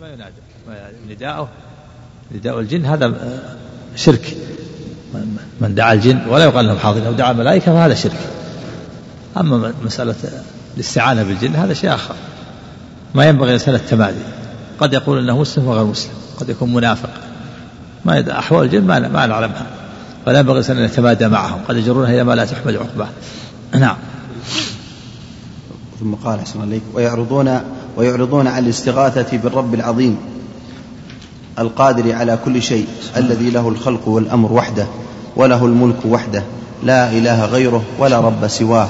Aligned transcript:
ما 0.00 0.08
ينادى. 0.12 0.34
نداءه 1.08 1.48
نداء 2.32 2.60
الجن 2.60 2.84
هذا 2.84 3.14
شرك. 3.96 4.36
من 5.60 5.74
دعا 5.74 5.92
الجن 5.92 6.28
ولا 6.28 6.44
يقال 6.44 6.66
لهم 6.66 6.78
حاضرين 6.78 7.06
أو 7.06 7.12
دعا 7.12 7.30
الملائكة 7.30 7.72
فهذا 7.72 7.94
شرك. 7.94 8.20
أما 9.36 9.72
مسألة 9.84 10.14
الاستعانة 10.74 11.22
بالجن 11.22 11.54
هذا 11.54 11.74
شيء 11.74 11.94
آخر. 11.94 12.14
ما 13.14 13.28
ينبغي 13.28 13.48
الإنسان 13.48 13.74
التمادي. 13.74 14.22
قد 14.80 14.92
يقول 14.92 15.18
إنه 15.18 15.38
مسلم 15.38 15.66
وغير 15.66 15.84
مسلم. 15.84 16.12
قد 16.40 16.48
يكون 16.48 16.72
منافق. 16.72 17.10
ما 18.04 18.38
أحوال 18.38 18.64
الجن 18.64 18.84
ما 18.84 18.98
ما 18.98 19.26
نعلمها. 19.26 19.66
ولا 20.26 20.38
ينبغي 20.38 20.72
أن 20.72 20.78
يتمادى 20.78 21.28
معهم. 21.28 21.60
قد 21.68 21.76
يجرونها 21.76 22.10
إلى 22.10 22.24
ما 22.24 22.32
لا 22.32 22.44
تحمل 22.44 22.76
عقباه. 22.76 23.08
نعم. 23.72 23.96
ثم 26.00 26.14
قال 26.14 26.38
أحسن 26.38 26.60
عليك 26.60 26.82
ويعرضون 26.94 27.60
ويعرضون 28.00 28.46
عن 28.46 28.64
الاستغاثة 28.64 29.38
بالرب 29.38 29.74
العظيم 29.74 30.16
القادر 31.58 32.12
على 32.12 32.38
كل 32.44 32.62
شيء 32.62 32.86
الذي 33.16 33.50
له 33.50 33.68
الخلق 33.68 34.08
والأمر 34.08 34.52
وحده 34.52 34.86
وله 35.36 35.64
الملك 35.64 35.96
وحده 36.04 36.42
لا 36.84 37.12
إله 37.12 37.44
غيره 37.44 37.82
ولا 37.98 38.20
رب 38.20 38.46
سواه. 38.46 38.88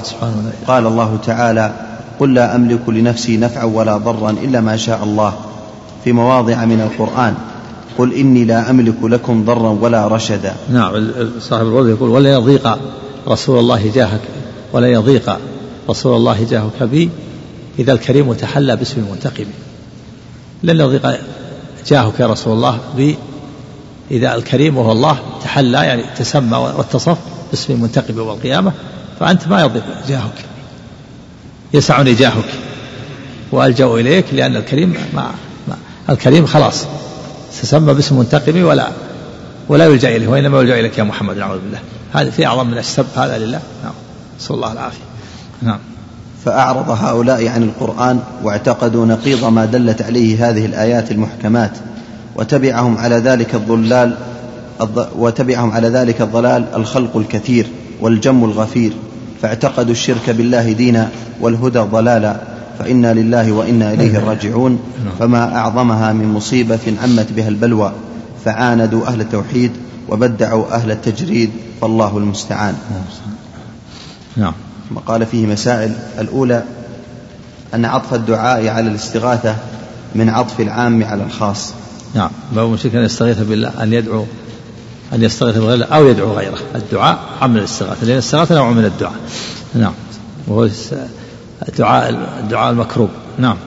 قال 0.67 0.87
الله 0.87 1.17
تعالى 1.25 1.73
قل 2.19 2.33
لا 2.33 2.55
أملك 2.55 2.89
لنفسي 2.89 3.37
نفعا 3.37 3.63
ولا 3.63 3.97
ضرا 3.97 4.29
إلا 4.31 4.61
ما 4.61 4.77
شاء 4.77 5.03
الله. 5.03 5.33
في 6.03 6.11
مواضع 6.11 6.65
من 6.65 6.81
القرآن 6.81 7.33
قل 7.97 8.13
إني 8.13 8.45
لا 8.45 8.69
أملك 8.69 9.03
لكم 9.03 9.45
ضرا 9.45 9.77
ولا 9.81 10.07
رشدا. 10.07 10.55
نعم 10.73 11.11
صاحب 11.39 11.65
الورد 11.65 11.87
يقول 11.87 12.09
ولا 12.09 12.33
يضيق 12.33 12.79
رسول 13.27 13.59
الله 13.59 13.91
جاهك 13.95 14.21
ولا 14.73 14.87
يضيق 14.87 15.37
رسول 15.89 16.15
الله 16.15 16.47
جاهك 16.49 16.83
بي 16.83 17.09
إذا 17.79 17.93
الكريم 17.93 18.33
تحلى 18.33 18.75
باسم 18.75 19.01
المنتقم. 19.01 19.45
لن 20.63 20.79
يضيق 20.79 21.19
جاهك 21.87 22.19
يا 22.19 22.27
رسول 22.27 22.53
الله 22.53 22.79
بي 22.95 23.17
إذا 24.11 24.35
الكريم 24.35 24.77
وهو 24.77 24.91
الله 24.91 25.19
تحلى 25.43 25.77
يعني 25.77 26.03
تسمى 26.17 26.57
واتصف 26.57 27.17
باسم 27.51 27.73
المنتقم 27.73 28.17
يوم 28.17 28.29
القيامة 28.29 28.71
فأنت 29.19 29.47
ما 29.47 29.61
يضيق 29.61 29.83
جاهك. 30.07 30.45
يسعني 31.73 32.13
جاهك. 32.13 32.49
وألجأ 33.51 33.85
إليك 33.85 34.25
لأن 34.33 34.55
الكريم 34.55 34.93
ما 35.13 35.31
الكريم 36.09 36.45
خلاص 36.45 36.85
تسمى 37.61 37.93
باسم 37.93 38.19
منتقم 38.19 38.63
ولا 38.63 38.87
ولا 39.69 39.85
يلجأ 39.85 40.15
إليه 40.15 40.27
وإنما 40.27 40.61
يلجأ 40.61 40.79
إليك 40.79 40.97
يا 40.97 41.03
محمد 41.03 41.37
نعوذ 41.37 41.59
بالله. 41.59 41.79
هذا 42.13 42.29
في 42.29 42.45
أعظم 42.45 42.67
من 42.67 42.77
السب 42.77 43.05
هذا 43.15 43.37
لله. 43.37 43.61
نعم. 43.83 43.93
نسأل 44.39 44.55
الله 44.55 44.71
العافية. 44.71 45.03
نعم. 45.61 45.79
فأعرض 46.45 46.89
هؤلاء 46.89 47.47
عن 47.47 47.63
القرآن 47.63 48.19
واعتقدوا 48.43 49.05
نقيض 49.05 49.45
ما 49.45 49.65
دلت 49.65 50.01
عليه 50.01 50.49
هذه 50.49 50.65
الآيات 50.65 51.11
المحكمات 51.11 51.71
وتبعهم 52.35 52.97
على 52.97 53.15
ذلك 53.15 53.55
الضلال 53.55 54.17
وتبعهم 55.15 55.71
على 55.71 55.87
ذلك 55.87 56.21
الضلال 56.21 56.65
الخلق 56.75 57.17
الكثير 57.17 57.67
والجم 58.01 58.43
الغفير 58.43 58.93
فاعتقدوا 59.41 59.91
الشرك 59.91 60.29
بالله 60.29 60.71
دينا 60.71 61.09
والهدى 61.41 61.79
ضلالا 61.79 62.41
فإنا 62.79 63.13
لله 63.13 63.51
وإنا 63.51 63.93
إليه 63.93 64.19
راجعون 64.19 64.79
فما 65.19 65.57
أعظمها 65.57 66.13
من 66.13 66.27
مصيبة 66.27 66.79
عمت 67.03 67.31
بها 67.31 67.47
البلوى 67.47 67.91
فعاندوا 68.45 69.07
أهل 69.07 69.21
التوحيد 69.21 69.71
وبدعوا 70.09 70.75
أهل 70.75 70.91
التجريد 70.91 71.49
فالله 71.81 72.17
المستعان. 72.17 72.75
نعم. 74.37 74.53
ثم 74.91 74.99
قال 74.99 75.25
فيه 75.25 75.45
مسائل. 75.47 75.93
الأولى 76.19 76.63
أن 77.73 77.85
عطف 77.85 78.13
الدعاء 78.13 78.67
على 78.67 78.87
الاستغاثة 78.89 79.55
من 80.15 80.29
عطف 80.29 80.59
العام 80.59 81.03
على 81.03 81.23
الخاص. 81.23 81.73
نعم. 82.15 82.29
باب 82.55 82.65
المشرك 82.65 82.95
أن 82.95 83.03
يستغيث 83.03 83.39
بالله 83.39 83.83
أن 83.83 83.93
يدعو 83.93 84.25
أن 85.13 85.23
يستغيث 85.23 85.57
بغيره 85.57 85.85
أو 85.85 86.07
يدعو 86.07 86.33
غيره. 86.33 86.57
الدعاء 86.75 87.19
عمل 87.41 87.59
الاستغاثة 87.59 88.05
لأن 88.05 88.13
الاستغاثة 88.13 88.55
نوع 88.55 88.71
من 88.71 88.85
الدعاء. 88.85 89.19
نعم. 89.75 89.93
وهو 90.47 90.69
الدعاء 91.69 92.09
الدعاء 92.43 92.71
المكروب. 92.71 93.09
نعم. 93.37 93.57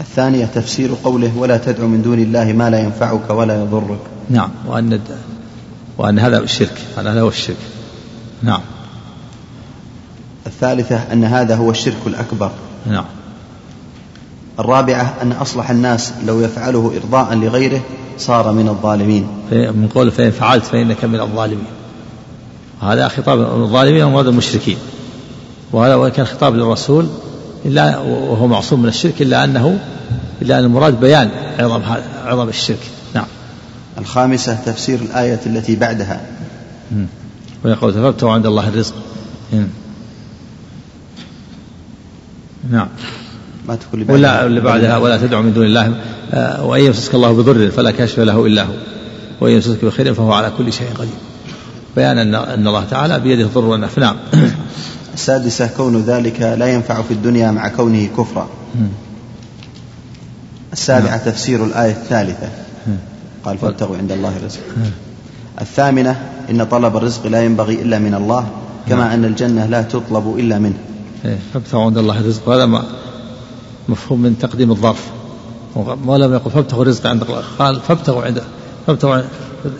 الثانية 0.00 0.46
تفسير 0.46 0.94
قوله 1.04 1.36
ولا 1.36 1.56
تدع 1.56 1.84
من 1.84 2.02
دون 2.02 2.18
الله 2.18 2.44
ما 2.44 2.70
لا 2.70 2.78
ينفعك 2.78 3.30
ولا 3.30 3.60
يضرك. 3.60 4.00
نعم. 4.30 4.50
وأن 4.66 5.00
وأن 5.98 6.18
هذا 6.18 6.38
الشرك 6.38 6.78
هذا 6.96 7.20
هو 7.20 7.28
الشرك. 7.28 7.56
نعم. 8.42 8.60
الثالثة 10.46 11.12
أن 11.12 11.24
هذا 11.24 11.56
هو 11.56 11.70
الشرك 11.70 12.06
الأكبر. 12.06 12.50
نعم. 12.86 13.04
الرابعة 14.58 15.14
أن 15.22 15.32
أصلح 15.32 15.70
الناس 15.70 16.12
لو 16.26 16.40
يفعله 16.40 16.92
إرضاء 16.96 17.34
لغيره 17.34 17.80
صار 18.18 18.52
من 18.52 18.68
الظالمين. 18.68 19.28
من 19.52 19.88
قول 19.94 20.10
فإن 20.10 20.30
فعلت 20.30 20.64
فإنك 20.64 21.04
من 21.04 21.20
الظالمين. 21.20 21.66
هذا 22.82 23.08
خطاب 23.08 23.40
الظالمين 23.40 24.04
ومراد 24.04 24.26
المشركين. 24.26 24.76
وهذا 25.72 25.94
وإن 25.94 26.10
كان 26.10 26.26
خطاب 26.26 26.54
للرسول 26.54 27.06
إلا 27.64 27.98
وهو 27.98 28.46
معصوم 28.46 28.82
من 28.82 28.88
الشرك 28.88 29.22
إلا 29.22 29.44
أنه 29.44 29.78
إلا 30.42 30.58
أن 30.58 30.64
المراد 30.64 31.00
بيان 31.00 31.30
عظم 31.58 31.82
عظم 32.24 32.48
الشرك. 32.48 32.90
نعم. 33.14 33.26
الخامسة 33.98 34.54
تفسير 34.54 34.98
الآية 34.98 35.40
التي 35.46 35.76
بعدها. 35.76 36.20
ويقول 37.64 37.92
فابتغوا 37.92 38.32
عند 38.32 38.46
الله 38.46 38.68
الرزق. 38.68 38.94
نعم. 42.70 42.88
ما 43.68 43.76
تقول 43.76 44.04
ولا 44.08 44.46
اللي 44.46 44.60
بعدها 44.60 44.96
ولا 44.96 45.16
تدعوا 45.16 45.42
من 45.42 45.52
دون 45.54 45.66
الله 45.66 45.94
آه، 46.32 46.64
وإن 46.64 46.84
يمسسك 46.84 47.14
الله 47.14 47.32
بضر 47.32 47.70
فلا 47.70 47.90
كاشف 47.90 48.20
له 48.20 48.46
إلا 48.46 48.62
هو. 48.62 48.72
وإن 49.40 49.52
يمسسك 49.52 49.84
بخير 49.84 50.14
فهو 50.14 50.32
على 50.32 50.52
كل 50.58 50.72
شيء 50.72 50.88
قدير. 50.94 51.14
بيان 51.96 52.18
أن 52.18 52.34
أن 52.34 52.66
الله 52.66 52.84
تعالى 52.84 53.20
بيده 53.20 53.44
الضر 53.44 53.64
والنفع. 53.64 54.02
نعم. 54.02 54.16
السادسة 55.14 55.66
كون 55.76 56.02
ذلك 56.02 56.40
لا 56.40 56.66
ينفع 56.66 57.02
في 57.02 57.10
الدنيا 57.10 57.50
مع 57.50 57.68
كونه 57.68 58.08
كفرا. 58.18 58.48
السابعة 60.72 61.16
نعم. 61.16 61.18
تفسير 61.18 61.64
الآية 61.64 61.92
الثالثة. 61.92 62.48
قال 63.44 63.58
فابتغوا 63.58 63.96
عند 63.96 64.12
الله 64.12 64.36
الرزق. 64.36 64.60
الثامنة 65.60 66.20
إن 66.50 66.64
طلب 66.64 66.96
الرزق 66.96 67.26
لا 67.26 67.44
ينبغي 67.44 67.82
إلا 67.82 67.98
من 67.98 68.14
الله 68.14 68.46
كما 68.88 69.04
نعم. 69.04 69.10
أن 69.10 69.24
الجنة 69.24 69.66
لا 69.66 69.82
تطلب 69.82 70.34
إلا 70.38 70.58
منه. 70.58 70.76
فابتغوا 71.54 71.84
عند 71.84 71.98
الله 71.98 72.20
الرزق 72.20 72.48
هذا 72.48 72.84
مفهوم 73.88 74.22
من 74.22 74.38
تقديم 74.38 74.70
الظرف. 74.70 75.10
ولم 76.06 76.34
يقل 76.34 76.50
فابتغوا 76.50 76.82
الرزق 76.82 77.06
عند 77.06 77.22
الله. 77.22 77.42
قال 77.58 77.80
فابتغوا 77.80 78.22
عند 78.22 78.42
فابتغوا 78.86 79.22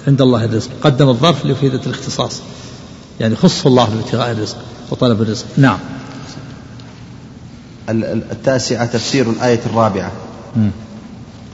عند 0.06 0.22
الله 0.22 0.44
الرزق. 0.44 0.70
قدم 0.82 1.08
الظرف 1.08 1.46
لفائدة 1.46 1.80
الاختصاص. 1.86 2.42
يعني 3.20 3.36
خص 3.36 3.66
الله 3.66 3.88
بابتغاء 3.94 4.32
الرزق 4.32 4.56
وطلب 4.90 5.22
الرزق. 5.22 5.46
نعم. 5.56 5.78
التاسعة 7.90 8.86
تفسير 8.86 9.30
الآية 9.30 9.60
الرابعة. 9.66 10.12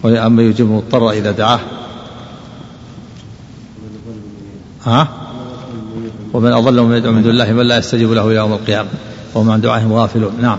أما 0.04 0.42
يجيب 0.42 0.66
المضطر 0.66 1.10
إذا 1.10 1.30
دعاه. 1.30 1.60
ها؟ 4.84 5.08
ومن 6.32 6.52
أضل 6.52 6.82
من 6.82 6.96
يدعو 6.96 7.12
من 7.12 7.22
دون 7.22 7.30
الله 7.30 7.52
من 7.52 7.66
لا 7.66 7.78
يستجيب 7.78 8.12
له 8.12 8.26
إلى 8.26 8.34
يوم 8.34 8.52
القيامة. 8.52 8.88
وهم 9.34 9.50
عن 9.50 9.60
دعائهم 9.60 9.92
غافلون. 9.92 10.32
نعم. 10.40 10.58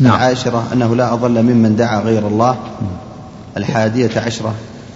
نعم. 0.00 0.14
العاشرة 0.14 0.68
أنه 0.72 0.96
لا 0.96 1.12
أضل 1.12 1.42
ممن 1.42 1.76
دعا 1.76 2.00
غير 2.00 2.26
الله. 2.26 2.58
الحادية 3.56 4.10
عشرة 4.20 4.54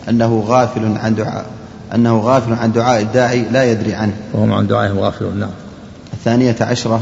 أنه 0.08 0.44
غافل 0.46 0.96
عن 0.96 1.14
دعاء 1.14 1.46
أنه 1.94 2.18
غافل 2.18 2.52
عن 2.52 2.72
دعاء 2.72 3.02
الداعي 3.02 3.44
لا 3.52 3.64
يدري 3.64 3.94
عنه. 3.94 4.12
وهم 4.32 4.52
عن 4.52 4.66
دعائهم 4.66 4.98
غافلون. 4.98 5.40
نعم. 5.40 5.50
الثانية 6.12 6.56
عشرة 6.60 7.00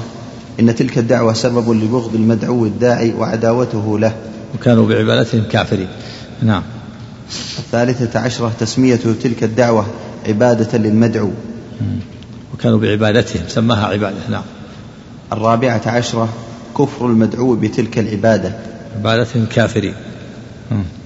إن 0.60 0.74
تلك 0.74 0.98
الدعوة 0.98 1.32
سبب 1.32 1.70
لبغض 1.70 2.14
المدعو 2.14 2.64
الداعي 2.64 3.12
وعداوته 3.12 3.98
له. 3.98 4.12
وكانوا 4.54 4.88
بعبادتهم 4.88 5.42
كافرين. 5.50 5.88
نعم. 6.42 6.62
الثالثة 7.58 8.20
عشرة 8.20 8.52
تسمية 8.60 9.00
تلك 9.22 9.44
الدعوة 9.44 9.86
عبادة 10.28 10.78
للمدعو. 10.78 11.30
وكانوا 12.58 12.78
بعبادتهم 12.78 13.42
سماها 13.48 13.86
عبادة 13.86 14.16
نعم. 14.30 14.42
الرابعة 15.32 15.82
عشرة 15.86 16.28
كفر 16.78 17.06
المدعو 17.06 17.54
بتلك 17.54 17.98
العبادة. 17.98 18.52
عبادتهم 18.96 19.46
كافرين 19.46 19.94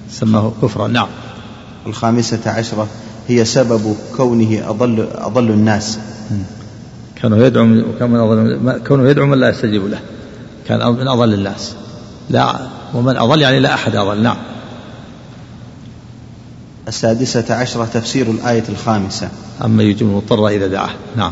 سماه 0.09 0.51
كفرا 0.61 0.87
نعم. 0.87 1.07
الخامسة 1.85 2.39
عشرة 2.45 2.87
هي 3.27 3.45
سبب 3.45 3.95
كونه 4.17 4.69
أضل 4.69 5.07
أضل 5.15 5.49
الناس. 5.49 5.99
كانوا 7.21 7.45
يدعو 7.45 7.65
وكان 7.65 8.15
أضل 8.15 8.79
كونه 8.87 9.09
يدعو 9.09 9.25
من 9.25 9.37
لا 9.37 9.49
يستجيب 9.49 9.87
له. 9.87 9.99
كان 10.67 10.87
من 10.87 11.07
أضل 11.07 11.33
الناس. 11.33 11.73
لا 12.29 12.59
ومن 12.93 13.17
أضل 13.17 13.41
يعني 13.41 13.59
لا 13.59 13.73
أحد 13.73 13.95
أضل 13.95 14.23
نعم. 14.23 14.37
السادسة 16.87 17.55
عشرة 17.55 17.85
تفسير 17.85 18.31
الآية 18.31 18.63
الخامسة. 18.69 19.29
أما 19.65 19.83
يجيب 19.83 20.07
المضطر 20.07 20.47
إذا 20.47 20.67
دعاه. 20.67 20.89
نعم. 21.15 21.31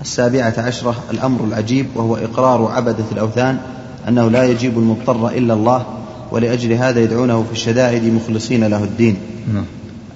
السابعة 0.00 0.54
عشرة 0.58 0.96
الأمر 1.10 1.44
العجيب 1.44 1.86
وهو 1.94 2.16
إقرار 2.16 2.66
عبدة 2.66 3.04
الأوثان 3.12 3.58
أنه 4.08 4.28
لا 4.28 4.44
يجيب 4.44 4.78
المضطر 4.78 5.28
إلا 5.28 5.54
الله 5.54 5.86
ولأجل 6.30 6.72
هذا 6.72 7.00
يدعونه 7.00 7.42
في 7.42 7.52
الشدائد 7.52 8.04
مخلصين 8.04 8.64
له 8.64 8.84
الدين. 8.84 9.16
نعم. 9.54 9.64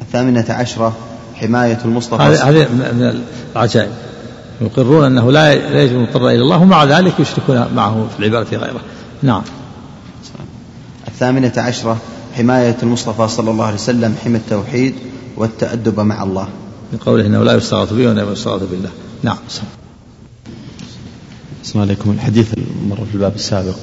الثامنة 0.01 0.45
عشرة 0.49 0.97
حماية 1.35 1.79
المصطفى. 1.85 2.23
هذه 2.23 2.69
من 2.73 3.23
العجائب. 3.57 3.91
يقرون 4.61 5.05
أنه 5.05 5.33
لا 5.33 5.53
يجب 5.83 5.97
المضطر 5.97 6.29
إلى 6.29 6.43
الله 6.43 6.63
ومع 6.63 6.85
ذلك 6.85 7.21
يشركون 7.21 7.67
معه 7.75 8.07
في 8.17 8.27
العبادة 8.27 8.57
غيره. 8.57 8.81
نعم. 9.23 9.43
الثامنة 11.09 11.53
عشرة 11.57 11.97
حماية 12.39 12.77
المصطفى 12.83 13.29
صلى 13.29 13.51
الله 13.51 13.65
عليه 13.65 13.75
وسلم 13.75 14.15
حمى 14.25 14.37
التوحيد 14.37 14.95
والتأدب 15.37 16.01
مع 16.01 16.23
الله. 16.23 16.49
من 16.93 16.99
قوله 16.99 17.27
إنه 17.27 17.43
لا 17.43 17.55
يستغاث 17.55 17.93
به 17.93 18.09
ولا 18.09 18.33
يستغاث 18.33 18.63
بالله. 18.71 18.91
نعم 19.23 19.37
السلام 21.63 21.83
عليكم. 21.83 22.11
الحديث 22.11 22.55
مر 22.89 22.97
في 22.97 23.15
الباب 23.15 23.35
السابق. 23.35 23.75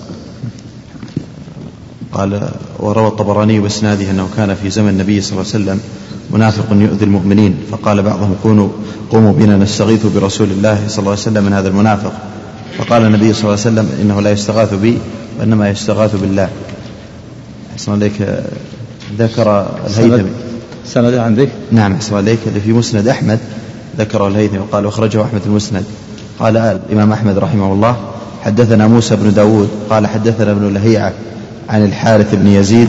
قال 2.12 2.50
وروى 2.80 3.08
الطبراني 3.08 3.60
بإسناده 3.60 4.12
أنه 4.12 4.30
كان 4.38 4.56
في 4.56 4.70
زمن 4.70 4.90
النبي 4.90 5.22
صلى 5.22 5.32
الله 5.32 5.52
عليه 5.54 5.64
وسلم 5.64 5.80
منافق 6.32 6.66
يؤذي 6.72 7.06
المؤمنين 7.06 7.58
فقال 7.72 8.02
بعضهم 8.02 8.36
كونوا 8.44 8.70
قوموا 9.12 9.34
بنا 9.34 9.58
نستغيث 9.58 10.06
برسول 10.06 10.52
الله 10.52 10.88
صلى 10.88 11.00
الله 11.00 11.12
عليه 11.12 11.22
وسلم 11.22 11.44
من 11.44 11.54
هذا 11.54 11.68
المنافق. 11.68 12.14
فقال 12.78 13.06
النبي 13.06 13.34
صلى 13.34 13.44
الله 13.44 13.60
عليه 13.66 13.72
وسلم 13.72 13.88
إنه 14.02 14.22
لا 14.22 14.32
يستغاث 14.32 14.74
بي 14.74 14.98
وإنما 15.40 15.70
يستغاث 15.70 16.16
بالله. 16.16 16.50
أحسن 17.76 17.92
عليك 17.92 18.14
ذكر 19.20 19.68
الهيثمي 19.88 20.30
سند 20.86 21.14
عندك؟ 21.14 21.50
نعم 21.72 21.94
أحسن 21.94 22.16
عليك 22.16 22.40
في 22.66 22.74
مسند 22.74 23.08
أحمد 23.08 23.40
ذكره 23.98 24.28
الهيثمي 24.28 24.60
وقال 24.60 24.86
أخرجه 24.86 25.24
أحمد 25.24 25.42
المسند. 25.46 25.84
قال 26.40 26.58
الإمام 26.58 27.12
أحمد 27.12 27.38
رحمه 27.38 27.74
الله 27.74 27.96
حدثنا 28.44 28.88
موسى 28.88 29.16
بن 29.16 29.34
داود 29.34 29.70
قال 29.90 30.08
حدثنا 30.08 30.52
ابن 30.52 30.74
لهيعة 30.74 31.14
عن 31.70 31.86
الحارث 31.86 32.36
بن 32.36 32.48
يزيد 32.48 32.88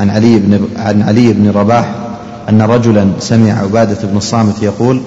عن 0.00 0.10
علي 0.10 0.38
بن 0.38 0.68
عن 0.76 1.02
علي 1.02 1.32
بن 1.32 1.50
رباح 1.50 1.94
أن 2.48 2.62
رجلا 2.62 3.08
سمع 3.20 3.52
عبادة 3.52 4.08
بن 4.08 4.16
الصامت 4.16 4.62
يقول 4.62 5.00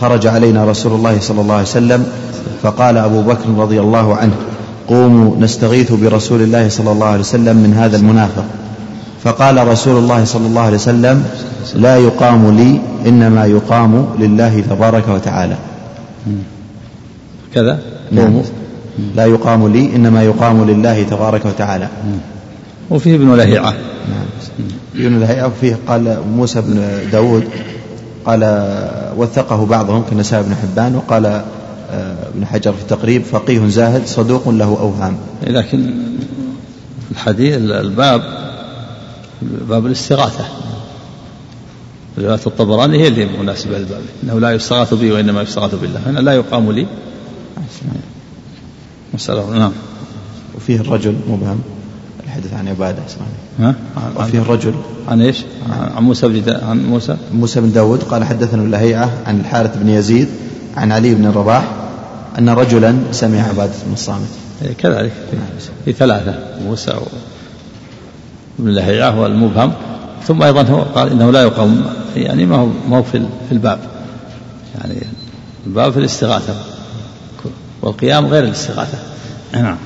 خرج 0.00 0.26
علينا 0.26 0.64
رسول 0.64 0.92
الله 0.92 1.20
صلى 1.20 1.40
الله 1.40 1.54
عليه 1.54 1.66
وسلم 1.66 2.06
فقال 2.62 2.96
أبو 2.96 3.22
بكر 3.22 3.48
رضي 3.56 3.80
الله 3.80 4.16
عنه 4.16 4.34
قوموا 4.88 5.36
نستغيث 5.36 5.92
برسول 5.92 6.42
الله 6.42 6.68
صلى 6.68 6.92
الله 6.92 7.06
عليه 7.06 7.20
وسلم 7.20 7.56
من 7.56 7.74
هذا 7.74 7.96
المنافق. 7.96 8.44
فقال 9.24 9.68
رسول 9.68 9.96
الله 9.98 10.24
صلى 10.24 10.46
الله 10.46 10.60
عليه 10.62 10.76
وسلم 10.76 11.24
لا 11.74 11.96
يقام 11.96 12.56
لي 12.56 12.80
إنما 13.06 13.46
يقام 13.46 14.06
لله 14.18 14.60
تبارك 14.60 15.08
وتعالى. 15.08 15.56
كذا؟ 17.54 17.78
نعم. 18.12 18.42
لا 19.16 19.26
يقام 19.26 19.68
لي 19.68 19.96
إنما 19.96 20.22
يقام 20.22 20.64
لله 20.70 21.02
تبارك 21.02 21.46
وتعالى. 21.46 21.88
وفيه 22.90 23.14
ابن 23.14 23.34
لهيعة. 23.34 23.70
نعم. 24.10 24.26
ابن 24.94 25.20
لهيعة 25.20 25.46
وفيه 25.46 25.78
قال 25.88 26.18
موسى 26.36 26.60
بن 26.60 26.82
داود 27.12 27.44
قال 28.26 28.42
وثقه 29.16 29.66
بعضهم 29.66 30.02
كالنسائي 30.10 30.42
بن 30.42 30.54
حبان 30.54 30.96
وقال 30.96 31.26
آه، 31.26 32.16
ابن 32.34 32.46
حجر 32.46 32.72
في 32.72 32.82
التقريب 32.82 33.22
فقيه 33.22 33.66
زاهد 33.66 34.06
صدوق 34.06 34.48
له 34.48 34.64
أوهام. 34.80 35.16
لكن 35.46 35.90
الحديث 37.10 37.56
الباب 37.56 38.43
باب 39.42 39.86
الاستغاثة. 39.86 40.44
رواية 42.18 42.40
الطبراني 42.46 42.98
هي 42.98 43.08
اللي 43.08 43.26
مناسبة 43.40 43.78
للباب 43.78 44.02
إنه 44.22 44.40
لا 44.40 44.52
يستغاث 44.52 44.94
بي 44.94 45.12
وإنما 45.12 45.42
يستغاث 45.42 45.74
بالله 45.74 46.00
هنا 46.06 46.18
لا 46.20 46.32
يقام 46.32 46.72
لي. 46.72 46.86
مسألة 49.14 49.50
نعم. 49.50 49.72
وفيه 50.56 50.80
الرجل 50.80 51.16
مبهم 51.28 51.60
الحديث 52.24 52.52
عن 52.52 52.68
عبادة 52.68 53.02
ها؟ 53.58 53.74
وفيه 54.16 54.38
الرجل. 54.38 54.74
عن 55.08 55.22
إيش؟ 55.22 55.44
عن 55.96 56.02
موسى 56.02 56.28
بن 56.28 56.52
عن 56.62 56.86
موسى؟ 56.86 57.16
موسى 57.32 57.60
بن 57.60 57.72
داود 57.72 58.02
قال 58.02 58.24
حدثنا 58.24 58.62
اللهيعة 58.62 59.10
عن 59.26 59.40
الحارث 59.40 59.78
بن 59.78 59.88
يزيد 59.88 60.28
عن 60.76 60.92
علي 60.92 61.14
بن 61.14 61.26
الرباح 61.26 61.70
أن 62.38 62.48
رجلا 62.48 62.96
سمع 63.12 63.38
عبادة 63.38 63.72
بن 63.86 63.92
الصامت. 63.92 64.28
إيه، 64.62 64.72
كذلك. 64.72 65.12
في 65.84 65.92
ثلاثة 65.92 66.38
موسى 66.64 66.90
بن 68.58 68.68
اللهيعة 68.68 69.10
هو 69.10 69.26
المبهم 69.26 69.72
ثم 70.26 70.42
أيضا 70.42 70.62
هو 70.62 70.82
قال 70.82 71.10
إنه 71.10 71.30
لا 71.30 71.42
يقام 71.42 71.84
يعني 72.16 72.46
ما 72.46 72.56
هو 72.56 72.66
ما 72.90 72.96
هو 72.96 73.02
في 73.02 73.26
الباب. 73.52 73.78
يعني 74.80 74.94
الباب 75.66 75.92
في 75.92 75.98
الاستغاثة. 75.98 76.54
والقيام 77.82 78.26
غير 78.26 78.44
الاستغاثة. 78.44 78.98
نعم. 79.52 79.76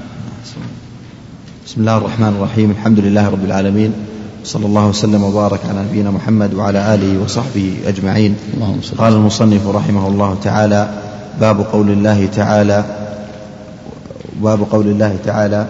بسم 1.67 1.81
الله 1.81 1.97
الرحمن 1.97 2.29
الرحيم. 2.29 2.71
الحمد 2.71 3.01
لله 3.01 3.29
رب 3.29 3.45
العالمين. 3.45 3.93
صلى 4.45 4.67
الله 4.67 4.87
وسلم 4.87 5.25
وبارك 5.25 5.61
على 5.71 5.83
نبينا 5.83 6.11
محمد 6.11 6.55
وعلى 6.55 6.95
آله 6.95 7.23
وصحبه 7.23 7.77
أجمعين. 7.87 8.37
اللهم 8.55 8.81
صل 8.83 8.97
قال 8.97 9.13
المصنف 9.13 9.67
رحمه 9.67 10.09
الله 10.09 10.37
تعالى 10.43 10.89
باب 11.41 11.61
قول 11.61 11.91
الله 11.91 12.27
تعالى 12.27 12.85
باب 14.43 14.61
قول 14.71 14.87
الله 14.87 15.17
تعالى 15.25 15.67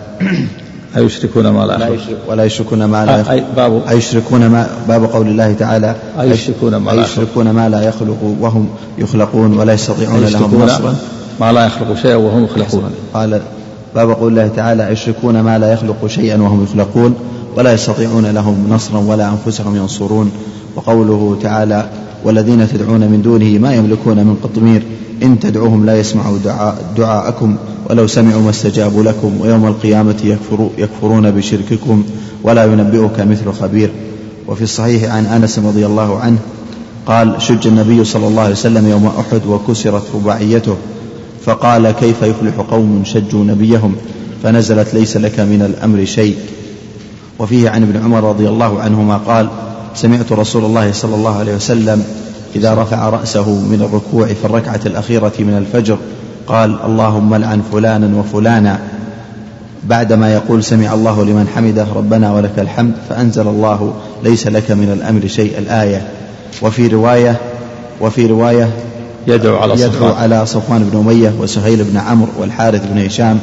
أيشركون 0.97 1.49
ما 1.49 1.67
لا 1.67 1.89
يخلق 1.89 2.19
ولا 2.29 2.45
يشركون 2.45 2.85
ما 2.85 3.07
لا 3.07 3.21
يخلق 3.21 3.31
أي 3.33 3.45
باب. 3.57 3.83
أيشركون 3.89 4.47
ما 4.47 4.69
باب 4.89 5.05
قول 5.05 5.29
الله 5.29 5.53
تعالى 5.53 5.95
أيشركون 6.21 6.77
ما 6.77 6.91
لا 6.91 7.03
أيشركون 7.03 7.51
ما 7.51 7.69
لا 7.69 7.83
يخلق 7.83 8.37
وهم 8.41 8.69
يخلقون 8.99 9.59
ولا 9.59 9.73
يستطيعون 9.73 10.25
لهم 10.25 10.63
نصرا. 10.65 10.95
ما 11.41 11.53
لا 11.53 11.67
يخلق 11.67 11.97
شيئا 12.03 12.17
وهم 12.17 12.45
يخلقون. 12.45 12.91
قال 13.15 13.41
باب 13.95 14.11
قول 14.11 14.33
الله 14.33 14.49
تعالى 14.57 14.93
يشركون 14.93 15.41
ما 15.41 15.59
لا 15.59 15.73
يخلق 15.73 16.07
شيئا 16.07 16.37
وهم 16.37 16.65
يخلقون 16.65 17.15
ولا 17.57 17.73
يستطيعون 17.73 18.27
لهم 18.27 18.67
نصرا 18.71 18.99
ولا 18.99 19.29
أنفسهم 19.29 19.77
ينصرون. 19.77 20.33
وقوله 20.77 21.39
تعالى 21.43 21.89
والذين 22.25 22.69
تدعون 22.69 23.01
من 23.01 23.23
دونه 23.23 23.59
ما 23.59 23.75
يملكون 23.75 24.17
من 24.17 24.37
قطمير 24.43 24.83
إن 25.23 25.41
تدعوهم 25.41 25.87
لا 25.87 25.99
يسمعوا 25.99 26.39
دعاء 26.45 26.85
دعاءكم 26.97 27.57
ولو 27.91 28.07
سمعوا 28.07 28.43
ما 28.43 28.51
استجابوا 28.51 29.03
لكم 29.03 29.41
ويوم 29.41 29.67
القيامة 29.67 30.17
يكفروا 30.25 30.71
يكفرون 30.79 31.31
بشرككم 31.31 32.05
ولا 32.43 32.65
ينبئك 32.65 33.21
مثل 33.21 33.53
خبير. 33.53 33.91
وفي 34.49 34.63
الصحيح 34.63 35.15
عن 35.15 35.27
أنس 35.27 35.59
رضي 35.59 35.87
الله 35.87 36.19
عنه 36.19 36.39
قال 37.07 37.43
شج 37.43 37.67
النبي 37.67 38.05
صلى 38.05 38.29
الله 38.29 38.43
عليه 38.43 38.53
وسلم 38.53 38.89
يوم 38.89 39.07
أحد 39.07 39.47
وكسرت 39.47 40.03
رباعيته 40.15 40.77
فقال 41.45 41.91
كيف 41.91 42.23
يفلح 42.23 42.55
قوم 42.71 43.03
شجوا 43.05 43.45
نبيهم؟ 43.45 43.95
فنزلت 44.43 44.95
ليس 44.95 45.17
لك 45.17 45.41
من 45.41 45.63
الأمر 45.63 46.05
شيء. 46.05 46.37
وفيه 47.39 47.71
عن 47.71 47.83
ابن 47.83 48.03
عمر 48.05 48.25
رضي 48.25 48.49
الله 48.49 48.81
عنهما 48.81 49.17
قال 49.17 49.49
سمعت 49.95 50.33
رسول 50.33 50.65
الله 50.65 50.93
صلى 50.93 51.15
الله 51.15 51.39
عليه 51.39 51.55
وسلم 51.55 52.05
إذا 52.57 52.75
رفع 52.75 53.09
رأسه 53.09 53.51
من 53.51 53.83
الركوع 53.83 54.27
في 54.27 54.45
الركعة 54.45 54.81
الأخيرة 54.87 55.33
من 55.39 55.57
الفجر 55.59 55.99
قال 56.47 56.79
اللهم 56.85 57.35
لعن 57.35 57.63
فلانا 57.73 58.19
وفلانا. 58.19 58.79
بعدما 59.85 60.35
يقول 60.35 60.65
سمع 60.65 60.95
الله 60.95 61.25
لمن 61.25 61.49
حمده 61.57 61.87
ربنا 61.95 62.33
ولك 62.33 62.59
الحمد 62.59 62.93
فأنزل 63.09 63.49
الله 63.49 63.95
ليس 64.25 64.47
لك 64.47 64.71
من 64.71 64.93
الأمر 64.93 65.27
شيء. 65.27 65.59
الآية 65.59 66.09
وفي 66.63 66.89
رواية 66.89 67.37
وفي 68.01 68.27
رواية 68.27 68.71
يدعو 69.27 69.57
على 69.57 69.75
يدعو 69.75 69.91
صفوان. 69.93 70.13
على 70.13 70.47
صفوان 70.47 70.91
بن 70.93 70.99
أمية 70.99 71.33
وسهيل 71.41 71.85
بن 71.85 71.97
عمرو 71.97 72.31
والحارث 72.39 72.87
بن 72.93 73.05
هشام 73.05 73.39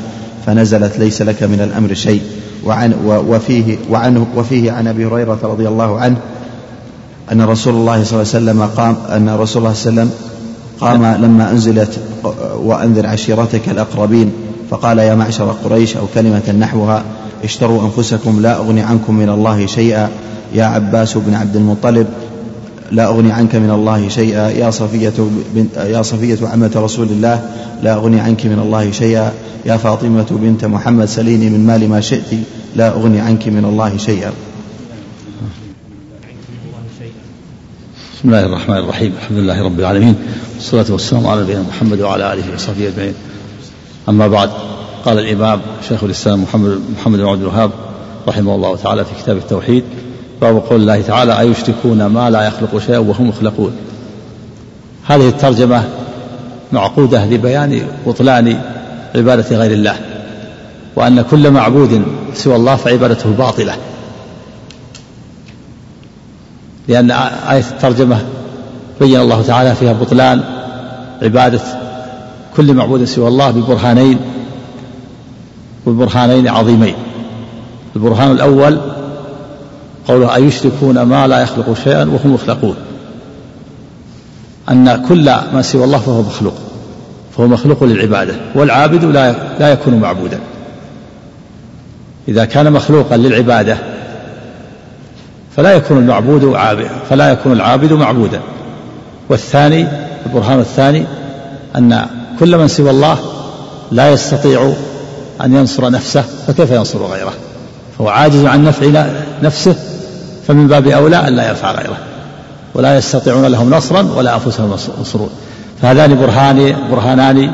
فنزلت 0.46 1.00
ليس 1.00 1.22
لك 1.22 1.44
من 1.44 1.62
الأمر 1.62 1.94
شيء. 1.94 2.22
وعن 2.66 2.94
وفيه 3.06 3.78
وعنه 3.90 4.28
وفيه 4.36 4.72
عن 4.72 4.88
أبي 4.88 5.06
هريرة 5.06 5.40
رضي 5.44 5.68
الله 5.68 6.00
عنه 6.00 6.18
أن 7.32 7.42
رسول 7.42 7.74
الله 7.74 8.04
صلى 8.04 8.22
الله 8.22 8.34
عليه 8.34 8.44
وسلم 8.46 8.64
قام 8.78 8.96
أن 9.10 9.30
رسول 9.30 9.62
الله 9.62 9.74
صلى 9.74 9.90
الله 9.90 10.02
عليه 10.02 10.12
وسلم 10.12 10.12
قام 10.82 11.24
لما 11.24 11.52
أنزلت 11.52 12.00
وأنذر 12.58 13.08
عشيرتك 13.08 13.70
الأقربين 13.70 14.32
فقال 14.70 15.00
يا 15.00 15.16
معشر 15.16 15.56
قريش 15.64 15.98
أو 15.98 16.04
كلمة 16.16 16.52
نحوها 16.60 17.04
اشتروا 17.44 17.82
أنفسكم 17.82 18.42
لا 18.42 18.58
أغني 18.58 18.82
عنكم 18.82 19.16
من 19.16 19.30
الله 19.30 19.66
شيئا. 19.66 20.10
يا 20.54 20.66
عباس 20.66 21.18
بن 21.18 21.34
عبد 21.34 21.56
المطلب 21.56 22.08
لا 22.96 23.08
أغني 23.08 23.32
عنك 23.32 23.56
من 23.56 23.70
الله 23.70 24.10
شيئا. 24.10 24.50
يا 24.50 24.72
صفية 24.72 25.14
بنت 25.56 25.78
يا 25.78 26.02
صفية 26.02 26.48
عمة 26.48 26.72
رسول 26.75 27.08
الله 27.08 27.50
لا 27.84 27.94
أغني 27.94 28.20
عنك 28.20 28.46
من 28.46 28.60
الله 28.60 28.92
شيئا. 28.92 29.34
يا 29.66 29.78
فاطمة 29.78 30.28
بنت 30.32 30.66
محمد 30.66 31.06
سليني 31.06 31.50
من 31.50 31.68
مال 31.68 31.90
ما 31.90 32.02
شئت 32.02 32.32
لا 32.75 32.90
أغني 32.90 33.20
عنك 33.20 33.48
من 33.48 33.66
الله 33.66 33.98
شيئا. 33.98 34.32
بسم 38.16 38.25
الله 38.25 38.46
الرحمن 38.46 38.78
الرحيم. 38.78 39.14
الحمد 39.22 39.38
لله 39.38 39.64
رب 39.64 39.80
العالمين. 39.80 40.16
والصلاة 40.56 40.86
والسلام 40.90 41.28
على 41.28 41.42
نبينا 41.42 41.62
محمد 41.62 42.02
وعلى 42.02 42.34
آله 42.34 42.44
وصحبه 42.56 42.88
أجمعين. 42.88 43.14
أما 44.10 44.28
بعد 44.28 44.50
قال 45.06 45.20
الإمام 45.20 45.62
شيخ 45.90 46.04
الإسلام 46.04 46.44
محمد 46.44 46.82
محمد 46.98 47.20
بن 47.20 47.25
عبد 47.25 47.42
الوهاب 47.42 47.72
رحمه 48.28 48.56
الله 48.56 48.75
تعالى 48.75 49.06
في 49.06 49.12
كتاب 49.24 49.38
التوحيد 49.38 49.84
باب 50.42 50.58
قول 50.58 50.82
الله 50.82 51.01
تعالى 51.01 51.39
أيشركون 51.39 52.06
ما 52.06 52.30
لا 52.30 52.48
يخلق 52.48 52.77
شيئا 52.86 52.98
وهم 52.98 53.30
يخلقون 53.30 53.72
هذه 55.08 55.27
الترجمة 55.30 55.84
معقودة 56.72 57.25
لبيان 57.25 57.88
بطلان 58.08 58.60
عبادة 59.15 59.58
غير 59.58 59.72
الله 59.72 59.96
وأن 60.96 61.22
كل 61.22 61.51
معبود 61.51 62.04
سوى 62.34 62.56
الله 62.56 62.75
فعبادته 62.75 63.30
باطلة. 63.30 63.74
لأن 66.88 67.12
آية 67.12 67.60
الترجمة 67.72 68.18
بين 69.01 69.20
الله 69.20 69.42
تعالى 69.42 69.75
فيها 69.75 69.94
بطلان 69.94 70.44
عبادة 71.22 71.62
كل 72.58 72.74
معبود 72.74 73.04
سوى 73.04 73.27
الله 73.27 73.51
ببرهانين 73.51 74.20
وبرهانين 75.86 76.48
عظيمين. 76.48 76.96
البرهان 77.96 78.32
الأول 78.32 78.80
قوله 80.08 80.36
أيشركون 80.36 81.02
ما 81.02 81.28
لا 81.28 81.42
يخلق 81.42 81.78
شيئا 81.84 82.04
وهم 82.04 82.36
يخلقون 82.36 82.76
أن 84.70 85.06
كل 85.10 85.26
ما 85.26 85.62
سوى 85.62 85.84
الله 85.84 85.98
فهو 85.98 86.22
مخلوق 86.22 86.54
فهو 87.38 87.48
مخلوق 87.48 87.84
للعبادة 87.84 88.34
والعابد 88.56 89.06
لا 89.06 89.36
لا 89.60 89.70
يكون 89.70 89.94
معبودا. 89.96 90.40
إذا 92.28 92.46
كان 92.46 92.74
مخلوقا 92.74 93.18
للعبادة 93.18 93.78
فلا 95.56 95.74
يكون 95.74 95.98
المعبود 95.98 96.46
عابدا 96.46 96.90
فلا 97.10 97.32
يكون 97.32 97.52
العابد 97.52 97.94
معبودا. 97.94 98.42
والثاني 99.30 99.88
البرهان 100.26 100.60
الثاني 100.60 101.06
أن 101.76 102.06
كل 102.40 102.58
من 102.58 102.68
سوى 102.68 102.90
الله 102.90 103.18
لا 103.92 104.10
يستطيع 104.12 104.74
أن 105.44 105.56
ينصر 105.56 105.92
نفسه 105.92 106.24
فكيف 106.48 106.72
ينصر 106.72 107.06
غيره؟ 107.06 107.34
فهو 107.98 108.10
عاجز 108.10 108.46
عن 108.46 108.64
نفع 108.64 109.06
نفسه 109.44 109.76
فمن 110.48 110.68
باب 110.68 110.88
أولى 110.88 111.28
أن 111.28 111.36
لا 111.36 111.50
ينفع 111.50 111.72
غيره 111.72 111.98
ولا 112.74 112.98
يستطيعون 112.98 113.46
لهم 113.46 113.70
نصرا 113.70 114.12
ولا 114.16 114.36
أنفسهم 114.36 114.78
ينصرون. 114.98 115.30
فهذان 115.82 116.18
برهان 116.18 116.75
برهانان 116.92 117.52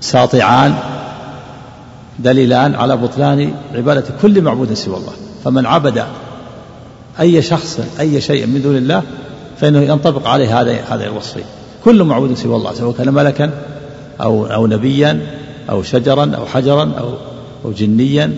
ساطعان 0.00 0.74
دليلان 2.18 2.74
على 2.74 2.96
بطلان 2.96 3.54
عبادة 3.74 4.04
كل 4.22 4.42
معبود 4.42 4.74
سوى 4.74 4.96
الله. 4.96 5.12
فمن 5.44 5.66
عبد 5.66 6.04
أي 7.20 7.42
شخص 7.42 7.80
أي 8.00 8.20
شيء 8.20 8.46
من 8.46 8.62
دون 8.62 8.76
الله 8.76 9.02
فإنه 9.60 9.80
ينطبق 9.80 10.28
عليه 10.28 10.60
هذا 10.60 10.76
هذا 10.90 11.04
الوصفين 11.04 11.44
كل 11.84 12.04
معبود 12.04 12.34
سوى 12.34 12.56
الله 12.56 12.74
سواء 12.74 12.92
كان 12.92 13.14
ملكا 13.14 13.50
أو 14.20 14.46
أو 14.46 14.66
نبيا 14.66 15.26
أو 15.70 15.82
شجرا 15.82 16.32
أو 16.36 16.46
حجرا 16.46 16.92
أو 16.98 17.14
أو 17.64 17.72
جنيا 17.72 18.34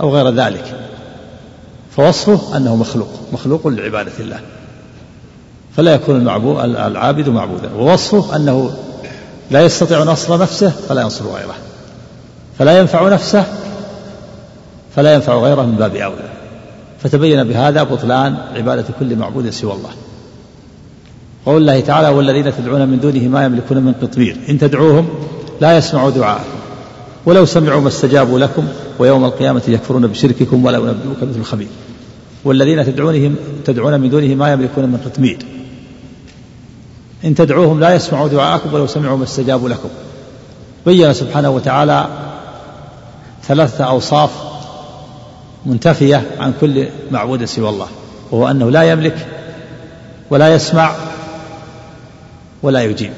أو 0.00 0.16
غير 0.16 0.30
ذلك. 0.30 0.87
فوصفه 1.98 2.56
أنه 2.56 2.76
مخلوق 2.76 3.08
مخلوق 3.32 3.66
لعبادة 3.66 4.12
الله. 4.20 4.40
فلا 5.76 5.94
يكون 5.94 6.16
المعبود 6.16 6.64
العابد 6.64 7.28
معبودا. 7.28 7.74
ووصفه 7.74 8.36
أنه 8.36 8.70
لا 9.50 9.62
يستطيع 9.62 10.02
نصر 10.02 10.38
نفسه 10.38 10.70
فلا 10.70 11.02
ينصر 11.02 11.24
غيره. 11.24 11.54
فلا 12.58 12.78
ينفع 12.78 13.08
نفسه 13.08 13.44
فلا 14.96 15.14
ينفع 15.14 15.34
غيره 15.34 15.62
من 15.62 15.74
باب 15.74 15.96
أولى. 15.96 16.28
فتبين 17.02 17.44
بهذا 17.44 17.82
بطلان 17.82 18.36
عبادة 18.56 18.84
كل 19.00 19.16
معبود 19.16 19.50
سوى 19.50 19.72
الله. 19.72 19.90
قول 21.46 21.56
الله 21.56 21.80
تعالى 21.80 22.08
والذين 22.08 22.56
تدعون 22.56 22.88
من 22.88 23.00
دونه 23.00 23.28
ما 23.28 23.44
يملكون 23.44 23.78
من 23.78 23.92
قطمير 24.02 24.36
إن 24.48 24.58
تدعوهم 24.58 25.08
لا 25.60 25.76
يسمعوا 25.76 26.10
دعاءكم. 26.10 26.58
ولو 27.28 27.44
سمعوا 27.44 27.80
ما 27.80 27.88
استجابوا 27.88 28.38
لكم 28.38 28.68
ويوم 28.98 29.24
القيامة 29.24 29.62
يكفرون 29.68 30.06
بشرككم 30.06 30.64
ولا 30.64 30.78
ينبئوك 30.78 31.22
مثل 31.22 31.40
الخبير 31.40 31.68
والذين 32.44 32.84
تدعونهم 32.84 33.36
تدعون 33.64 34.00
من 34.00 34.10
دونه 34.10 34.34
ما 34.34 34.52
يملكون 34.52 34.84
من 34.84 35.00
قطمير 35.04 35.38
إن 37.24 37.34
تدعوهم 37.34 37.80
لا 37.80 37.94
يسمعوا 37.94 38.28
دعاءكم 38.28 38.74
ولو 38.74 38.86
سمعوا 38.86 39.16
ما 39.16 39.24
استجابوا 39.24 39.68
لكم. 39.68 39.88
بين 40.86 41.12
سبحانه 41.12 41.50
وتعالى 41.50 42.06
ثلاثة 43.42 43.84
أوصاف 43.84 44.30
منتفية 45.66 46.22
عن 46.38 46.52
كل 46.60 46.88
معبود 47.10 47.44
سوى 47.44 47.68
الله. 47.68 47.86
وهو 48.30 48.50
أنه 48.50 48.70
لا 48.70 48.82
يملك 48.82 49.26
ولا 50.30 50.54
يسمع 50.54 50.94
ولا 52.62 52.82
يجيب. 52.82 53.12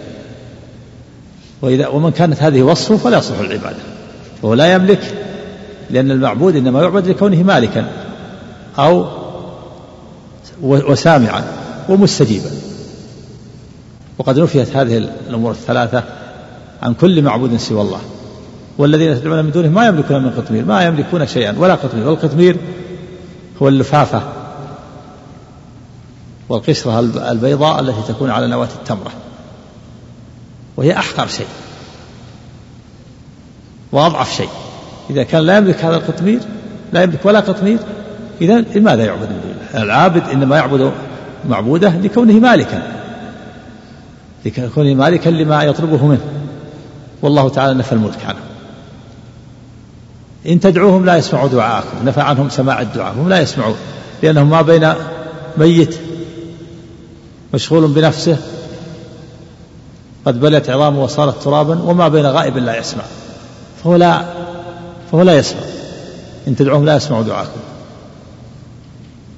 وإذا 1.63 1.89
ومن 1.89 2.11
كانت 2.11 2.43
هذه 2.43 2.63
وصفه 2.63 2.97
فلا 2.97 3.19
يصلح 3.19 3.39
العبادة. 3.39 4.00
وهو 4.43 4.55
لا 4.55 4.75
يملك 4.75 5.15
لأن 5.91 6.11
المعبود 6.11 6.57
إنما 6.57 6.83
يعبد 6.83 7.09
لكونه 7.09 7.43
مالكا 7.43 7.87
أو 8.79 9.07
وسامعا 10.63 11.45
ومستجيبا. 11.89 12.51
وقد 14.19 14.39
نفيت 14.39 14.77
هذه 14.77 15.11
الأمور 15.29 15.53
الثلاثة 15.53 16.05
عن 16.83 16.95
كل 16.95 17.23
معبود 17.23 17.57
سوى 17.57 17.83
الله. 17.83 18.01
والذين 18.79 19.21
تدعون 19.21 19.45
من 19.45 19.51
دونه 19.51 19.69
ما 19.69 19.87
يملكون 19.87 20.23
من 20.23 20.31
قطمير 20.31 20.65
ما 20.65 20.83
يملكون 20.83 21.27
شيئا 21.27 21.59
ولا 21.59 21.75
قطمير. 21.75 22.09
والقطمير 22.09 22.57
هو 23.63 23.69
اللفافة 23.69 24.23
والقشرة 26.49 26.99
البيضاء 27.31 27.81
التي 27.81 28.13
تكون 28.13 28.31
على 28.31 28.47
نواة 28.47 28.69
التمرة 28.77 29.13
وهي 30.77 30.97
أحقر 30.97 31.27
شيء. 31.27 31.47
وأضعف 33.93 34.37
شيء. 34.37 34.49
إذا 35.11 35.23
كان 35.23 35.43
لا 35.43 35.57
يملك 35.57 35.85
هذا 35.85 35.97
القطمير 35.97 36.41
لا 36.93 37.03
يملك 37.03 37.27
ولا 37.27 37.41
قطمير 37.41 37.79
إذا 38.41 38.65
لماذا 38.75 39.05
يعبد؟ 39.05 39.29
العابد؟ 39.75 40.23
إنما 40.33 40.57
يعبد 40.57 40.93
معبوده 41.49 41.89
لكونه 41.89 42.33
مالكا. 42.33 42.83
لكونه 44.45 44.95
مالكا 44.95 45.29
لما 45.29 45.63
يطلبه 45.63 46.07
منه. 46.07 46.21
والله 47.23 47.49
تعالى 47.49 47.75
نفى 47.75 47.93
الملك 47.93 48.25
عنه. 48.25 48.39
إن 50.47 50.61
تدعوهم 50.61 51.05
لا 51.05 51.17
يسمعوا 51.17 51.49
دعاءكم. 51.49 52.05
نفى 52.05 52.21
عنهم 52.21 52.49
سماع 52.49 52.81
الدعاء. 52.81 53.15
هم 53.15 53.29
لا 53.29 53.41
يسمعون 53.41 53.77
لأنهم 54.23 54.51
ما 54.51 54.63
بين 54.63 54.93
ميت 55.59 55.99
مشغول 57.55 57.89
بنفسه. 57.89 58.39
قد 60.27 60.41
بلت 60.41 60.71
عظامه 60.71 61.03
وصارت 61.03 61.43
ترابا 61.43 61.83
وما 61.83 62.09
بين 62.09 62.27
غائب 62.27 62.57
لا 62.57 62.79
يسمع. 62.79 63.03
فهو 63.85 63.97
لا 63.97 64.25
فهو 65.13 65.23
لا 65.23 65.37
يسمع. 65.37 65.61
إن 66.49 66.57
تدعوهم 66.57 66.85
لا 66.85 66.97
يسمعوا 66.97 67.23
دعاءكم 67.23 67.61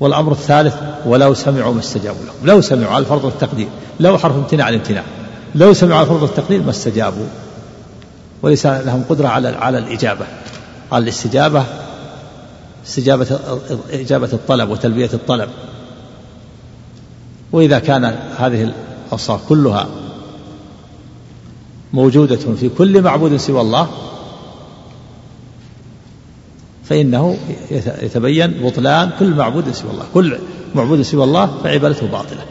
والأمر 0.00 0.32
الثالث 0.32 0.74
ولو 1.06 1.34
سمعوا 1.34 1.74
ما 1.74 1.80
استجابوا 1.80 2.24
لهم. 2.24 2.34
لو 2.44 2.60
سمعوا 2.60 2.92
على 2.92 3.02
الفرض 3.02 3.24
والتقدير 3.24 3.68
لو 4.00 4.18
حرف 4.18 4.36
امتناع 4.36 4.68
الامتناع. 4.68 5.04
لو 5.54 5.72
سمعوا 5.72 5.96
على 5.96 6.04
الفرض 6.04 6.22
والتقدير 6.22 6.62
ما 6.62 6.70
استجابوا. 6.70 7.26
وليس 8.42 8.66
لهم 8.66 9.04
قدرة 9.08 9.28
على 9.28 9.48
على 9.48 9.78
الإجابة. 9.78 10.26
على 10.92 11.02
الاستجابة 11.02 11.64
استجابة 12.86 13.38
إجابة 13.90 14.28
الطلب 14.32 14.70
وتلبية 14.70 15.10
الطلب. 15.14 15.48
وإذا 17.52 17.78
كان 17.78 18.04
هذه 18.38 18.72
الأوصاف 19.08 19.48
كلها 19.48 19.86
موجودة 21.92 22.36
في 22.36 22.68
كل 22.78 23.02
معبود 23.02 23.36
سوى 23.36 23.60
الله 23.60 23.88
فإنه 26.84 27.36
يتبين 28.02 28.50
بطلان 28.62 29.10
كل 29.18 29.30
معبود 29.30 29.72
سوى 29.72 29.90
الله 29.90 30.04
كل 30.14 30.38
معبود 30.74 31.02
سوى 31.02 31.24
الله 31.24 31.50
فعبادته 31.64 32.06
باطلة. 32.06 32.44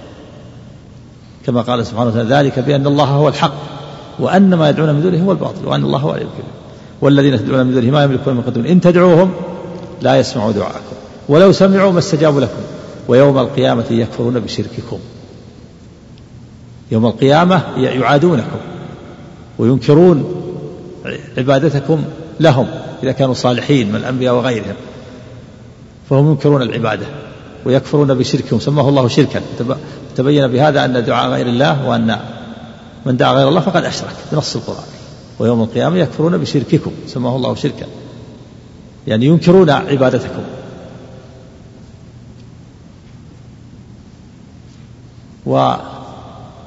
كما 1.46 1.62
قال 1.62 1.86
سبحانه 1.86 2.10
وتعالى 2.10 2.36
ذلك 2.36 2.60
بأن 2.60 2.88
الله 2.88 3.06
هو 3.06 3.28
الحق 3.28 3.54
وأن 4.20 4.54
ما 4.54 4.70
يدعون 4.70 4.94
من 4.94 5.02
دونه 5.02 5.26
هو 5.26 5.32
الباطل 5.32 5.66
وأن 5.66 5.84
الله 5.84 6.00
هو 6.00 6.12
العلي 6.12 6.28
والذين 7.02 7.38
تدعون 7.38 7.66
من 7.66 7.74
دونه 7.74 7.92
ما 7.92 8.04
يملكون 8.04 8.34
من 8.34 8.42
قدم 8.42 8.66
إن 8.66 8.82
تدعوهم 8.82 9.32
لا 10.02 10.20
يسمعوا 10.20 10.52
دعاءكم 10.52 10.96
ولو 11.30 11.52
سمعوا 11.52 11.92
ما 11.92 12.00
استجابوا 12.00 12.42
لكم 12.42 12.62
ويوم 13.08 13.40
القيامة 13.40 13.86
يكفرون 13.92 14.40
بشرككم. 14.40 15.00
يوم 16.92 17.06
القيامة 17.06 17.62
يعادونكم 17.78 18.60
وينكرون 19.60 20.26
عبادتكم 21.38 22.04
لهم 22.40 22.68
إذا 23.04 23.12
كانوا 23.12 23.34
صالحين 23.34 23.90
من 23.90 23.96
الأنبياء 23.96 24.36
وغيرهم. 24.36 24.76
فهم 26.10 26.32
ينكرون 26.32 26.62
العبادة 26.62 27.06
ويكفرون 27.66 28.14
بشركهم. 28.14 28.60
سماه 28.60 28.90
الله 28.90 29.08
شركا. 29.08 29.42
تبين 30.16 30.48
بهذا 30.48 30.86
أن 30.86 31.06
دعاء 31.06 31.30
غير 31.30 31.48
الله 31.48 31.90
وأن 31.90 32.20
من 33.06 33.18
دعا 33.18 33.34
غير 33.34 33.50
الله 33.50 33.62
فقد 33.62 33.86
أشرك 33.86 34.16
بنص 34.32 34.56
القرآن. 34.56 34.84
ويوم 35.40 35.62
القيامة 35.62 35.98
يكفرون 35.98 36.38
بشرككم. 36.38 36.92
سماه 37.08 37.36
الله 37.36 37.56
شركا. 37.56 37.86
يعني 39.08 39.26
ينكرون 39.26 39.70
عبادتكم. 39.70 40.44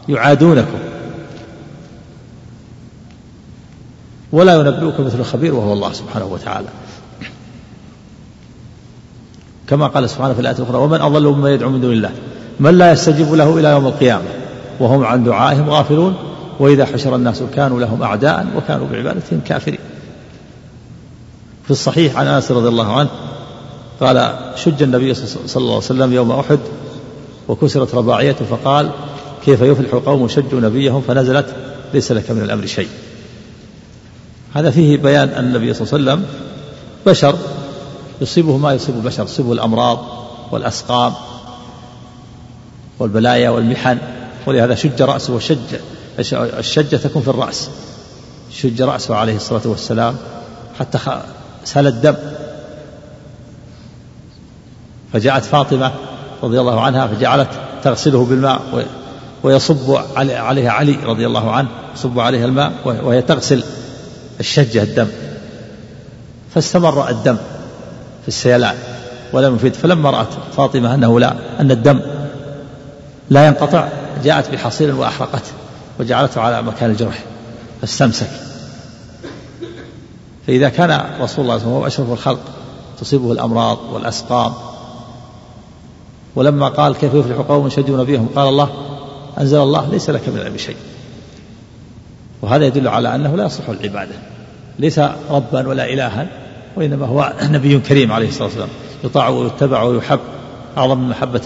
ويعادونكم. 0.09 0.79
ولا 4.35 4.55
ينبئك 4.55 5.01
مثل 5.01 5.21
الخبير 5.21 5.55
وهو 5.55 5.73
الله 5.73 5.93
سبحانه 5.93 6.27
وتعالى. 6.27 6.69
كما 9.69 9.87
قال 9.87 10.11
سبحانه 10.11 10.35
في 10.35 10.41
الآية 10.41 10.57
الأخرى 10.57 10.79
ومن 10.79 11.01
أضل 11.01 11.29
ممن 11.29 11.51
يدعو 11.51 11.71
من 11.71 11.81
دون 11.81 11.93
الله 11.93 12.11
من 12.61 12.79
لا 12.79 12.93
يستجيب 12.93 13.35
له 13.35 13.59
إلى 13.59 13.69
يوم 13.69 13.87
القيامة 13.87 14.29
وهم 14.81 15.05
عن 15.05 15.25
دعائهم 15.25 15.71
غافلون 15.71 16.15
وإذا 16.59 16.85
حشر 16.85 17.17
الناس 17.17 17.43
كانوا 17.55 17.81
لهم 17.81 18.03
أعداء 18.03 18.47
وكانوا 18.57 18.87
بعبادتهم 18.93 19.41
كافرين. 19.47 19.79
في 21.65 21.71
الصحيح 21.71 22.17
عن 22.17 22.27
أنس 22.27 22.51
رضي 22.51 22.69
الله 22.69 22.93
عنه 22.99 23.11
قال 24.01 24.37
شج 24.57 24.83
النبي 24.83 25.15
صلى 25.15 25.37
الله 25.57 25.75
عليه 25.75 25.77
وسلم 25.77 26.13
يوم 26.13 26.33
أحد 26.33 26.59
وكسرت 27.49 27.95
رباعيته 27.95 28.45
فقال 28.45 28.91
كيف 29.45 29.61
يفلح 29.61 29.95
قوم 29.95 30.29
شجوا 30.29 30.61
نبيهم 30.61 31.01
فنزلت 31.01 31.47
ليس 31.95 32.13
لك 32.13 32.31
من 32.31 32.43
الأمر 32.43 32.67
شيء. 32.67 32.89
هذا 34.55 34.71
فيه 34.71 34.97
بيان 34.97 35.29
أن 35.29 35.45
النبي 35.45 35.75
صلى 35.75 35.99
الله 35.99 36.13
عليه 36.13 36.23
وسلم 36.23 36.27
بشر 37.07 37.39
يصيبه 38.21 38.57
ما 38.57 38.75
يصيب 38.75 38.95
البشر 38.95 39.25
يصيبه 39.25 39.53
الأمراض 39.53 39.99
والأسقام 40.51 41.13
والبلايا 42.99 43.51
والمحن 43.51 43.99
ولهذا 44.47 44.75
شج 44.75 45.03
رأسه 45.03 45.35
وشج 45.35 45.59
الشجه 46.33 46.97
تكون 46.97 47.23
في 47.23 47.29
الرأس 47.29 47.71
شج 48.51 48.83
رأسه 48.83 49.17
عليه 49.17 49.37
الصلاة 49.37 49.63
والسلام 49.65 50.17
حتى 50.79 50.99
سال 51.65 51.87
الدم. 51.87 52.15
فجاءت 55.13 55.45
فاطمة 55.45 55.93
رضي 56.43 56.61
الله 56.61 56.81
عنها 56.81 57.07
فجعلت 57.07 57.49
تغسله 57.83 58.25
بالماء 58.25 58.61
ويصب 59.43 59.99
عليها 60.17 60.71
علي 60.71 60.97
رضي 61.05 61.27
الله 61.27 61.51
عنه 61.51 61.69
يصب 61.95 62.21
عليها 62.21 62.45
الماء 62.45 62.73
وهي 62.85 63.23
تغسل. 63.23 63.65
الشجة 64.41 64.83
الدم 64.83 65.09
فاستمر 66.55 67.09
الدم 67.09 67.37
في 68.23 68.29
السيلان 68.29 68.75
ولم 69.33 69.55
يفيد. 69.55 69.75
فلما 69.75 70.11
رأت 70.11 70.29
فاطمة 70.57 70.95
أنه 70.95 71.21
لا 71.21 71.35
أن 71.61 71.71
الدم 71.71 72.01
لا 73.31 73.47
ينقطع 73.47 73.89
جاءت 74.25 74.51
بحصير 74.51 74.95
وأحرقته 74.95 75.53
وجعلته 76.01 76.41
على 76.41 76.63
مكان 76.63 76.91
الجرح 76.91 77.25
فاستمسك. 77.81 78.31
فإذا 80.47 80.69
كان 80.69 80.91
رسول 81.21 81.45
الله 81.45 81.59
صلى 81.59 81.67
الله 81.67 81.77
عليه 81.77 81.87
وسلم 81.87 81.87
أشرف 81.87 82.11
الخلق 82.13 82.41
تصيبه 83.01 83.33
الأمراض 83.33 83.79
والأسقام. 83.93 84.53
ولما 86.37 86.69
قال 86.69 86.95
كيف 86.95 87.15
يفلح 87.15 87.37
قوم 87.37 87.69
شهدوا 87.69 87.99
نبيهم 87.99 88.29
قال 88.37 88.49
الله 88.49 88.69
أنزل 89.41 89.59
الله 89.59 89.89
ليس 89.91 90.11
لك 90.11 90.29
من 90.29 90.39
العلم 90.39 90.57
شيء. 90.57 90.77
وهذا 92.43 92.67
يدل 92.67 92.89
على 92.89 93.15
أنه 93.15 93.37
لا 93.37 93.45
يصلح 93.45 93.69
العبادة. 93.69 94.15
ليس 94.79 94.99
ربا 95.31 95.69
ولا 95.69 95.93
إلها 95.93 96.27
وإنما 96.77 97.07
هو 97.07 97.33
نبي 97.43 97.79
كريم 97.79 98.13
عليه 98.13 98.29
الصلاة 98.29 98.45
والسلام. 98.45 98.69
يطاع 99.05 99.29
ويتبع 99.29 99.83
ويحب. 99.83 100.19
أعظم 100.79 100.99
من 100.99 101.09
محبة 101.09 101.41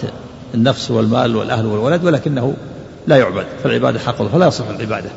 النفس 0.53 0.91
والمال 0.91 1.35
والأهل 1.35 1.65
والولد 1.65 2.03
ولكنه 2.03 2.53
لا 3.07 3.17
يعبد. 3.17 3.45
فالعبادة 3.63 3.99
حق 3.99 4.23
فلا 4.23 4.47
يصلح 4.47 4.69
العبادة. 4.69 5.09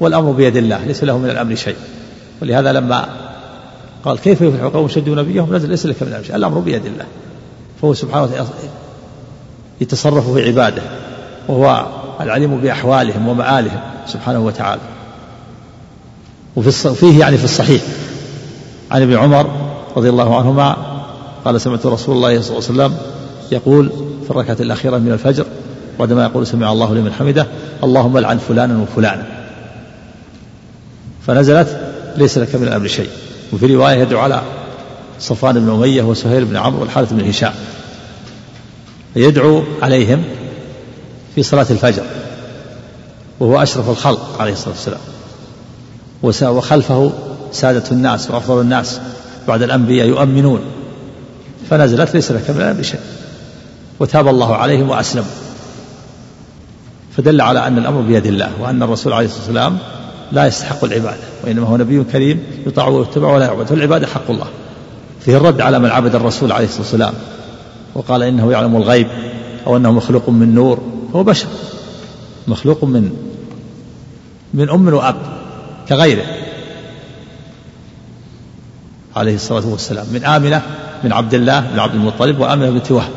والأمر 0.00 0.30
بيد 0.30 0.56
الله 0.56 0.84
ليس 0.84 1.04
له 1.04 1.18
من 1.18 1.30
الأمر 1.30 1.54
شيء. 1.54 1.76
ولهذا 2.42 2.72
لما 2.72 3.08
قال 4.04 4.18
كيف 4.18 4.40
يفلح 4.40 4.64
قوم 4.64 4.88
شدوا 4.88 5.16
نبيهم؟ 5.16 5.54
نزل 5.54 5.68
ليس 5.70 5.86
لك 5.86 6.02
من 6.02 6.08
الأمر 6.08 6.24
شيء. 6.24 6.36
الأمر 6.36 6.58
بيد 6.58 6.86
الله. 6.86 7.04
فهو 7.82 7.94
سبحانه 7.94 8.24
وتعالى 8.24 8.46
يتصرف 9.80 10.30
في 10.30 10.46
عبادة. 10.48 10.82
وهو 11.48 11.86
العليم 12.20 12.56
بأحوالهم 12.56 13.28
ومآلهم 13.28 13.80
سبحانه 14.06 14.38
وتعالى. 14.38 14.80
وفي 16.56 16.94
فيه 16.94 17.20
يعني 17.20 17.38
في 17.38 17.44
الصحيح. 17.44 17.82
عن 18.90 19.02
ابن 19.02 19.16
عمر 19.16 19.50
رضي 19.96 20.08
الله 20.08 20.36
عنهما 20.36 20.76
قال 21.44 21.60
سمعت 21.60 21.86
رسول 21.86 22.16
الله 22.16 22.40
صلى 22.40 22.58
الله 22.58 22.84
عليه 22.84 22.94
وسلم 22.94 22.96
يقول 23.52 23.90
في 24.24 24.30
الركعة 24.30 24.56
الأخيرة 24.60 24.98
من 24.98 25.12
الفجر 25.12 25.46
بعدما 25.98 26.24
يقول 26.24 26.46
سمع 26.46 26.72
الله 26.72 26.94
لمن 26.94 27.12
حمده 27.12 27.46
اللهم 27.84 28.16
العن 28.16 28.38
فلانا 28.38 28.78
وفلانا. 28.82 29.26
فنزلت 31.26 31.80
ليس 32.16 32.38
لك 32.38 32.54
من 32.54 32.68
الأمر 32.68 32.86
شيء. 32.86 33.08
وفي 33.52 33.74
رواية 33.74 33.96
يدعو 33.96 34.20
على 34.20 34.42
صفوان 35.20 35.60
بن 35.60 35.70
أمية 35.70 36.02
وسهيل 36.02 36.44
بن 36.44 36.56
عمرو 36.56 36.80
والحارث 36.80 37.12
بن 37.12 37.28
هشام. 37.28 37.52
يدعو 39.16 39.62
عليهم 39.82 40.22
في 41.34 41.42
صلاة 41.42 41.66
الفجر 41.70 42.02
وهو 43.40 43.62
أشرف 43.62 43.90
الخلق 43.90 44.36
عليه 44.40 44.52
الصلاة 44.52 44.74
والسلام. 46.22 46.56
وخلفه 46.56 47.12
سادة 47.52 47.84
الناس 47.92 48.30
وأفضل 48.30 48.60
الناس 48.60 49.00
بعد 49.48 49.62
الأنبياء 49.62 50.08
يؤمنون. 50.08 50.60
فنزلت 51.70 52.14
ليس 52.14 52.32
لك 52.32 52.50
من 52.50 52.56
الأمر 52.56 52.82
شيء 52.82 53.00
وتاب 54.00 54.28
الله 54.28 54.56
عليهم 54.56 54.90
وأسلموا. 54.90 55.30
فدل 57.16 57.40
على 57.40 57.66
أن 57.66 57.78
الأمر 57.78 58.00
بيد 58.00 58.26
الله 58.26 58.50
وأن 58.60 58.82
الرسول 58.82 59.12
عليه 59.12 59.26
الصلاة 59.26 59.44
والسلام 59.44 59.78
لا 60.32 60.46
يستحق 60.46 60.84
العبادة 60.84 61.20
وإنما 61.44 61.66
هو 61.66 61.76
نبي 61.76 62.04
كريم 62.04 62.42
يطاع 62.66 62.88
ويتبع 62.88 63.32
ولا 63.32 63.44
يعبد. 63.44 63.66
فالعبادة 63.66 64.06
حق 64.06 64.30
الله. 64.30 64.46
فيه 65.20 65.36
الرد 65.36 65.60
على 65.60 65.78
من 65.78 65.90
عبد 65.90 66.14
الرسول 66.14 66.52
عليه 66.52 66.64
الصلاة 66.64 66.82
والسلام 66.82 67.14
وقال 67.94 68.22
إنه 68.22 68.52
يعلم 68.52 68.76
الغيب 68.76 69.06
أو 69.66 69.76
أنه 69.76 69.92
مخلوق 69.92 70.28
من 70.28 70.54
نور. 70.54 70.99
هو 71.16 71.22
بشر 71.22 71.48
مخلوق 72.48 72.84
من 72.84 73.10
من 74.54 74.70
أم 74.70 74.94
وأب 74.94 75.16
كغيره. 75.88 76.24
عليه 79.16 79.34
الصلاة 79.34 79.66
والسلام. 79.66 80.06
من 80.12 80.24
آمنة 80.24 80.62
من 81.04 81.12
عبد 81.12 81.34
الله 81.34 81.60
بن 81.60 81.78
عبد 81.78 81.94
المطلب 81.94 82.40
وآمنة 82.40 82.70
بنت 82.70 82.92
وهب. 82.92 83.10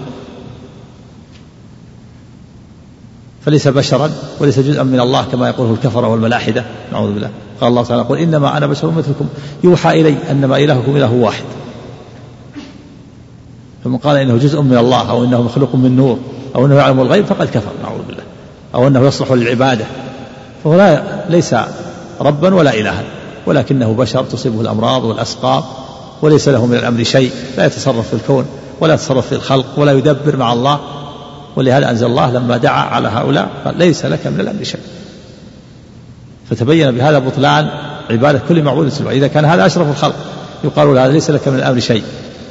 فليس 3.46 3.68
بشرا 3.68 4.12
وليس 4.40 4.60
جزءا 4.60 4.84
من 4.84 5.00
الله 5.00 5.26
كما 5.26 5.48
يقوله 5.48 5.74
الكفرة 5.74 6.08
والملاحدة. 6.08 6.66
نعوذ 6.92 7.14
بالله. 7.14 7.32
قال 7.62 7.70
الله 7.70 7.84
تعالى 7.84 8.04
قل 8.04 8.18
إنما 8.18 8.58
أنا 8.58 8.68
بشر 8.68 8.92
مثلكم. 8.92 9.28
يوحى 9.64 10.02
إلي 10.02 10.18
أنما 10.32 10.58
إلهكم 10.58 10.96
إله 10.96 11.14
واحد. 11.14 11.44
فمن 13.84 13.98
قال 13.98 14.18
إنه 14.18 14.38
جزء 14.38 14.62
من 14.62 14.78
الله 14.78 15.10
أو 15.10 15.24
إنه 15.24 15.42
مخلوق 15.42 15.76
من 15.76 15.96
نور. 15.96 16.20
أو 16.56 16.66
أنه 16.66 16.76
يعلم 16.76 17.00
الغيب 17.00 17.26
فقد 17.26 17.48
كفر 17.48 17.72
نعوذ 17.84 18.02
بالله. 18.08 18.24
أو 18.76 18.88
أنه 18.88 19.08
يصلح 19.08 19.32
للعبادة 19.32 19.86
فهو 20.64 20.76
لا 20.76 21.04
ليس 21.30 21.56
ربا 22.22 22.54
ولا 22.54 22.74
إلها 22.74 23.04
ولكنه 23.46 23.94
بشر 23.94 24.24
تصيبه 24.24 24.62
الأمراض 24.62 25.04
والأسقام 25.04 25.64
وليس 26.22 26.50
له 26.50 26.66
من 26.66 26.78
الأمر 26.78 27.04
شيء 27.04 27.32
لا 27.58 27.66
يتصرف 27.66 28.08
في 28.08 28.14
الكون 28.14 28.46
ولا 28.80 28.94
يتصرف 28.94 29.28
في 29.28 29.36
الخلق 29.36 29.66
ولا 29.78 29.92
يدبر 29.92 30.38
مع 30.38 30.54
الله. 30.54 30.80
ولهذا 31.56 31.90
أنزل 31.90 32.06
الله 32.06 32.32
لما 32.32 32.58
دعا 32.58 32.82
على 32.82 33.08
هؤلاء 33.08 33.50
قال 33.66 33.78
ليس 33.78 34.06
لك 34.06 34.28
من 34.28 34.40
الأمر 34.40 34.64
شيء. 34.64 34.82
فتبين 36.50 36.92
بهذا 36.92 37.20
بطلان 37.20 37.70
عبادة 38.10 38.42
كل 38.50 38.64
معبود 38.64 38.90
سوى 38.90 39.18
إذا 39.18 39.28
كان 39.28 39.46
هذا 39.46 39.66
أشرف 39.66 39.90
الخلق 39.90 40.16
يقال 40.64 40.98
هذا 40.98 41.12
ليس 41.12 41.30
لك 41.30 41.48
من 41.48 41.56
الأمر 41.56 41.80
شيء 41.80 42.04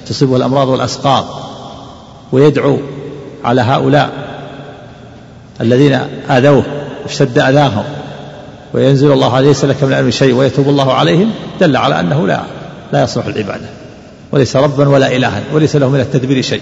تصيبه 0.06 0.36
الأمراض 0.36 0.68
والأسقام 0.68 1.24
ويدعو 2.32 2.78
على 3.44 3.60
هؤلاء 3.60 4.10
الذين 5.60 5.98
آذوه 6.30 6.64
واشتد 7.02 7.38
أذاهم 7.38 7.84
وينزل 8.74 9.12
الله 9.12 9.40
ليس 9.40 9.64
لك 9.64 9.82
من 9.82 9.92
الأمر 9.92 10.10
شيء 10.10 10.34
ويتوب 10.34 10.68
الله 10.68 10.92
عليهم 10.92 11.30
دل 11.60 11.76
على 11.76 12.00
أنه 12.00 12.26
لا 12.26 12.40
لا 12.92 13.02
يصلح 13.02 13.26
العبادة 13.26 13.66
وليس 14.32 14.56
ربا 14.56 14.88
ولا 14.88 15.16
إلها 15.16 15.42
وليس 15.52 15.76
له 15.76 15.88
من 15.88 16.00
التدبير 16.00 16.42
شيء 16.42 16.60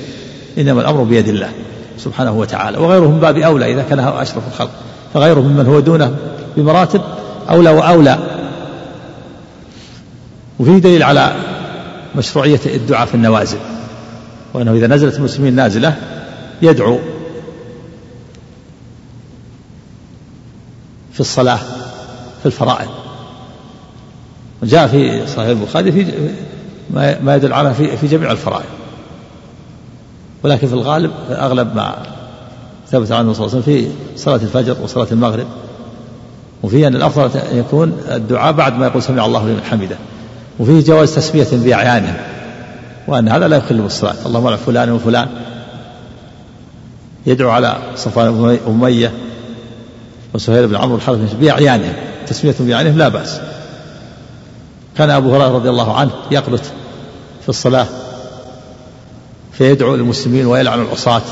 إنما 0.59 0.81
الأمر 0.81 1.03
بيد 1.03 1.29
الله 1.29 1.49
سبحانه 1.99 2.33
وتعالى 2.33 2.79
وغيره 2.79 3.09
من 3.09 3.21
باب 3.21 3.37
أولى 3.37 3.73
إذا 3.73 3.85
كان 3.90 3.99
أشرف 3.99 4.43
الخلق 4.53 4.71
فغيره 5.14 5.40
ممن 5.40 5.66
هو 5.66 5.81
دونه 5.81 6.16
بمراتب 6.57 7.01
أولى 7.51 7.71
وأولى. 7.71 8.19
وفيه 10.59 10.79
دليل 10.79 11.03
على 11.03 11.33
مشروعية 12.16 12.61
الدعاء 12.66 13.07
في 13.07 13.14
النوازل 13.14 13.59
وأنه 14.55 14.73
إذا 14.73 14.87
نزلت 14.87 15.16
المسلمين 15.16 15.55
نازلة 15.55 15.97
يدعو 16.62 16.99
في 21.12 21.20
الصلاة 21.20 21.59
في 22.40 22.46
الفرائض. 22.46 22.88
وجاء 24.62 24.87
في 24.87 25.27
صحيح 25.27 25.49
البخاري 25.49 25.92
في 25.92 26.07
ما 27.23 27.37
يدل 27.37 27.53
على 27.53 27.75
في 27.75 27.96
في 27.96 28.07
جميع 28.07 28.31
الفرائض. 28.31 28.64
ولكن 30.42 30.66
في 30.66 30.73
الغالب 30.73 31.11
أغلب 31.31 31.77
ما 31.77 31.94
ثبت 32.90 33.12
عنه 33.12 33.33
صلى 33.33 33.46
الله 33.46 33.57
عليه 33.57 33.62
وسلم 33.62 33.62
في 33.62 33.90
صلاة 34.16 34.37
الفجر 34.37 34.77
وصلاة 34.83 35.07
المغرب. 35.12 35.46
وفيه 36.62 36.87
أن 36.87 36.94
الأفضل 36.94 37.38
أن 37.38 37.59
يكون 37.59 38.01
الدعاء 38.09 38.53
بعد 38.53 38.79
ما 38.79 38.87
يقول 38.87 39.03
سمع 39.03 39.27
الله 39.27 39.49
لمن 39.49 39.62
حمده. 39.70 39.96
وفيه 40.59 40.81
جواز 40.81 41.14
تسمية 41.14 41.46
بأعيانهم 41.53 42.16
وأن 43.07 43.29
هذا 43.29 43.49
لا 43.49 43.57
يخل 43.57 43.79
بالصلاة 43.83 44.27
اللهم 44.27 44.46
على 44.46 44.57
فلان 44.57 44.92
وفلان. 44.92 45.29
يدعو 47.26 47.50
على 47.50 47.78
صفوان 47.96 48.59
أمية 48.66 49.12
وسهيل 50.35 50.68
بن 50.68 50.76
عمرو 50.76 50.96
الحرث 50.96 51.35
بأعيانهم. 51.40 51.92
تسمية 52.26 52.54
بأعيانهم 52.61 52.98
لا 52.98 53.09
بأس. 53.09 53.40
كان 54.96 55.11
أبو 55.11 55.35
هريرة 55.35 55.48
رضي 55.48 55.70
الله 55.70 55.96
عنه 55.96 56.11
يقنت 56.30 56.64
في 57.42 57.48
الصلاة 57.48 57.87
فيدعو 59.52 59.96
للمسلمين 59.96 60.46
ويلعن 60.46 60.80
العصاة 60.83 61.22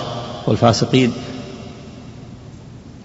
والفاسقين. 0.47 1.13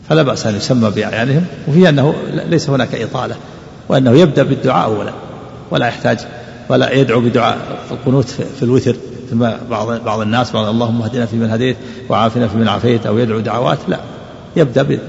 فلا 0.09 0.23
بأس 0.23 0.45
أن 0.45 0.55
يسمى 0.55 0.89
بأعيانهم 0.89 1.45
وفي 1.67 1.89
أنه 1.89 2.15
ليس 2.49 2.69
هناك 2.69 2.95
إطالة 2.95 3.35
وأنه 3.89 4.11
يبدأ 4.11 4.43
بالدعاء 4.43 4.85
أولا 4.85 5.13
ولا 5.71 5.87
يحتاج 5.87 6.19
ولا 6.69 6.91
يدعو 6.91 7.21
بدعاء 7.21 7.57
القنوت 7.91 8.29
في 8.29 8.63
الوتر. 8.63 8.95
بعض 9.69 10.03
بعض 10.03 10.19
الناس 10.19 10.51
بعض 10.51 10.65
اللهم 10.65 11.01
اهدنا 11.01 11.25
فيمن 11.25 11.49
هديت 11.49 11.77
وعافنا 12.09 12.47
فيمن 12.47 12.67
عافيت 12.67 13.05
أو 13.05 13.17
يدعو 13.17 13.39
دعوات 13.39 13.77
لا. 13.87 13.99
يبدأ 14.55 14.99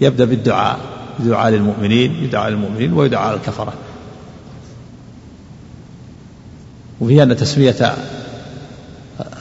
يبدأ 0.00 0.24
بالدعاء. 0.24 0.78
دعاء 1.18 1.50
للمؤمنين 1.50 2.24
يدعى 2.24 2.50
للمؤمنين 2.50 2.92
ويدعى 2.92 3.32
للكفرة. 3.32 3.72
وفيها 7.00 7.22
أن 7.22 7.36
تسمية 7.36 7.96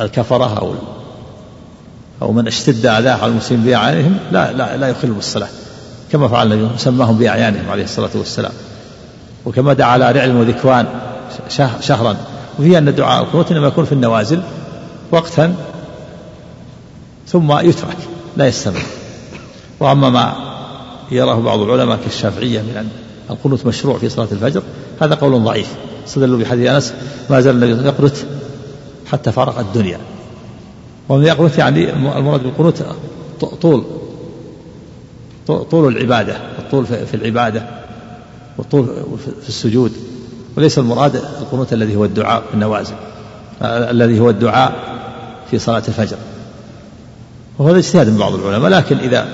الكفرة 0.01 0.57
أو 0.59 0.73
أو 2.21 2.31
من 2.31 2.47
اشتد 2.47 2.85
آذاه 2.85 3.13
على 3.13 3.31
المسلمين 3.31 3.65
باعيانهم 3.65 4.17
لا 4.31 4.51
لا 4.51 4.77
لا 4.77 4.87
يخل 4.87 5.11
بالصلاة. 5.11 5.47
كما 6.11 6.27
فعل 6.27 6.53
النبي 6.53 6.77
سماهم 6.77 7.17
بأعيانهم 7.17 7.69
عليه 7.69 7.83
الصلاة 7.83 8.09
والسلام. 8.15 8.51
وكما 9.45 9.73
دعا 9.73 9.87
على 9.87 10.11
رعل 10.11 10.35
وذكوان 10.35 10.85
شهرا. 11.81 12.17
وهي 12.59 12.77
أن 12.77 12.95
دعاء 12.95 13.23
القنوت 13.23 13.51
إنما 13.51 13.67
يكون 13.67 13.85
في 13.85 13.91
النوازل 13.91 14.41
وقتا 15.11 15.55
ثم 17.27 17.59
يترك 17.59 17.97
لا 18.37 18.47
يستمر. 18.47 18.81
وأما 19.79 20.09
ما 20.09 20.35
يراه 21.11 21.39
بعض 21.39 21.59
العلماء 21.59 21.99
كالشافعية 22.03 22.61
من 22.61 22.77
أن 22.77 22.89
القنوت 23.29 23.65
مشروع 23.65 23.97
في 23.97 24.09
صلاة 24.09 24.27
الفجر 24.31 24.63
هذا 25.01 25.15
قول 25.15 25.43
ضعيف. 25.43 25.73
استدلوا 26.07 26.39
بحديث 26.39 26.69
أنس 26.69 26.93
ما 27.29 27.41
زال 27.41 27.63
النبي 27.63 27.87
يقنت 27.87 28.15
حتى 29.11 29.31
فارق 29.31 29.59
الدنيا. 29.59 29.99
ومن 31.09 31.25
يقنت 31.25 31.57
يعني 31.57 31.93
المراد 31.93 32.43
بالقنوت 32.43 32.83
طول. 33.61 33.83
طول 35.47 35.97
العبادة 35.97 36.35
الطول 36.59 36.85
في 36.85 37.13
العبادة 37.13 37.69
والطول 38.57 38.85
في 39.41 39.49
السجود. 39.49 39.91
وليس 40.57 40.79
المراد 40.79 41.15
القنوت 41.15 41.73
الذي 41.73 41.95
هو 41.95 42.05
الدعاء 42.05 42.41
في 42.41 42.53
النوازل. 42.53 42.95
الذي 43.61 44.19
هو 44.19 44.29
الدعاء 44.29 44.73
في 45.51 45.59
صلاة 45.59 45.83
الفجر. 45.87 46.17
وهذا 47.59 47.77
اجتهاد 47.77 48.09
من 48.09 48.17
بعض 48.17 48.33
العلماء 48.33 48.71
لكن 48.71 48.97
إذا 48.97 49.27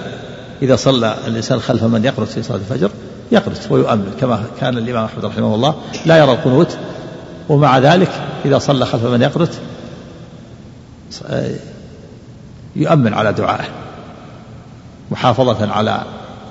إذا 0.61 0.75
صلى 0.75 1.15
الإنسان 1.27 1.59
خلف 1.59 1.83
من 1.83 2.05
يقنط 2.05 2.27
في 2.27 2.43
صلاة 2.43 2.57
الفجر 2.57 2.89
يقنط 3.31 3.57
ويؤمن. 3.69 4.11
كما 4.21 4.43
كان 4.59 4.77
الإمام 4.77 5.05
أحمد 5.05 5.25
رحمه 5.25 5.55
الله 5.55 5.75
لا 6.05 6.17
يرى 6.17 6.31
القنوت 6.31 6.77
ومع 7.49 7.77
ذلك 7.77 8.11
إذا 8.45 8.57
صلى 8.57 8.85
خلف 8.85 9.03
من 9.05 9.21
يقنط 9.21 9.49
يؤمن 12.75 13.13
على 13.13 13.33
دعائه. 13.33 13.69
محافظة 15.11 15.71
على 15.71 16.01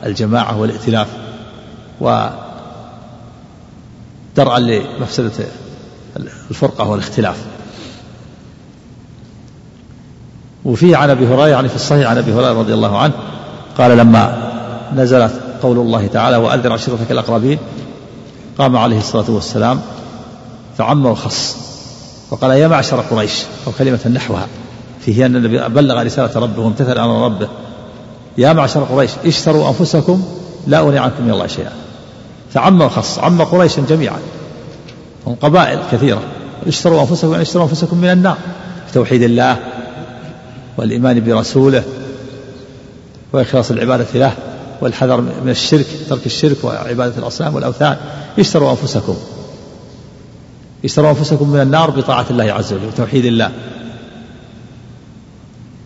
الجماعة 0.06 0.60
والائتلاف 0.60 1.06
و 2.00 2.26
درعا 4.36 4.58
لمفسدة 4.58 5.30
الفرقة 6.50 6.88
والاختلاف. 6.88 7.36
وفيه 10.64 10.96
عن 10.96 11.10
أبي 11.10 11.26
هريرة 11.26 11.48
يعني 11.48 11.68
في 11.68 11.76
الصحيح 11.76 12.10
عن 12.10 12.18
أبي 12.18 12.32
هريرة 12.32 12.52
رضي 12.52 12.74
الله 12.74 12.98
عنه 12.98 13.12
قال 13.78 13.98
لما 13.98 14.50
نزلت 14.96 15.32
قول 15.62 15.78
الله 15.78 16.06
تعالى 16.06 16.36
واذن 16.36 16.72
عشيرتك 16.72 17.10
الأقربين 17.10 17.58
قام 18.58 18.76
عليه 18.76 18.98
الصلاة 18.98 19.30
والسلام 19.30 19.80
فعم 20.78 21.06
وخص 21.06 21.56
وقال 22.30 22.50
يا 22.50 22.68
معشر 22.68 23.00
قريش 23.00 23.42
أو 23.66 23.72
كلمة 23.78 24.08
نحوها. 24.14 24.46
فيه 25.00 25.26
أن 25.26 25.36
النبي 25.36 25.68
بلغ 25.68 26.02
رسالة 26.02 26.40
ربه 26.40 26.62
وامتثل 26.62 26.98
أمر 26.98 27.24
ربه. 27.24 27.48
يا 28.38 28.52
معشر 28.52 28.84
قريش 28.84 29.10
اشتروا 29.24 29.68
أنفسكم 29.68 30.22
لا 30.66 30.78
أغني 30.78 30.98
عنكم 30.98 31.24
من 31.24 31.30
الله 31.30 31.46
شيئا. 31.46 31.72
فعم 32.54 32.80
وخص 32.80 33.18
عم 33.18 33.42
قريشا 33.42 33.82
جميعا. 33.88 34.18
هم 35.26 35.34
قبائل 35.34 35.78
كثيرة. 35.92 36.22
اشتروا 36.66 37.00
أنفسكم 37.00 37.30
يعني 37.30 37.42
اشتروا 37.42 37.64
أنفسكم 37.64 37.96
من 37.96 38.10
النار. 38.10 38.36
بتوحيد 38.90 39.22
الله 39.22 39.56
والإيمان 40.76 41.24
برسوله 41.24 41.82
وإخلاص 43.32 43.70
العبادة 43.70 44.06
له 44.14 44.32
والحذر 44.80 45.20
من 45.20 45.48
الشرك 45.50 45.86
ترك 46.08 46.26
الشرك 46.26 46.64
وعبادة 46.64 47.18
الأصنام 47.18 47.54
والأوثان. 47.54 47.96
اشتروا 48.38 48.70
أنفسكم. 48.70 49.16
اشتروا 50.84 51.10
أنفسكم 51.10 51.48
من 51.48 51.60
النار 51.60 51.90
بطاعة 51.90 52.26
الله 52.30 52.52
عز 52.52 52.72
وجل 52.72 52.86
وتوحيد 52.86 53.24
الله 53.24 53.50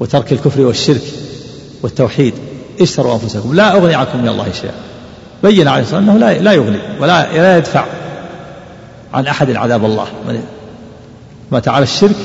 وترك 0.00 0.33
الكفر 0.33 0.61
والشرك 0.61 1.03
والتوحيد. 1.83 2.35
اشتروا 2.81 3.14
أنفسكم. 3.14 3.55
لا 3.55 3.77
أغني 3.77 3.94
عنكم 3.94 4.18
من 4.22 4.29
الله 4.29 4.53
شيئا. 4.53 4.74
بين 5.45 5.69
عليه 5.69 5.83
الصلاة 5.83 6.01
والسلام 6.01 6.17
أنه 6.17 6.41
لا 6.41 6.53
يغني 6.53 6.79
ولا 7.01 7.33
لا 7.33 7.57
يدفع 7.57 7.85
عن 9.15 9.27
أحد 9.27 9.57
عذاب 9.57 9.85
الله. 9.85 10.07
مات 11.53 11.69
على 11.69 11.83
الشرك 11.83 12.17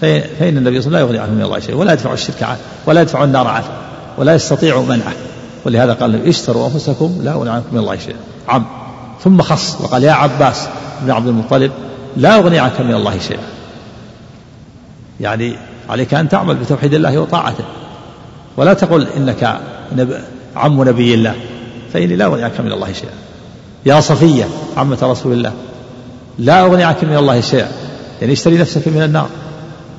فإن 0.00 0.56
النبي 0.56 0.82
صلى 0.82 0.86
الله 0.86 0.86
عليه 0.86 0.86
وسلم 0.86 0.92
لا 0.92 1.00
يغني 1.00 1.18
عنه 1.18 1.32
من 1.32 1.42
الله 1.42 1.58
شيء 1.58 1.74
ولا 1.74 1.92
يدفع 1.92 2.12
الشرك 2.12 2.42
عنه 2.42 2.58
ولا 2.86 3.00
يدفع 3.00 3.24
النار 3.24 3.46
عنه 3.46 3.64
ولا 4.18 4.34
يستطيع 4.34 4.80
منعه. 4.80 5.12
ولهذا 5.64 5.92
قال 5.92 6.28
اشتروا 6.28 6.66
أنفسكم 6.66 7.18
لا 7.22 7.32
أغني 7.32 7.50
عنكم 7.50 7.66
من 7.72 7.78
الله 7.78 7.96
شيئا. 7.96 8.16
عم. 8.48 8.64
ثم 9.24 9.42
خص 9.42 9.80
وقال 9.80 10.04
يا 10.04 10.12
عباس 10.12 10.68
بن 11.02 11.10
عبد 11.10 11.26
المطلب 11.26 11.72
لا 12.16 12.36
أغني 12.36 12.58
عنك 12.58 12.80
من 12.80 12.94
الله 12.94 13.18
شيئا. 13.18 13.42
يعني 15.20 15.56
عليك 15.88 16.14
أن 16.14 16.28
تعمل 16.28 16.54
بتوحيد 16.54 16.94
الله 16.94 17.18
وطاعته. 17.18 17.64
ولا 18.56 18.74
تقل 18.74 19.06
إنك 19.16 19.60
عم 20.56 20.88
نبي 20.88 21.14
الله. 21.14 21.34
فإني 21.92 22.16
لا 22.16 22.24
أغني 22.24 22.42
عنك 22.42 22.60
من 22.60 22.72
الله 22.72 22.92
شيئا. 22.92 23.12
يا 23.86 24.00
صفية 24.00 24.44
عمة 24.76 24.98
رسول 25.02 25.32
الله 25.32 25.52
لا 26.38 26.62
أغني 26.62 26.84
عنك 26.84 27.04
من 27.04 27.16
الله 27.16 27.40
شيئا. 27.40 27.68
يعني 28.20 28.32
اشتري 28.32 28.58
نفسك 28.58 28.88
من 28.88 29.02
النار. 29.02 29.28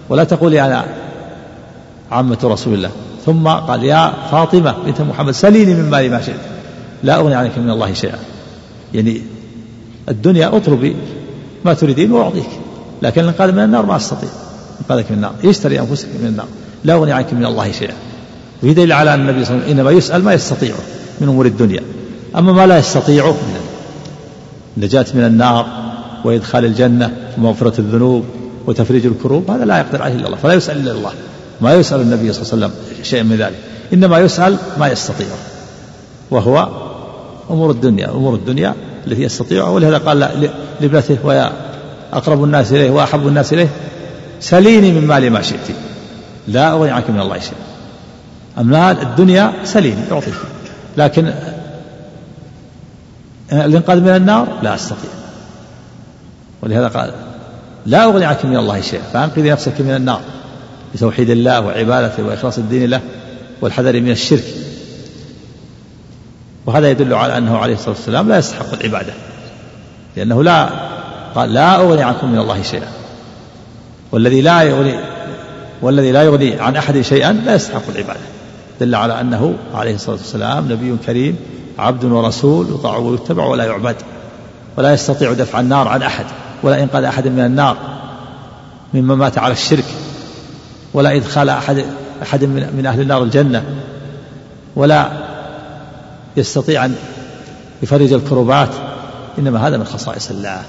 ولا 0.10 0.24
تقولي 0.24 0.62
أنا 0.62 0.86
عمة 2.12 2.38
رسول 2.44 2.74
الله. 2.74 2.92
ثم 3.26 3.48
قال 3.48 3.84
يا 3.84 4.14
فاطمة 4.32 4.76
بنت 4.86 5.02
محمد 5.02 5.34
سليني 5.34 5.74
من 5.74 5.90
مالي 5.90 6.10
ما 6.10 6.22
شئت. 6.22 6.40
لا 7.04 7.16
أغني 7.16 7.36
عنك 7.36 7.58
من 7.58 7.70
الله 7.70 7.94
شيئا. 7.94 8.20
يعني 8.94 9.22
الدنيا 10.10 10.58
اطلبي 10.58 10.96
ما 11.66 11.74
تريدين 11.74 12.12
وأعطيك 12.12 12.50
لكن 13.02 13.22
الإنقاذ 13.22 13.52
من 13.52 13.64
النار 13.64 13.86
ما 13.86 13.96
أستطيع. 13.96 14.30
إنقاذك 14.82 15.12
من 15.12 15.18
النار 15.18 15.34
يشتري 15.44 15.80
أنفسك 15.80 16.08
من 16.22 16.28
النار. 16.28 16.48
لا 16.84 16.94
أغني 16.94 17.12
عنك 17.12 17.34
من 17.34 17.46
الله 17.46 17.72
شيئا. 17.72 17.94
وفي 18.64 18.74
دليل 18.74 18.92
على 18.92 19.14
أن 19.14 19.20
النبي 19.20 19.46
صلى 19.46 19.54
الله 19.54 19.64
عليه 19.64 19.74
وسلم 19.74 19.80
إنما 19.80 19.98
يسأل 19.98 20.24
ما 20.24 20.34
يستطيعه 20.34 20.78
من 21.22 21.28
أمور 21.28 21.46
الدنيا. 21.46 21.82
أما 22.38 22.52
ما 22.52 22.68
لا 22.68 22.78
يستطيعه 22.78 23.32
من 23.32 23.60
النجاة 24.78 25.06
من 25.14 25.24
النار 25.24 25.68
وإدخال 26.24 26.66
الجنة 26.66 27.12
ومغفرة 27.38 27.74
الذنوب 27.80 28.26
وتفريج 28.66 29.06
الكروب 29.06 29.52
هذا 29.52 29.66
لا 29.66 29.78
يقدر 29.78 30.02
عليه 30.02 30.16
إلا 30.16 30.26
الله 30.26 30.38
فلا 30.38 30.54
يسأل 30.54 30.78
إلا 30.78 30.92
الله. 30.92 31.12
ما 31.62 31.74
يسأل 31.74 32.02
النبي 32.02 32.34
صلى 32.34 32.44
الله 32.44 32.54
عليه 32.54 32.66
وسلم 32.66 33.04
شيئا 33.04 33.24
من 33.24 33.36
ذلك. 33.36 33.56
إنما 33.94 34.20
يسأل 34.20 34.58
ما 34.80 34.88
يستطيعه 34.88 35.38
وهو 36.32 36.68
أمور 37.50 37.72
الدنيا 37.72 38.10
أمور 38.10 38.36
الدنيا 38.36 38.74
التي 39.08 39.24
يستطيعها 39.24 39.70
ولهذا 39.70 39.98
قال 39.98 40.20
لابنته 40.82 41.18
ويا 41.24 41.52
أقرب 42.14 42.44
الناس 42.44 42.72
إليه 42.72 42.90
وأحب 42.90 43.28
الناس 43.28 43.54
إليه 43.54 43.70
سليني 44.40 44.92
من 44.92 45.08
مالي 45.08 45.30
ما 45.30 45.42
شئت. 45.42 45.68
لا 46.48 46.72
أغني 46.72 46.92
عنك 46.92 47.10
من 47.10 47.20
الله 47.20 47.40
شيئا. 47.40 47.56
أما 48.58 48.92
الدنيا 48.92 49.54
سليني 49.64 50.02
أعطيك 50.12 50.34
لكن 50.98 51.34
الإنقاذ 53.52 54.02
من 54.02 54.10
النار؟ 54.16 54.48
لا 54.62 54.76
أستطيع. 54.76 55.10
ولهذا 56.62 56.88
قال 56.88 57.12
لا 57.86 58.04
أغني 58.04 58.26
عنك 58.26 58.46
من 58.46 58.58
الله 58.58 58.82
شيئا 58.82 59.02
فأنقذي 59.14 59.52
نفسك 59.52 59.82
من 59.82 59.96
النار 59.96 60.22
بتوحيد 60.94 61.30
الله 61.30 61.62
وعبادته 61.62 62.24
وإخلاص 62.24 62.58
الدين 62.58 62.90
له 62.90 63.02
والحذر 63.62 64.02
من 64.02 64.12
الشرك. 64.12 64.44
وهذا 66.66 66.90
يدل 66.90 67.14
على 67.14 67.38
أنه 67.38 67.58
عليه 67.58 67.74
الصلاة 67.74 67.90
والسلام 67.96 68.30
لا 68.30 68.38
يستحق 68.38 68.74
العبادة 68.74 69.14
لأنه 70.16 70.44
لا 70.44 70.70
قال 71.36 71.54
لا 71.54 71.76
أغني 71.76 72.04
عنكم 72.04 72.32
من 72.32 72.40
الله 72.40 72.62
شيئا. 72.62 72.88
والذي 74.12 74.42
لا 74.42 74.62
يغني 74.62 75.00
والذي 75.82 76.12
لا 76.12 76.24
يغني 76.24 76.60
عن 76.60 76.76
أحد 76.76 77.02
شيئا 77.02 77.34
لا 77.34 77.56
يستحق 77.56 77.84
العبادة. 77.90 78.37
دل 78.80 78.96
على 78.96 79.22
أنه 79.22 79.56
عليه 79.74 79.96
الصلاة 79.96 80.16
والسلام 80.16 80.72
نبي 80.72 80.98
كريم 81.06 81.36
عبد 81.80 82.06
ورسول 82.06 82.68
يطاع 82.70 82.98
ويتبع 82.98 83.46
ولا 83.46 83.66
يعبد 83.66 83.96
ولا 84.78 84.94
يستطيع 84.94 85.34
دفع 85.34 85.60
النار 85.60 85.88
عن 85.88 86.02
أحد 86.02 86.26
ولا 86.64 86.84
إنقاذ 86.84 87.04
أحد 87.04 87.28
من 87.28 87.40
النار 87.40 87.78
ممن 88.94 89.16
مات 89.16 89.38
على 89.38 89.54
الشرك 89.54 89.86
ولا 90.94 91.16
إدخال 91.16 91.50
أحد 91.50 91.86
أحد 92.22 92.44
من, 92.44 92.74
من 92.78 92.86
أهل 92.86 93.02
النار 93.02 93.24
الجنة 93.24 93.64
ولا 94.76 95.12
يستطيع 96.38 96.86
أن 96.86 96.96
يفرج 97.84 98.14
الكروبات. 98.14 98.70
إنما 99.40 99.68
هذا 99.68 99.78
من 99.78 99.84
خصائص 99.84 100.32
الله. 100.32 100.62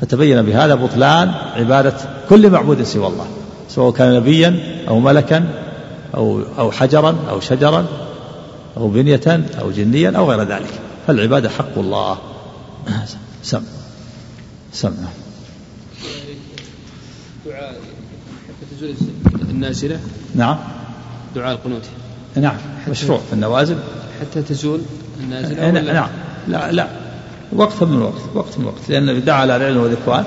فتبين 0.00 0.42
بهذا 0.42 0.74
بطلان 0.74 1.32
عبادة 1.56 1.94
كل 2.28 2.50
معبود 2.50 2.82
سوى 2.82 3.06
الله 3.06 3.26
سواء 3.68 3.92
كان 3.92 4.14
نبيا 4.14 4.56
أو 4.88 5.00
ملكا 5.00 5.44
أو 6.14 6.42
أو 6.58 6.70
حجرا 6.70 7.16
أو 7.30 7.40
شجرا 7.40 7.86
أو 8.76 8.88
بنية 8.88 9.44
أو 9.60 9.70
جنيا 9.70 10.10
أو 10.10 10.30
غير 10.30 10.42
ذلك. 10.42 10.80
فالعبادة 11.06 11.48
حق 11.48 11.78
الله. 11.78 12.18
سم. 13.42 13.62
سمع 14.72 14.92
دعاء 17.46 17.76
حتى 18.48 18.76
تزول 18.76 18.94
النازلة؟ 19.50 20.00
نعم. 20.34 20.56
دعاء 21.34 21.54
القنوت. 21.54 21.82
نعم. 22.36 22.56
مشروع 22.88 23.18
في 23.18 23.32
النوازل. 23.32 23.76
حتى 24.20 24.42
تزول 24.42 24.80
النازلة 25.20 25.70
نعم. 25.92 26.08
لا 26.48 26.72
لا. 26.72 26.88
وقت 27.52 27.82
من 27.82 28.02
وقت 28.02 28.22
وقت 28.34 28.58
من 28.58 28.64
وقت 28.64 28.88
لأنه 28.88 29.12
دعا 29.12 29.36
على 29.36 29.56
العلم 29.56 29.76
والإخوان 29.76 30.24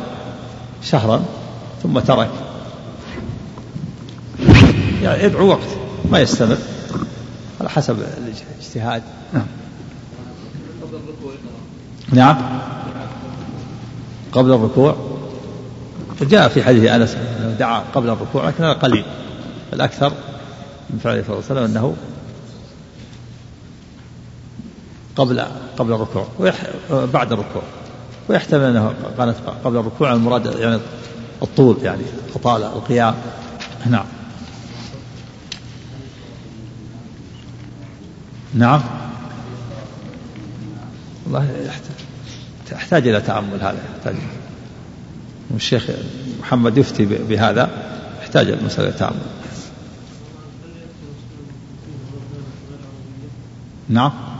شهرا 0.84 1.24
ثم 1.84 2.00
ترك. 2.00 2.30
يعني 5.02 5.24
يدعو 5.24 5.48
وقت 5.48 5.68
ما 6.12 6.20
يستمر 6.20 6.58
على 7.62 7.70
حسب 7.70 7.98
الاجتهاد. 8.00 9.04
نعم. 9.34 9.46
نعم. 12.14 12.38
قبل 14.32 14.52
الركوع؟ 14.52 14.96
جاء 16.22 16.48
في 16.50 16.64
حديث 16.64 16.90
أنس 16.90 17.16
أنه 17.16 17.56
دعا 17.60 17.84
قبل 17.96 18.10
الركوع 18.10 18.48
لكن 18.48 18.64
هذا 18.64 18.74
قليل. 18.74 19.06
الأكثر 19.74 20.14
من 20.90 21.00
فعله 21.04 21.24
صلى 21.24 21.34
الله 21.34 21.44
عليه 21.50 21.62
وسلم 21.62 21.64
أنه 21.64 21.96
قبل 25.16 25.46
قبل 25.78 25.94
الركوع 25.94 26.28
بعد 26.90 27.32
الركوع. 27.32 27.62
ويحتمل 28.30 28.64
أنه 28.64 28.94
كانت 29.18 29.36
قبل 29.64 29.78
الركوع 29.78 30.14
المراد 30.14 30.46
يعني 30.46 30.80
الطول 31.44 31.78
يعني 31.84 32.04
اطاله 32.36 32.68
القيام. 32.68 33.16
نعم. 33.90 34.06
نعم. 38.54 38.82
والله 41.26 41.70
يحتاج 42.72 43.08
إلى 43.08 43.22
تأمل 43.22 43.62
هذا 43.62 43.78
يحتاج. 43.96 44.16
والشيخ 45.50 45.88
محمد 46.40 46.78
يفتي 46.78 47.06
بهذا 47.06 47.70
يحتاج 48.22 48.50
المسألة 48.50 48.90
إلى 48.90 48.98
تأمل. 48.98 49.22
نعم. 53.90 54.31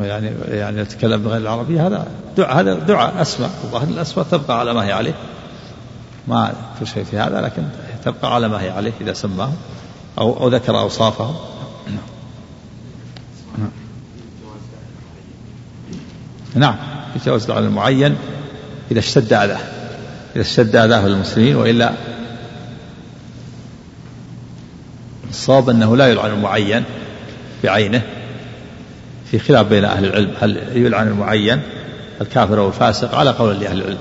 يعني 0.00 0.30
يعني 0.48 0.80
يتكلم 0.80 1.22
بغير 1.22 1.36
العربية 1.40 1.86
هذا 1.86 2.06
دعاء 2.36 2.60
هذا 2.60 2.74
دعاء 2.74 3.22
أسماء 3.22 3.50
الظاهر 3.64 3.88
الأسماء 3.88 4.26
تبقى 4.30 4.58
على 4.60 4.74
ما 4.74 4.84
هي 4.84 4.92
عليه. 4.92 5.14
ما 6.28 6.52
في 6.78 6.86
شيء 6.86 7.04
في 7.04 7.18
هذا 7.18 7.40
لكن 7.40 7.62
تبقى 8.04 8.34
على 8.34 8.48
ما 8.48 8.62
هي 8.62 8.70
عليه 8.70 8.92
إذا 9.00 9.12
سماه 9.12 9.52
أو 10.18 10.40
أو 10.40 10.48
ذكر 10.48 10.78
أوصافه. 10.78 11.34
نعم. 16.54 16.76
يتجاوز 17.16 17.50
على 17.50 17.66
المعين 17.66 18.16
إذا 18.90 18.98
اشتد 18.98 19.32
أذاه 19.32 19.60
إذا 20.36 20.42
اشتد 20.42 20.76
أذاه 20.76 21.08
للمسلمين 21.08 21.56
وإلا 21.56 21.92
الصواب 25.30 25.70
أنه 25.70 25.96
لا 25.96 26.08
يلعن 26.08 26.30
المعين 26.30 26.84
بعينه. 27.64 28.02
في 29.34 29.40
خلاف 29.40 29.66
بين 29.66 29.84
أهل 29.84 30.04
العلم 30.04 30.30
هل 30.40 30.58
يلعن 30.74 31.08
المعين 31.08 31.60
الكافر 32.20 32.60
أو 32.60 32.68
الفاسق 32.68 33.14
على 33.14 33.30
قول 33.30 33.60
لأهل 33.60 33.78
العلم. 33.78 33.98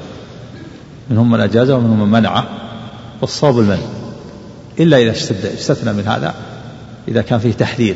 منهم 1.10 1.32
من 1.32 1.40
أجازه 1.40 1.76
ومنهم 1.76 2.00
من 2.00 2.20
منعه 2.20 2.46
والصواب 3.22 3.60
المنع. 3.60 3.78
إلا 4.80 4.98
إذا 4.98 5.12
اشتد 5.12 5.46
استثنى 5.46 5.94
من 5.94 6.08
هذا 6.08 6.34
إذا 7.08 7.22
كان 7.22 7.40
فيه 7.40 7.54
تحذير 7.54 7.96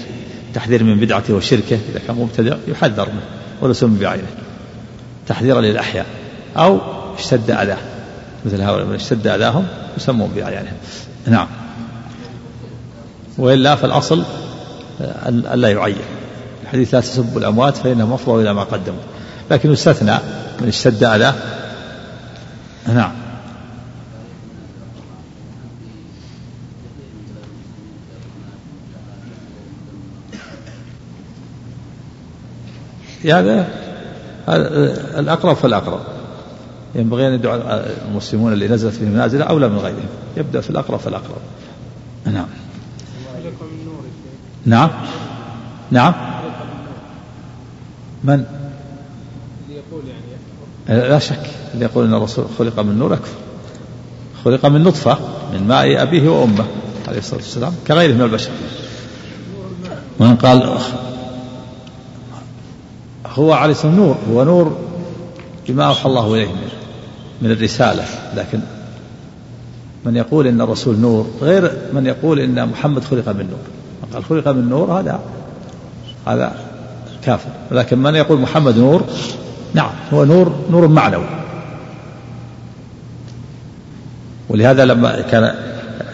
تحذير 0.53 0.83
من 0.83 0.99
بدعته 0.99 1.33
وشركه 1.33 1.79
إذا 1.91 1.99
كان 2.07 2.15
مبتدع 2.15 2.55
يحذر 2.67 3.05
منه 3.05 3.25
ولا 3.61 3.73
سم 3.73 3.97
بعينه. 3.97 4.27
تحذيرا 5.27 5.61
للأحياء 5.61 6.05
أو 6.57 6.79
اشتد 7.17 7.51
أذاه. 7.51 7.77
مثل 8.45 8.61
هؤلاء 8.61 8.85
من 8.85 8.95
اشتد 8.95 9.27
أذاهم 9.27 9.67
يسمون 9.97 10.31
بأعيانهم. 10.35 10.77
نعم. 11.27 11.47
وإلا 13.37 13.75
فالأصل 13.75 14.23
ألا 15.27 15.71
يعين. 15.71 16.16
الحديث 16.67 16.93
لا 16.93 16.99
تسبوا 16.99 17.39
الأموات 17.39 17.77
فإنهم 17.77 18.13
أفضوا 18.13 18.41
إلى 18.41 18.53
ما 18.53 18.63
قدموا 18.63 18.99
لكن 19.51 19.71
يستثنى 19.71 20.17
من 20.61 20.67
اشتد 20.67 21.03
أذاه 21.03 21.33
نعم. 22.87 23.11
هذا 33.23 33.67
الأقرب 35.19 35.55
فالأقرب. 35.55 35.99
ينبغي 36.95 37.27
أن 37.27 37.33
يدعو 37.33 37.61
المسلمون 38.09 38.53
اللي 38.53 38.67
نزلت 38.67 38.93
في 38.93 39.03
المنازل 39.03 39.41
أولى 39.41 39.69
من 39.69 39.77
غيرهم. 39.77 40.09
يبدأ 40.37 40.61
في 40.61 40.69
الأقرب 40.69 40.99
فالأقرب. 40.99 41.37
نعم. 42.25 42.47
نعم. 44.65 44.89
نعم. 45.91 46.36
من؟ 48.27 48.33
اللي 48.33 49.81
يقول 49.89 50.03
يعني 50.87 51.09
لا 51.09 51.19
شك. 51.19 51.49
اللي 51.73 51.85
يقول 51.85 52.05
إن 52.05 52.13
الرسول 52.13 52.45
خلق 52.59 52.79
من 52.79 52.99
نور 52.99 53.13
أكفر. 53.13 53.37
خلق 54.45 54.65
من 54.65 54.83
نطفة 54.83 55.17
من 55.53 55.67
ماء 55.67 56.01
أبيه 56.01 56.29
وأمه 56.29 56.65
عليه 57.07 57.17
الصلاة 57.17 57.39
والسلام 57.41 57.73
كغيره 57.87 58.13
من 58.13 58.21
البشر. 58.21 58.51
من 60.19 60.35
قال 60.35 60.77
هو 63.25 63.53
عليه 63.53 63.71
الصلاة 63.71 63.91
نور 63.91 64.17
هو 64.31 64.43
نور 64.43 64.77
بما 65.67 65.83
أوحى 65.83 66.09
الله 66.09 66.33
إليه 66.33 66.49
من 67.41 67.51
الرسالة. 67.51 68.05
لكن 68.35 68.59
من 70.05 70.15
يقول 70.15 70.47
إن 70.47 70.61
الرسول 70.61 70.95
نور 70.99 71.27
غير 71.41 71.71
من 71.93 72.05
يقول 72.05 72.39
إن 72.39 72.69
محمد 72.69 73.03
خلق 73.03 73.29
من 73.29 73.47
نور. 73.49 73.59
من 74.03 74.13
قال 74.13 74.23
خلق 74.23 74.47
من 74.47 74.69
نور 74.69 74.99
هذا 74.99 75.19
هذا 76.27 76.66
كافر. 77.27 77.49
ولكن 77.71 77.97
من 77.97 78.15
يقول 78.15 78.39
محمد 78.39 78.77
نور؟ 78.77 79.03
نعم 79.73 79.91
هو 80.13 80.25
نور 80.25 80.55
نور 80.69 80.87
معنوي. 80.87 81.25
ولهذا 84.49 84.85
لما 84.85 85.21
كان 85.21 85.55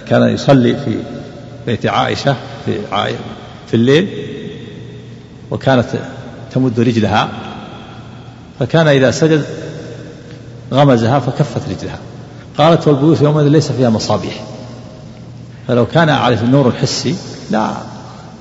كان 0.07 0.29
يصلي 0.29 0.75
في 0.75 0.97
بيت 1.65 1.85
عائشة 1.85 2.35
في 2.65 2.77
في 3.67 3.73
الليل 3.73 4.07
وكانت 5.51 5.85
تمد 6.51 6.79
رجلها 6.79 7.29
فكان 8.59 8.87
إذا 8.87 9.11
سجد 9.11 9.45
غمزها 10.73 11.19
فكفت 11.19 11.61
رجلها. 11.69 11.99
قالت 12.57 12.87
والبيوت 12.87 13.21
يومئذ 13.21 13.47
ليس 13.47 13.71
فيها 13.71 13.89
مصابيح. 13.89 14.43
فلو 15.67 15.85
كان 15.85 16.09
عارف 16.09 16.43
النور 16.43 16.67
الحسي 16.67 17.15
لا 17.51 17.71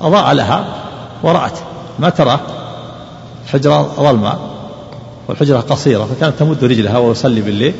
أضاء 0.01 0.33
لها 0.35 0.75
ورأت. 1.23 1.59
ما 1.99 2.09
ترى؟ 2.11 2.62
حجرة 3.47 3.95
ظلمة 3.97 4.39
والحجرة 5.29 5.61
قصيرة 5.61 6.05
فكانت 6.05 6.39
تمد 6.39 6.65
رجلها 6.65 6.99
وهو 6.99 7.11
يصلي 7.11 7.41
بالليل 7.41 7.75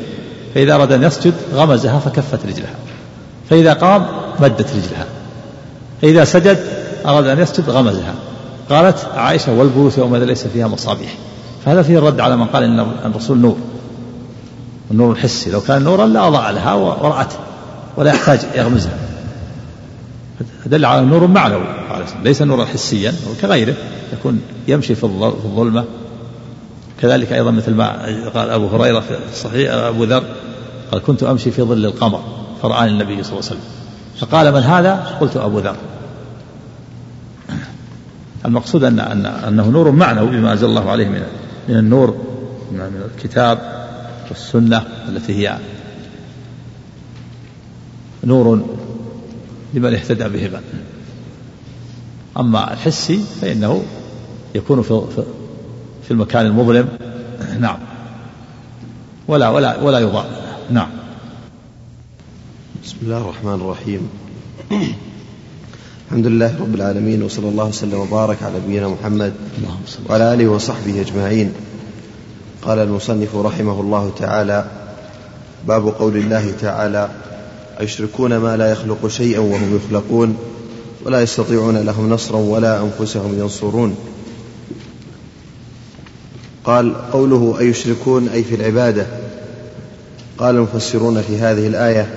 فإذا 0.55 0.75
أراد 0.75 0.91
أن 0.91 1.03
يسجد 1.03 1.33
غمزها 1.53 1.99
فكفت 1.99 2.45
رجلها 2.45 2.75
فإذا 3.49 3.73
قام 3.73 4.05
مدت 4.39 4.67
رجلها 4.69 5.05
فإذا 6.01 6.23
سجد 6.23 6.57
أراد 7.05 7.27
أن 7.27 7.39
يسجد 7.39 7.69
غمزها 7.69 8.13
قالت 8.69 9.05
عائشة 9.15 9.53
والبيوت 9.53 9.97
يومئذ 9.97 10.23
ليس 10.23 10.47
فيها 10.47 10.67
مصابيح 10.67 11.15
فهذا 11.65 11.81
فيه 11.81 11.97
الرد 11.97 12.19
على 12.19 12.37
من 12.37 12.45
قال 12.45 12.63
إن 12.63 12.79
الرسول 13.05 13.37
نور 13.37 13.57
النور 14.91 15.11
الحسي 15.11 15.51
لو 15.51 15.61
كان 15.61 15.81
نورا 15.81 16.05
لأضاء 16.05 16.51
لها 16.51 16.73
ورأته 16.73 17.35
ولا 17.97 18.13
يحتاج 18.13 18.39
يغمزها 18.55 18.93
دل 20.65 20.85
على 20.85 21.05
نور 21.05 21.27
معنوي. 21.27 21.63
ليس 22.23 22.41
نورا 22.41 22.65
حسيا 22.65 23.13
كغيره 23.41 23.75
يكون 24.13 24.41
يمشي 24.67 24.95
في 24.95 25.03
الظلمة. 25.03 25.85
كذلك 27.01 27.33
أيضا 27.33 27.51
مثل 27.51 27.73
ما 27.73 27.89
قال 28.35 28.49
أبو 28.49 28.67
هريرة 28.67 28.99
في 28.99 29.17
الصحيح 29.31 29.73
أبو 29.73 30.03
ذر 30.03 30.23
قال 30.91 31.01
كنت 31.01 31.23
أمشي 31.23 31.51
في 31.51 31.61
ظل 31.61 31.85
القمر 31.85 32.23
فرآني 32.61 32.91
النبي 32.91 33.23
صلى 33.23 33.39
الله 33.39 33.49
عليه 33.49 33.59
وسلم. 33.59 33.59
فقال 34.19 34.53
من 34.53 34.59
هذا؟ 34.59 35.17
قلت 35.21 35.37
أبو 35.37 35.59
ذر. 35.59 35.75
المقصود 38.45 38.83
أن 38.83 38.99
أن 38.99 39.25
أنه 39.25 39.69
نور 39.69 39.91
معنوي 39.91 40.29
بما 40.29 40.51
أنزل 40.51 40.65
الله 40.65 40.91
عليه 40.91 41.07
من 41.07 41.23
من 41.69 41.75
النور 41.75 42.17
من 42.71 43.01
الكتاب 43.15 43.59
والسنة 44.29 44.83
التي 45.09 45.33
هي 45.33 45.57
نور 48.23 48.65
لمن 49.73 49.93
اهتدى 49.93 50.29
بهما. 50.29 50.61
أما 52.39 52.73
الحسي 52.73 53.19
فإنه 53.41 53.83
يكون 54.55 54.81
في 54.81 55.01
في 56.07 56.11
المكان 56.11 56.45
المظلم. 56.45 56.87
نعم. 57.59 57.77
ولا 59.27 59.49
ولا 59.49 59.81
ولا 59.81 59.99
يضاء 59.99 60.25
نعم. 60.71 60.89
بسم 62.83 62.95
الله 63.01 63.17
الرحمن 63.17 63.53
الرحيم. 63.53 64.09
الحمد 66.07 66.27
لله 66.27 66.59
رب 66.59 66.75
العالمين 66.75 67.23
وصلى 67.23 67.49
الله 67.49 67.65
وسلم 67.65 67.99
وبارك 67.99 68.43
على 68.43 68.53
نبينا 68.65 68.87
محمد 68.87 69.33
وعلى 70.09 70.33
آله 70.33 70.47
وصحبه 70.47 71.01
أجمعين. 71.01 71.53
قال 72.61 72.79
المصنف 72.79 73.35
رحمه 73.35 73.81
الله 73.81 74.11
تعالى 74.19 74.65
باب 75.67 75.87
قول 75.87 76.17
الله 76.17 76.51
تعالى 76.61 77.09
أيشركون 77.79 78.37
ما 78.37 78.57
لا 78.57 78.71
يخلق 78.71 79.07
شيئا 79.07 79.39
وهم 79.39 79.75
يخلقون. 79.75 80.37
ولا 81.05 81.21
يستطيعون 81.21 81.77
لهم 81.77 82.09
نصرا 82.09 82.37
ولا 82.37 82.81
أنفسهم 82.81 83.39
ينصرون. 83.39 83.95
قال 86.63 87.11
قوله 87.11 87.59
أيشركون 87.59 88.27
أي 88.27 88.43
في 88.43 88.55
العبادة. 88.55 89.05
قال 90.37 90.55
المفسرون 90.55 91.21
في 91.21 91.37
هذه 91.37 91.67
الآية 91.67 92.07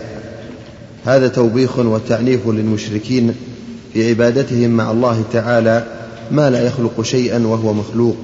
هذا 1.05 1.29
توبيخ 1.29 1.79
وتعنيف 1.79 2.49
للمشركين 2.49 3.35
في 3.92 4.09
عبادتهم 4.09 4.70
مع 4.70 4.90
الله 4.90 5.25
تعالى 5.33 5.85
ما 6.31 6.51
لا 6.51 6.66
يخلق 6.66 7.03
شيئا 7.03 7.46
وهو 7.46 7.72
مخلوق. 7.72 8.16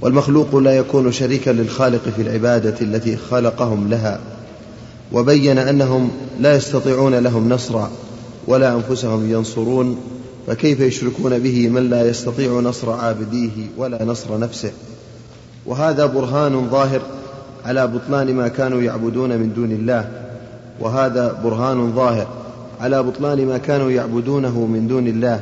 والمخلوق 0.00 0.56
لا 0.56 0.76
يكون 0.76 1.12
شريكا 1.12 1.50
للخالق 1.50 2.08
في 2.16 2.22
العبادة 2.22 2.74
التي 2.80 3.16
خلقهم 3.16 3.90
لها. 3.90 4.20
وبين 5.12 5.58
أنهم 5.58 6.10
لا 6.40 6.56
يستطيعون 6.56 7.14
لهم 7.14 7.48
نصرا. 7.48 7.90
ولا 8.46 8.74
أنفسهم 8.74 9.30
ينصرون 9.30 10.00
فكيف 10.46 10.80
يشركون 10.80 11.38
به 11.38 11.68
من 11.68 11.90
لا 11.90 12.08
يستطيع 12.08 12.60
نصر 12.60 12.90
عابديه 12.90 13.68
ولا 13.76 14.04
نصر 14.04 14.38
نفسه؟ 14.38 14.72
وهذا 15.66 16.06
برهان 16.06 16.70
ظاهر 16.70 17.02
على 17.64 17.86
بطلان 17.86 18.34
ما 18.34 18.48
كانوا 18.48 18.82
يعبدون 18.82 19.36
من 19.36 19.52
دون 19.52 19.72
الله. 19.72 20.10
وهذا 20.80 21.40
برهان 21.44 21.92
ظاهر 21.92 22.26
على 22.80 23.02
بطلان 23.02 23.46
ما 23.46 23.58
كانوا 23.58 23.90
يعبدونه 23.90 24.66
من 24.66 24.88
دون 24.88 25.06
الله. 25.06 25.40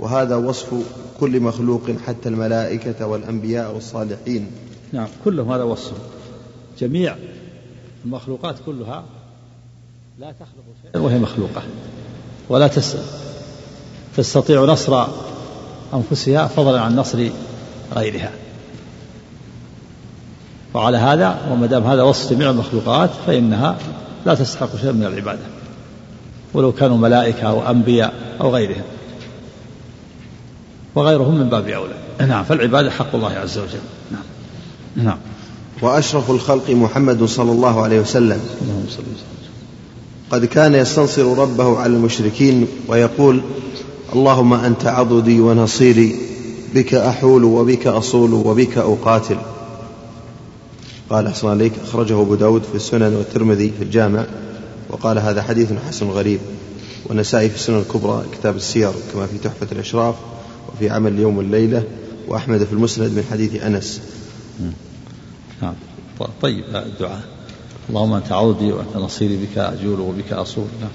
وهذا 0.00 0.36
وصف 0.36 0.74
كل 1.20 1.40
مخلوق 1.40 1.90
حتى 2.06 2.28
الملائكة 2.28 3.06
والأنبياء 3.06 3.74
والصالحين. 3.74 4.46
نعم 4.92 5.08
كلهم 5.24 5.52
هذا 5.52 5.62
وصف. 5.62 5.92
جميع 6.78 7.16
المخلوقات 8.04 8.56
كلها 8.66 9.04
لا 10.18 10.32
تخلق 10.32 10.64
شيئا. 10.82 11.02
وهي 11.02 11.18
مخلوقة. 11.18 11.62
ولا 12.48 12.70
تستطيع 14.16 14.64
نصر 14.64 15.06
أنفسها 15.94 16.46
فضلا 16.46 16.80
عن 16.80 16.96
نصر 16.96 17.28
غيرها. 17.96 18.30
وعلى 20.74 20.96
هذا 20.96 21.38
وما 21.50 21.66
دام 21.66 21.84
هذا 21.84 22.02
وصف 22.02 22.30
جميع 22.30 22.50
المخلوقات 22.50 23.10
فإنها 23.26 23.76
لا 24.26 24.34
تستحق 24.34 24.76
شيئا 24.80 24.92
من 24.92 25.04
العبادة 25.04 25.42
ولو 26.54 26.72
كانوا 26.72 26.96
ملائكة 26.96 27.48
أو 27.48 27.70
أنبياء 27.70 28.14
أو 28.40 28.54
غيرهم. 28.54 28.82
وغيرهم 30.94 31.34
من 31.34 31.48
باب 31.48 31.68
أولى. 31.68 31.94
نعم 32.28 32.44
فالعبادة 32.44 32.90
حق 32.90 33.14
الله 33.14 33.32
عز 33.32 33.58
وجل. 33.58 33.78
نعم. 34.12 34.22
نعم. 34.96 35.18
وأشرف 35.82 36.30
الخلق 36.30 36.70
محمد 36.70 37.24
صلى 37.24 37.52
الله 37.52 37.82
عليه 37.82 38.00
وسلم. 38.00 38.40
اللهم 38.62 38.86
صل 38.88 39.02
وسلم. 39.02 39.45
قد 40.30 40.44
كان 40.44 40.74
يستنصر 40.74 41.38
ربه 41.38 41.78
على 41.78 41.92
المشركين 41.92 42.66
ويقول 42.88 43.42
اللهم 44.12 44.54
أنت 44.54 44.86
عضدي 44.86 45.40
ونصيري 45.40 46.16
بك 46.74 46.94
أحول 46.94 47.44
وبك 47.44 47.86
أصول 47.86 48.32
وبك 48.32 48.78
أقاتل. 48.78 49.36
قال 51.10 51.26
أحسن 51.26 51.48
عليك 51.48 51.72
أخرجه 51.84 52.20
أبو 52.20 52.34
داود 52.34 52.62
في 52.62 52.74
السنن 52.74 53.14
والترمذي 53.14 53.72
في 53.78 53.84
الجامع 53.84 54.24
وقال 54.90 55.18
هذا 55.18 55.42
حديث 55.42 55.72
حسن 55.88 56.06
غريب. 56.06 56.40
والنسائي 57.06 57.48
في 57.48 57.54
السنن 57.54 57.78
الكبرى 57.78 58.24
كتاب 58.32 58.56
السير 58.56 58.92
كما 59.12 59.26
في 59.26 59.38
تحفة 59.38 59.66
الإشراف 59.72 60.14
وفي 60.68 60.90
عمل 60.90 61.12
اليوم 61.12 61.38
والليلة 61.38 61.84
وأحمد 62.28 62.64
في 62.64 62.72
المسند 62.72 63.10
من 63.10 63.24
حديث 63.30 63.62
أنس. 63.62 64.00
نعم. 65.62 65.74
طيب 66.42 66.64
الدعاء 66.74 67.35
اللهم 67.88 68.12
أنت 68.12 68.32
عودي 68.32 68.72
وأنت 68.72 68.96
نصيري 68.96 69.36
بك 69.36 69.58
أجول 69.58 70.00
وبك 70.00 70.32
أصول 70.32 70.66
نعم. 70.80 70.90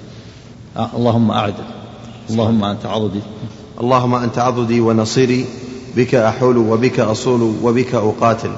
اللهم 0.96 1.30
أعد. 1.30 1.54
اللهم 2.30 2.64
أنت 2.64 2.86
عضدي. 2.86 3.20
اللهم 3.80 4.14
أنت 4.14 4.38
عضدي 4.38 4.80
ونصيري 4.80 5.46
بك 5.96 6.14
أحول 6.14 6.56
وبك 6.56 7.00
أصول 7.00 7.42
وبك 7.62 7.94
أقاتل. 7.94 8.52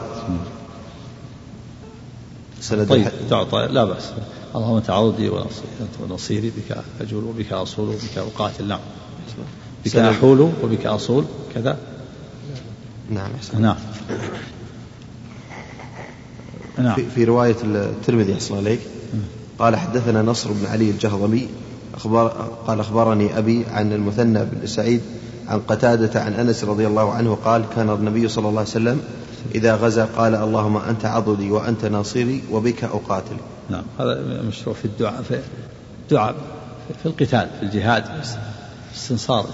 سند 2.60 2.88
طيب 2.88 3.08
تعطى 3.30 3.68
لا 3.70 3.84
بأس. 3.84 4.04
اللهم 4.56 4.76
أنت 4.76 4.90
عضدي 4.90 5.30
ونصيري 6.00 6.50
بك 6.50 6.76
أجول 7.00 7.24
وبك 7.24 7.52
أصول 7.52 7.88
وبك 7.88 8.18
أقاتل. 8.18 8.68
نعم. 8.68 8.80
بك 9.84 9.96
أحول 9.96 10.40
وبك 10.40 10.86
أصول. 10.86 11.24
كذا. 11.54 11.78
نعم 13.10 13.30
نعم. 13.58 13.76
نعم. 16.78 16.94
في, 16.94 17.04
في 17.14 17.24
رواية 17.24 17.56
الترمذي 17.64 18.34
أحسن 18.34 18.56
عليك. 18.56 18.80
قال 19.58 19.76
حدثنا 19.76 20.22
نصر 20.22 20.52
بن 20.52 20.66
علي 20.66 20.90
الجهضمي 20.90 21.48
أخبار 21.94 22.28
قال 22.66 22.80
أخبرني 22.80 23.38
أبي 23.38 23.64
عن 23.72 23.92
المثنى 23.92 24.44
بن 24.44 24.66
سعيد 24.66 25.00
عن 25.48 25.60
قتادة 25.60 26.20
عن 26.20 26.32
أنس 26.32 26.64
رضي 26.64 26.86
الله 26.86 27.12
عنه 27.12 27.38
قال 27.44 27.64
كان 27.76 27.90
النبي 27.90 28.28
صلى 28.28 28.48
الله 28.48 28.60
عليه 28.60 28.70
وسلم 28.70 29.00
إذا 29.54 29.76
غزا 29.76 30.04
قال 30.04 30.34
اللهم 30.34 30.76
أنت 30.76 31.04
عضدي 31.04 31.50
وأنت 31.50 31.84
ناصري 31.84 32.42
وبك 32.50 32.84
أقاتل. 32.84 33.36
نعم. 33.70 33.82
هذا 33.98 34.42
مشروع 34.48 34.76
في 34.76 34.84
الدعاء 34.84 35.22
في 35.22 35.40
الدعاء 36.02 36.34
في 37.02 37.06
القتال 37.06 37.48
في 37.60 37.66
الجهاد 37.66 38.04
استنصار 38.94 39.46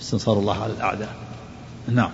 استنصار 0.00 0.38
الله 0.38 0.62
على 0.62 0.72
الأعداء. 0.72 1.14
نعم. 1.88 2.10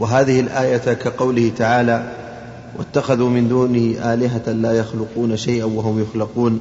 وهذه 0.00 0.40
الآية 0.40 0.94
كقوله 0.94 1.52
تعالى 1.58 2.12
واتخذوا 2.78 3.28
من 3.28 3.48
دونه 3.48 4.12
آلهة 4.14 4.52
لا 4.52 4.72
يخلقون 4.72 5.36
شيئا 5.36 5.64
وهم 5.64 6.02
يخلقون 6.02 6.60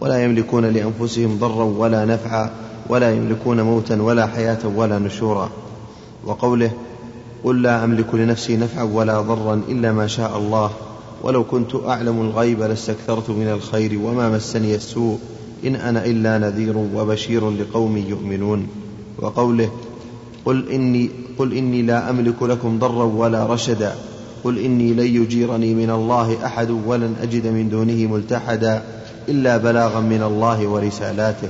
ولا 0.00 0.24
يملكون 0.24 0.64
لأنفسهم 0.64 1.38
ضرا 1.38 1.64
ولا 1.64 2.04
نفعا 2.04 2.50
ولا 2.88 3.14
يملكون 3.14 3.60
موتا 3.60 4.02
ولا 4.02 4.26
حياة 4.26 4.58
ولا 4.76 4.98
نشورا. 4.98 5.50
وقوله 6.24 6.70
قل 7.44 7.62
لا 7.62 7.84
أملك 7.84 8.14
لنفسي 8.14 8.56
نفعا 8.56 8.82
ولا 8.82 9.20
ضرا 9.20 9.62
إلا 9.68 9.92
ما 9.92 10.06
شاء 10.06 10.38
الله 10.38 10.70
ولو 11.22 11.44
كنت 11.44 11.74
أعلم 11.74 12.20
الغيب 12.20 12.62
لاستكثرت 12.62 13.30
من 13.30 13.48
الخير 13.48 13.98
وما 13.98 14.28
مسني 14.28 14.74
السوء 14.74 15.18
إن 15.66 15.74
أنا 15.76 16.04
إلا 16.04 16.38
نذير 16.38 16.76
وبشير 16.94 17.50
لقوم 17.50 17.96
يؤمنون. 17.96 18.68
وقوله 19.18 19.70
قل 20.44 20.68
إني 20.68 21.10
قل 21.38 21.52
إني 21.52 21.82
لا 21.82 22.10
أملك 22.10 22.42
لكم 22.42 22.78
ضرا 22.78 23.04
ولا 23.04 23.46
رشدا. 23.46 23.94
قل 24.44 24.58
إني 24.58 24.92
لن 24.92 25.22
يجيرني 25.22 25.74
من 25.74 25.90
الله 25.90 26.46
أحد 26.46 26.70
ولن 26.70 27.14
أجد 27.22 27.46
من 27.46 27.68
دونه 27.68 28.12
ملتحدا 28.12 28.82
إلا 29.28 29.56
بلاغا 29.56 30.00
من 30.00 30.22
الله 30.22 30.66
ورسالاته. 30.66 31.48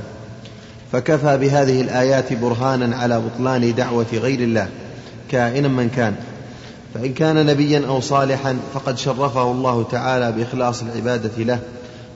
فكفى 0.93 1.39
بهذه 1.39 1.81
الآيات 1.81 2.33
برهانا 2.33 2.97
على 2.97 3.21
بطلان 3.21 3.75
دعوة 3.75 4.07
غير 4.13 4.41
الله. 4.41 4.69
كائنا 5.31 5.69
من 5.69 5.89
كان. 5.89 6.15
فإن 6.95 7.13
كان 7.13 7.47
نبيا 7.47 7.87
أو 7.87 8.01
صالحا 8.01 8.57
فقد 8.75 8.99
شرفه 8.99 9.51
الله 9.51 9.83
تعالى 9.83 10.33
بإخلاص 10.33 10.83
العبادة 10.83 11.45
له 11.45 11.59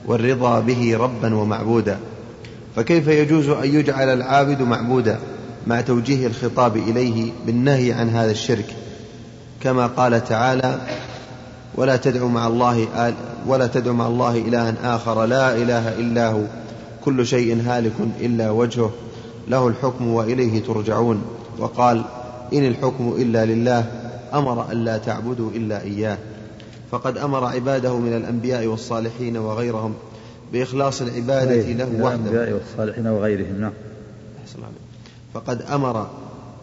والرضا 0.05 0.59
به 0.59 0.97
ربا 0.97 1.35
ومعبودا. 1.35 1.97
فكيف 2.75 3.07
يجوز 3.07 3.49
أن 3.49 3.75
يجعل 3.75 4.09
العابد 4.09 4.61
معبودا؟ 4.61 5.19
مع 5.67 5.81
توجيه 5.81 6.27
الخطاب 6.27 6.77
إليه 6.77 7.31
بالنهي 7.45 7.93
عن 7.93 8.09
هذا 8.09 8.31
الشرك. 8.31 8.75
كما 9.61 9.87
قال 9.87 10.23
تعالى 10.23 10.79
ولا 11.75 11.97
تدع 11.97 12.25
مع 12.25 12.47
الله 12.47 12.87
ولا 13.47 13.67
تدع 13.67 13.91
مع 13.91 14.07
الله 14.07 14.37
إلها 14.37 14.95
آخر 14.95 15.25
لا 15.25 15.55
إله 15.55 15.99
إلا 15.99 16.31
هو 16.31 16.41
كل 17.05 17.27
شيء 17.27 17.61
هالك 17.65 17.93
إلا 18.21 18.51
وجهه 18.51 18.91
له 19.47 19.67
الحكم 19.67 20.07
وإليه 20.07 20.63
ترجعون. 20.63 21.21
وقال 21.59 22.03
إن 22.53 22.65
الحكم 22.65 23.15
إلا 23.17 23.45
لله 23.45 23.85
أمر 24.33 24.71
أن 24.71 24.77
لا 24.77 24.97
تعبدوا 24.97 25.51
إلا 25.51 25.81
إياه. 25.81 26.17
فقد 26.91 27.17
أمر 27.17 27.45
عباده 27.45 27.97
من 27.97 28.13
الأنبياء 28.13 28.65
والصالحين 28.65 29.37
وغيرهم 29.37 29.93
بإخلاص 30.53 31.01
العبادة 31.01 31.61
له 31.61 31.85
وحده. 31.85 32.15
الأنبياء 32.15 32.51
والصالحين 32.51 33.07
وغيرهم 33.07 33.61
نعم. 33.61 33.73
فقد 35.33 35.61
أمر 35.61 36.07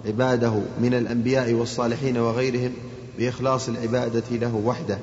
عباده 0.07 0.53
من 0.81 0.95
الأنبياء 0.95 1.53
والصالحين 1.53 2.18
وغيرهم 2.18 2.73
بإخلاص 3.18 3.68
العبادة 3.68 4.23
له 4.31 4.62
وحده 4.64 4.99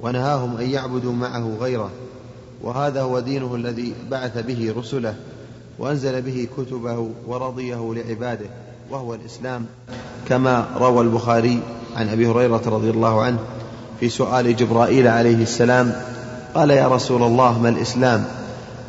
ونهاهم 0.00 0.56
أن 0.56 0.70
يعبدوا 0.70 1.12
معه 1.12 1.56
غيره 1.60 1.90
وهذا 2.62 3.02
هو 3.02 3.20
دينه 3.20 3.54
الذي 3.54 3.94
بعث 4.10 4.38
به 4.38 4.74
رسله 4.78 5.14
وأنزل 5.78 6.22
به 6.22 6.48
كتبه 6.56 7.08
ورضيه 7.26 7.94
لعباده 7.94 8.46
وهو 8.90 9.14
الإسلام. 9.14 9.66
كما 10.28 10.66
روى 10.76 11.00
البخاري 11.00 11.60
عن 11.96 12.08
أبي 12.08 12.26
هريرة 12.26 12.62
رضي 12.66 12.90
الله 12.90 13.22
عنه 13.22 13.38
في 14.00 14.08
سؤال 14.08 14.56
جبرائيل 14.56 15.08
عليه 15.08 15.42
السلام 15.42 16.02
قال 16.54 16.70
يا 16.70 16.88
رسول 16.88 17.22
الله 17.22 17.58
ما 17.58 17.68
الإسلام؟ 17.68 18.24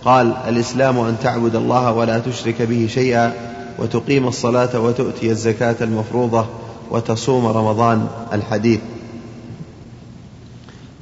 قال 0.06 0.34
الإسلام 0.48 1.00
أن 1.00 1.16
تعبد 1.24 1.56
الله 1.56 1.92
ولا 1.92 2.20
تشرك 2.20 2.62
به 2.62 2.88
شيئا 2.90 3.53
وتقيم 3.80 4.28
الصلاة 4.28 4.80
وتؤتي 4.80 5.32
الزكاة 5.32 5.76
المفروضة 5.82 6.46
وتصوم 6.92 7.46
رمضان 7.46 8.08
الحديث. 8.34 8.80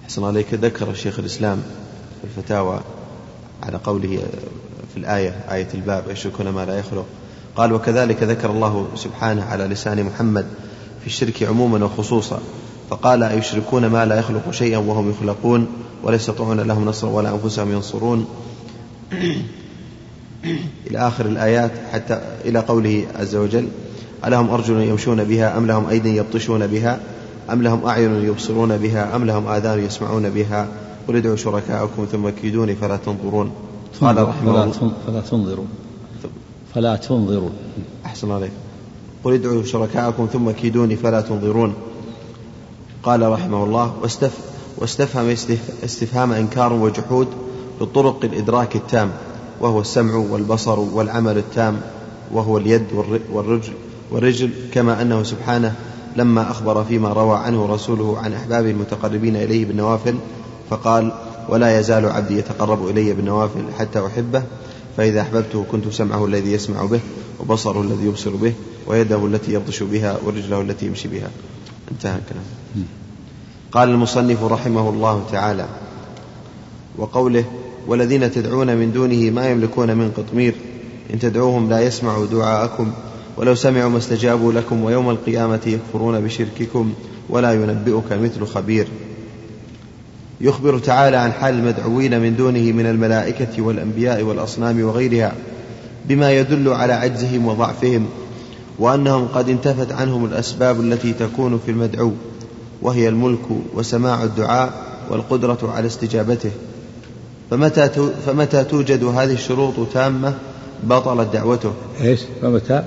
أحسن 0.03 0.24
عليك 0.24 0.53
ذكر 0.53 0.89
الشيخ 0.89 1.19
الإسلام 1.19 1.61
في 2.22 2.28
الفتاوى 2.38 2.80
على 3.63 3.78
قوله 3.78 4.19
في 4.93 4.97
الآية 4.97 5.30
آية 5.51 5.67
الباب 5.74 6.03
يشركون 6.09 6.49
ما 6.49 6.65
لا 6.65 6.80
يخلق. 6.80 7.05
قال 7.55 7.74
وكذلك 7.74 8.24
ذكر 8.24 8.51
الله 8.51 8.88
سبحانه 8.95 9.43
على 9.43 9.63
لسان 9.63 10.03
محمد 10.03 10.45
في 11.01 11.07
الشرك 11.07 11.43
عموما 11.43 11.86
وخصوصا 11.86 12.39
فقال 12.89 13.24
أيشركون 13.24 13.86
ما 13.86 14.05
لا 14.05 14.19
يخلق 14.19 14.51
شيئا 14.51 14.78
وهم 14.78 15.09
يخلقون 15.09 15.67
ولا 16.03 16.15
يستطيعون 16.15 16.59
لهم 16.59 16.86
نصرا 16.86 17.09
ولا 17.09 17.30
أنفسهم 17.30 17.72
ينصرون؟ 17.72 18.26
إلى 20.87 20.97
آخر 20.97 21.25
الآيات 21.25 21.71
حتى 21.91 22.21
إلى 22.45 22.59
قوله 22.59 23.05
عز 23.15 23.35
وجل 23.35 23.67
ألهم 24.25 24.49
أرجل 24.49 24.81
يمشون 24.81 25.23
بها 25.23 25.57
أم 25.57 25.67
لهم 25.67 25.89
أيدي 25.89 26.15
يبطشون 26.15 26.67
بها 26.67 26.99
أم 27.49 27.61
لهم 27.61 27.85
أعين 27.85 28.25
يبصرون 28.25 28.77
بها 28.77 29.15
أم 29.15 29.25
لهم 29.25 29.47
آذان 29.47 29.85
يسمعون 29.85 30.29
بها 30.29 30.67
قل 31.07 31.15
ادعوا 31.15 31.35
شركاءكم 31.35 32.05
ثم 32.11 32.29
كيدوني 32.29 32.75
فلا 32.75 32.97
تنظرون. 32.97 33.51
قال 34.01 34.27
رحمه 34.27 34.51
الله. 34.51 34.91
فلا 35.07 35.21
تنظروا. 35.21 35.65
فلا 36.75 36.95
تنظروا. 36.95 37.49
أحسن 38.05 38.31
عليك. 38.31 38.51
قل 39.23 39.33
ادعوا 39.33 39.63
شركاءكم 39.63 40.27
ثم 40.33 40.51
كيدوني 40.51 40.95
فلا 40.95 41.21
تنظرون. 41.21 41.73
قال 43.03 43.31
رحمه 43.31 43.63
الله 43.63 43.93
واستف 44.01 44.37
واستفهم 44.77 45.29
استفهام 45.83 46.31
إنكار 46.31 46.73
وجحود 46.73 47.27
لطرق 47.81 48.19
الإدراك 48.23 48.75
التام. 48.75 49.11
وهو 49.62 49.82
السمع 49.82 50.16
والبصر 50.16 50.80
والعمل 50.80 51.38
التام 51.38 51.82
وهو 52.32 52.57
اليد 52.57 52.86
والرجل 53.32 53.74
والرجل 54.12 54.49
كما 54.74 55.01
أنه 55.01 55.24
سبحانه 55.24 55.76
لما 56.16 56.51
أخبر 56.51 56.84
فيما 56.84 57.14
روى 57.14 57.38
عنه 57.38 57.66
رسوله 57.66 58.18
عن 58.18 58.34
أحبابه 58.34 58.72
المتقربين 58.72 59.36
إليه 59.36 59.66
بالنوافل 59.66 60.16
فقال 60.70 61.12
ولا 61.49 61.80
يزال 61.80 62.05
عبدي 62.05 62.38
يتقرب 62.38 62.89
إلي 62.89 63.14
بالنوافل 63.14 63.64
حتى 63.80 64.05
أحبه 64.05 64.43
فإذا 64.97 65.22
أحببته 65.22 65.66
كنت 65.72 65.88
سمعه 65.88 66.26
الذي 66.26 66.51
يسمع 66.51 66.86
به 66.86 66.99
وبصره 67.39 67.82
الذي 67.82 68.05
يبصر 68.05 68.36
به 68.36 68.53
ويده 68.88 69.26
التي 69.26 69.53
يبطش 69.53 69.84
بها 69.84 70.18
ورجله 70.26 70.62
التي 70.62 70.86
يمشي 70.86 71.07
بها. 71.07 71.30
انتهى 71.91 72.16
الكلام. 72.16 72.43
قال 73.72 73.89
المصنف 73.89 74.43
رحمه 74.43 74.89
الله 74.89 75.24
تعالى 75.32 75.66
وقوله 76.97 77.43
والذين 77.88 78.32
تدعون 78.32 78.77
من 78.77 78.91
دونه 78.91 79.29
ما 79.29 79.49
يملكون 79.49 79.97
من 79.97 80.11
قطمير. 80.17 80.53
إن 81.13 81.19
تدعوهم 81.19 81.69
لا 81.69 81.79
يسمعوا 81.79 82.25
دعاءكم 82.25 82.91
ولو 83.38 83.55
سمعوا 83.55 83.89
ما 83.89 83.97
استجابوا 83.97 84.53
لكم 84.53 84.84
ويوم 84.84 85.09
القيامة 85.09 85.59
يكفرون 85.65 86.19
بشرككم 86.21 86.93
ولا 87.29 87.53
ينبئك 87.53 88.11
مثل 88.11 88.45
خبير. 88.45 88.88
يخبر 90.41 90.79
تعالى 90.79 91.17
عن 91.17 91.32
حال 91.32 91.53
المدعوين 91.53 92.19
من 92.21 92.36
دونه 92.36 92.71
من 92.71 92.86
الملائكة 92.86 93.61
والأنبياء 93.61 94.21
والأصنام 94.21 94.84
وغيرها 94.84 95.34
بما 96.05 96.32
يدل 96.32 96.69
على 96.69 96.93
عجزهم 96.93 97.47
وضعفهم 97.47 98.05
وأنهم 98.79 99.27
قد 99.27 99.49
انتفت 99.49 99.91
عنهم 99.91 100.25
الأسباب 100.25 100.82
التي 100.82 101.13
تكون 101.13 101.59
في 101.65 101.71
المدعو 101.71 102.11
وهي 102.82 103.09
الملك 103.09 103.45
وسماع 103.73 104.23
الدعاء 104.23 104.73
والقدرة 105.09 105.59
على 105.63 105.88
استجابته. 105.88 106.51
فمتى 107.52 107.89
فمتى 108.26 108.64
توجد 108.64 109.04
هذه 109.04 109.34
الشروط 109.34 109.74
تامة؟ 109.93 110.34
بطلت 110.84 111.34
دعوته. 111.34 111.74
إيش؟ 112.02 112.20
فمتى؟ 112.41 112.84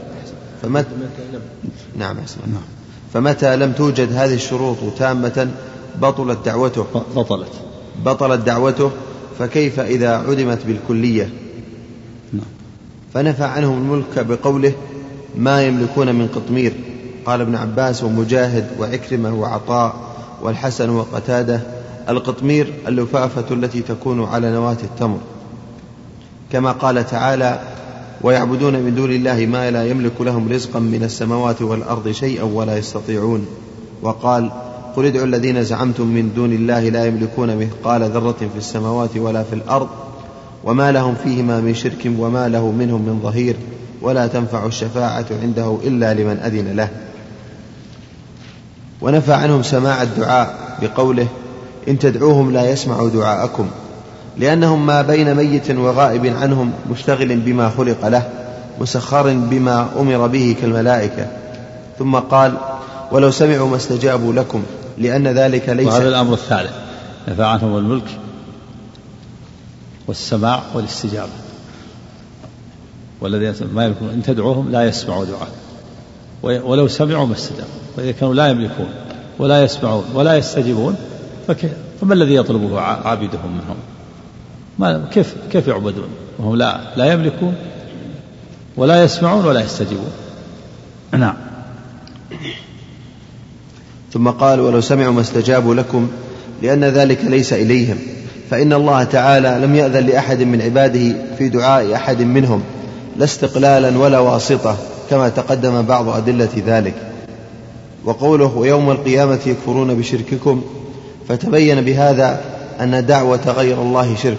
فمتى 0.63 0.89
نعم 1.97 2.17
نعم 2.47 2.63
فمتى 3.15 3.57
لم 3.57 3.73
توجد 3.73 4.13
هذه 4.13 4.35
الشروط 4.35 4.77
تامة؟ 4.99 5.51
بطلت 6.01 6.39
دعوته. 6.45 6.87
بطلت. 7.17 7.49
بطلت 8.05 8.41
دعوته. 8.41 8.91
فكيف 9.39 9.81
إذا 9.81 10.17
عدمت 10.17 10.59
بالكلية؟ 10.67 11.31
نعم. 12.33 12.47
فنفى 13.15 13.45
عنهم 13.45 13.79
الملك 13.79 14.27
بقوله 14.27 14.73
ما 15.37 15.63
يملكون 15.63 16.15
من 16.15 16.29
قطمير. 16.29 16.73
قال 17.27 17.41
ابن 17.41 17.55
عباس 17.55 18.05
ومجاهد 18.05 18.67
وعكرمة 18.79 19.35
وعطاء 19.35 19.95
والحسن 20.43 20.91
وقتادة 20.91 21.74
القطمير 22.09 22.73
اللفافة 22.89 23.55
التي 23.55 23.83
تكون 23.83 24.25
على 24.25 24.53
نواة 24.53 24.77
التمر. 24.83 25.19
كما 26.53 26.73
قال 26.73 27.07
تعالى 27.07 27.61
ويعبدون 28.23 28.75
من 28.75 28.95
دون 28.95 29.11
الله 29.11 29.47
ما 29.47 29.71
لا 29.71 29.87
يملك 29.87 30.21
لهم 30.21 30.53
رزقا 30.53 30.81
من 30.81 31.05
السماوات 31.05 31.63
والأرض 31.63 32.11
شيئا 32.11 32.43
ولا 32.43 32.79
يستطيعون. 32.79 33.47
وقال 34.03 34.51
قل 34.97 35.07
ادعوا 35.07 35.27
الذين 35.27 35.65
زعمتم 35.65 36.07
من 36.07 36.33
دون 36.35 36.53
الله 36.53 36.89
لا 36.89 37.07
يملكون 37.07 37.57
مثقال 37.57 38.03
ذرة 38.03 38.37
في 38.53 38.59
السماوات 38.59 39.17
ولا 39.17 39.43
في 39.43 39.53
الأرض 39.55 39.89
وما 40.65 40.93
لهم 40.93 41.15
فيهما 41.25 41.61
من 41.61 41.75
شرك 41.75 42.11
وما 42.19 42.49
له 42.49 42.71
منهم 42.71 43.03
من 43.03 43.21
ظهير 43.23 43.57
ولا 44.03 44.27
تنفع 44.27 44.67
الشفاعة 44.67 45.27
عنده 45.43 45.79
إلا 45.85 46.15
لمن 46.15 46.39
أذن 46.39 46.77
له. 46.77 46.89
ونفى 49.01 49.33
عنهم 49.33 49.63
سماع 49.63 50.03
الدعاء 50.03 50.79
بقوله 50.83 51.27
إن 51.89 51.99
تدعوهم 51.99 52.53
لا 52.53 52.71
يسمعوا 52.71 53.09
دعاءكم 53.09 53.69
لأنهم 54.39 54.87
ما 54.87 55.03
بين 55.03 55.35
ميت 55.35 55.71
وغائب 55.71 56.27
عنهم 56.27 56.73
مشتغل 56.91 57.37
بما 57.37 57.71
خلق 57.71 58.09
له 58.09 58.29
مسخر 58.81 59.33
بما 59.33 59.89
أمر 59.99 60.27
به 60.27 60.57
كالملائكة. 60.61 61.27
ثم 61.99 62.17
قال 62.17 62.55
ولو 63.13 63.31
سمعوا 63.31 63.69
ما 63.69 63.77
استجابوا 63.77 64.33
لكم 64.33 64.63
لأن 64.99 65.29
ذلك 65.29 65.69
ليس 65.69 65.87
وهذا 65.87 66.09
الأمر 66.09 66.33
الثالث 66.35 66.73
نفى 67.29 67.43
عنهم 67.45 67.77
الملك 67.77 68.19
والسماع 70.07 70.63
والاستجابة. 70.75 71.33
والذين 73.21 73.55
ما 73.75 73.85
يملكون 73.85 74.09
إن 74.09 74.23
تدعوهم 74.23 74.71
لا 74.71 74.85
يسمعوا 74.85 75.25
دعاء. 75.25 75.49
ولو 76.43 76.89
سمعوا 76.89 77.27
ما 77.27 77.35
استجابوا 77.35 77.65
وإذا 77.97 78.13
كانوا 78.13 78.35
لا 78.35 78.49
يملكون 78.49 78.89
ولا 79.39 79.63
يسمعون 79.63 80.05
ولا 80.15 80.37
يستجيبون 80.37 80.97
فما 82.01 82.15
الذي 82.15 82.35
يطلبه 82.35 82.81
عابدهم 82.81 83.51
منهم؟ 83.51 83.77
ما 84.79 85.09
كيف 85.13 85.35
كيف 85.53 85.69
يعبدون؟ 85.69 86.09
وهم 86.39 86.57
لا 86.57 86.81
لا 86.97 87.13
يملكون 87.13 87.55
ولا 88.77 89.05
يسمعون 89.05 89.45
ولا 89.45 89.61
يستجيبون. 89.61 90.11
نعم. 91.13 91.35
ثم 94.13 94.29
قال 94.29 94.61
ولو 94.61 94.81
سمعوا 94.81 95.13
ما 95.13 95.21
استجابوا 95.21 95.75
لكم 95.75 96.09
لأن 96.63 96.85
ذلك 96.85 97.25
ليس 97.25 97.53
إليهم. 97.53 97.99
فإن 98.51 98.73
الله 98.73 99.05
تعالى 99.05 99.59
لم 99.67 99.75
يأذن 99.75 100.07
لأحد 100.07 100.43
من 100.43 100.63
عباده 100.63 101.17
في 101.39 101.49
دعاء 101.49 101.95
أحد 101.95 102.23
منهم 102.23 102.63
لا 103.17 103.25
استقلالا 103.25 103.99
ولا 103.99 104.19
واسطة 104.19 104.77
كما 105.11 105.29
تقدم 105.29 105.83
بعض 105.83 106.09
أدلة 106.09 106.63
ذلك. 106.67 106.95
وقوله 108.05 108.57
ويوم 108.57 108.91
القيامة 108.91 109.41
يكفرون 109.47 109.95
بشرككم 109.95 110.63
فتبين 111.29 111.81
بهذا 111.81 112.45
أن 112.81 113.07
دعوة 113.07 113.51
غير 113.51 113.83
الله 113.83 114.15
شرك. 114.17 114.39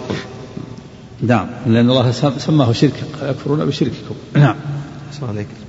نعم 1.22 1.48
لأن 1.66 1.90
الله 1.90 2.10
سماه 2.38 2.72
شرك 2.72 3.04
يكفرون 3.22 3.64
بشرككم. 3.64 4.14
نعم. 4.34 4.56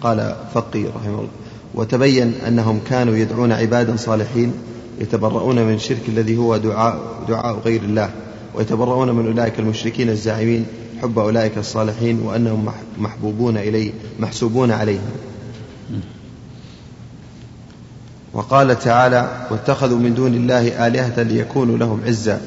قال 0.02 0.36
فقي 0.54 0.84
رحمه 0.84 1.20
الله. 1.20 1.30
وتبين 1.76 2.34
أنهم 2.48 2.80
كانوا 2.90 3.16
يدعون 3.16 3.52
عبادا 3.52 3.96
صالحين 3.96 4.54
يتبرؤون 5.00 5.56
من 5.56 5.74
الشرك 5.74 6.02
الذي 6.08 6.38
هو 6.38 6.58
دعاء 6.58 7.00
دعاء 7.28 7.60
غير 7.66 7.82
الله 7.82 8.10
ويتبرؤون 8.56 9.12
من 9.12 9.28
أولئك 9.28 9.60
المشركين 9.60 10.10
الزاعمين 10.10 10.66
حب 11.02 11.20
أولئك 11.20 11.58
الصالحين 11.58 12.20
وأنهم 12.20 12.72
محبوبون 12.98 13.58
إليه 13.58 13.92
محسوبون 14.20 14.72
عليهم. 14.72 15.12
وقال 18.38 18.80
تعالى 18.80 19.30
واتخذوا 19.52 19.98
من 19.98 20.14
دون 20.14 20.34
الله 20.34 20.88
آلهة 20.88 21.24
ليكونوا 21.24 21.78
لهم 21.78 22.02
عزا 22.08 22.42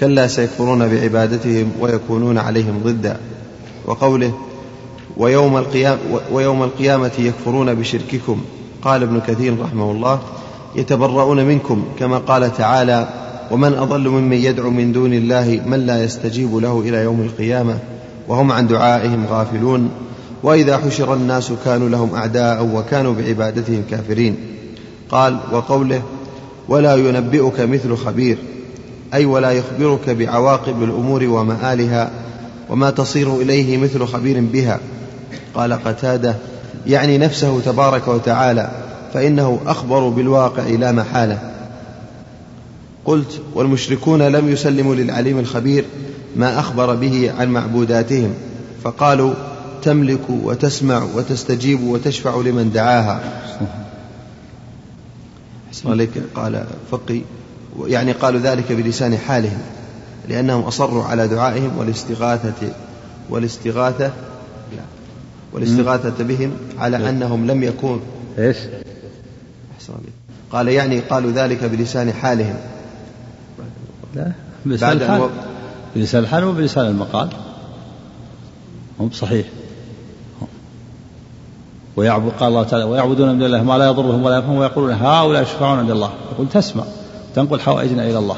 كلا 0.00 0.26
سيكفرون 0.26 0.88
بعبادتهم 0.88 1.72
ويكونون 1.80 2.38
عليهم 2.38 2.80
ضدا. 2.84 3.16
وقوله 3.86 4.32
ويوم 5.16 5.56
القيامة, 5.56 5.98
ويوم 6.32 6.62
القيامة 6.62 7.10
يكفرون 7.18 7.74
بشرككم. 7.74 8.40
قال 8.82 9.02
ابن 9.02 9.20
كثير 9.20 9.60
رحمه 9.60 9.90
الله 9.90 10.20
يتبرؤون 10.76 11.44
منكم 11.44 11.84
كما 11.98 12.18
قال 12.18 12.56
تعالى 12.56 13.08
ومن 13.50 13.74
أضل 13.74 14.08
ممن 14.08 14.36
يدعو 14.36 14.70
من 14.70 14.92
دون 14.92 15.14
الله 15.14 15.60
من 15.66 15.86
لا 15.86 16.04
يستجيب 16.04 16.56
له 16.56 16.80
إلى 16.80 16.96
يوم 16.96 17.20
القيامة 17.20 17.78
وهم 18.28 18.52
عن 18.52 18.66
دعائهم 18.66 19.26
غافلون. 19.30 19.90
وإذا 20.42 20.78
حشر 20.78 21.14
الناس 21.14 21.52
كانوا 21.64 21.88
لهم 21.88 22.14
أعداء 22.14 22.64
وكانوا 22.64 23.14
بعبادتهم 23.14 23.82
كافرين. 23.90 24.57
قال 25.10 25.38
وقوله 25.52 26.02
ولا 26.68 26.94
ينبئك 26.94 27.60
مثل 27.60 27.96
خبير 27.96 28.38
أي 29.14 29.24
ولا 29.24 29.50
يخبرك 29.50 30.10
بعواقب 30.10 30.82
الأمور 30.82 31.24
ومآلها 31.24 32.10
وما 32.70 32.90
تصير 32.90 33.36
إليه 33.36 33.76
مثل 33.76 34.06
خبير 34.06 34.40
بها. 34.40 34.80
قال 35.54 35.72
قتادة 35.72 36.34
يعني 36.86 37.18
نفسه 37.18 37.60
تبارك 37.60 38.08
وتعالى 38.08 38.70
فإنه 39.14 39.60
أخبر 39.66 40.08
بالواقع 40.08 40.62
لا 40.62 40.92
محالة. 40.92 41.38
قلت 43.04 43.40
والمشركون 43.54 44.22
لم 44.22 44.48
يسلموا 44.48 44.94
للعليم 44.94 45.38
الخبير 45.38 45.84
ما 46.36 46.58
أخبر 46.58 46.94
به 46.94 47.32
عن 47.38 47.48
معبوداتهم 47.48 48.34
فقالوا 48.84 49.34
تملك 49.82 50.30
وتسمع 50.30 51.02
وتستجيب 51.14 51.82
وتشفع 51.82 52.36
لمن 52.36 52.70
دعاها. 52.74 53.20
عليك 55.84 56.10
قال 56.34 56.66
فقي. 56.90 57.20
يعني 57.86 58.12
قالوا 58.12 58.40
ذلك 58.40 58.72
بلسان 58.72 59.16
حالهم 59.16 59.58
لأنهم 60.28 60.62
أصروا 60.62 61.04
على 61.04 61.28
دعائهم 61.28 61.78
والاستغاثة 61.78 62.72
والاستغاثة 63.30 64.12
والاستغاثة 65.52 66.24
بهم 66.24 66.52
على 66.78 67.08
أنهم 67.08 67.46
لم 67.46 67.62
يكون 67.62 68.00
إيش؟ 68.38 68.56
قال 70.52 70.68
يعني 70.68 71.00
قالوا 71.00 71.30
ذلك 71.30 71.64
بلسان 71.64 72.12
حالهم. 72.12 72.56
لا 74.14 74.32
بلسان 74.66 74.92
الحال 74.92 75.20
و... 75.20 75.30
بلسان 75.96 76.22
الحال 76.22 76.44
وبلسان 76.44 76.86
المقال. 76.86 77.28
هم 79.00 79.10
صحيح 79.10 79.46
ويعبد 81.98 82.32
قال 82.40 82.48
الله 82.48 82.62
تعالى 82.62 82.84
ويعبدون 82.84 83.34
من 83.34 83.42
الله 83.42 83.62
ما 83.62 83.78
لا 83.78 83.86
يضرهم 83.86 84.22
ولا 84.22 84.36
ينفعهم 84.36 84.56
ويقولون 84.56 84.92
هؤلاء 84.92 85.42
يشفعون 85.42 85.78
عند 85.78 85.90
الله. 85.90 86.10
يقول 86.32 86.48
تسمع. 86.48 86.84
تنقل 87.34 87.60
حوائجنا 87.60 88.02
إلى 88.02 88.18
الله. 88.18 88.36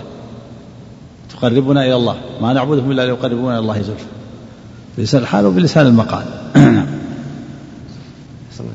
تقربنا 1.30 1.84
إلى 1.84 1.96
الله. 1.96 2.16
ما 2.42 2.52
نعبدهم 2.52 2.90
إلا 2.90 3.06
ليقربونا 3.06 3.52
إلى 3.52 3.58
الله 3.58 3.82
زلفى 3.82 4.04
بلسان 4.98 5.22
الحال 5.22 5.46
وبلسان 5.46 5.86
المقال. 5.86 6.24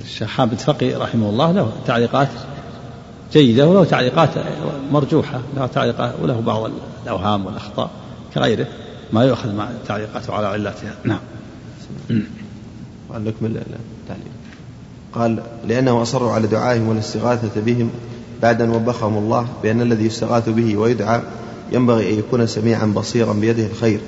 الشيخ 0.04 0.30
حامد 0.30 0.60
فقي 0.60 0.94
رحمه 0.94 1.30
الله 1.30 1.52
له 1.52 1.72
تعليقات 1.88 2.28
جيدة 3.34 3.68
وله 3.68 3.84
تعليقات 3.84 4.30
مرجوحة. 4.92 5.40
له 5.58 5.66
تعليقات 5.66 6.12
وله 6.22 6.42
بعض 6.46 6.72
الأوهام 7.04 7.46
والأخطاء 7.46 7.90
كغيره. 8.36 8.68
ما 9.14 9.24
يؤخذ 9.24 9.54
مع 9.54 9.68
تعليقاته 9.88 10.34
على 10.34 10.48
علاتها 10.48 10.94
نعم. 11.04 11.20
نكمل 13.12 13.58
التعليق. 14.04 14.35
قال 15.16 15.40
لأنهم 15.68 16.02
أصروا 16.02 16.32
على 16.32 16.48
دعائهم 16.48 16.88
والاستغاثة 16.88 17.62
بهم 17.62 17.90
بعد 18.42 18.62
أن 18.62 18.70
وبخهم 18.70 19.18
الله 19.18 19.48
بأن 19.64 19.82
الذي 19.82 20.06
يستغاث 20.06 20.50
به 20.50 20.78
ويدعى 20.78 21.22
ينبغي 21.72 22.14
أن 22.14 22.20
يكون 22.20 22.48
سميعا 22.48 22.86
بصيرا 22.86 23.34
بيده 23.34 23.66
الخير. 23.66 24.00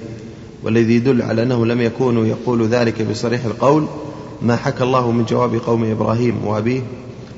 والذي 0.63 0.95
يدل 0.95 1.21
على 1.21 1.43
أنهم 1.43 1.65
لم 1.65 1.81
يكونوا 1.81 2.25
يقول 2.25 2.67
ذلك 2.67 3.01
بصريح 3.01 3.45
القول 3.45 3.85
ما 4.41 4.55
حكى 4.55 4.83
الله 4.83 5.11
من 5.11 5.25
جواب 5.25 5.55
قوم 5.55 5.91
إبراهيم 5.91 6.47
وأبيه 6.47 6.81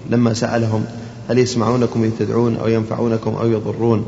لما 0.10 0.34
سألهم 0.34 0.86
هل 1.30 1.40
يسمعونكم 1.40 2.04
إذ 2.04 2.12
تدعون 2.20 2.56
أو 2.56 2.68
ينفعونكم 2.68 3.36
أو 3.36 3.48
يضرون؟ 3.48 4.06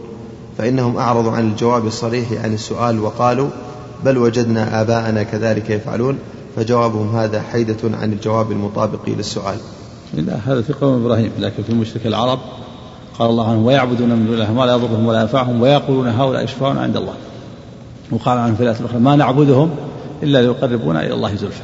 فإنهم 0.58 0.98
أعرضوا 0.98 1.32
عن 1.32 1.52
الجواب 1.52 1.88
الصريح 1.88 2.28
عن 2.44 2.54
السؤال 2.54 3.00
وقالوا 3.00 3.50
بل 4.06 4.18
وجدنا 4.18 4.82
آباءنا 4.82 5.24
كذلك 5.24 5.70
يفعلون. 5.70 6.18
فجوابهم 6.56 7.16
هذا 7.16 7.42
حيدة 7.42 7.98
عن 7.98 8.14
الجواب 8.14 8.52
المطابق 8.52 9.00
للسؤال. 9.08 9.58
لا 10.14 10.36
هذا 10.46 10.62
في 10.62 10.74
قوم 10.74 11.06
إبراهيم 11.06 11.32
لكن 11.40 11.64
في 11.64 11.74
مشرك 11.74 12.08
العرب 12.08 12.40
قال 13.20 13.30
الله 13.30 13.50
عنهم 13.50 13.66
ويعبدون 13.66 14.10
من 14.10 14.26
دون 14.26 14.34
الله 14.34 14.54
ما 14.54 14.66
لا 14.66 14.74
يضرهم 14.74 15.06
ولا 15.06 15.22
ينفعهم 15.22 15.62
ويقولون 15.62 16.08
هؤلاء 16.08 16.44
يشفعون 16.44 16.78
عند 16.78 16.98
الله. 16.98 17.14
وقال 18.12 18.38
عنهم 18.38 18.56
في 18.56 18.64
الآية 18.64 18.80
الأخرى 18.80 19.00
ما 19.00 19.16
نعبدهم 19.16 19.76
إلا 20.24 20.42
ليقربونا 20.42 21.06
إلى 21.06 21.14
الله 21.14 21.36
زلفى. 21.36 21.62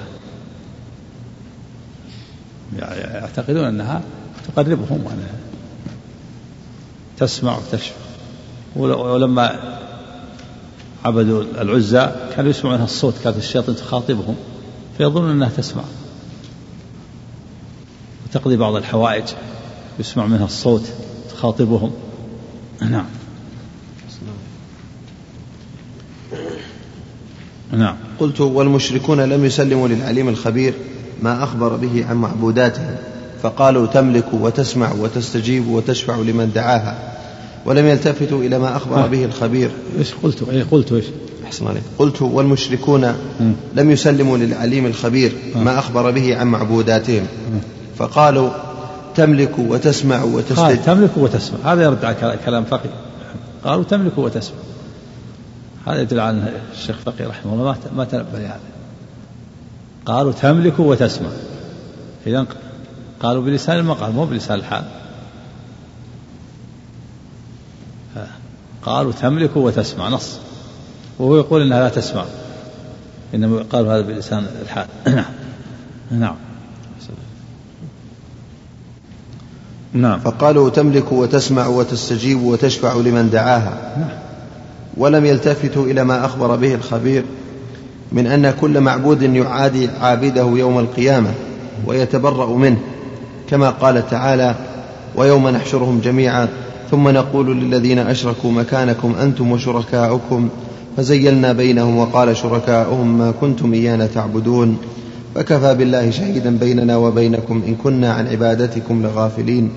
يعتقدون 2.78 3.64
أنها 3.64 4.02
تقربهم 4.48 5.00
وأنها 5.06 5.36
تسمع 7.18 7.58
وتشفع. 7.58 7.96
ولما 8.76 9.60
عبدوا 11.06 11.44
العزى 11.62 12.10
كانوا 12.36 12.50
يسمعون 12.50 12.82
الصوت 12.82 13.14
كانت 13.24 13.38
الشياطين 13.38 13.76
تخاطبهم. 13.76 14.36
فيظنون 14.98 15.30
أنها 15.30 15.50
تسمع. 15.50 15.84
وتقضي 18.26 18.58
بعض 18.58 18.76
الحوائج 18.76 19.26
يسمع 20.00 20.26
منها 20.26 20.46
الصوت 20.46 20.84
تخاطبهم. 21.30 21.92
نعم. 22.82 23.06
نعم. 27.72 27.96
قلت 28.20 28.42
والمشركون 28.42 29.22
لم 29.22 29.46
يسلموا 29.46 29.88
للعليم 29.88 30.30
الخبير 30.30 30.74
ما 31.22 31.44
أخبر 31.44 31.76
به 31.76 32.06
عن 32.06 32.16
معبوداتهم 32.16 32.96
فقالوا 33.44 33.88
تملك 33.88 34.34
وتسمع 34.34 34.94
وتستجيب 34.94 35.68
وتشفع 35.68 36.16
لمن 36.16 36.52
دعاها 36.56 37.18
ولم 37.66 37.86
يلتفتوا 37.86 38.42
إلى 38.44 38.60
ما 38.60 38.76
أخبر 38.78 39.08
به 39.08 39.26
الخبير. 39.26 39.72
إيش 40.00 40.14
قلت؟ 40.24 40.50
إيه 40.50 40.66
قلت 40.72 40.92
إيش؟ 40.92 41.06
أحسن 41.48 41.68
عليك. 41.68 41.84
قلت 42.00 42.22
والمشركون 42.22 43.14
لم 43.76 43.92
يسلموا 43.92 44.38
للعليم 44.38 44.86
الخبير 44.86 45.36
ما 45.56 45.80
أخبر 45.80 46.12
به 46.12 46.38
عن 46.38 46.48
معبوداتهم. 46.48 47.28
فقالوا 47.98 48.50
تملك 49.16 49.60
وتسمع 49.60 50.24
وتستجيب 50.24 50.86
تملك 50.86 51.18
وتسمع. 51.18 51.74
هذا 51.74 51.84
يرد 51.84 52.06
على 52.06 52.38
كلام 52.46 52.64
فقيه. 52.64 52.90
قالوا 53.64 53.84
تملك 53.84 54.18
وتسمع. 54.18 54.58
هذا 55.88 56.02
يدل 56.02 56.20
على 56.20 56.54
الشيخ 56.74 56.96
فقيه 57.06 57.28
رحمه 57.28 57.54
الله 57.54 57.78
ما 57.96 58.06
تنبه 58.06 58.40
لهذا. 58.40 58.60
قالوا 60.06 60.32
تملك 60.32 60.80
وتسمع. 60.80 61.30
إذا 62.28 62.46
قالوا 63.20 63.44
بلسان 63.44 63.80
المقال 63.80 64.12
مو 64.12 64.26
بلسان 64.26 64.60
الحال. 64.60 64.84
قالوا 68.84 69.12
تملك 69.12 69.58
وتسمع. 69.58 70.10
نص. 70.10 70.40
وهو 71.20 71.38
يقول 71.38 71.62
إنها 71.62 71.80
لا 71.80 71.90
تسمع. 71.90 72.26
إنما 73.36 73.66
قالوا 73.72 73.94
هذا 73.94 74.02
بلسان 74.02 74.48
الحال 74.62 74.88
نعم. 75.06 75.26
نعم. 76.12 76.36
نعم. 79.94 80.20
فقالوا 80.20 80.70
تملك 80.70 81.12
وتسمع 81.12 81.68
وتستجيب 81.68 82.42
وتشفع 82.42 82.94
لمن 82.94 83.30
دعاها. 83.30 83.96
نعم. 83.98 84.28
ولم 84.98 85.26
يلتفتوا 85.26 85.86
إلى 85.86 86.04
ما 86.04 86.26
أخبر 86.26 86.56
به 86.56 86.76
الخبير 86.76 87.24
من 88.12 88.28
أن 88.28 88.54
كل 88.62 88.82
معبود 88.82 89.22
يعادي 89.22 89.90
عابده 90.02 90.44
يوم 90.44 90.80
القيامة 90.80 91.34
ويتبرأ 91.86 92.46
منه 92.46 92.78
كما 93.50 93.70
قال 93.70 94.10
تعالى 94.10 94.56
ويوم 95.16 95.50
نحشرهم 95.50 96.00
جميعا 96.04 96.48
ثم 96.92 97.10
نقول 97.10 97.60
للذين 97.60 98.00
أشركوا 98.00 98.52
مكانكم 98.52 99.16
أنتم 99.22 99.52
وشركاؤكم 99.52 100.50
فزيلنا 100.98 101.54
بينهم 101.54 101.98
وقال 101.98 102.38
شركاؤهم 102.38 103.18
ما 103.18 103.32
كنتم 103.42 103.74
إيانا 103.74 104.08
تعبدون 104.08 104.78
فكفى 105.36 105.76
بالله 105.76 106.10
شهيدا 106.10 106.58
بيننا 106.58 106.98
وبينكم 106.98 107.62
إن 107.68 107.76
كنا 107.76 108.14
عن 108.14 108.28
عبادتكم 108.28 109.04
لغافلين. 109.04 109.70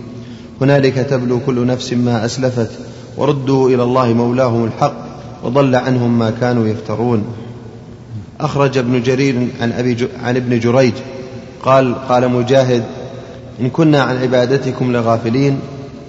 هنالك 0.60 0.94
تبلو 0.94 1.40
كل 1.46 1.66
نفس 1.66 1.92
ما 1.92 2.24
أسلفت 2.24 2.70
وردوا 3.16 3.68
إلى 3.68 3.82
الله 3.82 4.12
مولاهم 4.12 4.64
الحق 4.64 4.94
وضل 5.44 5.76
عنهم 5.76 6.18
ما 6.18 6.30
كانوا 6.40 6.66
يفترون. 6.66 7.24
أخرج 8.40 8.78
ابن 8.78 9.02
جرير 9.02 9.48
عن, 9.60 9.72
أبي 9.72 9.94
ج... 9.94 10.06
عن 10.24 10.36
ابن 10.36 10.58
جريج 10.58 10.92
قال 11.62 11.94
قال 12.08 12.28
مجاهد 12.28 12.84
إن 13.60 13.70
كنا 13.70 14.02
عن 14.02 14.16
عبادتكم 14.16 14.92
لغافلين 14.92 15.58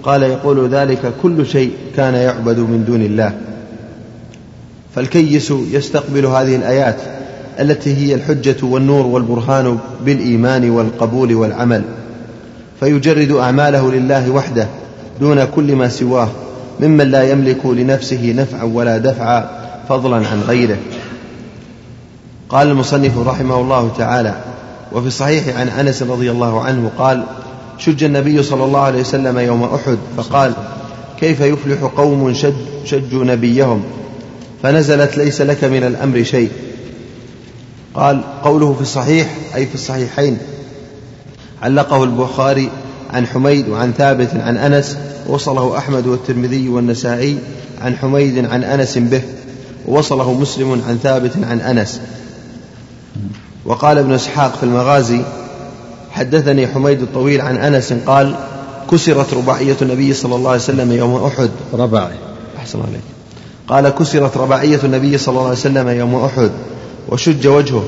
قال 0.03 0.23
يقول 0.23 0.69
ذلك 0.69 1.13
كل 1.21 1.45
شيء 1.45 1.71
كان 1.95 2.13
يعبد 2.13 2.59
من 2.59 2.83
دون 2.87 3.01
الله. 3.01 3.50
فالكيس 4.95 5.53
يستقبل 5.71 6.25
هذه 6.25 6.55
الآيات 6.55 6.97
التي 7.59 7.97
هي 7.97 8.15
الحجة 8.15 8.55
والنور 8.63 9.05
والبرهان 9.05 9.77
بالإيمان 10.05 10.69
والقبول 10.69 11.35
والعمل 11.35 11.83
فيجرد 12.79 13.31
أعماله 13.31 13.91
لله 13.91 14.31
وحده 14.31 14.67
دون 15.19 15.45
كل 15.45 15.75
ما 15.75 15.89
سواه 15.89 16.29
ممن 16.79 17.11
لا 17.11 17.31
يملك 17.31 17.65
لنفسه 17.65 18.33
نفعا 18.37 18.63
ولا 18.63 18.97
دفعا 18.97 19.49
فضلا 19.89 20.15
عن 20.15 20.41
غيره. 20.47 20.77
قال 22.49 22.67
المصنف 22.67 23.27
رحمه 23.27 23.61
الله 23.61 23.91
تعالى 23.97 24.35
وفي 24.91 25.07
الصحيح 25.07 25.57
عن 25.57 25.67
أنس 25.67 26.03
رضي 26.03 26.31
الله 26.31 26.61
عنه 26.61 26.91
قال 26.97 27.23
شج 27.77 28.03
النبي 28.03 28.43
صلى 28.43 28.63
الله 28.63 28.79
عليه 28.79 28.99
وسلم 28.99 29.39
يوم 29.39 29.63
أحد 29.63 29.97
فقال 30.17 30.53
كيف 31.19 31.41
يفلح 31.41 31.83
قوم 31.83 32.33
شج 32.33 32.53
شجوا 32.85 33.23
نبيهم؟ 33.23 33.83
فنزلت 34.63 35.17
ليس 35.17 35.41
لك 35.41 35.63
من 35.63 35.83
الأمر 35.83 36.23
شيء. 36.23 36.49
قال 37.93 38.23
قوله 38.43 38.73
في 38.73 38.81
الصحيح 38.81 39.35
أي 39.55 39.65
في 39.65 39.75
الصحيحين. 39.75 40.37
علقه 41.61 42.03
البخاري 42.03 42.69
عن 43.13 43.27
حميد 43.27 43.69
وعن 43.69 43.93
ثابت 43.93 44.29
عن 44.35 44.57
أنس 44.57 44.97
وصله 45.27 45.77
أحمد 45.77 46.07
والترمذي 46.07 46.69
والنسائي 46.69 47.37
عن 47.81 47.97
حميد 47.97 48.45
عن 48.45 48.63
أنس 48.63 48.97
به 48.97 49.21
ووصله 49.87 50.33
مسلم 50.33 50.81
عن 50.87 50.99
ثابت 51.03 51.31
عن 51.43 51.59
أنس. 51.61 52.01
وقال 53.65 53.97
ابن 53.97 54.13
إسحاق 54.13 54.55
في 54.55 54.63
المغازي 54.63 55.21
حدثني 56.11 56.67
حميد 56.67 57.01
الطويل 57.01 57.41
عن 57.41 57.57
أنس 57.57 57.93
قال 57.93 58.35
كسرت 58.91 59.33
رباعية 59.33 59.75
النبي 59.81 60.13
صلى 60.13 60.35
الله 60.35 60.49
عليه 60.49 60.61
وسلم 60.61 60.91
يوم 60.91 61.23
أحد. 61.23 61.49
رباعي. 61.73 62.15
أحسن 62.57 62.79
عليك. 62.79 63.20
قال 63.71 63.89
كسرت 63.89 64.37
رباعية 64.37 64.79
النبي 64.83 65.17
صلى 65.17 65.31
الله 65.33 65.43
عليه 65.43 65.51
وسلم 65.51 65.89
يوم 65.89 66.15
أحد 66.15 66.51
وشج 67.09 67.47
وجهه 67.47 67.83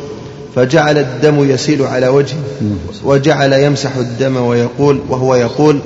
فجعل 0.55 0.97
الدم 0.97 1.49
يسيل 1.49 1.81
على 1.83 2.07
وجهه 2.07 2.39
وجعل 3.03 3.53
يمسح 3.53 3.95
الدم 3.95 4.37
ويقول 4.37 5.01
وهو 5.09 5.35
يقول 5.35 5.79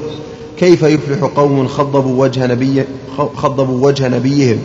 كيف 0.58 0.84
يفلح 0.84 1.24
قوم 1.36 1.68
خضبوا 1.68 2.24
وجه 2.24 2.45
نبي 2.45 2.84
خضبوا 3.36 3.88
وجه 3.88 4.08
نبيهم 4.08 4.60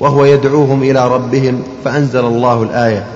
وهو 0.00 0.24
يدعوهم 0.24 0.82
إلى 0.82 1.08
ربهم 1.08 1.62
فأنزل 1.84 2.24
الله 2.24 2.62
الآية 2.62 3.06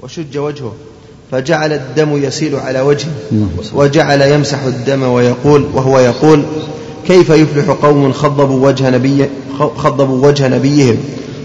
وشج 0.00 0.38
وجهه 0.38 0.72
فجعل 1.30 1.72
الدم 1.72 2.22
يسيل 2.24 2.56
على 2.56 2.80
وجهه 2.80 3.10
وجعل 3.74 4.22
يمسح 4.22 4.62
الدم 4.62 5.02
ويقول 5.02 5.64
وهو 5.74 5.98
يقول 5.98 6.42
كيف 7.06 7.30
يفلح 7.30 7.70
قوم 7.70 8.12
خضبوا 8.12 8.66
وجه 8.68 8.90
نبي 8.90 9.30
خضبوا 9.76 10.26
وجه 10.26 10.48
نبيهم 10.48 10.96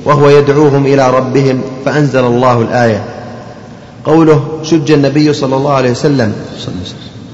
وهو 0.06 0.30
يدعوهم 0.30 0.86
إلى 0.86 1.10
ربهم 1.10 1.62
فأنزل 1.86 2.26
الله 2.26 2.62
الآية. 2.62 3.06
قوله 4.06 4.60
شج 4.64 4.92
النبي 4.92 5.34
صلى 5.34 5.56
الله 5.56 5.74
عليه 5.74 5.92
وسلم. 5.92 6.34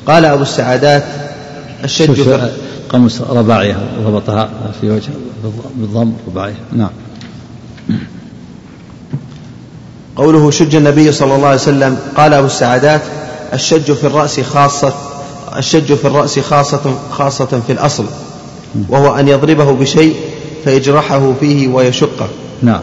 قال 0.08 0.26
أبو 0.26 0.42
السعادات 0.42 1.04
الشج 1.84 2.30
قمص 2.90 3.22
رباعية 3.22 3.78
ضبطها 4.06 4.50
في 4.82 4.90
وجه 4.90 5.10
بالضم 5.76 6.14
رباعية. 6.28 6.56
نعم. 6.74 6.90
قوله 10.16 10.52
شج 10.52 10.76
النبي 10.76 11.12
صلى 11.12 11.36
الله 11.36 11.48
عليه 11.48 11.58
وسلم. 11.58 11.98
قال 12.18 12.34
أبو 12.34 12.46
السعادات 12.46 13.02
الشج 13.54 13.92
في 13.92 14.08
الرأس 14.08 14.40
خاصة. 14.40 14.94
الشج 15.58 15.94
في 15.94 16.06
الرأس 16.06 16.40
خاصة 16.40 16.96
خاصة 17.12 17.62
في 17.68 17.72
الأصل 17.72 18.06
وهو 18.90 19.16
أن 19.16 19.28
يضربه 19.28 19.72
بشيء 19.72 20.16
فيجرحه 20.64 21.34
فيه 21.40 21.68
ويشقه. 21.68 22.28
نعم 22.62 22.82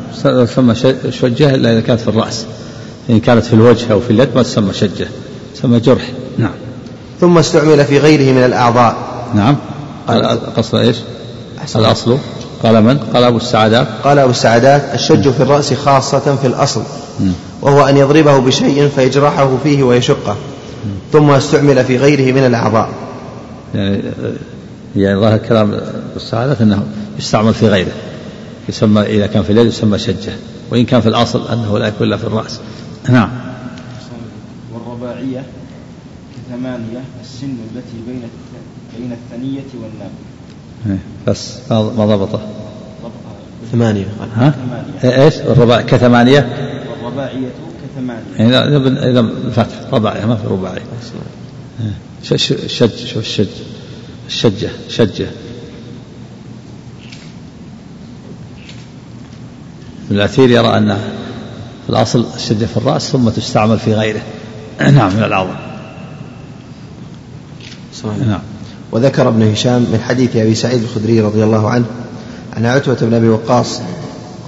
ثم 0.54 0.74
شجة 1.10 1.54
إلا 1.54 1.72
إذا 1.72 1.80
كانت 1.80 2.00
في 2.00 2.08
الرأس. 2.08 2.46
إن 3.10 3.20
كانت 3.20 3.44
في 3.44 3.52
الوجه 3.52 3.92
أو 3.92 4.00
في 4.00 4.10
اليد 4.10 4.28
ما 4.34 4.42
تسمى 4.42 4.72
شجة 4.72 5.08
تسمى 5.54 5.80
جرح. 5.80 6.12
نعم. 6.38 6.54
ثم 7.20 7.38
استعمل 7.38 7.84
في 7.84 7.98
غيره 7.98 8.32
من 8.32 8.44
الأعضاء. 8.44 8.96
نعم. 9.34 9.56
قصد 10.56 10.74
إيش؟ 10.74 10.96
الأصل. 11.76 12.18
قال 12.62 12.84
من؟ 12.84 12.98
قال 12.98 13.24
أبو 13.24 13.36
السعادات 13.36 13.86
قال 14.04 14.18
أبو 14.18 14.30
السعادات 14.30 14.82
الشج 14.94 15.30
في 15.30 15.42
الرأس 15.42 15.74
خاصة 15.74 16.36
في 16.36 16.46
الأصل 16.46 16.82
وهو 17.62 17.84
أن 17.84 17.96
يضربه 17.96 18.38
بشيء 18.38 18.88
فيجرحه 18.96 19.50
فيه 19.62 19.82
ويشقه. 19.82 20.36
ثم 21.12 21.30
استعمل 21.30 21.84
في 21.84 21.96
غيره 21.96 22.32
من 22.32 22.46
الأعضاء. 22.46 22.90
يعني 23.74 24.02
يعني 24.96 25.20
ظاهر 25.20 25.38
كلام 25.38 25.80
السعادة 26.16 26.56
أنه 26.60 26.86
يستعمل 27.18 27.54
في 27.54 27.68
غيره. 27.68 27.92
يسمى 28.68 29.02
إذا 29.02 29.26
كان 29.26 29.42
في 29.42 29.52
اليد 29.52 29.66
يسمى 29.66 29.98
شجة 29.98 30.32
وإن 30.70 30.84
كان 30.84 31.00
في 31.00 31.08
الأصل 31.08 31.48
أنه 31.48 31.78
لا 31.78 31.88
يكون 31.88 32.06
إلا 32.06 32.16
في 32.16 32.24
الرأس. 32.24 32.60
نعم. 33.08 33.30
والرباعية 34.74 35.42
كثمانية 36.36 37.02
السن 37.22 37.46
التي 37.46 37.96
بين 38.06 38.22
بين 38.98 39.12
الثنية 39.12 39.64
والناب 39.74 40.10
إيه، 40.86 40.98
بس 41.26 41.54
ما 41.70 42.06
ضبطه. 42.06 42.40
ثمانية. 43.72 44.06
ها؟ 44.36 44.54
ثمانية. 45.02 45.24
إيش؟ 45.24 45.36
الرباع 45.36 45.80
كثمانية؟ 45.80 46.40
والرباعية 46.90 47.48
كثمانية 47.98 48.60
إذا 48.60 49.10
إذا 49.10 49.20
الفتح 49.20 49.74
رباعية 49.92 50.26
ما 50.26 50.36
في 50.36 50.46
رباعية. 50.46 50.82
شج 52.22 52.90
شوف 53.06 53.16
الشج 53.16 53.46
الشجة 54.26 54.70
شجة 54.88 55.26
الأثير 60.10 60.50
يرى 60.50 60.76
أن 60.76 60.98
في 61.86 61.90
الأصل 61.90 62.26
الشجة 62.36 62.64
في 62.64 62.76
الرأس 62.76 63.10
ثم 63.10 63.28
تستعمل 63.28 63.78
في 63.78 63.94
غيره. 63.94 64.22
نعم 64.80 65.16
من 65.16 65.22
العظم 65.22 65.54
نعم. 68.04 68.40
وذكر 68.92 69.28
ابن 69.28 69.52
هشام 69.52 69.80
من 69.80 70.00
حديث 70.08 70.36
أبي 70.36 70.54
سعيد 70.54 70.82
الخدري 70.82 71.20
رضي 71.20 71.44
الله 71.44 71.70
عنه 71.70 71.84
أن 72.56 72.66
عتبة 72.66 72.94
بن 72.94 73.14
أبي 73.14 73.28
وقاص 73.28 73.80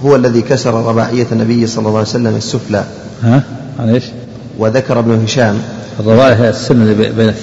هو 0.03 0.15
الذي 0.15 0.41
كسر 0.41 0.73
رباعية 0.73 1.27
النبي 1.31 1.67
صلى 1.67 1.87
الله 1.87 1.99
عليه 1.99 2.09
وسلم 2.09 2.35
السفلى. 2.35 2.85
ها؟ 3.23 3.43
عن 3.79 3.89
إيش؟ 3.89 4.03
وذكر 4.57 4.99
ابن 4.99 5.23
هشام. 5.23 5.61
الرباعية 5.99 6.33
هي 6.33 6.49
السن 6.49 6.81
اللي 6.81 6.93
بين 6.93 7.33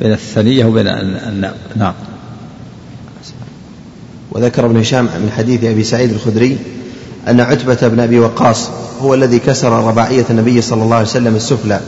بين 0.00 0.12
الثنية 0.12 0.64
وبين 0.64 0.86
الناب 0.88 1.54
نعم. 1.76 1.92
وذكر 4.32 4.66
ابن 4.66 4.76
هشام 4.76 5.04
من 5.04 5.30
حديث 5.36 5.64
أبي 5.64 5.84
سعيد 5.84 6.12
الخدري 6.12 6.58
أن 7.28 7.40
عتبة 7.40 7.88
بن 7.88 8.00
أبي 8.00 8.18
وقاص 8.18 8.68
هو 9.02 9.14
الذي 9.14 9.38
كسر 9.38 9.72
رباعية 9.72 10.24
النبي 10.30 10.62
صلى 10.62 10.82
الله 10.82 10.96
عليه 10.96 11.06
وسلم 11.06 11.36
السفلى 11.36 11.80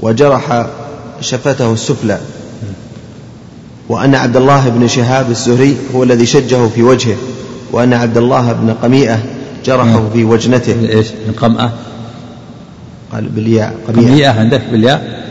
وجرح 0.00 0.66
شفتة 1.20 1.72
السفلى. 1.72 2.18
وأن 3.88 4.14
عبد 4.14 4.36
الله 4.36 4.68
بن 4.68 4.88
شهاب 4.88 5.30
الزهري 5.30 5.76
هو 5.94 6.02
الذي 6.02 6.26
شجه 6.26 6.68
في 6.68 6.82
وجهه 6.82 7.16
وأن 7.72 7.92
عبد 7.92 8.16
الله 8.16 8.52
بن 8.52 8.74
قميئة 8.82 9.22
جرحه 9.64 10.08
في 10.12 10.24
وجنته. 10.24 10.72
إيش؟ 10.72 11.06
من 11.26 11.34
قمأة 11.40 11.72
قال 13.12 13.28
بالياء 13.28 13.76
قميئة, 13.88 14.08
قميئة 14.08 14.40
عندك 14.40 14.62
بالياء. 14.72 15.22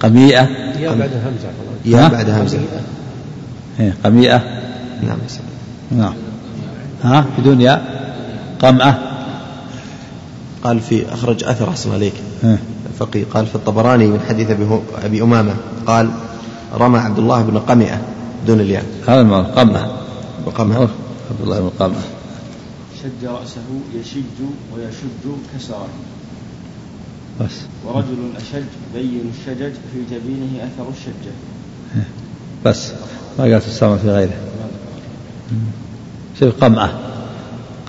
قميئة. 0.00 0.48
ياء 0.80 0.98
بعد 0.98 1.10
همزة 1.10 1.48
ياء 1.84 2.10
بعد 2.10 2.30
همزة. 2.30 2.58
إيه، 3.80 3.94
قميئة. 4.04 4.42
نعم 5.02 5.18
نعم. 5.90 6.14
ها 7.02 7.24
بدون 7.38 7.60
ياء. 7.60 8.06
قمعة. 8.62 8.98
قال 10.64 10.80
في 10.80 11.12
أخرج 11.12 11.44
أثر 11.44 11.68
أحسن 11.68 11.92
عليك. 11.92 12.14
إيه. 12.44 12.58
الفقيه 12.92 13.24
قال 13.24 13.46
في 13.46 13.54
الطبراني 13.54 14.06
من 14.06 14.20
حديث 14.28 14.50
أبي, 15.04 15.22
أمامة. 15.22 15.54
قال 15.86 16.10
رمى 16.74 16.98
عبد 16.98 17.18
الله 17.18 17.42
بن 17.42 17.58
قمئة 17.58 18.00
دون 18.46 18.60
الياء. 18.60 18.84
هذا 19.08 19.20
المعنى 19.20 19.46
قمعة. 19.46 19.90
وقمعة 20.46 20.88
عبد 21.30 21.40
الله 21.42 21.60
بن 21.60 21.70
قمعة. 21.78 22.02
شج 23.02 23.28
رأسه 23.28 23.68
يشج 23.94 24.38
ويشج 24.74 25.24
كسرا. 25.54 25.86
بس. 27.40 27.52
ورجل 27.84 28.32
أشج 28.36 28.64
بين 28.94 29.32
الشجج 29.34 29.72
في 29.92 30.14
جبينه 30.14 30.64
أثر 30.64 30.88
الشجة. 30.90 31.32
إيه. 31.96 32.08
بس. 32.64 32.92
ما 33.38 33.44
قال 33.44 33.62
تستعمل 33.62 33.98
في 33.98 34.10
غيره. 34.10 34.36
شوف 36.40 36.54
قمعة. 36.64 37.00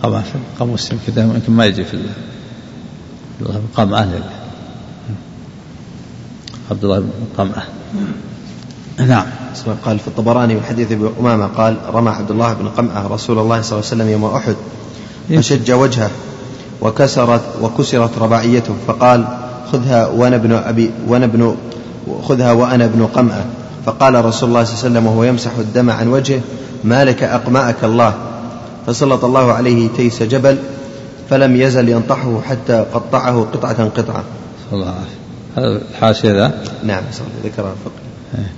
قمعة 0.03 0.23
في 0.23 0.35
القاموس 0.35 0.91
يمكن 0.91 1.21
يمكن 1.21 1.53
ما 1.53 1.65
يجي 1.65 1.85
في 1.85 1.97
قمعة 3.75 4.07
عبد 6.71 6.83
الله 6.83 6.99
بن 6.99 7.09
قمعة. 7.37 7.63
نعم. 8.99 9.25
قال 9.85 9.99
في 9.99 10.07
الطبراني 10.07 10.55
من 10.55 10.63
حديث 10.63 10.91
ابي 10.91 11.09
أمامة 11.19 11.45
قال 11.45 11.77
رمى 11.93 12.09
عبد 12.09 12.31
الله 12.31 12.53
بن 12.53 12.67
قمعة 12.67 13.07
رسول 13.07 13.39
الله 13.39 13.61
صلى 13.61 13.79
الله 13.79 13.89
عليه 13.91 14.01
وسلم 14.03 14.09
يوم 14.09 14.25
أحد 14.25 14.55
فشج 15.29 15.71
وجهه. 15.71 16.11
وكسرت 16.81 17.41
وكسرت 17.61 18.17
رباعيته 18.17 18.73
فقال 18.87 19.27
خذها 19.71 20.07
وأنا 20.07 20.35
ابن 20.35 20.51
أبي 20.53 20.91
وأنا 21.07 21.25
ابن 21.25 21.55
خذها 22.23 22.51
وأنا 22.51 22.85
ابن 22.85 23.05
قمعه 23.05 23.45
فقال 23.85 24.25
رسول 24.25 24.49
الله 24.49 24.63
صلى 24.63 24.73
الله 24.73 24.83
عليه 24.83 24.89
وسلم 24.89 25.07
وهو 25.07 25.23
يمسح 25.23 25.51
الدم 25.57 25.89
عن 25.89 26.07
وجهه 26.07 26.41
ما 26.83 27.05
لك 27.05 27.23
أقمأك 27.23 27.83
الله؟ 27.83 28.13
فسلط 28.87 29.25
الله 29.25 29.53
عليه 29.53 29.89
تيس 29.97 30.23
جبل 30.23 30.57
فلم 31.29 31.55
يزل 31.55 31.89
ينطحه 31.89 32.41
حتى 32.41 32.85
قطعه 32.93 33.47
قطعة 33.53 33.89
قطعة. 33.89 34.23
صلى 34.71 34.79
الله 34.79 34.93
عليه 34.93 35.17
هذا 35.57 35.81
الحاشية 35.91 36.31
ذا؟ 36.31 36.63
نعم 36.83 37.03
ذكر 37.43 37.71
الفقه 37.71 38.01
إيه. 38.37 38.51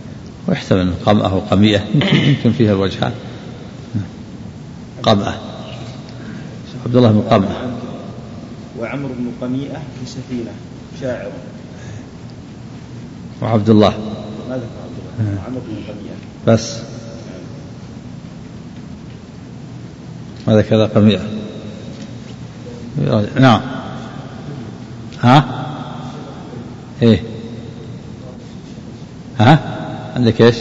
ويحتمل 0.48 0.94
قمأة 1.06 1.36
وقمية 1.36 1.86
يمكن 2.14 2.52
فيها 2.52 2.72
الوجهان 2.72 3.12
قمأة. 5.04 5.34
عبد 6.86 6.96
الله 6.96 7.12
بن 7.12 7.22
قمأة. 7.22 7.56
وعمرو 8.80 9.14
بن 9.14 9.32
قميئة 9.42 9.78
في 10.00 10.06
سفينة 10.06 10.52
شاعر. 11.02 11.32
وعبد 13.42 13.70
الله 13.70 13.90
ما 14.50 14.56
ذكر 14.56 14.66
عبد 14.84 15.20
الله 15.20 15.42
عمرو 15.48 15.62
بن 15.68 15.76
قميئة. 15.76 16.16
بس. 16.48 16.78
هذا 20.48 20.62
كذا 20.62 20.86
قميع 20.86 21.20
نعم. 23.40 23.62
ها؟ 25.22 25.66
إيه. 27.02 27.24
ها؟ 29.40 29.60
عندك 30.16 30.42
إيش؟ 30.42 30.56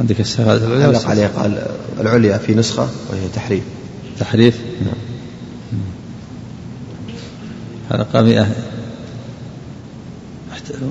عندك 0.00 0.20
الشهادة 0.20 0.66
العليا. 0.66 1.08
عليه 1.08 1.26
قال 1.26 1.66
العليا 2.00 2.38
في 2.38 2.54
نسخة 2.54 2.88
وهي 3.10 3.28
تحريف. 3.34 3.64
تحريف؟ 4.20 4.60
هذا 7.90 8.06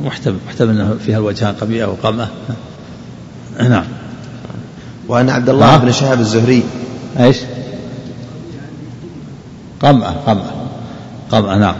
محتمل 0.03 0.37
محتمل 0.47 0.69
إنه 0.69 0.97
فيها 1.05 1.17
الوجهان 1.17 1.53
قميئة 1.53 1.85
وقمة. 1.85 2.27
نعم. 3.59 3.83
وأن 5.07 5.29
عبد 5.29 5.49
الله 5.49 5.71
نعم. 5.71 5.81
بن 5.81 5.91
شهاب 5.91 6.19
الزهري. 6.19 6.63
إيش؟ 7.19 7.37
قمأة 9.81 10.11
قمأة 10.11 10.51
قمأة 11.31 11.57
نعم. 11.57 11.75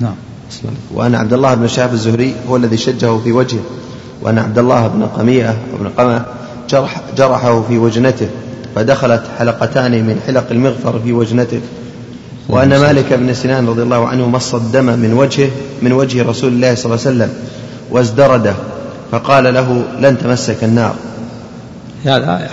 نعم. 0.00 0.14
وأن 0.94 1.14
عبد 1.14 1.32
الله 1.32 1.54
بن 1.54 1.68
شهاب 1.68 1.92
الزهري 1.92 2.34
هو 2.48 2.56
الذي 2.56 2.76
شجه 2.76 3.18
في 3.18 3.32
وجهه. 3.32 3.62
وأن 4.22 4.38
عبد 4.38 4.58
الله 4.58 4.88
بن 4.88 5.06
قميئة 5.06 5.56
وابن 5.72 5.88
قمة 5.88 6.24
جرح 6.70 7.00
جرحه 7.16 7.62
في 7.62 7.78
وجنته 7.78 8.28
فدخلت 8.74 9.22
حلقتان 9.38 9.92
من 9.92 10.20
حلق 10.26 10.50
المغفر 10.50 11.00
في 11.04 11.12
وجنته. 11.12 11.60
وأن 12.48 12.68
مالك 12.68 13.12
بن 13.12 13.34
سنان 13.34 13.68
رضي 13.68 13.82
الله 13.82 14.08
عنه 14.08 14.28
مص 14.28 14.54
الدم 14.54 14.84
من 14.84 15.12
وجهه 15.12 15.50
من 15.82 15.92
وجه 15.92 16.22
رسول 16.22 16.52
الله 16.52 16.74
صلى 16.74 16.84
الله 16.84 17.06
عليه 17.06 17.16
وسلم 17.16 17.34
وازدرده 17.90 18.54
فقال 19.12 19.54
له 19.54 19.84
لن 20.00 20.18
تمسك 20.18 20.64
النار. 20.64 20.94
هذا 22.04 22.48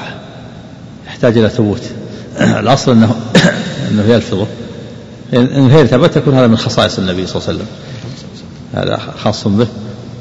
يحتاج 1.07 1.37
إلى 1.37 1.49
ثبوت. 1.49 1.81
الأصل 2.39 2.91
أنه 2.91 3.15
أنه 3.91 4.03
يلفظه. 4.03 4.47
إن 5.33 5.67
غير 5.67 5.85
ثبت 5.85 6.15
يكون 6.15 6.33
هذا 6.33 6.47
من 6.47 6.57
خصائص 6.57 6.99
النبي 6.99 7.27
صلى 7.27 7.35
الله 7.35 7.47
عليه 7.47 7.59
وسلم. 7.59 7.67
هذا 8.73 9.13
خاص 9.23 9.47
به. 9.47 9.67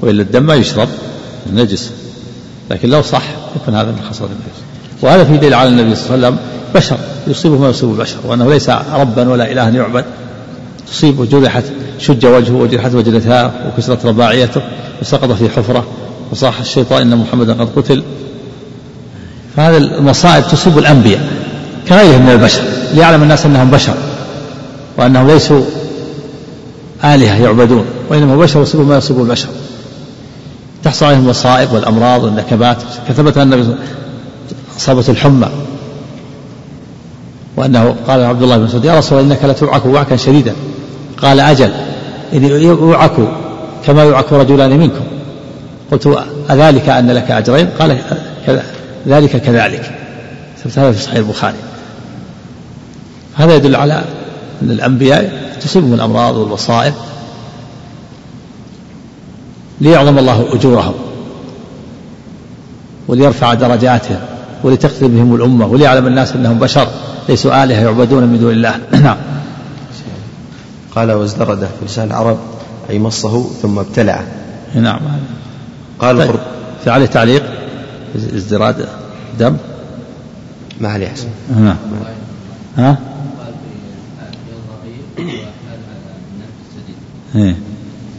وإلا 0.03 0.23
الدم 0.23 0.43
ما 0.43 0.55
يشرب 0.55 0.89
نجس. 1.53 1.91
لكن 2.71 2.89
لو 2.89 3.03
صح 3.03 3.23
يكون 3.57 3.75
هذا 3.75 3.91
من 3.91 4.01
خصائص 4.11 4.31
النبي 4.31 4.68
وهذا 5.03 5.25
في 5.25 5.37
دليل 5.37 5.55
على 5.55 5.69
النبي 5.69 5.95
صلى 5.95 6.15
الله 6.15 6.27
عليه 6.27 6.37
وسلم 6.37 6.39
بشر 6.75 6.99
يصيبه 7.27 7.59
ما 7.59 7.71
يصيب 7.71 7.91
البشر 7.91 8.17
وأنه 8.25 8.51
ليس 8.51 8.71
ربا 8.95 9.29
ولا 9.29 9.53
إلها 9.53 9.71
يعبد. 9.71 10.05
تصيبه 10.87 11.25
جرحت 11.25 11.65
شج 11.99 12.27
وجهه 12.27 12.55
وجرحت 12.55 12.95
وجنتاه 12.95 13.51
وكسرت 13.67 14.07
رباعيته 14.07 14.63
وسقط 15.03 15.33
في 15.33 15.49
حفرة 15.49 15.87
وصاح 16.33 16.61
الشيطان 16.61 17.13
إن 17.13 17.19
محمدا 17.19 17.53
قد 17.53 17.69
قتل. 17.77 18.03
فهذه 19.57 19.77
المصائب 19.77 20.45
تصيب 20.51 20.79
الأنبياء 20.79 21.21
كغيرهم 21.89 22.23
من 22.23 22.33
البشر 22.33 22.63
ليعلم 22.95 23.23
الناس 23.23 23.47
أنهم 23.47 23.71
بشر 23.71 23.95
وأنهم 24.97 25.31
ليسوا 25.31 25.63
آلهة 27.05 27.43
يعبدون 27.43 27.85
وإنما 28.11 28.37
بشر 28.37 28.63
يصيب 28.63 28.81
ما 28.81 28.97
يصيب 28.97 29.21
البشر 29.21 29.49
تحصل 30.85 31.07
عليهم 31.07 31.21
المصائب 31.21 31.73
والأمراض 31.73 32.25
والنكبات. 32.25 32.77
كثبت 33.09 33.39
أن 33.39 33.53
النبي 33.53 33.75
أصابته 34.79 35.11
الحمى. 35.11 35.49
وأنه 37.57 37.97
قال 38.07 38.25
عبد 38.25 38.43
الله 38.43 38.57
بن 38.57 38.65
مسعود 38.65 38.85
يا 38.85 38.99
رسول 38.99 39.21
الله 39.21 39.35
إنك 39.35 39.45
لتوعك 39.45 39.87
وعكا 39.87 40.17
شديدا. 40.17 40.55
قال 41.23 41.41
أجل 41.41 41.73
إني 42.33 42.49
يوعك 42.49 43.13
كما 43.87 44.03
يوعك 44.03 44.33
رجلان 44.33 44.79
منكم. 44.79 45.05
قلت 45.93 46.19
أذلك 46.51 46.89
أن 46.89 47.11
لك 47.11 47.31
أجرين؟ 47.31 47.69
قال 47.79 47.99
كذا 48.47 48.65
ذلك 49.07 49.37
كذلك. 49.37 49.91
ثبت 50.65 50.79
هذا 50.79 50.93
في 50.93 51.03
صحيح 51.03 51.17
البخاري. 51.17 51.57
هذا 53.35 53.55
يدل 53.55 53.77
على 53.77 54.05
أن 54.63 54.71
الأنبياء 54.71 55.53
تصيبهم 55.63 55.95
الأمراض 55.95 56.37
والمصائب 56.37 56.95
ليعظم 59.81 60.19
الله 60.19 60.47
أجورهم 60.53 60.95
وليرفع 63.09 63.55
درجاتهم. 63.55 64.21
ولتقتل 64.63 65.09
بهم 65.09 65.35
الأمة 65.35 65.67
وليعلم 65.67 66.07
الناس 66.07 66.33
أنهم 66.33 66.59
بشر 66.59 66.89
ليسوا 67.29 67.65
آلهة 67.65 67.81
يعبدون 67.81 68.23
من 68.25 68.39
دون 68.41 68.53
الله. 68.53 68.79
نعم. 69.05 69.17
قال 70.97 71.13
وازدرده 71.13 71.67
في 71.67 71.85
لسان 71.87 72.07
العرب 72.07 72.39
أي 72.91 72.99
مصه 72.99 73.45
ثم 73.63 73.79
ابتلعه 73.79 74.25
نعم. 74.75 75.01
قال 75.99 76.19
طيب. 76.19 76.31
في 76.85 76.91
عليه 76.91 77.07
تعليق؟ 77.07 77.43
ازدراد 78.35 78.89
دم؟ 79.39 79.57
ما 80.81 80.89
عليه 80.89 81.09
حسن. 81.09 81.29
نعم. 81.57 81.77
ها؟ 82.77 82.97
إيه. 87.35 87.57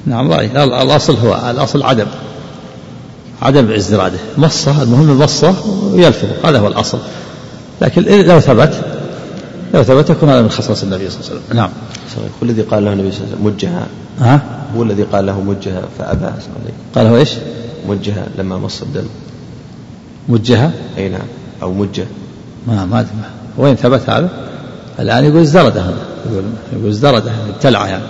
نعم 0.05 0.33
ال- 0.33 0.57
الأصل 0.73 1.15
هو 1.17 1.49
الأصل 1.49 1.83
عدم. 1.83 2.07
عدم 3.41 3.71
ازدراده. 3.71 4.17
مصة 4.37 4.83
المهم 4.83 5.09
المصة 5.11 5.55
ويلفظ 5.93 6.27
هذا 6.45 6.59
هو 6.59 6.67
الأصل. 6.67 6.99
لكن 7.81 8.01
لو 8.01 8.39
ثبت 8.39 8.81
لو 9.73 9.83
ثبت 9.83 10.09
يكون 10.09 10.29
هذا 10.29 10.41
من 10.41 10.49
خصائص 10.49 10.83
النبي 10.83 11.09
صلى 11.09 11.19
الله 11.19 11.29
عليه 11.29 11.41
وسلم. 11.41 11.57
نعم. 11.57 11.69
هو 12.41 12.45
الذي 12.49 12.61
قال 12.61 12.85
له 12.85 12.93
النبي 12.93 13.11
صلى 13.11 13.21
الله 13.23 13.35
عليه 13.35 13.43
وسلم 13.43 13.53
مجها 13.53 13.87
ها؟ 14.19 14.41
هو 14.77 14.83
الذي 14.83 15.03
قال 15.03 15.25
له 15.25 15.41
مجها 15.41 15.81
عليك 15.99 16.73
قال 16.95 17.07
هو 17.07 17.17
إيش؟ 17.17 17.29
مجها 17.89 18.27
لما 18.37 18.57
مص 18.57 18.81
الدم. 18.81 19.07
مجهة 20.29 20.71
أي 20.97 21.09
نعم. 21.09 21.27
أو 21.61 21.73
مجه 21.73 22.05
ما 22.67 22.85
ما 22.85 23.05
وين 23.57 23.75
ثبت 23.75 24.09
هذا؟ 24.09 24.29
الآن 24.99 25.25
يقول 25.25 25.41
ازدرده 25.41 25.81
هذا. 25.81 25.97
يقول 26.31 26.43
يقول 26.73 26.89
ازدرده 26.89 27.31
يعني 27.31 27.49
ابتلع 27.49 27.87
يعني. 27.87 28.03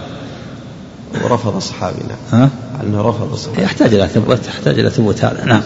ورفض 1.24 1.56
الصحابي 1.56 2.00
نعم 2.10 2.42
ها؟ 2.42 2.50
أنه 2.84 3.02
رفض 3.02 3.34
الصحابي 3.34 3.62
يحتاج 3.64 3.94
إلى 3.94 4.08
ثبوت 4.08 4.48
يحتاج 4.48 4.80
إلى 4.80 4.90
ثبوت 4.90 5.24
هذا. 5.26 5.46
نعم. 5.46 5.62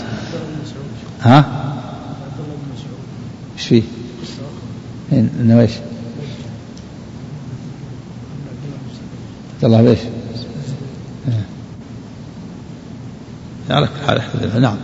ها؟ 1.22 1.46
إيش 3.58 3.68
فيه؟ 3.68 3.82
إن- 5.12 5.14
إنه 5.39 5.62
إيش؟ 5.62 5.72
عبد 9.56 9.64
الله 9.66 9.82
بايش؟ 9.82 10.00
إيه. 11.28 11.46
على 13.70 13.88
كل 13.88 14.08
حال 14.08 14.18
يحتاج 14.18 14.62
نعم. 14.62 14.78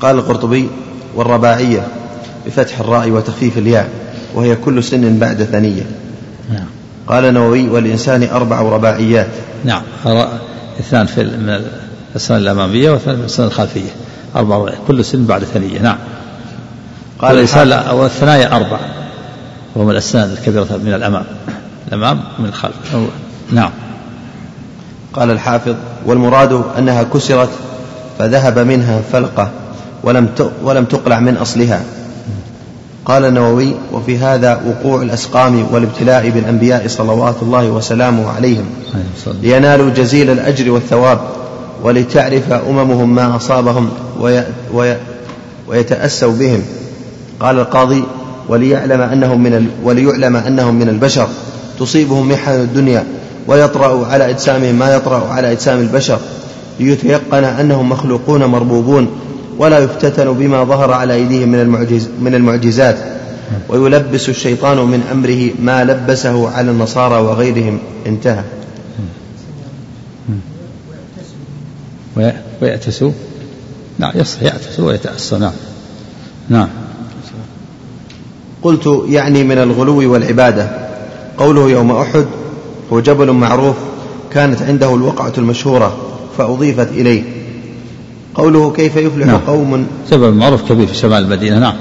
قال 0.00 0.16
القرطبي 0.16 0.68
والرباعية 1.14 1.88
بفتح 2.46 2.80
الراء 2.80 3.10
وتخفيف 3.10 3.58
الياء 3.58 3.90
وهي 4.34 4.56
كل 4.56 4.84
سن 4.84 5.18
بعد 5.18 5.42
ثنية. 5.44 5.86
نعم. 6.50 6.66
قال 7.08 7.24
النووي 7.24 7.68
والإنسان 7.68 8.22
أربع 8.28 8.60
رباعيات. 8.60 9.28
نعم 9.64 9.82
اثنان 10.80 11.06
في 11.06 11.22
من 11.24 11.60
السنة 12.16 12.36
الأمامية 12.36 12.90
واثنان 12.90 13.16
من 13.18 13.24
السنة 13.24 13.46
الخلفية. 13.46 13.90
أربع 14.36 14.56
رباعيات. 14.56 14.78
كل 14.88 15.04
سن 15.04 15.24
بعد 15.26 15.44
ثنية. 15.44 15.78
نعم. 15.78 15.96
قال 17.18 17.34
الإنسان 17.34 17.68
الحافظ- 17.72 17.88
أو 17.88 18.06
الثنايا 18.06 18.56
أربع. 18.56 18.78
وهم 19.74 19.90
الأسنان 19.90 20.30
الكبيرة 20.38 20.80
من 20.84 20.94
الأمام. 20.94 21.24
الأمام 21.88 22.20
من 22.38 22.46
الخلف. 22.46 22.74
نعم. 23.52 23.70
قال 25.12 25.30
الحافظ 25.30 25.74
والمراد 26.06 26.62
أنها 26.78 27.02
كسرت 27.02 27.50
فذهب 28.18 28.58
منها 28.58 29.00
فلقة 29.12 29.50
ولم 30.02 30.28
ولم 30.62 30.84
تقلع 30.84 31.18
من 31.20 31.36
أصلها. 31.36 31.82
قال 33.04 33.24
النووي 33.24 33.74
وفي 33.92 34.18
هذا 34.18 34.60
وقوع 34.66 35.02
الأسقام 35.02 35.66
والابتلاء 35.72 36.30
بالأنبياء 36.30 36.88
صلوات 36.88 37.34
الله 37.42 37.70
وسلامه 37.70 38.30
عليهم. 38.30 38.64
لينالوا 39.42 39.90
جزيل 39.90 40.30
الأجر 40.30 40.70
والثواب 40.70 41.18
ولتعرف 41.82 42.52
أممهم 42.52 43.14
ما 43.14 43.36
أصابهم 43.36 43.90
وي 44.20 44.44
وي 44.72 44.96
ويتأسوا 45.68 46.32
بهم. 46.32 46.62
قال 47.40 47.58
القاضي 47.58 48.04
وليعلم 48.48 49.00
أنهم 49.00 49.42
من 49.42 49.68
وليعلم 49.84 50.36
أنهم 50.36 50.74
من 50.74 50.88
البشر. 50.88 51.28
تصيبهم 51.80 52.28
محن 52.28 52.52
الدنيا 52.52 53.04
ويطرأ 53.46 54.06
على 54.06 54.30
أجسامهم 54.30 54.74
ما 54.74 54.94
يطرأ 54.94 55.28
على 55.28 55.52
أجسام 55.52 55.78
البشر. 55.80 56.18
ليتيقن 56.80 57.44
أنهم 57.44 57.88
مخلوقون 57.88 58.44
مربوبون 58.44 59.08
ولا 59.58 59.78
يفتتن 59.78 60.32
بما 60.32 60.64
ظهر 60.64 60.92
على 60.92 61.14
أيديهم 61.14 61.48
من 61.48 61.60
المعجز 61.60 62.08
من 62.20 62.34
المعجزات. 62.34 62.98
ويلبس 63.68 64.28
الشيطان 64.28 64.76
من 64.78 65.02
أمره 65.12 65.50
ما 65.62 65.84
لبسه 65.84 66.50
على 66.50 66.70
النصارى 66.70 67.14
وغيرهم. 67.20 67.78
انتهى. 68.06 68.42
وي- 72.16 72.32
ويأتسوا 72.62 73.10
نعم 73.98 74.12
يصح 74.14 74.42
يأتسوا 74.42 74.86
ويتأسوا 74.86 75.38
نعم. 75.38 75.52
نعم. 76.48 76.68
قلت 78.62 79.02
يعني 79.08 79.44
من 79.44 79.58
الغلو 79.58 80.12
والعبادة. 80.12 80.68
قوله 81.38 81.70
يوم 81.70 81.90
أحد 81.92 82.26
هو 82.92 83.00
جبل 83.00 83.30
معروف 83.32 83.76
كانت 84.32 84.62
عنده 84.62 84.94
الوقعة 84.94 85.32
المشهورة 85.38 85.96
فأضيفت 86.38 86.88
إليه. 86.88 87.22
قوله 88.34 88.72
كيف 88.72 88.96
يفلح 88.96 89.26
نعم. 89.26 89.40
قوم؟ 89.46 89.86
جبل 90.10 90.30
معروف 90.30 90.72
كبير 90.72 90.86
في 90.86 90.94
شمال 90.94 91.22
المدينة 91.22 91.58
نعم. 91.58 91.74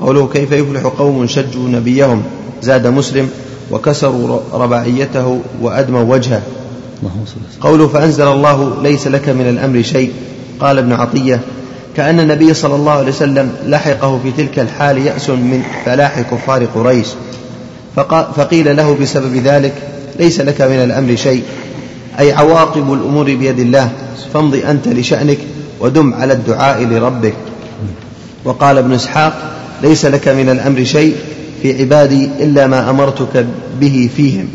قوله 0.00 0.28
كيف 0.28 0.52
يفلح 0.52 0.82
قوم 0.82 1.26
شجوا 1.26 1.68
نبيهم 1.68 2.22
زاد 2.62 2.86
مسلم 2.86 3.30
وكسروا 3.70 4.40
رباعيته 4.52 5.40
وأدموا 5.62 6.02
وجهه. 6.02 6.42
قوله 7.60 7.88
فأنزل 7.88 8.28
الله 8.28 8.82
ليس 8.82 9.06
لك 9.06 9.28
من 9.28 9.48
الأمر 9.48 9.82
شيء. 9.82 10.12
قال 10.60 10.78
ابن 10.78 10.92
عطية 10.92 11.40
كأن 11.96 12.20
النبي 12.20 12.54
صلى 12.54 12.74
الله 12.74 12.92
عليه 12.92 13.08
وسلم 13.08 13.52
لحقه 13.66 14.20
في 14.22 14.30
تلك 14.30 14.58
الحال 14.58 14.98
يأس 14.98 15.30
من 15.30 15.62
فلاح 15.84 16.20
كفار 16.20 16.64
قريش 16.64 17.06
فقيل 18.36 18.76
له 18.76 18.96
بسبب 19.00 19.36
ذلك 19.36 19.74
ليس 20.18 20.40
لك 20.40 20.60
من 20.60 20.76
الأمر 20.76 21.16
شيء. 21.16 21.42
أي 22.18 22.32
عواقب 22.32 22.92
الأمور 22.92 23.24
بيد 23.24 23.58
الله. 23.58 23.92
فامض 24.34 24.54
أنت 24.54 24.88
لشأنك 24.88 25.38
ودم 25.80 26.14
على 26.14 26.32
الدعاء 26.32 26.84
لربك. 26.84 27.34
وقال 28.44 28.78
ابن 28.78 28.92
إسحاق 28.92 29.56
ليس 29.82 30.06
لك 30.06 30.28
من 30.28 30.48
الأمر 30.48 30.84
شيء 30.84 31.16
في 31.62 31.80
عبادي 31.80 32.24
إلا 32.40 32.66
ما 32.66 32.90
أمرتك 32.90 33.46
به 33.80 34.10
فيهم. 34.16 34.48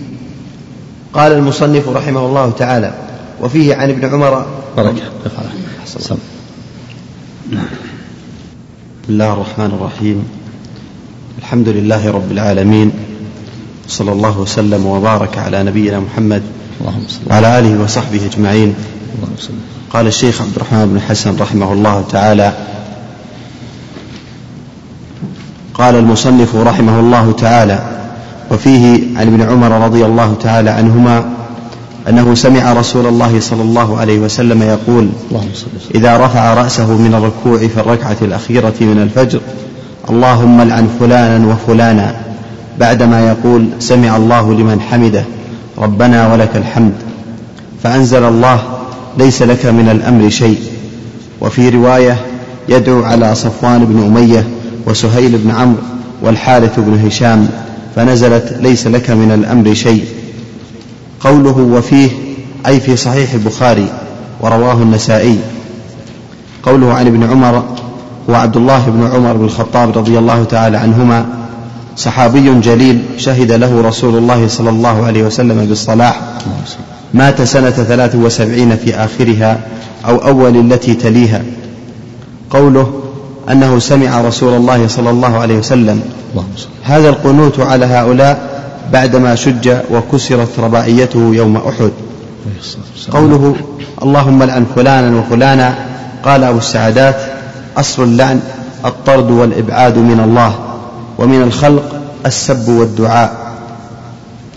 قال 1.14 1.32
المصنف 1.32 1.89
رحمه 1.89 2.26
الله 2.26 2.51
تعالى 2.51 2.93
وفيه 3.41 3.76
عن 3.76 3.89
ابن 3.89 4.14
عمر 4.14 4.45
بركة. 4.78 5.03
بسم 5.86 6.18
الله 9.09 9.34
الرحمن 9.34 9.66
الرحيم. 9.66 10.24
الحمد 11.39 11.70
لله 11.70 12.11
رب 12.11 12.32
العالمين. 12.32 12.91
صلى 13.88 14.11
الله 14.11 14.39
وسلم 14.39 14.86
وبارك 14.86 15.38
على 15.38 15.64
نبينا 15.64 15.99
محمد 15.99 16.41
اللهم 16.84 17.03
صل 17.07 17.19
وعلى 17.29 17.59
آله 17.59 17.84
وصحبه 17.84 18.25
أجمعين. 18.25 18.75
اللهم 19.15 19.36
صل 19.39 19.53
قال 19.93 20.07
الشيخ 20.07 20.41
عبد 20.41 20.55
الرحمن 20.55 20.86
بن 20.86 21.01
حسن 21.01 21.38
رحمه 21.39 21.73
الله 21.73 22.03
تعالى 22.11 22.53
قال 25.73 25.95
المصنف 25.95 26.55
رحمه 26.55 26.99
الله 26.99 27.31
تعالى 27.31 27.79
وفيه 28.51 29.17
عن 29.17 29.27
ابن 29.27 29.41
عمر 29.41 29.71
رضي 29.86 30.05
الله 30.05 30.36
تعالى 30.41 30.69
عنهما 30.69 31.25
أنه 32.09 32.36
سمع 32.36 32.73
رسول 32.73 33.05
الله 33.05 33.39
صلى 33.39 33.61
الله 33.61 33.97
عليه 33.97 34.19
وسلم 34.19 34.63
يقول 34.63 35.09
اللهم 35.31 35.49
صل 35.53 35.67
وسلم. 35.75 35.95
إذا 35.95 36.17
رفع 36.17 36.53
رأسه 36.53 36.97
من 36.97 37.13
الركوع 37.13 37.67
في 37.67 37.79
الركعة 37.79 38.17
الأخيرة 38.21 38.73
من 38.81 38.99
الفجر 39.01 39.39
اللهم 40.09 40.61
العن 40.61 40.89
فلانا 40.99 41.47
وفلانا 41.47 42.15
بعدما 42.79 43.27
يقول 43.27 43.69
سمع 43.79 44.17
الله 44.17 44.53
لمن 44.53 44.81
حمده 44.81 45.25
ربنا 45.84 46.34
ولك 46.34 46.49
الحمد 46.55 46.93
فأنزل 47.84 48.23
الله 48.23 48.63
ليس 49.17 49.41
لك 49.41 49.65
من 49.65 49.89
الأمر 49.89 50.29
شيء. 50.29 50.59
وفي 51.41 51.69
رواية 51.69 52.17
يدعو 52.69 53.03
على 53.03 53.36
صفوان 53.36 53.86
بن 53.86 54.03
أمية 54.05 54.47
وسهيل 54.86 55.38
بن 55.38 55.51
عمرو 55.51 55.81
والحارث 56.21 56.79
بن 56.79 57.05
هشام 57.05 57.49
فنزلت 57.95 58.57
ليس 58.61 58.88
لك 58.88 59.09
من 59.09 59.31
الأمر 59.31 59.73
شيء. 59.73 60.05
قوله 61.19 61.57
وفيه 61.57 62.09
أي 62.67 62.79
في 62.79 62.95
صحيح 62.95 63.34
البخاري 63.34 63.88
ورواه 64.41 64.73
النسائي. 64.73 65.39
قوله 66.63 66.93
عن 66.93 67.07
ابن 67.07 67.23
عمر 67.23 67.63
هو 68.29 68.36
عبد 68.36 68.57
الله 68.57 68.86
بن 68.88 69.09
عمر 69.13 69.34
بن 69.34 69.45
الخطاب 69.45 69.97
رضي 69.97 70.19
الله 70.19 70.43
تعالى 70.43 70.77
عنهما 70.77 71.25
صحابي 71.98 72.60
جليل 72.60 73.02
شهد 73.18 73.52
له 73.52 73.82
رسول 73.82 74.18
الله 74.18 74.48
صلى 74.48 74.70
الله 74.70 75.06
عليه 75.06 75.24
وسلم 75.24 75.66
بالصلاح. 75.66 76.22
مات 77.14 77.41
سنة 77.41 77.70
ثلاث 77.70 78.16
وسبعين 78.16 78.78
في 78.78 78.96
آخرها 78.96 79.60
أو 80.06 80.18
أول 80.18 80.58
التي 80.58 80.94
تليها. 80.94 81.41
قوله 82.50 82.94
أنه 83.52 83.80
سمع 83.80 84.22
رسول 84.22 84.54
الله 84.54 84.88
صلى 84.88 85.10
الله 85.10 85.38
عليه 85.38 85.58
وسلم. 85.58 86.02
هذا 86.84 87.10
القنوت 87.10 87.60
على 87.60 87.86
هؤلاء 87.86 88.64
بعدما 88.94 89.36
شج 89.36 89.78
وكسرت 89.91 90.60
رباعيته 90.60 91.32
يوم 91.36 91.58
أحد. 91.58 91.91
قوله 93.12 93.56
اللهم 94.04 94.44
لعن 94.44 94.66
فلانا 94.76 95.20
وفلانا. 95.20 95.76
قال 96.26 96.44
أبو 96.44 96.58
السعادات 96.58 97.16
أصل 97.78 98.04
اللعن 98.04 98.39
الطرد 98.86 99.32
والإبعاد 99.32 99.98
من 99.98 100.20
الله. 100.20 100.56
ومن 101.24 101.41
الخلق 101.41 102.01
السب 102.26 102.69
والدعاء. 102.69 103.53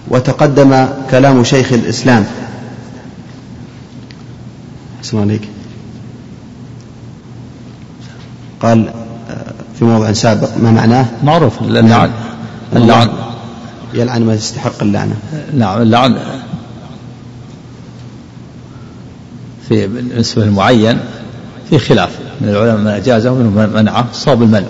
وتقدم 0.08 0.86
كلام 1.10 1.44
شيخ 1.44 1.72
الإسلام. 1.72 2.26
اسمع 5.04 5.20
عليك 5.20 5.48
قال 8.62 8.88
آه، 9.30 9.52
في 9.78 9.84
موضع 9.84 10.12
سابق 10.12 10.48
ما 10.56 10.70
معناه؟ 10.70 11.06
معروف 11.24 11.62
اللعن. 11.62 12.10
اللعن. 12.76 13.08
يلعن 13.94 14.22
ما 14.22 14.34
يستحق 14.34 14.82
اللعنة. 14.82 15.16
نعم 15.54 15.82
اللعن. 15.82 16.18
في 19.68 19.86
بالنسبة 19.86 20.44
للمعين 20.44 20.98
في 21.70 21.78
خلاف. 21.78 22.10
من 22.40 22.48
العلماء 22.48 22.76
من 22.76 22.86
أجازه 22.86 23.32
ومنهم 23.32 23.52
من 23.52 23.72
منعه 23.74 24.06
صواب 24.12 24.42
المنع. 24.42 24.66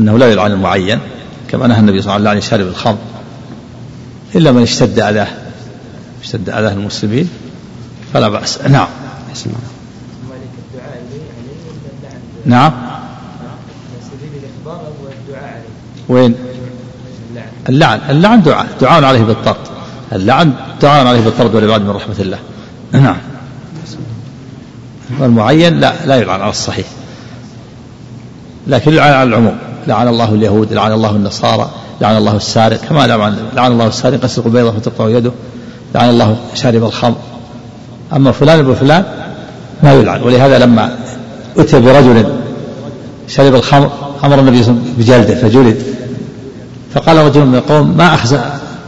أنه 0.00 0.18
لا 0.18 0.32
يلعن 0.32 0.52
المعين 0.52 0.98
كما 1.48 1.66
نهى 1.66 1.80
النبي 1.80 2.02
صلى 2.02 2.16
الله 2.16 2.30
عليه 2.30 2.38
وسلم 2.38 2.56
عن 2.56 2.60
شارب 2.60 2.66
الخمر. 2.66 2.98
إلا 4.34 4.52
من 4.52 4.62
اشتد 4.62 4.98
أذاه 4.98 5.28
اشتد 6.22 6.50
أذاه 6.50 6.72
المسلمين 6.72 7.30
فلا 8.12 8.28
بأس. 8.28 8.62
نعم. 8.62 8.88
نعم. 12.46 12.72
وين؟ 16.08 16.34
اللعن. 17.68 18.00
اللعن 18.08 18.42
دعاء 18.42 18.66
دعاء 18.80 19.04
عليه 19.04 19.22
بالطرد. 19.22 19.56
اللعن 20.12 20.52
دعاء 20.82 21.06
عليه 21.06 21.20
بالطرد 21.20 21.54
والعباد 21.54 21.80
من 21.80 21.90
رحمة 21.90 22.16
الله. 22.20 22.38
نعم. 22.92 23.16
والمعين 25.18 25.80
لا 25.80 26.06
لا 26.06 26.16
يلعن 26.16 26.40
على 26.40 26.50
الصحيح. 26.50 26.86
لكن 28.66 28.92
يلعن 28.92 29.12
على 29.12 29.28
العموم. 29.28 29.69
لعن 29.90 30.08
الله 30.08 30.34
اليهود 30.34 30.72
لعن 30.72 30.92
الله 30.92 31.10
النصارى 31.10 31.70
لعن 32.00 32.16
الله 32.16 32.36
السارق 32.36 32.80
كما 32.88 33.06
لعن 33.06 33.36
لعن 33.56 33.72
الله 33.72 33.86
السارق 33.86 34.24
يسرق 34.24 34.48
بيضة 34.48 34.70
فتقطع 34.70 35.08
يده 35.08 35.32
لعن 35.94 36.08
الله 36.08 36.36
شارب 36.54 36.84
الخمر. 36.84 37.16
أما 38.12 38.32
فلان 38.32 38.58
ابن 38.58 38.74
فلان 38.74 39.04
ما 39.82 39.92
يلعن 39.92 40.22
ولهذا 40.22 40.58
لما 40.58 40.96
أتي 41.58 41.80
برجل 41.80 42.24
شرب 43.28 43.54
الخمر 43.54 43.90
أمر 44.24 44.38
النبي 44.38 44.62
صلى 44.62 44.70
الله 44.70 44.82
عليه 44.82 44.92
وسلم 44.92 44.94
بجلده 44.98 45.34
فجلد. 45.34 45.82
فقال 46.94 47.16
رجل 47.16 47.44
من 47.44 47.54
القوم 47.54 47.96
ما 47.96 48.14
أخزى 48.14 48.40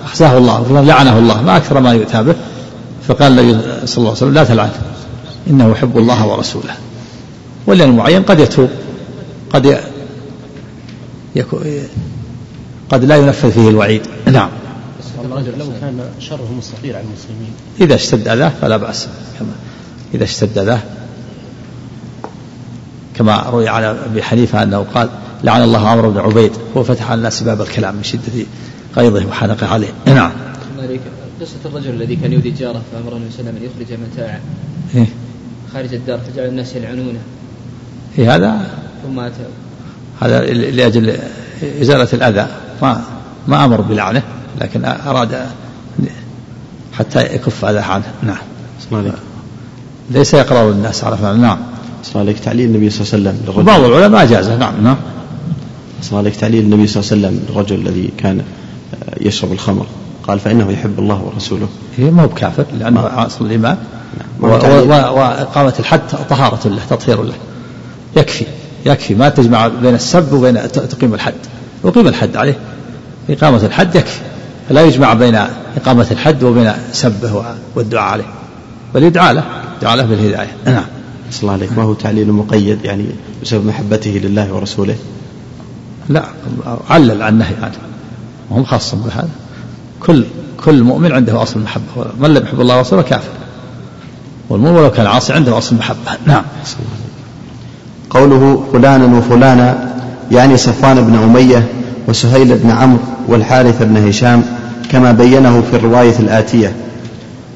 أخزاه 0.04 0.38
الله 0.38 0.82
لعنه 0.82 1.18
الله 1.18 1.42
ما 1.42 1.56
أكثر 1.56 1.80
ما 1.80 1.92
يؤتى 1.92 2.22
به. 2.22 2.34
فقال 3.08 3.38
النبي 3.38 3.58
صلى 3.86 3.98
الله 3.98 4.08
عليه 4.08 4.18
وسلم 4.18 4.34
لا 4.34 4.44
تلعنه 4.44 4.72
إنه 5.50 5.70
يحب 5.70 5.98
الله 5.98 6.26
ورسوله. 6.26 6.74
ولأن 7.66 7.90
المعين 7.90 8.22
قد 8.22 8.40
يتوب 8.40 8.68
قد. 9.52 9.78
قد 12.90 13.04
لا 13.04 13.16
ينفذ 13.16 13.52
فيه 13.52 13.68
الوعيد. 13.68 14.02
نعم. 14.32 14.48
الرجل 15.24 15.58
لو 15.58 15.66
كان 15.80 16.00
شره 16.18 16.48
مستطير 16.58 16.96
على 16.96 17.04
المسلمين. 17.04 17.52
إذا 17.80 17.94
اشتد 17.94 18.28
أذاه 18.28 18.52
فلا 18.60 18.76
بأس. 18.76 19.08
كما 19.38 19.52
إذا 20.14 20.24
اشتد 20.24 20.58
أذاه 20.58 20.80
كما 23.16 23.42
روي 23.50 23.68
عن 23.68 23.82
أبي 23.82 24.22
حنيفة 24.22 24.62
أنه 24.62 24.86
قال 24.94 25.08
لعن 25.44 25.62
الله 25.62 25.88
عمرو 25.88 26.10
بن 26.10 26.18
عبيد. 26.18 26.52
هو 26.76 26.84
فتح 26.84 27.10
على 27.10 27.18
الناس 27.18 27.42
باب 27.42 27.60
الكلام 27.60 27.96
من 27.96 28.02
شدة 28.02 28.46
غيظه 28.96 29.26
وحنقه 29.26 29.66
عليه. 29.66 29.92
نعم. 30.06 30.32
قصة 31.40 31.56
الرجل 31.64 31.90
الذي 31.90 32.16
كان 32.16 32.32
يودي 32.32 32.50
جاره 32.50 32.82
فأمر 32.92 33.16
النبي 33.16 33.30
صلى 33.32 33.40
الله 33.40 33.50
عليه 33.50 33.68
وسلم 33.68 33.70
أن 33.80 33.84
يخرج 33.84 33.98
متاعه 34.12 34.40
إيه؟ 34.94 35.06
خارج 35.72 35.94
الدار 35.94 36.18
فجعل 36.18 36.48
الناس 36.48 36.76
يلعنونه. 36.76 37.18
إيه 38.18 38.34
هذا 38.34 38.70
ثم 39.02 39.20
أتى. 39.20 39.46
هذا 40.22 40.40
لأجل 40.52 41.18
إزالة 41.80 42.08
الأذى. 42.12 42.46
ما 42.82 43.02
ما 43.48 43.64
أمر 43.64 43.80
بلعنه 43.80 44.22
لكن 44.60 44.84
أراد 44.84 45.46
حتى 46.92 47.34
يكف 47.34 47.64
أذاه 47.64 47.82
عنه 47.82 48.04
نعم. 48.22 48.36
ليس 50.10 50.34
يقرأ 50.34 50.70
الناس 50.70 51.04
على 51.04 51.16
فعل 51.16 51.40
نعم. 51.40 51.58
اسمع 52.04 52.20
عليك 52.20 52.38
تعليل 52.38 52.68
النبي 52.68 52.90
صلى 52.90 53.18
الله 53.18 53.30
عليه 53.30 53.40
وسلم 53.50 53.64
بعض 53.64 53.80
العلماء 53.80 54.22
أجازه 54.22 54.56
نعم 54.56 54.84
نعم. 54.84 54.96
اسمع 56.02 56.18
عليك 56.18 56.36
تعليل 56.36 56.64
النبي 56.64 56.86
صلى 56.86 57.02
الله 57.02 57.28
عليه 57.28 57.38
وسلم 57.38 57.46
للرجل 57.48 57.88
الذي 57.88 58.12
كان 58.18 58.40
آه، 58.40 59.16
يشرب 59.20 59.52
الخمر. 59.52 59.86
قال 60.28 60.40
فإنه 60.40 60.70
يحب 60.70 60.98
الله 60.98 61.22
ورسوله. 61.22 61.68
هي 61.96 62.10
ما 62.10 62.22
هو 62.22 62.26
بكافر 62.26 62.64
لأنه 62.78 63.26
أصل 63.26 63.46
الإيمان. 63.46 63.76
وإقامة 64.40 65.74
الحد 65.78 66.00
طهارة 66.30 66.68
له 66.68 66.80
تطهير 66.90 67.22
له. 67.22 67.34
يكفي. 68.16 68.46
يكفي. 68.86 69.14
ما 69.14 69.28
تجمع 69.28 69.68
بين 69.68 69.94
السب 69.94 70.32
وبين 70.32 70.72
تقيم 70.72 71.14
الحد. 71.14 71.34
أقيم 71.84 72.08
الحد 72.08 72.36
عليه. 72.36 72.58
إقامة 73.30 73.66
الحد 73.66 73.94
يكفي. 73.94 74.20
فلا 74.68 74.82
يجمع 74.82 75.14
بين 75.14 75.38
إقامة 75.76 76.06
الحد 76.10 76.42
وبين 76.42 76.72
سبه 76.92 77.44
والدعاء 77.74 78.12
عليه. 78.12 78.24
بل 78.94 79.02
يدعى 79.02 79.34
له. 79.34 79.44
يدعى 79.78 79.96
له 79.96 80.04
بالهداية. 80.04 80.50
نعم. 80.66 80.84
صلى 81.30 81.42
الله 81.42 81.52
عليك. 81.52 81.72
ما 81.72 81.82
هو 81.82 81.94
تعليل 81.94 82.32
مقيد؟ 82.32 82.84
يعني 82.84 83.06
بسبب 83.42 83.66
محبته 83.66 84.10
لله 84.10 84.52
ورسوله؟ 84.52 84.96
لا. 86.08 86.24
علل 86.90 87.22
عن 87.22 87.32
النهي 87.32 87.54
عنه 87.62 87.72
وهم 88.50 88.64
خاص 88.64 88.94
بهذا. 88.94 89.28
كل 90.00 90.24
كل 90.64 90.82
مؤمن 90.82 91.12
عنده 91.12 91.42
أصل 91.42 91.58
المحبة 91.58 91.82
من 92.20 92.34
لم 92.34 92.42
يحب 92.42 92.60
الله 92.60 92.76
ورسوله 92.76 93.02
كافر. 93.02 93.30
والمؤمن 94.48 94.76
ولو 94.76 94.90
كان 94.90 95.06
عاصي 95.06 95.32
عنده 95.32 95.58
أصل 95.58 95.74
المحبة 95.74 96.18
نعم. 96.26 96.44
قوله 98.14 98.64
فلانا 98.72 99.18
وفلانا 99.18 99.92
يعني 100.32 100.56
صفوان 100.56 101.00
بن 101.04 101.14
أمية 101.14 101.66
وسهيل 102.08 102.58
بن 102.58 102.70
عمرو 102.70 102.98
والحارث 103.28 103.82
بن 103.82 104.08
هشام 104.08 104.44
كما 104.90 105.12
بينه 105.12 105.62
في 105.70 105.76
الرواية 105.76 106.18
الآتية. 106.18 106.72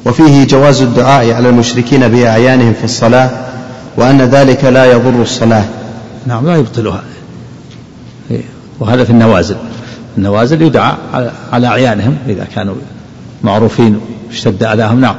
وفيه 0.07 0.45
جواز 0.47 0.83
الدعاء 0.83 1.33
على 1.33 1.49
المشركين 1.49 2.09
بأعيانهم 2.09 2.73
في 2.73 2.85
الصلاة 2.85 3.31
وأن 3.97 4.23
ذلك 4.23 4.65
لا 4.65 4.85
يضر 4.85 5.23
الصلاة. 5.23 5.65
نعم 6.27 6.47
لا 6.47 6.57
يبطلها. 6.57 7.03
وهذا 8.81 9.05
في 9.05 9.11
النوازل. 9.11 9.57
النوازل 10.19 10.63
يدعى 10.63 10.93
على 11.53 11.67
أعيانهم 11.67 12.17
إذا 12.29 12.47
كانوا 12.55 12.75
معروفين 13.45 14.01
اشتد 14.31 14.65
أذاهم. 14.65 15.01
نعم. 15.01 15.17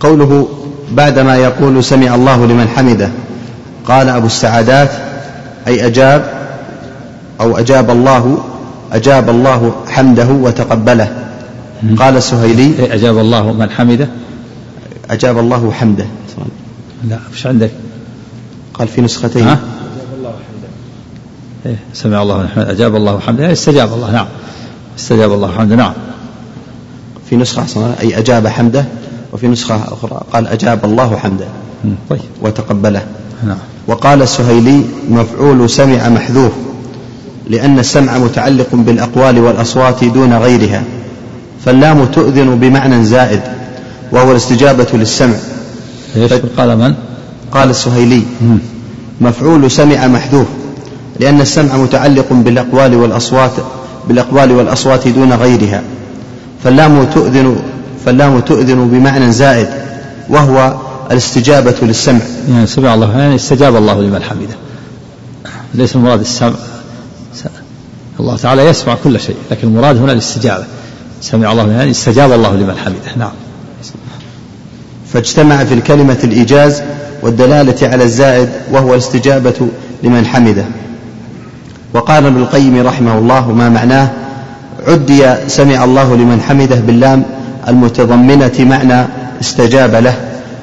قوله 0.00 0.48
بعدما 0.92 1.36
يقول 1.36 1.84
سمع 1.84 2.14
الله 2.14 2.46
لمن 2.46 2.68
حمده. 2.68 3.10
قال 3.84 4.08
أبو 4.08 4.26
السعادات 4.26 4.90
أي 5.66 5.86
أجاب 5.86 6.24
أو 7.40 7.58
أجاب 7.58 7.90
الله 7.90 8.44
أجاب 8.92 9.30
الله 9.30 9.74
حمده 9.88 10.28
وتقبله. 10.28 11.24
قال 11.98 12.16
السهيلي 12.16 12.74
إيه، 12.78 12.94
أجاب 12.94 13.18
الله 13.18 13.52
من 13.52 13.70
حمده؟ 13.70 14.08
أجاب 15.10 15.38
الله 15.38 15.72
حمده. 15.72 16.06
لا 17.08 17.18
إيش 17.32 17.46
عندك؟ 17.46 17.70
قال 18.74 18.88
في 18.88 19.00
نسختين. 19.00 19.46
ها؟ 19.46 19.52
أجاب 19.52 20.18
الله 20.18 20.30
حمده 20.30 20.68
إيه 21.66 21.76
سمع 21.94 22.22
الله 22.22 22.46
حمده 22.46 22.70
أجاب 22.70 22.96
الله 22.96 23.20
حمده 23.20 23.52
استجاب 23.52 23.92
الله 23.92 24.10
نعم. 24.10 24.26
استجاب 24.98 25.32
الله 25.32 25.52
حمده 25.52 25.76
نعم. 25.76 25.92
في 27.30 27.36
نسخة 27.36 27.94
أي 28.00 28.18
أجاب 28.18 28.46
حمده. 28.46 28.84
وفي 29.34 29.48
نسخة 29.48 29.74
أخرى 29.74 30.20
قال 30.32 30.46
أجاب 30.46 30.84
الله 30.84 31.16
حمده 31.16 31.46
طيب. 32.10 32.20
وتقبله. 32.42 33.02
نعم. 33.46 33.56
وقال 33.86 34.22
السهيلي 34.22 34.84
مفعول 35.10 35.70
سمع 35.70 36.08
محذوف 36.08 36.52
لأن 37.50 37.78
السمع 37.78 38.18
متعلق 38.18 38.66
بالأقوال 38.72 39.38
والأصوات 39.38 40.04
دون 40.04 40.34
غيرها 40.34 40.82
فاللام 41.64 42.04
تؤذن 42.04 42.58
بمعنى 42.58 43.04
زائد 43.04 43.40
وهو 44.12 44.30
الاستجابة 44.30 44.86
للسمع. 44.94 45.36
قال 46.56 46.78
من؟ 46.78 46.94
قال 47.52 47.70
السهيلي 47.70 48.22
مفعول 49.20 49.70
سمع 49.70 50.06
محذوف 50.06 50.46
لأن 51.20 51.40
السمع 51.40 51.76
متعلق 51.76 52.26
بالأقوال 52.32 52.94
والأصوات 52.94 53.52
بالأقوال 54.08 54.52
والأصوات 54.52 55.08
دون 55.08 55.32
غيرها 55.32 55.82
فاللام 56.64 57.04
تؤذن 57.04 57.56
فاللام 58.04 58.40
تؤذن 58.40 58.88
بمعنى 58.88 59.32
زائد 59.32 59.68
وهو 60.28 60.74
الاستجابة 61.10 61.74
للسمع. 61.82 62.20
يعني 62.50 62.66
سمع 62.66 62.94
الله. 62.94 63.18
يعني 63.18 63.34
استجاب 63.34 63.76
الله 63.76 64.00
لمن 64.00 64.22
حمده. 64.22 64.54
ليس 65.74 65.96
المراد 65.96 66.20
السمع. 66.20 66.54
الله 68.20 68.36
تعالى 68.36 68.66
يسمع 68.66 68.96
كل 69.04 69.20
شيء 69.20 69.36
لكن 69.50 69.68
المراد 69.68 69.96
هنا 69.96 70.12
الاستجابة. 70.12 70.64
سمع 71.20 71.52
الله 71.52 71.72
يعني 71.72 71.90
استجاب 71.90 72.32
الله 72.32 72.54
لمن 72.54 72.76
حمده. 72.76 73.16
نعم. 73.16 73.32
فاجتمع 75.12 75.64
في 75.64 75.74
الكلمة 75.74 76.18
الإيجاز 76.24 76.82
والدلالة 77.22 77.88
على 77.88 78.04
الزائد 78.04 78.48
وهو 78.72 78.94
الاستجابة 78.94 79.68
لمن 80.02 80.26
حمده. 80.26 80.64
وقال 81.94 82.26
ابن 82.26 82.42
القيم 82.42 82.86
رحمه 82.86 83.18
الله 83.18 83.52
ما 83.52 83.68
معناه؟ 83.68 84.10
عدي 84.86 85.34
سمع 85.48 85.84
الله 85.84 86.14
لمن 86.16 86.40
حمده 86.40 86.76
باللام 86.76 87.24
المتضمنة 87.68 88.52
معنى 88.58 89.06
استجاب 89.40 89.94
له 89.94 90.14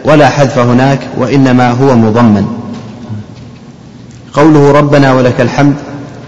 ولا 0.05 0.29
حذف 0.29 0.57
هناك 0.57 0.99
وإنما 1.17 1.71
هو 1.71 1.95
مضمن. 1.95 2.45
قوله 4.33 4.71
ربنا 4.71 5.13
ولك 5.13 5.41
الحمد 5.41 5.75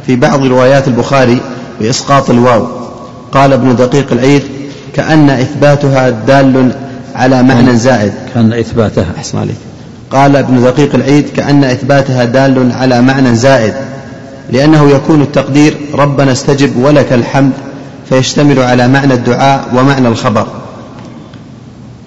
في 0.07 0.15
بعض 0.15 0.45
روايات 0.45 0.87
البخاري 0.87 1.41
بإسقاط 1.81 2.29
الواو. 2.29 2.67
قال 3.31 3.53
ابن 3.53 3.75
دقيق 3.75 4.11
العيد 4.11 4.43
كأن 4.93 5.29
إثباتها 5.29 6.09
دال 6.09 6.71
على 7.15 7.43
معنى 7.43 7.77
زائد. 7.77 8.13
كأن 8.33 8.53
إثباتها. 8.53 9.07
أحسن 9.17 9.37
عليك. 9.37 9.57
قال 10.11 10.35
ابن 10.35 10.63
دقيق 10.63 10.95
العيد 10.95 11.29
كأن 11.35 11.63
إثباتها 11.63 12.23
دال 12.23 12.71
على 12.71 13.01
معنى 13.01 13.35
زائد 13.35 13.73
لأنه 14.51 14.89
يكون 14.89 15.21
التقدير 15.21 15.77
ربنا 15.93 16.31
استجب 16.31 16.77
ولك 16.77 17.13
الحمد 17.13 17.51
فيشتمل 18.09 18.59
على 18.59 18.87
معنى 18.87 19.13
الدعاء 19.13 19.67
ومعنى 19.75 20.07
الخبر. 20.07 20.47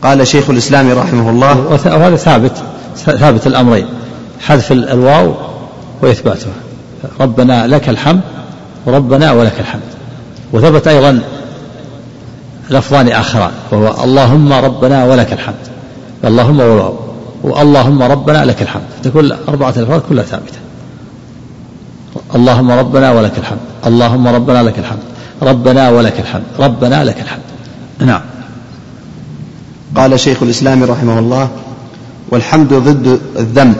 قال 0.02 0.26
شيخ 0.26 0.50
الإسلام 0.50 0.90
رحمه 0.90 1.30
الله. 1.30 1.66
وهذا 1.70 2.16
ثابت 2.16 2.52
ثابت 2.96 3.46
الأمرين. 3.46 3.86
حذف 4.40 4.72
الواو 4.72 5.34
وإثباتها 6.02 6.52
ربنا 7.20 7.66
لك 7.66 7.88
الحمد 7.88 8.20
وربنا 8.86 9.32
ولك 9.32 9.60
الحمد. 9.60 9.82
وثبت 10.52 10.88
أيضا 10.88 11.20
لفظان 12.70 13.08
آخران 13.08 13.50
وهو 13.72 14.04
اللهم 14.04 14.52
ربنا 14.52 15.04
ولك 15.04 15.32
الحمد 15.32 15.54
اللهم 16.24 16.60
والواو 16.60 16.94
واللهم 17.42 18.02
ربنا 18.02 18.44
لك 18.44 18.62
الحمد. 18.62 18.82
تكون 19.02 19.32
أربعة 19.48 19.74
ألفاظ 19.76 20.00
كلها 20.08 20.24
ثابتة. 20.24 20.58
اللهم 22.34 22.70
ربنا 22.70 23.12
ولك 23.12 23.38
الحمد 23.38 23.58
اللهم 23.86 24.28
ربنا 24.28 24.62
لك 24.62 24.78
الحمد 24.78 25.02
ربنا 25.42 25.90
ولك 25.90 26.20
الحمد 26.20 26.44
ربنا 26.58 27.04
لك 27.04 27.20
الحمد. 27.20 27.42
نعم. 28.00 28.20
قال 29.94 30.20
شيخ 30.20 30.42
الإسلام 30.42 30.84
رحمه 30.84 31.18
الله 31.18 31.48
والحمد 32.30 32.74
ضد 32.74 33.20
الذم 33.38 33.74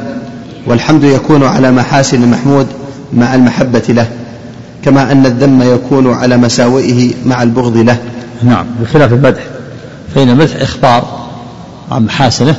والحمد 0.66 1.04
يكون 1.04 1.44
على 1.44 1.70
محاسن 1.72 2.22
المحمود 2.22 2.66
مع 3.12 3.34
المحبة 3.34 3.82
له 3.88 4.09
كما 4.84 5.12
أن 5.12 5.26
الذم 5.26 5.62
يكون 5.62 6.12
على 6.14 6.36
مساوئه 6.36 7.14
مع 7.24 7.42
البغض 7.42 7.76
له. 7.76 7.98
نعم 8.42 8.66
بخلاف 8.82 9.12
المدح 9.12 9.42
فإن 10.14 10.28
المدح 10.28 10.62
إخبار 10.62 11.28
عن 11.90 12.04
محاسنه 12.04 12.57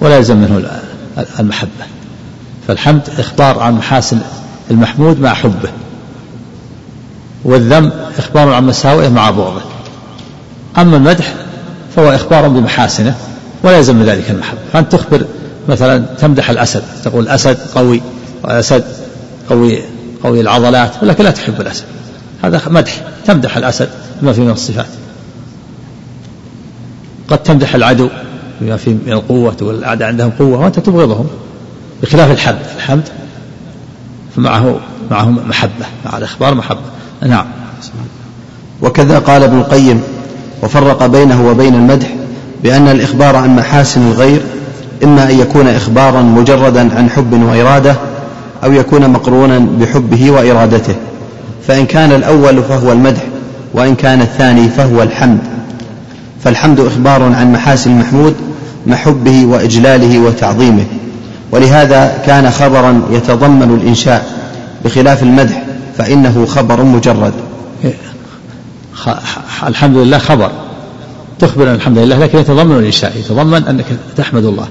ولا 0.00 0.16
يلزم 0.16 0.36
منه 0.36 0.70
المحبة. 1.40 1.84
فالحمد 2.68 3.02
إخبار 3.18 3.58
عن 3.58 3.74
محاسن 3.74 4.18
المحمود 4.70 5.20
مع 5.20 5.34
حبه 5.34 5.68
والذم 7.44 7.90
إخبار 8.18 8.52
عن 8.52 8.66
مساوئه 8.66 9.08
مع 9.08 9.30
بغضه. 9.30 9.62
أما 10.78 10.96
المدح 10.96 11.34
فهو 11.98 12.14
إخبار 12.14 12.48
بمحاسنة 12.48 13.14
ولا 13.62 13.76
يلزم 13.76 13.96
من 13.96 14.04
ذلك 14.04 14.30
المحبة 14.30 14.58
فأنت 14.72 14.92
تخبر 14.92 15.24
مثلا 15.68 16.04
تمدح 16.18 16.50
الأسد 16.50 16.82
تقول 17.04 17.22
الأسد 17.22 17.58
قوي 17.74 18.00
الأسد 18.44 18.84
قوي 19.50 19.78
قوي 20.24 20.40
العضلات 20.40 20.90
ولكن 21.02 21.24
لا 21.24 21.30
تحب 21.30 21.60
الأسد. 21.60 21.84
هذا 22.42 22.62
مدح. 22.66 23.02
تمدح 23.26 23.56
الأسد 23.56 23.88
بما 24.22 24.32
فيه 24.32 24.42
من 24.42 24.50
الصفات. 24.50 24.86
قد 27.28 27.38
تمدح 27.38 27.74
العدو 27.74 28.08
بما 28.60 28.76
فيه 28.76 28.90
من 29.06 29.12
القوة 29.12 29.52
تقول 29.52 29.74
الأعداء 29.74 30.08
عندهم 30.08 30.30
قوة 30.38 30.60
وأنت 30.60 30.80
تبغضهم 30.80 31.26
بخلاف 32.02 32.30
الحمد. 32.30 32.62
الحمد 32.76 33.08
فمعه 34.36 34.80
معه 35.10 35.30
محبة 35.30 35.86
مع 36.04 36.18
الإخبار 36.18 36.54
محبة. 36.54 36.80
نعم. 37.22 37.46
وكذا 38.82 39.18
قال 39.18 39.42
ابن 39.42 39.58
القيم 39.58 40.02
وفرق 40.62 41.06
بينه 41.06 41.48
وبين 41.48 41.74
المدح 41.74 42.06
بأن 42.62 42.88
الإخبار 42.88 43.36
عن 43.36 43.56
محاسن 43.56 44.08
الغير 44.08 44.40
إما 45.04 45.30
أن 45.30 45.40
يكون 45.40 45.68
إخبارا 45.68 46.22
مجردا 46.22 46.80
عن 46.80 47.10
حب 47.10 47.42
وإرادة 47.42 47.96
أو 48.64 48.72
يكون 48.72 49.10
مقرونا 49.10 49.58
بحبه 49.58 50.30
وإرادته 50.30 50.94
فإن 51.68 51.86
كان 51.86 52.12
الأول 52.12 52.62
فهو 52.62 52.92
المدح 52.92 53.22
وإن 53.74 53.94
كان 53.94 54.20
الثاني 54.20 54.68
فهو 54.68 55.02
الحمد. 55.02 55.38
فالحمد 56.44 56.80
إخبار 56.80 57.22
عن 57.22 57.52
محاسن 57.52 57.90
المحمود 57.90 58.34
مع 58.86 58.96
حبه 58.96 59.46
وإجلاله 59.46 60.18
وتعظيمه 60.18 60.84
ولهذا 61.52 62.18
كان 62.26 62.50
خبرا 62.50 63.02
يتضمن 63.10 63.80
الإنشاء 63.82 64.26
بخلاف 64.84 65.22
المدح 65.22 65.62
فإنه 65.98 66.46
خبر 66.46 66.82
مجرد. 66.82 67.32
الحمد 69.66 69.96
لله 69.96 70.18
خبر. 70.18 70.50
تخبر 71.38 71.74
الحمد 71.74 71.98
لله 71.98 72.18
لكن 72.18 72.38
يتضمن 72.38 72.78
الإنشاء. 72.78 73.16
يتضمن 73.16 73.64
أنك 73.68 73.84
تحمد 74.16 74.44
الله. 74.44 74.68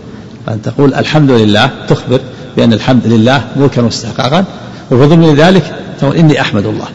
أن 0.50 0.62
تقول 0.62 0.94
الحمد 0.94 1.32
لله 1.32 1.70
تخبر 1.88 2.20
بأن 2.58 2.74
الحمد 2.74 3.02
لله 3.06 3.42
ملكا 3.56 3.82
واستحقاقا 3.82 4.46
وفي 4.92 5.06
ضمن 5.06 5.36
ذلك 5.36 5.76
تقول 6.00 6.16
إني 6.16 6.42
أحمد 6.42 6.66
الله. 6.66 6.86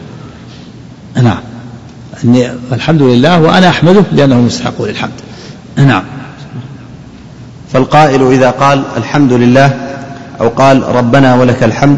نعم. 1.23 1.39
إني 2.23 2.51
الحمد 2.71 3.01
لله 3.01 3.41
وأنا 3.41 3.69
أحمده 3.69 4.03
لأنه 4.11 4.41
مستحق 4.41 4.81
للحمد. 4.81 5.11
نعم. 5.77 6.03
فالقائل 7.73 8.31
إذا 8.31 8.49
قال 8.49 8.83
الحمد 8.97 9.33
لله 9.33 9.97
أو 10.41 10.49
قال 10.49 10.95
ربنا 10.95 11.35
ولك 11.35 11.63
الحمد 11.63 11.97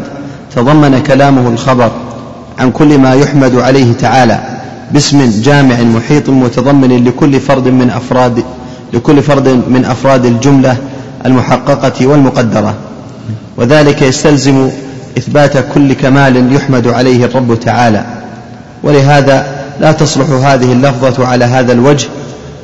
تضمن 0.54 1.02
كلامه 1.02 1.48
الخبر 1.48 1.90
عن 2.58 2.70
كل 2.70 2.98
ما 2.98 3.14
يحمد 3.14 3.54
عليه 3.54 3.92
تعالى. 3.92 4.55
باسم 4.96 5.40
جامع 5.42 5.82
محيط 5.82 6.30
متضمن 6.30 7.04
لكل 7.04 7.40
فرد 7.40 7.68
من 7.68 7.90
أفراد 7.90 8.44
لكل 8.92 9.22
فرد 9.22 9.48
من 9.48 9.84
أفراد 9.84 10.26
الجملة 10.26 10.76
المحققة 11.26 12.06
والمقدرة. 12.06 12.74
وذلك 13.56 14.02
يستلزم 14.02 14.70
إثبات 15.18 15.74
كل 15.74 15.92
كمال 15.92 16.52
يحمد 16.52 16.86
عليه 16.88 17.24
الرب 17.24 17.60
تعالى. 17.60 18.06
ولهذا 18.82 19.64
لا 19.80 19.92
تصلح 19.92 20.30
هذه 20.30 20.72
اللفظة 20.72 21.26
على 21.26 21.44
هذا 21.44 21.72
الوجه 21.72 22.08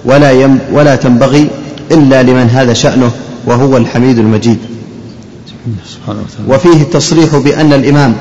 ولا, 0.04 0.30
يم 0.30 0.58
ولا 0.72 0.96
تنبغي 0.96 1.48
إلا 1.90 2.22
لمن 2.22 2.48
هذا 2.50 2.72
شأنه 2.72 3.10
وهو 3.46 3.76
الحميد 3.76 4.18
المجيد. 4.18 4.58
وفيه 6.48 6.82
التصريح 6.82 7.36
بأن 7.36 7.72
الإمام 7.72 8.14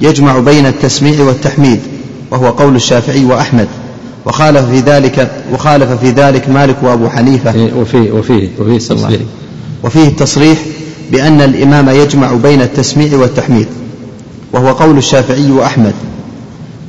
يجمع 0.00 0.38
بين 0.38 0.66
التسميع 0.66 1.20
والتحميد. 1.20 1.80
وهو 2.30 2.50
قول 2.50 2.76
الشافعي 2.76 3.24
وأحمد. 3.24 3.68
وخالف 4.26 4.70
في 4.70 4.80
ذلك 4.80 5.30
وخالف 5.52 5.90
في 5.92 6.10
ذلك 6.10 6.48
مالك 6.48 6.76
وأبو 6.82 7.08
حنيفة. 7.08 7.70
وفيه 7.76 8.12
وفيه 8.12 8.48
وفيه 8.58 8.76
التصريح 8.76 9.20
وفيه 9.84 10.08
التصريح 10.08 10.58
بأن 11.12 11.40
الإمام 11.40 11.88
يجمع 11.88 12.32
بين 12.32 12.62
التسميع 12.62 13.18
والتحميد. 13.18 13.66
وهو 14.52 14.72
قول 14.72 14.98
الشافعي 14.98 15.50
وأحمد. 15.50 15.94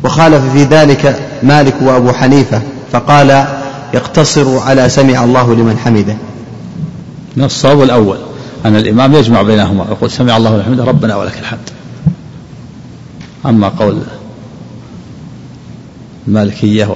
وخالف 0.03 0.51
في 0.53 0.63
ذلك 0.63 1.19
مالك 1.43 1.75
وأبو 1.81 2.11
حنيفة. 2.11 2.61
فقال 2.91 3.45
يقتصر 3.93 4.59
على 4.59 4.89
سمع 4.89 5.23
الله 5.23 5.53
لمن 5.53 5.77
حمده. 5.77 6.15
الصواب 7.37 7.83
الأول 7.83 8.17
أن 8.65 8.75
الإمام 8.75 9.13
يجمع 9.13 9.41
بينهما. 9.41 9.85
يقول 9.91 10.11
سمع 10.11 10.37
الله 10.37 10.55
لمن 10.55 10.63
حمده 10.63 10.83
ربنا 10.83 11.15
ولك 11.15 11.39
الحمد. 11.39 11.69
أما 13.45 13.69
قول 13.69 14.01
المالكية 16.29 16.95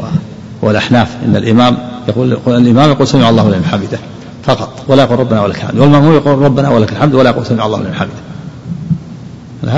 والأحناف. 0.61 1.15
إن 1.25 1.35
الإمام 1.35 1.77
يقول, 2.07 2.37
الإمام 2.47 2.89
يقول 2.89 3.07
سمع 3.07 3.29
الله 3.29 3.49
لمن 3.49 3.65
حمده 3.65 3.99
فقط 4.43 4.85
ولا 4.87 5.03
يقول 5.03 5.19
ربنا 5.19 5.41
ولك 5.41 5.55
الحمد. 5.55 5.79
والمأموم 5.79 6.15
يقول 6.15 6.39
ربنا 6.39 6.69
ولك 6.69 6.91
الحمد 6.91 7.13
ولا 7.13 7.29
يقول 7.29 7.45
سمع 7.45 7.65
الله 7.65 7.79
لمن 7.79 7.93
حمده. 7.93 8.13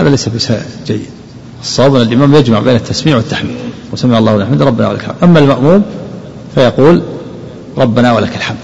هذا 0.01 0.09
ليس 0.09 0.29
جيد. 0.87 1.05
الصواب 1.61 1.95
أن 1.95 2.01
الإمام 2.01 2.35
يجمع 2.35 2.59
بين 2.59 2.75
التسميع 2.75 3.15
والتحميد. 3.15 3.55
وسمع 3.93 4.17
الله 4.17 4.35
لمن 4.35 4.45
حمده 4.45 4.65
ربنا 4.65 4.89
ولك 4.89 4.99
الحمد. 4.99 5.15
أما 5.23 5.39
المأموم 5.39 5.83
فيقول 6.55 7.03
ربنا 7.77 8.13
ولك 8.13 8.35
الحمد. 8.35 8.57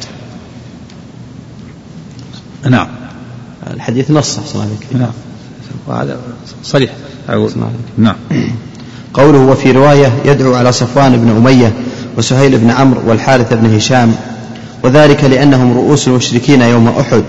نعم. 2.70 2.88
الحديث 3.74 4.12
نص 4.12 4.40
صلى 4.40 4.66
نعم. 4.92 5.12
وهذا 5.88 6.20
صريح 6.64 6.92
نعم. 7.98 8.16
قوله 9.14 9.40
وفي 9.40 9.72
رواية 9.72 10.12
يدعو 10.26 10.54
على 10.54 10.72
صفوان 10.72 11.18
بن 11.18 11.30
أمية 11.30 11.74
وسهيل 12.18 12.58
بن 12.58 12.72
عمرو 12.72 13.02
والحارث 13.08 13.54
بن 13.54 13.76
هشام 13.76 14.16
وذلك 14.84 15.24
لأنهم 15.24 15.78
رؤوس 15.78 16.08
المشركين 16.08 16.62
يوم 16.62 16.88
أحد 16.88 17.24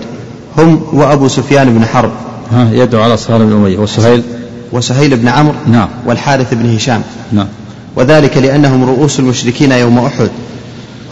هم 0.57 0.81
وأبو 0.93 1.27
سفيان 1.27 1.73
بن 1.73 1.85
حرب. 1.85 2.11
ها 2.51 2.69
يدعو 2.71 3.01
على 3.01 3.17
صفوان 3.17 3.45
بن 3.45 3.51
أمية 3.51 3.77
وسهيل. 3.77 4.23
وسهيل 4.71 5.17
بن 5.17 5.27
عمرو 5.27 5.55
نعم. 5.67 5.87
والحارث 6.05 6.53
بن 6.53 6.75
هشام. 6.75 7.01
نعم. 7.31 7.47
وذلك 7.95 8.37
لأنهم 8.37 8.83
رؤوس 8.83 9.19
المشركين 9.19 9.71
يوم 9.71 9.99
أحد 9.99 10.29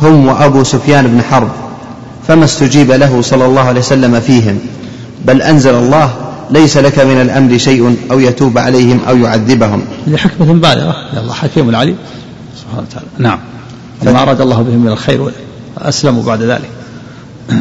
هم 0.01 0.27
وأبو 0.27 0.63
سفيان 0.63 1.07
بن 1.07 1.21
حرب. 1.21 1.49
فما 2.27 2.45
استجيب 2.45 2.91
له 2.91 3.21
صلى 3.21 3.45
الله 3.45 3.61
عليه 3.61 3.79
وسلم 3.79 4.19
فيهم 4.19 4.59
بل 5.25 5.41
أنزل 5.41 5.75
الله 5.75 6.13
ليس 6.51 6.77
لك 6.77 6.99
من 6.99 7.21
الأمر 7.21 7.57
شيء 7.57 7.97
أو 8.11 8.19
يتوب 8.19 8.57
عليهم 8.57 8.99
أو 9.07 9.17
يعذبهم. 9.17 9.85
لحكمة 10.07 10.53
بالغة. 10.53 10.95
الله 11.17 11.33
حكيم 11.33 11.75
عليم 11.75 11.95
سبحانه 12.61 12.87
وتعالى. 12.89 13.07
نعم. 13.17 13.39
فما 14.05 14.21
أراد 14.21 14.41
الله 14.41 14.61
بهم 14.61 14.79
من 14.79 14.87
الخير 14.87 15.31
أسلموا 15.77 16.23
بعد 16.23 16.41
ذلك. 16.41 16.69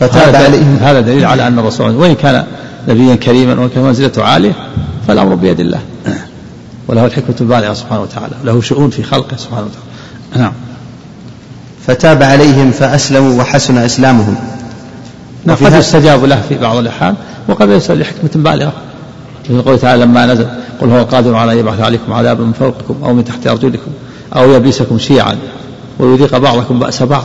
فتاب 0.00 0.36
عليهم 0.36 0.76
هذا 0.80 1.00
دليل 1.00 1.24
على 1.24 1.46
أن 1.46 1.58
الرسول 1.58 1.90
وإن 1.90 2.14
كان 2.14 2.44
نبيا 2.88 3.14
كريما 3.14 3.60
وإن 3.60 3.68
كان 3.68 3.84
منزلته 3.84 4.24
عالية 4.24 4.52
فالأمر 5.08 5.34
بيد 5.34 5.60
الله. 5.60 5.80
وله 6.88 7.06
الحكمة 7.06 7.36
البالغة 7.40 7.74
سبحانه 7.74 8.02
وتعالى. 8.02 8.34
له 8.44 8.60
شؤون 8.60 8.90
في 8.90 9.02
خلقه 9.02 9.36
سبحانه 9.36 9.66
وتعالى. 9.66 10.42
نعم. 10.44 10.52
فتاب 11.86 12.22
عليهم 12.22 12.70
فأسلموا 12.70 13.40
وحسن 13.40 13.78
إسلامهم. 13.78 14.55
نعم 15.46 15.56
قد 15.56 15.72
يستجاب 15.72 16.24
له 16.24 16.42
في 16.48 16.58
بعض 16.58 16.76
الأحيان 16.76 17.14
وقد 17.48 17.68
يسأل 17.68 18.00
لحكمة 18.00 18.30
بالغة. 18.34 18.72
في 19.44 19.58
قوله 19.58 19.76
تعالى 19.76 20.04
لما 20.04 20.26
نزل 20.26 20.46
قل 20.80 20.90
هو 20.90 20.98
القادر 20.98 21.34
على 21.34 21.52
أن 21.52 21.58
يبعث 21.58 21.80
عليكم 21.80 22.12
عذابا 22.12 22.44
من 22.44 22.52
فوقكم 22.52 22.96
أو 23.04 23.14
من 23.14 23.24
تحت 23.24 23.46
أرجلكم 23.46 23.90
أو 24.36 24.52
يبيسكم 24.52 24.98
شيعا 24.98 25.38
ويذيق 25.98 26.38
بعضكم 26.38 26.78
بأس 26.78 27.02
بعض. 27.02 27.24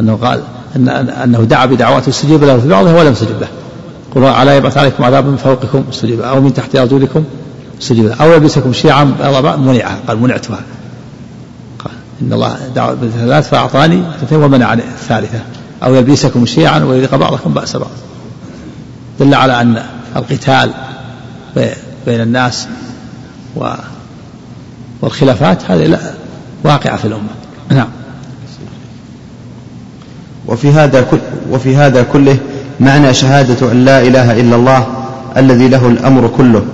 أنه 0.00 0.18
قال 0.22 0.42
أن 0.76 0.88
أنه 0.88 1.38
دعا 1.38 1.66
بدعوات 1.66 2.08
استجيب 2.08 2.44
له 2.44 2.58
في 2.58 2.68
بعضها 2.68 2.98
ولم 2.98 3.12
يستجب 3.12 3.40
له. 3.40 3.48
قل 4.14 4.24
على 4.24 4.56
يبعث 4.56 4.76
عليكم 4.76 5.04
عذابا 5.04 5.30
من 5.30 5.36
فوقكم؟ 5.36 5.84
استجيب 5.92 6.20
أو 6.20 6.40
من 6.40 6.54
تحت 6.54 6.76
أرجلكم؟ 6.76 7.24
استجيب 7.82 8.06
له. 8.06 8.14
أو 8.14 8.32
يلبسكم 8.32 8.72
شيعا؟ 8.72 9.04
منعها. 9.58 9.98
قال 10.08 10.18
منعتها. 10.22 10.60
قال 11.78 11.92
إن 12.22 12.32
الله 12.32 12.56
دعا 12.74 12.94
بثلاث 12.94 13.48
فأعطاني 13.48 14.02
اثنتين 14.16 14.42
ومنعني 14.42 14.82
الثالثة. 14.82 15.38
أو 15.84 15.94
يلبسكم 15.94 16.46
شيعا 16.46 16.78
ويذيق 16.78 17.14
بعضكم 17.14 17.54
بأس 17.54 17.76
بعض. 17.76 17.90
دل 19.20 19.34
على 19.34 19.60
أن 19.60 19.82
القتال 20.16 20.70
بين 22.06 22.20
الناس 22.20 22.68
و 23.56 23.68
والخلافات 25.02 25.70
هذه 25.70 25.98
واقعة 26.64 26.96
في 26.96 27.04
الأمة. 27.04 27.28
نعم. 27.70 27.88
وفي 30.46 30.70
هذا 30.70 31.02
كل 31.10 31.18
وفي 31.50 31.76
هذا 31.76 32.02
كله 32.02 32.36
معنى 32.80 33.14
شهادة 33.14 33.72
أن 33.72 33.84
لا 33.84 34.02
إله 34.02 34.40
إلا 34.40 34.56
الله 34.56 34.86
الذي 35.36 35.68
له 35.68 35.86
الأمر 35.86 36.28
كله. 36.36 36.64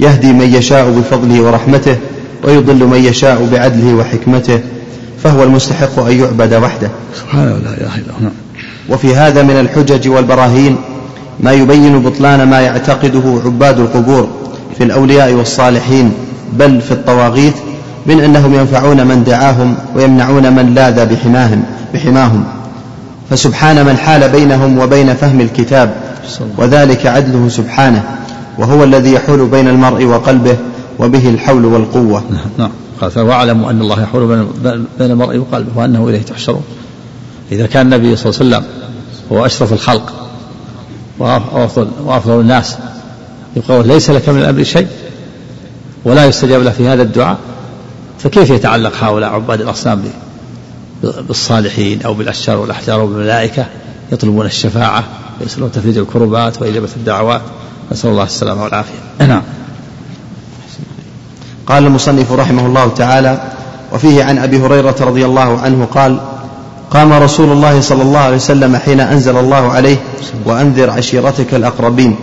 يهدي 0.00 0.32
من 0.32 0.54
يشاء 0.54 0.90
بفضله 0.90 1.40
ورحمته 1.40 1.96
ويضل 2.44 2.84
من 2.84 3.04
يشاء 3.04 3.48
بعدله 3.52 3.94
وحكمته 3.94 4.60
فهو 5.22 5.42
المستحق 5.42 5.98
أن 5.98 6.20
يعبد 6.20 6.54
وحده. 6.54 6.90
سبحانه 7.14 7.50
لا 7.50 7.74
إله 7.74 7.96
إلا 7.96 8.12
هو 8.12 8.20
نعم. 8.20 8.32
وفي 8.88 9.14
هذا 9.14 9.42
من 9.42 9.60
الحجج 9.60 10.08
والبراهين 10.08 10.76
ما 11.40 11.52
يبين 11.52 12.02
بطلان 12.02 12.48
ما 12.48 12.60
يعتقده 12.60 13.40
عباد 13.44 13.78
القبور 13.78 14.28
في 14.78 14.84
الأولياء 14.84 15.32
والصالحين 15.32 16.12
بل 16.52 16.80
في 16.80 16.92
الطواغيت 16.92 17.54
من 18.06 18.20
أنهم 18.20 18.54
ينفعون 18.54 19.06
من 19.06 19.24
دعاهم 19.24 19.74
ويمنعون 19.96 20.52
من 20.52 20.74
لاذ 20.74 21.06
بحماهم 21.06 21.62
بحماهم. 21.94 22.44
فسبحان 23.30 23.86
من 23.86 23.96
حال 23.96 24.28
بينهم 24.28 24.78
وبين 24.78 25.14
فهم 25.14 25.40
الكتاب 25.40 25.94
وذلك 26.58 27.06
عدله 27.06 27.48
سبحانه 27.48 28.02
وهو 28.58 28.84
الذي 28.84 29.12
يحول 29.12 29.46
بين 29.46 29.68
المرء 29.68 30.04
وقلبه 30.04 30.56
وبه 30.98 31.28
الحول 31.28 31.64
والقوة. 31.64 32.22
نعم. 32.58 32.70
قال 33.00 33.20
واعلموا 33.20 33.70
أن 33.70 33.80
الله 33.80 34.02
يحول 34.02 34.46
بين 34.98 35.10
المرء 35.10 35.38
وقلبه 35.38 35.70
وأنه 35.76 36.08
إليه 36.08 36.22
تحشرون. 36.22 36.62
إذا 37.52 37.66
كان 37.66 37.86
النبي 37.86 38.16
صلى 38.16 38.30
الله 38.30 38.56
عليه 38.56 38.66
وسلم 38.66 38.78
هو 39.32 39.46
أشرف 39.46 39.72
الخلق 39.72 40.12
وأفضل, 41.18 41.88
وأفضل 42.04 42.40
الناس 42.40 42.76
يقول 43.56 43.88
ليس 43.88 44.10
لك 44.10 44.28
من 44.28 44.38
الأمر 44.38 44.62
شيء 44.62 44.88
ولا 46.04 46.26
يستجاب 46.26 46.62
له 46.62 46.70
في 46.70 46.88
هذا 46.88 47.02
الدعاء 47.02 47.38
فكيف 48.18 48.50
يتعلق 48.50 49.04
هؤلاء 49.04 49.30
عباد 49.30 49.60
الأصنام 49.60 50.02
بالصالحين 51.02 52.02
أو 52.02 52.14
بالأشجار 52.14 52.56
والأحجار 52.56 53.00
وبالملائكة 53.00 53.66
يطلبون 54.12 54.46
الشفاعة 54.46 55.04
ويسألون 55.40 55.72
تفريج 55.72 55.98
الكربات 55.98 56.62
وإجابة 56.62 56.88
الدعوات. 56.96 57.40
نسأل 57.92 58.10
الله 58.10 58.24
السلامة 58.24 58.62
والعافية. 58.62 59.26
نعم. 59.26 59.42
قال 61.66 61.86
المصنف 61.86 62.32
رحمه 62.32 62.66
الله 62.66 62.88
تعالى 62.88 63.52
وفيه 63.92 64.24
عن 64.24 64.38
أبي 64.38 64.60
هريرة 64.60 64.96
رضي 65.00 65.24
الله 65.24 65.60
عنه 65.60 65.84
قال 65.84 66.20
قام 66.90 67.12
رسول 67.12 67.52
الله 67.52 67.80
صلى 67.80 68.02
الله 68.02 68.18
عليه 68.18 68.36
وسلم 68.36 68.76
حين 68.76 69.00
أنزل 69.00 69.36
الله 69.36 69.72
عليه 69.72 69.96
وأنذر 70.44 70.90
عشيرتك 70.90 71.54
الأقربين. 71.54 72.16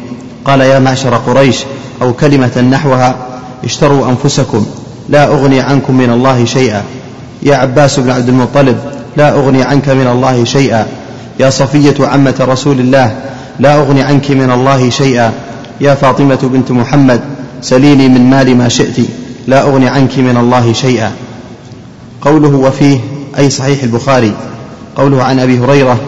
قال 0.46 0.62
يا 0.62 0.80
معشر 0.80 1.16
قريش 1.16 1.64
أو 2.02 2.14
كلمة 2.14 2.62
نحوها 2.72 3.16
اشتروا 3.64 4.10
أنفسكم 4.10 4.66
لا 5.10 5.28
أغني 5.28 5.62
عنكم 5.62 5.98
من 5.98 6.10
الله 6.10 6.46
شيئا. 6.46 6.84
يا 7.44 7.56
عباس 7.56 8.00
بن 8.00 8.10
عبد 8.10 8.30
المطلب 8.30 8.78
لا 9.18 9.34
أغني 9.34 9.64
عنك 9.64 9.90
من 9.90 10.08
الله 10.08 10.44
شيئا. 10.44 10.88
يا 11.40 11.50
صفية 11.50 11.96
عمة 12.00 12.36
رسول 12.42 12.80
الله 12.80 13.16
لا 13.60 13.78
أغني 13.78 14.02
عنك 14.04 14.32
من 14.32 14.52
الله 14.52 14.90
شيئا. 14.90 15.32
يا 15.82 15.96
فاطمة 15.96 16.40
بنت 16.44 16.72
محمد 16.72 17.22
سليني 17.62 18.08
من 18.08 18.30
مال 18.30 18.58
ما 18.58 18.70
شئت 18.70 18.98
لا 19.48 19.62
أغني 19.62 19.90
عنك 19.90 20.18
من 20.18 20.38
الله 20.38 20.74
شيئا. 20.74 21.12
قوله 22.22 22.56
وفيه 22.56 23.00
أي 23.38 23.50
صحيح 23.50 23.84
البخاري. 23.84 24.34
قوله 24.96 25.24
عن 25.24 25.40
أبي 25.40 25.60
هريرة 25.60 26.00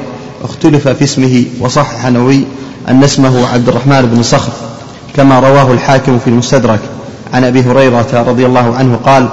اختلف 0.44 0.88
في 0.88 1.04
اسمه 1.04 1.46
وصحح 1.60 2.06
نووي 2.06 2.44
أن 2.90 3.04
اسمه 3.04 3.48
عبد 3.48 3.70
الرحمن 3.70 4.02
بن 4.02 4.24
صخر 4.24 4.52
كما 5.16 5.40
رواه 5.40 5.72
الحاكم 5.72 6.20
في 6.20 6.28
المستدرك. 6.30 6.80
عن 7.34 7.44
أبي 7.44 7.62
هريرة 7.62 8.24
رضي 8.28 8.46
الله 8.46 8.76
عنه 8.76 9.00
قال 9.06 9.30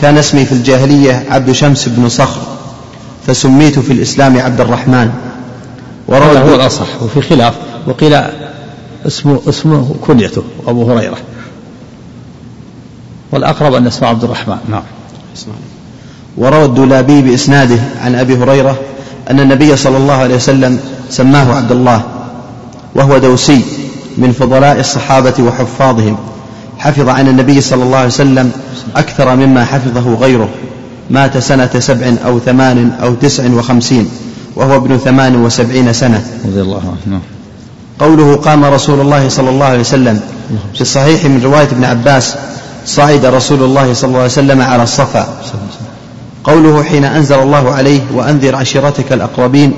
كان 0.00 0.18
اسمي 0.18 0.44
في 0.44 0.52
الجاهلية 0.52 1.26
عبد 1.30 1.52
شمس 1.52 1.88
بن 1.88 2.08
صخر 2.08 2.40
فسميت 3.26 3.78
في 3.78 3.92
الإسلام 3.92 4.40
عبد 4.40 4.60
الرحمن. 4.60 5.10
وروى 6.08 6.38
هو 6.38 6.54
الأصح 6.54 7.02
وفي 7.02 7.22
خلاف 7.22 7.54
وقيل 7.86 8.20
اسمه 9.06 9.40
اسمه 9.48 9.94
كنيته 10.06 10.42
أبو 10.66 10.92
هريرة. 10.92 11.18
والأقرب 13.32 13.74
أن 13.74 13.86
اسمه 13.86 14.08
عبد 14.08 14.24
الرحمن 14.24 14.58
نعم. 14.68 14.82
وروى 16.36 16.64
الدولابي 16.64 17.22
بإسناده 17.22 17.78
عن 18.04 18.14
أبي 18.14 18.36
هريرة 18.36 18.78
أن 19.30 19.40
النبي 19.40 19.76
صلى 19.76 19.96
الله 19.96 20.14
عليه 20.14 20.34
وسلم 20.34 20.80
سماه 21.10 21.54
عبد 21.56 21.72
الله 21.72 22.02
وهو 22.94 23.18
دوسي 23.18 23.62
من 24.18 24.32
فضلاء 24.32 24.80
الصحابة 24.80 25.34
وحفاظهم 25.38 26.16
حفظ 26.78 27.08
عن 27.08 27.28
النبي 27.28 27.60
صلى 27.60 27.82
الله 27.82 27.96
عليه 27.96 28.06
وسلم 28.08 28.52
أكثر 28.96 29.36
مما 29.36 29.64
حفظه 29.64 30.14
غيره 30.14 30.48
مات 31.10 31.38
سنة 31.38 31.70
سبع 31.78 32.12
أو 32.26 32.38
ثمان 32.38 32.92
أو 33.02 33.14
تسع 33.14 33.44
وخمسين 33.54 34.08
وهو 34.56 34.76
ابن 34.76 34.98
ثمان 34.98 35.36
وسبعين 35.36 35.92
سنة. 35.92 36.24
رضي 36.44 36.60
الله 36.60 36.78
عنه 36.80 36.96
نعم. 37.06 37.20
قوله 37.98 38.36
قام 38.36 38.64
رسول 38.64 39.00
الله 39.00 39.28
صلى 39.28 39.50
الله 39.50 39.66
عليه 39.66 39.80
وسلم 39.80 40.20
في 40.74 40.80
الصحيح 40.80 41.24
من 41.24 41.40
رواية 41.44 41.68
ابن 41.72 41.84
عباس 41.84 42.36
صعد 42.86 43.24
رسول 43.24 43.62
الله 43.62 43.94
صلى 43.94 44.08
الله 44.08 44.18
عليه 44.18 44.30
وسلم 44.30 44.60
على 44.62 44.82
الصفا. 44.82 45.28
قوله 46.44 46.82
حين 46.82 47.04
أنزل 47.04 47.38
الله 47.38 47.70
عليه 47.70 48.00
وأنذر 48.14 48.56
عشيرتك 48.56 49.12
الأقربين 49.12 49.72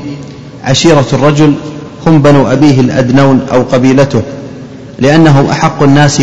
عشيرة 0.65 1.07
الرجل 1.13 1.55
هم 2.07 2.23
بنو 2.23 2.47
أبيه 2.47 2.81
الأدنون 2.81 3.41
أو 3.53 3.63
قبيلته 3.63 4.23
لأنهم 4.99 5.47
أحق 5.47 5.83
الناس 5.83 6.23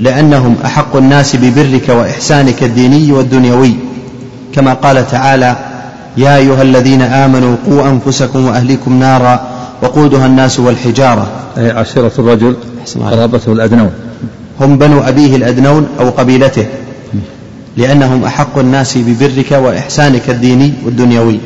لأنهم 0.00 0.56
أحق 0.64 0.96
الناس 0.96 1.36
ببرك 1.36 1.88
وإحسانك 1.88 2.62
الديني 2.62 3.12
والدنيوي. 3.12 3.74
كما 4.54 4.74
قال 4.74 5.08
تعالى 5.10 5.56
يا 6.16 6.36
أيها 6.36 6.62
الذين 6.62 7.02
آمنوا 7.02 7.56
قوا 7.66 7.88
أنفسكم 7.88 8.46
وأهليكم 8.46 8.98
نارا 8.98 9.40
وقودها 9.82 10.26
الناس 10.26 10.60
والحجارة. 10.60 11.30
أي 11.58 11.70
عشيرة 11.70 12.12
الرجل 12.18 12.56
قرابته 13.00 13.52
الأدنون. 13.52 13.90
هم 14.60 14.78
بنو 14.78 15.00
أبيه 15.00 15.36
الأدنون 15.36 15.88
أو 16.00 16.10
قبيلته. 16.10 16.66
لأنهم 17.76 18.24
أحق 18.24 18.58
الناس 18.58 18.98
ببرك 18.98 19.52
وإحسانك 19.52 20.30
الديني 20.30 20.72
والدنيوي. 20.84 21.38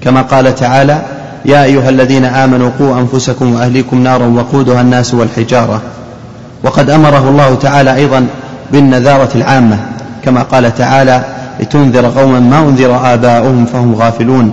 كما 0.00 0.22
قال 0.22 0.54
تعالى 0.54 1.02
يا 1.44 1.64
أيها 1.64 1.88
الذين 1.88 2.24
آمنوا 2.24 2.70
قوا 2.78 3.00
أنفسكم 3.00 3.54
وأهليكم 3.54 4.02
نارا 4.02 4.26
وقودها 4.26 4.80
الناس 4.80 5.14
والحجارة. 5.14 5.82
وقد 6.64 6.90
أمره 6.90 7.28
الله 7.28 7.54
تعالى 7.54 7.96
أيضا 7.96 8.26
بالنذارة 8.72 9.28
العامة 9.34 9.78
كما 10.24 10.42
قال 10.42 10.74
تعالى 10.74 11.24
لتنذر 11.60 12.06
قوما 12.06 12.40
ما 12.40 12.58
أنذر 12.58 13.14
آباؤهم 13.14 13.66
فهم 13.66 13.94
غافلون. 13.94 14.52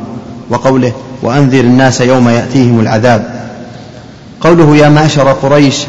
وقوله 0.49 0.91
وأنذر 1.24 1.60
الناس 1.60 2.02
يوم 2.02 2.30
يأتيهم 2.30 2.80
العذاب. 2.80 3.26
قوله 4.41 4.76
يا 4.76 4.90
معشر 4.90 5.32
قريش 5.32 5.86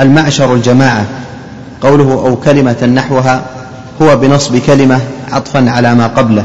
المعشر 0.00 0.54
الجماعة. 0.54 1.04
قوله 1.82 2.12
أو 2.12 2.36
كلمة 2.36 2.86
نحوها 2.94 3.42
هو 4.02 4.16
بنصب 4.16 4.56
كلمة 4.56 5.00
عطفا 5.32 5.70
على 5.70 5.94
ما 5.94 6.06
قبله. 6.06 6.44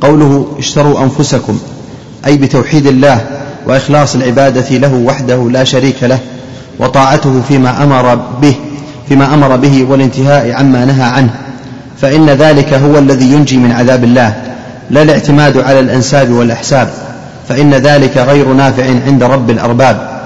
قوله 0.00 0.46
اشتروا 0.58 1.02
أنفسكم 1.02 1.58
أي 2.26 2.36
بتوحيد 2.36 2.86
الله 2.86 3.20
وإخلاص 3.66 4.14
العبادة 4.14 4.78
له 4.78 4.94
وحده 4.94 5.50
لا 5.50 5.64
شريك 5.64 6.02
له 6.02 6.18
وطاعته 6.78 7.42
فيما 7.48 7.82
أمر 7.84 8.14
به 8.14 8.54
فيما 9.08 9.34
أمر 9.34 9.56
به 9.56 9.86
والانتهاء 9.90 10.52
عما 10.52 10.84
نهى 10.84 11.04
عنه. 11.04 11.34
فإن 12.00 12.30
ذلك 12.30 12.74
هو 12.74 12.98
الذي 12.98 13.32
ينجي 13.32 13.56
من 13.56 13.72
عذاب 13.72 14.04
الله 14.04 14.42
لا 14.90 15.02
الاعتماد 15.02 15.58
على 15.58 15.80
الأنساب 15.80 16.30
والأحساب. 16.30 16.88
فإن 17.48 17.74
ذلك 17.74 18.16
غير 18.16 18.48
نافع 18.48 18.84
عند 19.06 19.22
رب 19.22 19.50
الأرباب. 19.50 20.22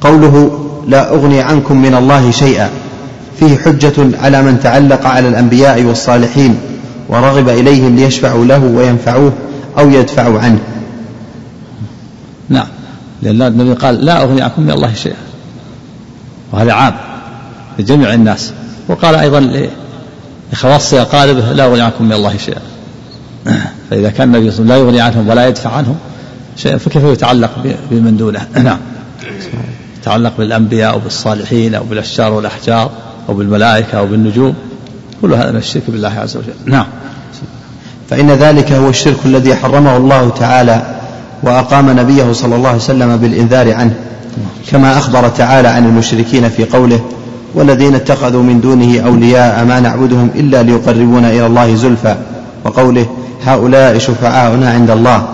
قوله 0.00 0.58
لا 0.88 1.10
أغني 1.10 1.40
عنكم 1.40 1.82
من 1.82 1.94
الله 1.94 2.30
شيئا 2.30 2.70
فيه 3.42 3.58
حجة 3.58 4.18
على 4.18 4.42
من 4.42 4.60
تعلق 4.60 5.06
على 5.06 5.28
الأنبياء 5.28 5.82
والصالحين 5.82 6.58
ورغب 7.08 7.48
إليهم 7.48 7.96
ليشفعوا 7.96 8.44
له 8.44 8.64
وينفعوه 8.64 9.32
أو 9.78 9.90
يدفعوا 9.90 10.40
عنه. 10.40 10.58
نعم. 12.48 12.66
لأن 13.22 13.42
النبي 13.42 13.72
قال 13.72 14.04
لا 14.04 14.22
أغني 14.22 14.42
عنكم 14.42 14.62
من 14.62 14.70
الله 14.70 14.94
شيئا. 14.94 15.16
وهذا 16.52 16.72
عام 16.72 16.94
لجميع 17.78 18.14
الناس. 18.14 18.52
وقال 18.88 19.14
أيضا 19.14 19.68
لخواص 20.52 20.94
أقاربه 20.94 21.52
لا 21.52 21.64
أغني 21.64 21.80
عنكم 21.80 22.04
من 22.04 22.12
الله 22.12 22.36
شيئا. 22.36 22.62
فإذا 23.90 24.10
كان 24.10 24.34
النبي 24.34 24.50
صلى 24.50 24.60
الله 24.60 24.74
عليه 24.74 24.84
وسلم 24.84 24.86
لا 24.86 24.90
يغني 24.90 25.00
عنهم 25.00 25.28
ولا 25.28 25.48
يدفع 25.48 25.70
عنهم 25.70 25.96
شيئا 26.56 26.78
فكيف 26.78 27.04
يتعلق 27.04 27.50
بمن 27.90 28.16
دونه؟ 28.16 28.46
نعم. 28.54 28.78
يتعلق 30.00 30.32
بالأنبياء 30.38 30.92
أو 30.92 30.98
بالصالحين 30.98 31.74
أو 31.74 31.84
بالأشجار 31.84 32.32
والأحجار. 32.32 32.90
أو 33.28 33.34
بالملائكة 33.34 33.98
أو 33.98 34.06
بالنجوم. 34.06 34.54
كل 35.22 35.34
هذا 35.34 35.50
من 35.50 35.56
الشرك 35.56 35.82
بالله 35.88 36.12
عز 36.18 36.36
وجل. 36.36 36.54
نعم. 36.66 36.86
فإن 38.10 38.30
ذلك 38.30 38.72
هو 38.72 38.88
الشرك 38.88 39.16
الذي 39.24 39.54
حرمه 39.54 39.96
الله 39.96 40.30
تعالى 40.30 40.82
وأقام 41.42 41.90
نبيه 41.90 42.32
صلى 42.32 42.56
الله 42.56 42.68
عليه 42.68 42.78
وسلم 42.78 43.16
بالإنذار 43.16 43.74
عنه. 43.74 43.94
كما 44.70 44.98
أخبر 44.98 45.28
تعالى 45.28 45.68
عن 45.68 45.84
المشركين 45.84 46.48
في 46.48 46.64
قوله 46.64 47.00
والذين 47.54 47.94
اتخذوا 47.94 48.42
من 48.42 48.60
دونه 48.60 49.00
أولياء 49.00 49.64
ما 49.64 49.80
نعبدهم 49.80 50.30
إلا 50.34 50.62
ليقربونا 50.62 51.30
إلى 51.30 51.46
الله 51.46 51.74
زلفى 51.74 52.16
وقوله 52.64 53.06
هؤلاء 53.44 53.98
شفعاؤنا 53.98 54.70
عند 54.70 54.90
الله 54.90 55.28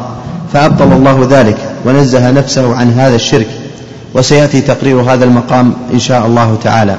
فأبطل 0.52 0.93
الله 0.93 1.27
ذلك 1.31 1.56
ونزه 1.85 2.31
نفسه 2.31 2.77
عن 2.77 2.93
هذا 2.93 3.15
الشرك. 3.15 3.48
وسيأتي 4.15 4.60
تقرير 4.60 5.01
هذا 5.01 5.24
المقام 5.24 5.73
إن 5.93 5.98
شاء 5.98 6.27
الله 6.27 6.59
تعالى. 6.65 6.97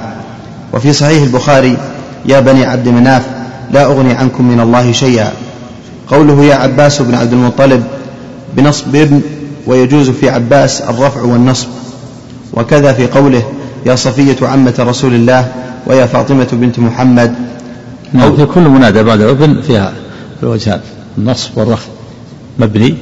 وفي 0.73 0.93
صحيح 0.93 1.23
البخاري 1.23 1.77
يا 2.25 2.39
بني 2.39 2.65
عبد 2.65 2.87
مناف 2.87 3.27
لا 3.71 3.85
أغني 3.85 4.13
عنكم 4.13 4.47
من 4.47 4.59
الله 4.59 4.91
شيئا. 4.91 5.31
قوله 6.07 6.43
يا 6.43 6.55
عباس 6.55 7.01
بن 7.01 7.15
عبد 7.15 7.33
المطلب 7.33 7.83
بنصب 8.57 8.95
ابن 8.95 9.21
ويجوز 9.67 10.09
في 10.09 10.29
عباس 10.29 10.81
الرفع 10.81 11.21
والنصب. 11.21 11.67
وكذا 12.53 12.93
في 12.93 13.07
قوله 13.07 13.43
يا 13.85 13.95
صفية 13.95 14.37
عمة 14.41 14.75
رسول 14.79 15.13
الله 15.13 15.51
ويا 15.87 16.05
فاطمة 16.05 16.47
بنت 16.51 16.79
محمد. 16.79 17.35
نعم 18.13 18.35
في 18.35 18.45
كل 18.45 18.61
منادى 18.61 19.03
بعد 19.03 19.21
ابن 19.21 19.61
فيها 19.61 19.93
الوجهان 20.43 20.81
النصب 21.17 21.57
والرفع 21.57 21.87
مبني. 22.59 22.95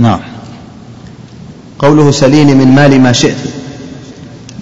نعم. 0.00 0.20
قوله 1.78 2.10
سليني 2.10 2.54
من 2.54 2.74
مال 2.74 3.00
ما 3.00 3.12
شئت. 3.12 3.36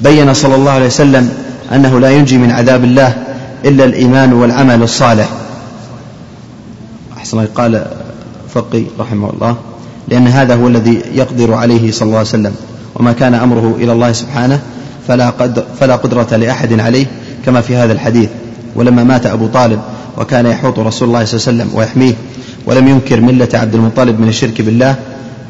بين 0.02 0.34
صلى 0.34 0.54
الله 0.54 0.70
عليه 0.70 0.86
وسلم 0.86 1.30
أنه 1.74 2.00
لا 2.00 2.10
ينجي 2.10 2.38
من 2.38 2.50
عذاب 2.50 2.84
الله 2.84 3.14
إلا 3.64 3.84
الإيمان 3.84 4.32
والعمل 4.32 4.82
الصالح. 4.82 5.28
أحسن 7.16 7.46
قال 7.46 7.86
فقي 8.54 8.82
رحمه 8.98 9.30
الله. 9.30 9.56
لأن 10.08 10.26
هذا 10.26 10.54
هو 10.54 10.68
الذي 10.68 11.02
يقدر 11.14 11.54
عليه 11.54 11.92
صلى 11.92 12.06
الله 12.06 12.18
عليه 12.18 12.28
وسلم. 12.28 12.54
وما 12.94 13.12
كان 13.12 13.34
أمره 13.34 13.76
إلى 13.80 13.92
الله 13.92 14.12
سبحانه 14.12 14.60
فلا, 15.08 15.30
قدر 15.30 15.64
فلا 15.80 15.96
قدرة 15.96 16.36
لأحد 16.36 16.80
عليه 16.80 17.06
كما 17.46 17.60
في 17.60 17.76
هذا 17.76 17.92
الحديث. 17.92 18.28
ولما 18.74 19.04
مات 19.04 19.26
أبو 19.26 19.46
طالب 19.46 19.80
وكان 20.18 20.46
يحوط 20.46 20.78
رسول 20.78 21.08
الله 21.08 21.24
صلى 21.24 21.38
الله 21.38 21.48
عليه 21.48 21.72
وسلم 21.72 21.78
ويحميه 21.78 22.14
ولم 22.66 22.88
ينكر 22.88 23.20
ملة 23.20 23.48
عبد 23.54 23.74
المطلب 23.74 24.20
من 24.20 24.28
الشرك 24.28 24.62
بالله 24.62 24.96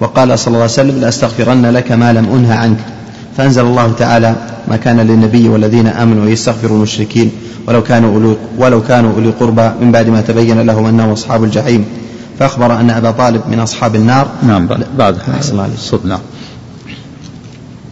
وقال 0.00 0.38
صلى 0.38 0.46
الله 0.46 0.62
عليه 0.62 0.72
وسلم 0.72 1.00
لأستغفرن 1.00 1.66
لك 1.66 1.92
ما 1.92 2.12
لم 2.12 2.32
أنهى 2.32 2.56
عنك. 2.56 2.78
فأنزل 3.38 3.62
الله 3.62 3.92
تعالى 3.92 4.36
ما 4.68 4.76
كان 4.76 5.00
للنبي 5.00 5.48
والذين 5.48 5.86
آمنوا 5.86 6.28
يستغفروا 6.28 6.76
المشركين 6.76 7.30
ولو 7.68 7.82
كانوا 7.82 8.14
أولي 8.14 8.36
ولو 8.58 8.82
كانوا 8.82 9.12
أولي 9.14 9.30
قربى 9.30 9.70
من 9.80 9.92
بعد 9.92 10.08
ما 10.08 10.20
تبين 10.20 10.60
لهم 10.60 10.86
أنهم 10.86 11.10
أصحاب 11.10 11.44
الجحيم. 11.44 11.84
فأخبر 12.38 12.80
أن 12.80 12.90
أبا 12.90 13.10
طالب 13.10 13.42
من 13.50 13.60
أصحاب 13.60 13.94
النار. 13.94 14.28
نعم 14.46 14.66
بعد 14.98 15.16
الصد 15.74 16.06
نعم. 16.06 16.18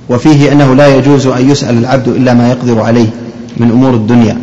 وفيه 0.08 0.52
أنه 0.52 0.74
لا 0.74 0.96
يجوز 0.96 1.26
أن 1.26 1.50
يسأل 1.50 1.78
العبد 1.78 2.08
إلا 2.08 2.34
ما 2.34 2.50
يقدر 2.50 2.80
عليه 2.80 3.08
من 3.56 3.70
أمور 3.70 3.94
الدنيا. 3.94 4.38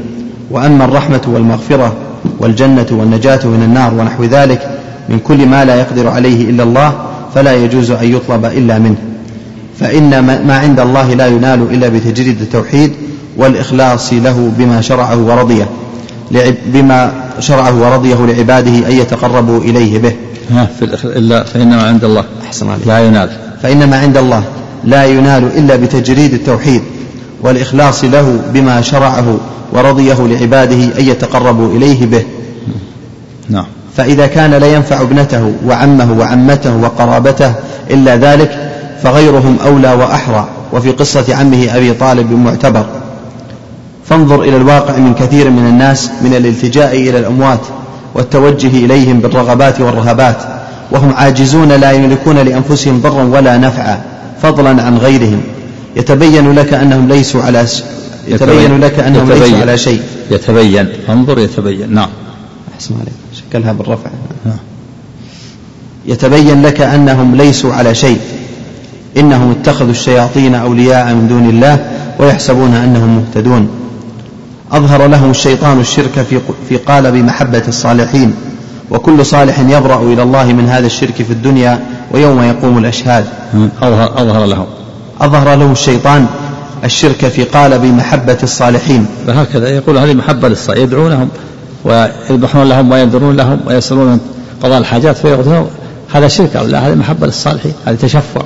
وأما 0.52 0.86
الرحمة 0.86 1.22
والمغفرة 1.28 1.94
والجنة 2.40 2.88
والنجاة 2.92 3.48
من 3.48 3.64
النار 3.64 3.94
ونحو 3.94 4.24
ذلك 4.24 4.80
من 5.10 5.20
كل 5.20 5.46
ما 5.48 5.66
لا 5.66 5.76
يقدر 5.76 6.08
عليه 6.08 6.50
إلا 6.50 6.64
الله 6.64 6.94
فلا 7.36 7.54
يجوز 7.56 7.92
أن 7.92 8.16
يطلب 8.16 8.46
إلا 8.46 8.80
منه. 8.80 9.13
فإن 9.84 10.20
ما 10.48 10.58
عند 10.58 10.80
الله 10.80 11.14
لا 11.14 11.28
ينال 11.28 11.62
إلا 11.72 11.90
بتجريد 11.90 12.42
التوحيد 12.42 12.94
والإخلاص 13.38 14.14
له 14.14 14.52
بما 14.58 14.82
شرعه 14.82 15.18
ورضيه 15.18 15.68
بما 16.66 17.12
شرعه 17.40 17.82
ورضيه 17.82 18.26
لعباده 18.26 18.88
أن 18.88 18.92
يتقربوا 18.92 19.62
إليه 19.62 20.00
به. 20.00 20.14
في 20.80 20.86
إلا 21.06 21.44
فإن 21.44 21.70
ما 21.70 21.84
عند 21.84 22.04
الله 22.04 22.24
أحسن 22.46 22.70
عليك. 22.70 22.88
لا 22.88 23.00
ينال. 23.00 23.30
فإن 23.64 23.90
ما 23.90 24.00
عند 24.00 24.18
الله 24.18 24.44
لا 24.84 25.06
ينال 25.06 25.58
إلا 25.58 25.76
بتجريد 25.76 26.34
التوحيد 26.34 26.82
والإخلاص 27.42 28.04
له 28.04 28.42
بما 28.54 28.82
شرعه 28.82 29.38
ورضيه 29.74 30.28
لعباده 30.28 31.00
أن 31.00 31.08
يتقربوا 31.08 31.76
إليه 31.76 32.06
به. 32.06 32.24
نعم. 33.50 33.66
فإذا 33.98 34.28
كان 34.28 34.52
لا 34.52 34.76
ينفع 34.76 35.02
ابنته 35.02 35.54
وعمه 35.66 36.20
وعمته 36.20 36.78
وقرابته 36.78 37.54
إلا 37.92 38.16
ذلك 38.16 38.73
فغيرهم 39.04 39.58
أولى 39.66 39.94
وأحرى 39.94 40.48
وفي 40.74 40.92
قصة 40.92 41.36
عمه 41.36 41.68
أبي 41.76 41.94
طالب 41.94 42.32
معتبر. 42.32 42.86
فانظر 44.06 44.42
إلى 44.42 44.58
الواقع 44.58 44.98
من 44.98 45.14
كثير 45.14 45.50
من 45.50 45.68
الناس 45.68 46.10
من 46.22 46.34
الالتجاء 46.36 46.96
إلى 46.96 47.20
الأموات 47.20 47.60
والتوجه 48.16 48.68
إليهم 48.68 49.20
بالرغبات 49.20 49.82
والرهبات 49.82 50.38
وهم 50.92 51.14
عاجزون 51.14 51.72
لا 51.72 51.92
يملكون 51.92 52.38
لأنفسهم 52.38 53.02
ضرا 53.02 53.24
ولا 53.24 53.58
نفعا 53.58 54.02
فضلا 54.42 54.84
عن 54.84 54.98
غيرهم. 54.98 55.42
يتبين 55.96 56.54
لك 56.54 56.74
أنهم 56.74 57.08
ليسوا 57.08 57.44
على 57.44 57.66
يتبين 58.28 58.80
لك 58.80 59.00
أنهم 59.00 59.32
يتبين 59.32 59.44
ليسوا 59.44 59.60
على 59.62 59.78
شيء. 59.78 60.02
يتبين. 60.32 60.88
انظر 61.10 61.40
يتبين. 61.40 61.94
نعم. 61.94 62.10
أحسن 62.76 62.96
عليك. 62.96 63.14
شكلها 63.34 63.74
بالرفع. 63.74 64.10
نعم. 64.46 64.58
يتبين 66.06 66.62
لك 66.62 66.82
أنهم 66.82 67.36
ليسوا 67.36 67.74
على 67.74 67.96
شيء. 67.96 68.20
إنهم 69.18 69.52
اتخذوا 69.52 69.92
الشياطين 69.92 70.56
أولياء 70.56 71.14
من 71.14 71.28
دون 71.28 71.50
الله 71.50 71.80
ويحسبون 72.20 72.74
أنهم 72.74 73.18
مهتدون. 73.18 73.70
أظهر 74.72 75.08
لهم 75.08 75.32
الشيطان 75.32 75.80
الشرك 75.80 76.26
في 76.30 76.40
في 76.70 76.78
قالب 76.78 77.16
محبة 77.16 77.64
الصالحين 77.68 78.34
وكل 78.92 79.26
صالح 79.26 79.60
يبرأ 79.60 80.02
إلى 80.02 80.24
الله 80.24 80.46
من 80.46 80.70
هذا 80.70 80.86
الشرك 80.86 81.14
في 81.14 81.32
الدنيا 81.32 81.80
ويوم 82.12 82.44
يقوم 82.44 82.78
الأشهاد. 82.78 83.26
أظهر, 83.82 84.22
أظهر 84.22 84.46
لهم. 84.46 84.66
أظهر 85.22 85.56
لهم 85.56 85.72
الشيطان 85.72 86.28
الشرك 86.84 87.28
في 87.28 87.44
قالب 87.44 87.86
محبة 87.86 88.38
الصالحين. 88.44 89.06
فهكذا 89.28 89.70
يقول 89.70 89.98
هذه 89.98 90.14
محبة 90.14 90.48
للصالحين 90.50 90.84
يدعونهم 90.84 91.30
ويذبحون 91.86 92.70
لهم 92.70 92.92
وينذرون 92.92 93.38
لهم 93.38 93.60
ويسألون 93.68 94.20
قضاء 94.64 94.78
الحاجات 94.78 95.18
فيأخذون 95.18 95.68
هذا 96.14 96.28
شرك 96.28 96.56
أو 96.56 96.66
لا؟ 96.66 96.88
هذه 96.88 96.96
محبة 96.96 97.28
للصالحين 97.28 97.74
هذه 97.86 97.96
تشفع. 97.96 98.42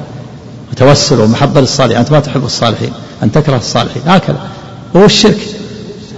وتوسل 0.77 1.19
ومحبة 1.19 1.61
للصالحين. 1.61 1.97
أنت 1.97 2.11
ما 2.11 2.19
تحب 2.19 2.45
الصالحين. 2.45 2.91
أن 3.23 3.31
تكره 3.31 3.57
الصالحين. 3.57 4.01
هكذا. 4.07 4.37
هو 4.95 5.05
الشرك. 5.05 5.39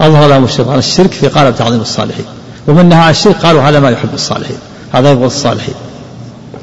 أظهر 0.01 0.29
لهم 0.29 0.43
الشيطان 0.43 0.77
الشرك 0.77 1.11
في 1.11 1.27
قالب 1.27 1.55
تعظيم 1.55 1.81
الصالحين. 1.81 2.25
ومن 2.67 2.89
نهى 2.89 2.99
عن 2.99 3.09
الشرك 3.09 3.35
قالوا 3.35 3.61
هذا 3.61 3.79
ما 3.79 3.89
يحب 3.89 4.09
الصالحين. 4.13 4.57
هذا 4.93 5.11
يبغض 5.11 5.23
الصالحين. 5.23 5.73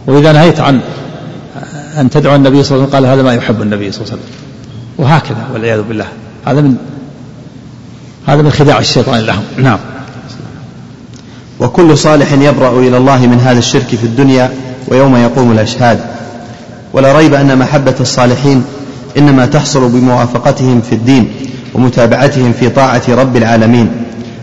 وإذا 0.07 0.33
نهيت 0.33 0.61
عن 0.61 0.81
أن 1.99 2.11
تدعو 2.11 2.35
النبي 2.35 2.63
صلى 2.63 2.77
الله 2.77 2.87
عليه 2.87 2.97
وسلم 2.97 3.07
قال 3.07 3.07
هذا 3.07 3.23
ما 3.23 3.35
يحب 3.35 3.63
النبي 3.63 3.93
صلى 3.93 4.01
الله 4.01 4.13
عليه 4.13 4.23
وسلم. 4.23 4.35
وهكذا 4.99 5.47
والعياذ 5.53 5.83
بالله. 5.83 6.07
هذا 6.47 6.61
من 6.61 6.77
هذا 8.27 8.43
من 8.43 8.51
خداع 8.51 8.79
الشيطان 8.79 9.21
لهم. 9.21 9.43
نعم. 9.57 9.79
وكل 11.61 11.99
صالح 11.99 12.33
يبرأ 12.33 12.79
إلى 12.79 12.97
الله 12.97 13.27
من 13.27 13.41
هذا 13.41 13.59
الشرك 13.59 13.87
في 13.87 14.05
الدنيا 14.05 14.53
ويوم 14.89 15.17
يقوم 15.17 15.53
الأشهاد. 15.53 16.16
ولا 16.97 17.13
ريب 17.13 17.35
أن 17.35 17.59
محبة 17.59 17.95
الصالحين 18.01 18.65
إنما 19.19 19.47
تحصل 19.47 19.89
بموافقتهم 19.89 20.81
في 20.81 20.95
الدين 20.95 21.33
ومتابعتهم 21.75 22.53
في 22.53 22.69
طاعة 22.69 23.03
رب 23.09 23.37
العالمين 23.37 23.91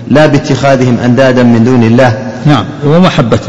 لا 0.07 0.25
باتخاذهم 0.25 0.97
أندادا 0.97 1.43
من 1.43 1.63
دون 1.63 1.83
الله. 1.83 2.33
نعم 2.45 2.65
ومحبة 2.85 3.39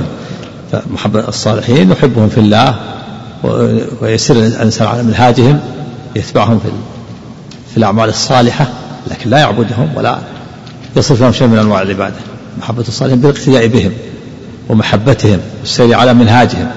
محبة. 0.94 1.28
الصالحين 1.28 1.90
يحبهم 1.90 2.28
في 2.28 2.39
الله 2.39 2.74
ويسير 4.01 4.36
الإنسان 4.36 4.89
على 4.89 5.02
منهاجهم 5.02 5.60
يتبعهم 6.16 6.59
في 6.59 6.68
في 7.70 7.76
الأعمال 7.76 8.09
الصالحة 8.09 8.66
لكن 9.10 9.31
لا 9.31 9.39
يعبدهم 9.39 9.89
ولا 9.97 10.18
يصرف 10.97 11.20
لهم 11.20 11.32
شيء 11.32 11.47
من 11.47 11.59
أنواع 11.59 11.82
العبادة. 11.82 12.16
محبة 12.59 12.85
الصالحين 12.89 13.20
بالإقتداء 13.20 13.66
بهم 13.66 13.93
ومحبتهم 14.68 15.39
والسير 15.60 15.94
على 15.94 16.14
منهاجهم. 16.14 16.70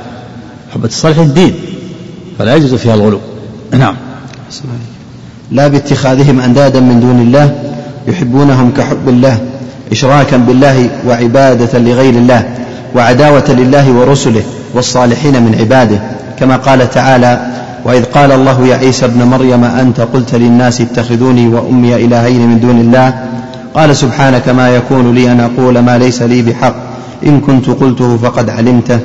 محبة 0.69 0.87
الصالحين 0.87 1.33
دين. 1.33 1.55
فلا 2.39 2.55
يجوز 2.55 2.76
فيها 2.76 2.93
الغلو. 2.93 3.19
نعم. 3.72 3.95
لا 5.51 5.68
باتخاذهم 5.68 6.39
أندادا 6.39 6.80
من 6.80 6.99
دون 6.99 7.22
الله 7.22 7.55
يحبونهم 8.07 8.72
كحب 8.77 9.09
الله 9.09 9.39
إشراكا 9.91 10.38
بالله 10.38 10.89
وعبادة 11.07 11.80
لغير 11.80 12.14
الله 12.14 12.43
وعداوة 12.95 13.45
لله 13.49 13.91
ورسله 13.91 14.43
والصالحين 14.73 15.43
من 15.43 15.55
عباده. 15.59 15.99
كما 16.39 16.55
قال 16.55 16.89
تعالى 16.89 17.51
وإذ 17.85 18.03
قال 18.03 18.31
الله 18.31 18.68
يا 18.68 18.76
عيسى 18.76 19.05
ابن 19.05 19.23
مريم 19.23 19.64
أنت 19.64 20.01
قلت 20.01 20.35
للناس 20.35 20.81
اتخذوني 20.81 21.47
وأمي 21.47 21.95
إلهين 21.95 22.49
من 22.49 22.59
دون 22.59 22.80
الله؟ 22.80 23.14
قال 23.73 23.95
سبحانك 23.95 24.49
ما 24.49 24.69
يكون 24.69 25.15
لي 25.15 25.31
أن 25.31 25.39
أقول 25.39 25.80
ما 25.80 25.97
ليس 25.97 26.22
لي 26.22 26.41
بحق. 26.41 26.76
إن 27.26 27.39
كنت 27.39 27.69
قلته 27.69 28.18
فقد 28.18 28.49
علمته. 28.49 28.99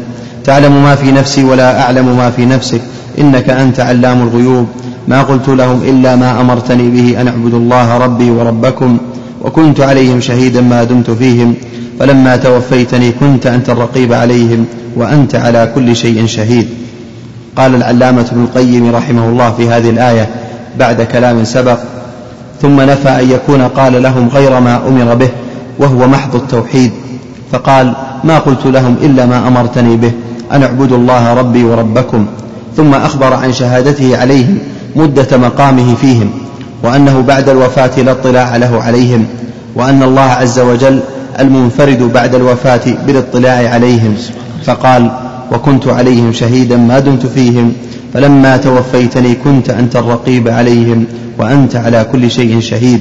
تعلم 0.45 0.83
ما 0.83 0.95
في 0.95 1.13
نفسي 1.13 1.45
ولا 1.45 1.83
أعلم 1.83 2.17
ما 2.17 2.31
في 2.31 2.47
نفسك. 2.47 2.81
إنك 3.19 3.51
أنت 3.51 3.81
علام 3.81 4.23
الغيوب. 4.23 4.67
ما 5.09 5.23
قلت 5.23 5.49
لهم 5.49 5.83
إلا 5.83 6.17
ما 6.17 6.41
أمرتني 6.41 6.89
به 6.91 7.21
أن 7.21 7.29
أعبدوا 7.29 7.59
الله 7.59 7.99
ربي 7.99 8.31
وربكم 8.31 8.99
وكنت 9.43 9.81
عليهم 9.81 10.21
شهيدا 10.21 10.61
ما 10.61 10.85
دمت 10.85 11.11
فيهم. 11.11 11.55
فلما 11.99 12.37
توفيتني 12.37 13.13
كنت 13.13 13.47
أنت 13.47 13.71
الرقيب 13.71 14.13
عليهم 14.13 14.65
وأنت 14.97 15.35
على 15.35 15.73
كل 15.75 15.97
شيء 15.97 16.27
شهيد. 16.27 16.69
قال 17.57 17.75
العلامة 17.75 18.27
ابن 18.33 18.43
القيم 18.45 18.95
رحمه 18.95 19.29
الله 19.29 19.53
في 19.53 19.69
هذه 19.69 19.91
الآية 19.91 20.29
بعد 20.79 21.03
كلام 21.03 21.45
سبق 21.45 21.79
ثم 22.63 22.81
نفى 22.81 23.09
أن 23.09 23.31
يكون 23.31 23.63
قال 23.63 24.03
لهم 24.03 24.29
غير 24.29 24.61
ما 24.61 24.89
أمر 24.89 25.15
به 25.15 25.29
وهو 25.79 26.09
محض 26.09 26.35
التوحيد. 26.35 26.91
فقال 27.53 27.95
ما 28.25 28.39
قلت 28.39 28.67
لهم 28.67 28.97
إلا 29.03 29.27
ما 29.27 29.49
أمرتني 29.49 29.97
به 29.97 30.13
أن 30.53 30.63
أعبدوا 30.63 30.97
الله 30.97 31.35
ربي 31.35 31.65
وربكم. 31.65 32.27
ثم 32.77 32.95
أخبر 32.95 33.35
عن 33.35 33.53
شهادته 33.53 34.17
عليهم 34.17 34.59
مدة 34.97 35.37
مقامه 35.37 35.95
فيهم 35.95 36.31
وأنه 36.83 37.21
بعد 37.21 37.49
الوفاة 37.49 38.01
لا 38.01 38.13
اطلاع 38.13 38.57
له 38.57 38.83
عليهم 38.83 39.27
وأن 39.75 40.03
الله 40.03 40.23
عز 40.23 40.59
وجل 40.59 41.01
المنفرد 41.41 42.03
بعد 42.03 42.35
الوفاة 42.35 42.81
بالاطلاع 43.07 43.71
عليهم. 43.75 44.17
فقال 44.65 45.11
وكنت 45.53 45.89
عليهم 45.89 46.33
شهيدا 46.33 46.77
ما 46.77 46.99
دمت 46.99 47.27
فيهم 47.27 47.73
فلما 48.15 48.57
توفيتني 48.57 49.35
كنت 49.35 49.71
أنت 49.71 49.97
الرقيب 49.97 50.49
عليهم 50.49 51.05
وأنت 51.39 51.77
على 51.77 52.07
كل 52.13 52.31
شيء 52.31 52.61
شهيد 52.61 53.01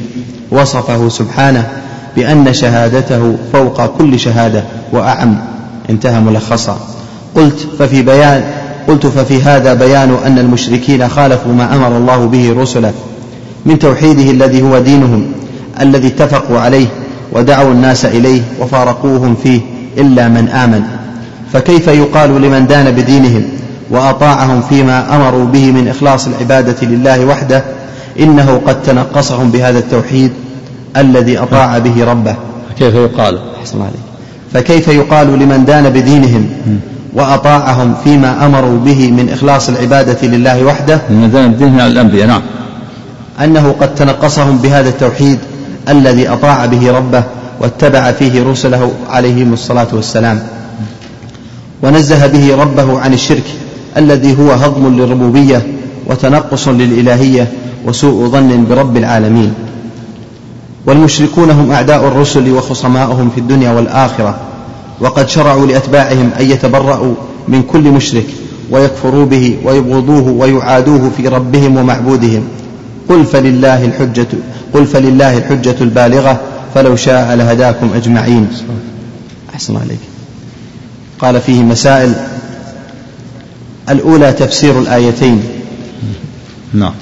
وصفه 0.51 1.09
سبحانه 1.09 1.67
بأن 2.15 2.53
شهادته 2.53 3.35
فوق 3.53 3.85
كل 3.85 4.19
شهادة 4.19 4.63
وأعم. 4.91 5.37
انتهى 5.89 6.19
ملخصا. 6.19 6.79
قلت 7.35 7.67
ففي 7.79 8.01
بيان 8.01 8.43
قلت 8.87 9.07
ففي 9.07 9.41
هذا 9.41 9.73
بيان 9.73 10.17
أن 10.25 10.39
المشركين 10.39 11.09
خالفوا 11.09 11.53
ما 11.53 11.75
أمر 11.75 11.97
الله 11.97 12.25
به 12.25 12.61
رسله 12.61 12.93
من 13.65 13.79
توحيده 13.79 14.31
الذي 14.31 14.61
هو 14.61 14.79
دينهم 14.79 15.31
الذي 15.81 16.07
اتفقوا 16.07 16.59
عليه 16.59 16.87
ودعوا 17.31 17.71
الناس 17.71 18.05
إليه 18.05 18.41
وفارقوهم 18.59 19.35
فيه 19.43 19.61
إلا 19.97 20.27
من 20.27 20.47
آمن. 20.47 20.83
فكيف 21.53 21.87
يقال 21.87 22.41
لمن 22.41 22.67
دان 22.67 22.91
بدينهم 22.91 23.43
وأطاعهم 23.89 24.61
فيما 24.61 25.15
أمروا 25.15 25.45
به 25.45 25.71
من 25.71 25.87
إخلاص 25.87 26.27
العبادة 26.27 26.87
لله 26.87 27.25
وحده؟ 27.25 27.63
إنه 28.19 28.61
قد 28.67 28.83
تنقصهم 28.83 29.51
بهذا 29.51 29.79
التوحيد 29.79 30.31
الذي 30.97 31.37
أطاع 31.37 31.77
به 31.77 32.05
ربه. 32.05 32.35
كيف 32.79 32.95
يقال؟ 32.95 33.39
أحسن 33.61 33.81
عليك. 33.81 33.95
فكيف 34.53 34.87
يقال 34.87 35.39
لمن 35.39 35.65
دان 35.65 35.89
بدينهم؟ 35.89 36.49
وأطاعهم 37.13 37.93
فيما 38.03 38.45
أمروا 38.45 38.79
به 38.79 39.11
من 39.11 39.29
إخلاص 39.29 39.69
العبادة 39.69 40.27
لله 40.27 40.63
وحده. 40.63 41.01
من 41.09 41.79
على 41.79 41.91
الأنبياء 41.91 42.27
نعم. 42.27 42.41
أنه 43.43 43.75
قد 43.81 43.95
تنقصهم 43.95 44.57
بهذا 44.57 44.89
التوحيد 44.89 45.39
الذي 45.89 46.29
أطاع 46.29 46.65
به 46.65 46.91
ربه 46.91 47.23
واتبع 47.59 48.11
فيه 48.11 48.43
رسله 48.43 48.91
عليهم 49.09 49.53
الصلاة 49.53 49.87
والسلام. 49.93 50.39
ونزه 51.83 52.27
به 52.27 52.55
ربه 52.55 52.99
عن 52.99 53.13
الشرك 53.13 53.43
الذي 53.97 54.37
هو 54.39 54.51
هضم 54.51 54.95
للربوبية 54.97 55.67
وتنقص 56.07 56.67
للإلهية 56.67 57.47
وسوء 57.85 58.27
ظن 58.27 58.65
برب 58.69 58.97
العالمين. 58.97 59.53
والمشركون 60.85 61.49
هم 61.49 61.71
أعداء 61.71 62.07
الرسل 62.07 62.51
وخصماؤهم 62.51 63.29
في 63.35 63.41
الدنيا 63.41 63.71
والآخرة. 63.71 64.35
وقد 65.01 65.29
شرعوا 65.29 65.67
لأتباعهم 65.67 66.31
أن 66.39 66.51
يتبرأوا 66.51 67.15
من 67.47 67.63
كل 67.63 67.81
مشرك 67.81 68.25
ويكفروا 68.71 69.25
به 69.25 69.57
ويبغضوه 69.63 70.29
ويعادوه 70.29 71.11
في 71.17 71.27
ربهم 71.27 71.77
ومعبودهم. 71.77 72.43
قل 73.09 73.25
فلله 73.25 73.85
الحجة 73.85 74.27
قل 74.73 74.85
فلله 74.85 75.37
الحجة 75.37 75.75
البالغة 75.81 76.41
فلو 76.75 76.95
شاء 76.95 77.35
لهداكم 77.35 77.89
أجمعين. 77.95 78.47
أحسن 79.53 79.75
عليك. 79.75 79.99
قال 81.19 81.41
فيه 81.41 81.63
مسائل. 81.63 82.13
الأولى 83.89 84.33
تفسير 84.33 84.79
الآيتين. 84.79 85.43
نعم. 86.73 86.93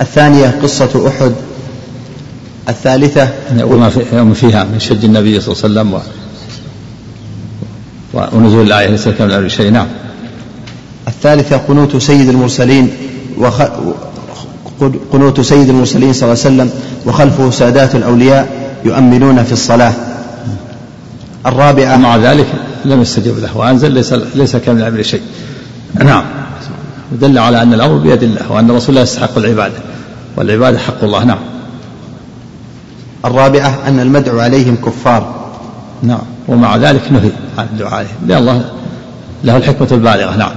الثانية 0.00 0.54
قصة 0.62 1.08
أحد. 1.08 1.32
الثالثة 2.68 3.28
وما 3.64 3.92
وما 4.12 4.34
فيها 4.34 4.64
من 4.64 4.80
شج 4.80 5.04
النبي 5.04 5.40
صلى 5.40 5.54
الله 5.54 5.80
عليه 5.80 5.90
وسلم 5.90 6.19
ونزول 8.14 8.66
الآية 8.66 8.88
ليس 8.88 9.08
أمر 9.20 9.48
شيء. 9.48 9.70
نعم. 9.70 9.86
الثالثة 11.08 11.56
قنوت 11.56 11.96
سيد 11.96 12.28
المرسلين 12.28 12.90
وخ... 13.38 13.62
قنوت 15.12 15.40
سيد 15.40 15.68
المرسلين 15.68 16.12
صلى 16.12 16.32
الله 16.32 16.44
عليه 16.44 16.54
وسلم 16.54 16.70
وخلفه 17.06 17.50
سادات 17.50 17.94
الأولياء 17.94 18.72
يؤمنون 18.84 19.44
في 19.44 19.52
الصلاة. 19.52 19.92
الرابعة 21.46 21.96
مع 21.96 22.16
ذلك 22.16 22.46
لم 22.84 23.02
يستجب 23.02 23.38
له 23.38 23.56
وأنزل 23.56 23.92
ليس 23.92 24.12
ليس 24.12 24.56
كمن 24.56 24.82
أمر 24.82 25.02
شيء. 25.02 25.22
نعم. 26.04 26.24
ودل 27.12 27.38
على 27.38 27.62
أن 27.62 27.74
الأمر 27.74 27.96
بيد 27.96 28.22
الله 28.22 28.52
وأن 28.52 28.70
الرسول 28.70 28.94
لا 28.94 29.02
يستحق 29.02 29.38
العبادة. 29.38 29.78
والعبادة 30.36 30.78
حق 30.78 31.04
الله. 31.04 31.24
نعم. 31.24 31.38
الرابعة 33.24 33.78
أن 33.86 34.00
المدعو 34.00 34.40
عليهم 34.40 34.76
كفار. 34.76 35.50
نعم. 36.02 36.22
ومع 36.50 36.76
ذلك 36.76 37.12
نهي 37.12 37.30
عن 37.58 37.66
الدعاء. 37.72 38.06
لأن 38.26 38.38
الله 38.38 38.64
له 39.44 39.56
الحكمة 39.56 39.88
البالغة. 39.92 40.36
نعم. 40.36 40.52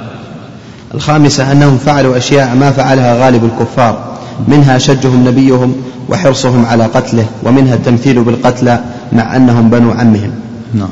الخامسة 0.93 1.51
أنهم 1.51 1.77
فعلوا 1.77 2.17
أشياء 2.17 2.55
ما 2.55 2.71
فعلها 2.71 3.25
غالب 3.25 3.43
الكفار. 3.45 4.13
منها 4.47 4.77
شجهم 4.77 5.27
نبيهم 5.27 5.75
وحرصهم 6.09 6.65
على 6.65 6.85
قتله 6.85 7.25
ومنها 7.43 7.75
التمثيل 7.75 8.23
بالقتلى 8.23 8.79
مع 9.11 9.35
أنهم 9.35 9.69
بنو 9.69 9.91
عمهم. 9.91 10.31
نعم. 10.73 10.89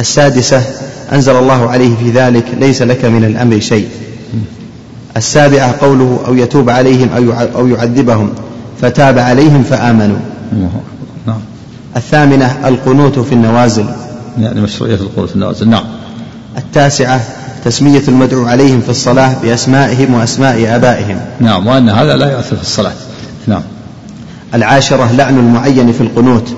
السادسة 0.00 0.62
أنزل 1.12 1.36
الله 1.36 1.70
عليه 1.70 1.96
في 1.96 2.10
ذلك 2.10 2.44
ليس 2.60 2.82
لك 2.82 3.04
من 3.04 3.24
الأمر 3.24 3.60
شيء. 3.60 3.88
السابعة 5.16 5.80
قوله 5.80 6.20
أو 6.26 6.34
يتوب 6.34 6.70
عليهم 6.70 7.08
أو 7.56 7.66
يعذبهم 7.66 8.30
فتاب 8.80 9.18
عليهم 9.18 9.62
فآمنوا. 9.62 10.18
نعم. 11.26 11.40
الثامنة 11.96 12.68
القنوت 12.68 13.18
في 13.18 13.32
النوازل. 13.32 13.86
يعني 14.38 14.60
مشروعية 14.60 14.94
القنوت 14.94 15.28
في 15.28 15.34
النوازل. 15.34 15.68
نعم. 15.68 15.84
التاسعة 16.58 17.20
تسمية 17.64 18.02
المدعو 18.08 18.46
عليهم 18.46 18.80
في 18.80 18.88
الصلاة 18.88 19.42
بأسمائهم 19.42 20.14
وأسماء 20.14 20.76
آبائهم. 20.76 21.20
نعم 21.40 21.66
وأن 21.66 21.88
هذا 21.88 22.16
لا 22.16 22.32
يؤثر 22.32 22.56
في 22.56 22.62
الصلاة. 22.62 22.92
نعم. 23.46 23.62
العاشرة 24.54 25.12
لعن 25.12 25.38
المعين 25.38 25.92
في 25.92 26.00
القنوت. 26.00 26.56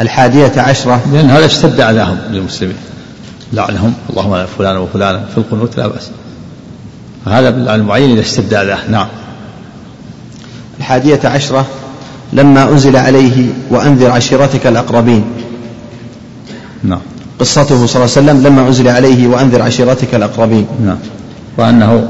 الحادية 0.00 0.52
عشرة. 0.56 1.00
لأن 1.12 1.30
هذا 1.30 1.46
اشتد 1.46 1.80
أذاهم 1.80 2.18
للمسلمين؟ 2.30 2.76
لعنهم 3.52 3.94
اللهم 4.10 4.32
على 4.32 4.46
فلان 4.58 4.76
وفلان 4.76 5.24
في 5.34 5.38
القنوت 5.38 5.76
لا 5.76 5.86
بأس. 5.86 6.10
هذا 7.26 7.50
باللعن 7.50 7.80
المعين 7.80 8.10
إذا 8.10 8.20
اشتد 8.20 8.54
أذاه 8.54 8.78
نعم. 8.90 9.06
الحادية 10.78 11.20
عشرة 11.24 11.66
لما 12.32 12.68
أنزل 12.68 12.96
عليه 12.96 13.46
وأنذر 13.70 14.10
عشيرتك 14.10 14.66
الأقربين. 14.66 15.24
نعم. 16.84 17.00
قصته 17.38 17.64
صلى 17.64 17.74
الله 17.76 17.88
عليه 17.94 18.04
وسلم 18.04 18.42
لما 18.42 18.68
أنزل 18.68 18.88
عليه 18.88 19.26
وأنذر 19.26 19.62
عشيرتك 19.62 20.14
الأقربين. 20.14 20.66
نعم. 20.86 20.98
وأنه 21.58 22.08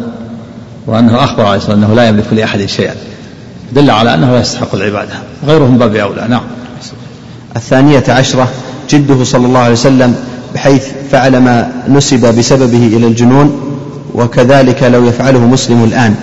وأنه 0.86 1.24
أخبر 1.24 1.44
عليه 1.44 1.56
الصلاة 1.56 1.74
أنه 1.74 1.94
لا 1.94 2.08
يملك 2.08 2.24
لأحد 2.32 2.64
شيئا. 2.66 2.94
دل 3.72 3.90
على 3.90 4.14
أنه 4.14 4.32
لا 4.32 4.40
يستحق 4.40 4.74
العبادة. 4.74 5.14
غيرهم 5.46 5.78
باب 5.78 5.96
أولى. 5.96 6.26
نعم. 6.28 6.42
الثانية 7.56 8.04
عشرة 8.08 8.48
جده 8.90 9.24
صلى 9.24 9.46
الله 9.46 9.60
عليه 9.60 9.72
وسلم 9.72 10.16
بحيث 10.54 10.86
فعل 11.10 11.36
ما 11.36 11.72
نسب 11.88 12.38
بسببه 12.38 12.86
إلى 12.86 13.06
الجنون 13.06 13.60
وكذلك 14.14 14.82
لو 14.82 15.04
يفعله 15.04 15.46
مسلم 15.46 15.84
الآن. 15.84 16.14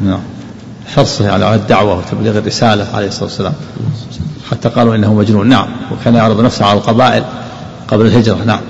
نعم. 0.00 0.20
حرصه 0.96 1.32
على 1.32 1.54
الدعوة 1.54 1.98
وتبليغ 1.98 2.38
الرسالة 2.38 2.86
عليه 2.94 3.08
الصلاة 3.08 3.24
والسلام. 3.24 3.52
حتى 4.50 4.68
قالوا 4.68 4.94
إنه 4.94 5.14
مجنون. 5.14 5.48
نعم. 5.48 5.66
وكان 5.92 6.14
يعرض 6.14 6.40
نفسه 6.40 6.64
على 6.64 6.78
القبائل 6.78 7.24
قبل 7.88 8.06
الهجرة. 8.06 8.38
نعم. 8.46 8.60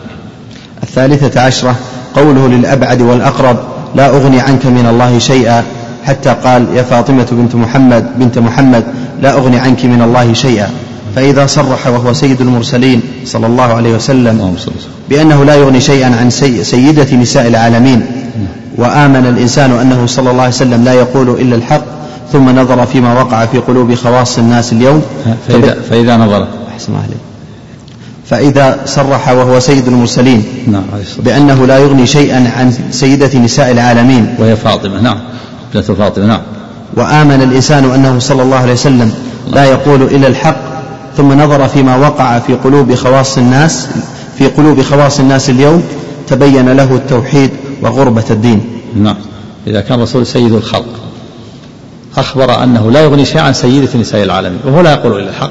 الثالثة 0.83 1.41
عشرة 1.41 1.77
قوله 2.15 2.49
للأبعد 2.49 3.03
والأقرب 3.03 3.57
لا 3.95 4.09
أغني 4.09 4.41
عنك 4.41 4.67
من 4.67 4.87
الله 4.87 5.19
شيئا. 5.19 5.65
حتى 6.05 6.37
قال 6.45 6.67
يا 6.75 6.83
فاطمة 6.83 7.27
بنت 7.33 7.55
محمد 7.55 8.19
بنت 8.19 8.39
محمد 8.39 8.85
لا 9.21 9.33
أغني 9.33 9.59
عنك 9.59 9.85
من 9.85 10.03
الله 10.03 10.33
شيئا. 10.33 10.71
فإذا 11.17 11.47
صرح 11.47 11.87
وهو 11.87 12.13
سيد 12.13 12.41
المرسلين 12.41 13.03
صلى 13.25 13.47
الله 13.47 13.63
عليه 13.65 13.95
وسلم 13.95 14.57
بأنه 15.11 15.45
لا 15.45 15.55
يغني 15.55 15.81
شيئا 15.81 16.17
عن 16.17 16.31
سيدة 16.63 17.17
نساء 17.17 17.49
العالمين. 17.49 18.07
وآمن 18.77 19.27
الإنسان 19.27 19.73
أنه 19.73 20.07
صلى 20.07 20.31
الله 20.31 20.43
عليه 20.43 20.55
وسلم 20.55 20.85
لا 20.85 20.93
يقول 20.93 21.31
إلا 21.41 21.57
الحق. 21.57 22.02
ثم 22.33 22.59
نظر 22.59 22.87
فيما 22.87 23.23
وقع 23.23 23.47
في 23.47 23.59
قلوب 23.59 23.95
خواص 23.95 24.39
الناس 24.39 24.73
اليوم. 24.73 25.03
فإذا, 25.49 25.77
فإذا 25.91 26.17
نظر. 26.17 26.47
أحسن 26.75 26.95
عليك. 26.95 27.21
فإذا 28.27 28.81
صرح 28.87 29.29
وهو 29.29 29.61
سيد 29.61 29.89
المرسلين 29.89 30.45
نعم 30.67 30.83
بأنه 31.19 31.67
لا 31.67 31.79
يغني 31.79 32.07
شيئا 32.07 32.53
عن 32.57 32.75
سيدة 32.91 33.39
نساء 33.39 33.71
العالمين. 33.71 34.35
وهي 34.39 34.57
فاطمة 34.57 35.01
نعم 35.01 35.19
ابنة 35.71 35.83
فاطمة 35.83 36.27
نعم. 36.27 36.41
وآمن 36.97 37.43
الإنسان 37.43 37.91
أنه 37.91 38.19
صلى 38.19 38.43
الله 38.43 38.57
عليه 38.57 38.73
وسلم 38.73 39.13
لا 39.53 39.65
يقول 39.65 40.03
إلا 40.03 40.27
الحق 40.27 40.57
ثم 41.17 41.33
نظر 41.33 41.69
فيما 41.69 41.97
وقع 41.97 42.39
في 42.39 42.55
قلوب 42.55 42.95
خواص 42.95 43.39
الناس 43.39 43.89
في 44.39 44.47
قلوب 44.47 44.83
خواص 44.83 45.21
الناس 45.21 45.51
اليوم 45.51 45.83
تبين 46.29 46.69
له 46.69 46.95
التوحيد 46.95 47.51
وغربة 47.83 48.25
الدين. 48.31 48.61
نعم 48.97 49.17
إذا 49.67 49.81
كان 49.81 49.99
الرسول 49.99 50.27
سيد 50.27 50.53
الخلق. 50.53 51.02
أخبر 52.17 52.63
أنه 52.63 52.91
لا 52.91 53.01
يغني 53.01 53.25
شيئا 53.25 53.43
عن 53.43 53.53
سيدة 53.53 53.99
نساء 54.01 54.23
العالمين 54.23 54.61
وهو 54.65 54.81
لا 54.81 54.93
يقول 54.93 55.21
إلا 55.21 55.31
الحق. 55.31 55.51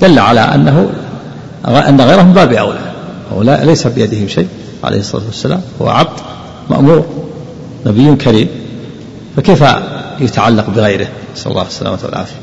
دل 0.00 0.18
على 0.18 0.40
أنه 0.40 0.90
أن 1.66 2.00
غيرهم 2.00 2.32
باب 2.32 2.52
أولى. 2.52 2.92
هو 3.32 3.42
لا 3.42 3.64
ليس 3.64 3.86
بيدهم 3.86 4.28
شيء 4.28 4.48
عليه 4.84 4.98
الصلاة 4.98 5.22
والسلام. 5.26 5.60
هو 5.82 5.88
عبد 5.88 6.20
مأمور 6.70 7.04
نبي 7.86 8.14
كريم. 8.16 8.48
فكيف 9.36 9.64
يتعلق 10.20 10.70
بغيره؟ 10.70 11.08
نسأل 11.36 11.50
الله 11.50 11.66
السلامة 11.66 11.98
والعافية. 12.04 12.36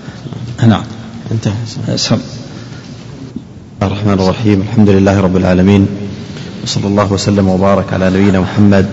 نعم. 0.67 0.83
انتهى. 1.31 1.97
سم. 1.97 2.17
الرحمن 3.83 4.13
الرحيم. 4.13 4.61
الحمد 4.61 4.89
لله 4.89 5.19
رب 5.21 5.37
العالمين. 5.37 5.87
وصلى 6.63 6.87
الله 6.87 7.13
وسلم 7.13 7.47
وبارك 7.47 7.93
على 7.93 8.09
نبينا 8.09 8.39
محمد 8.39 8.85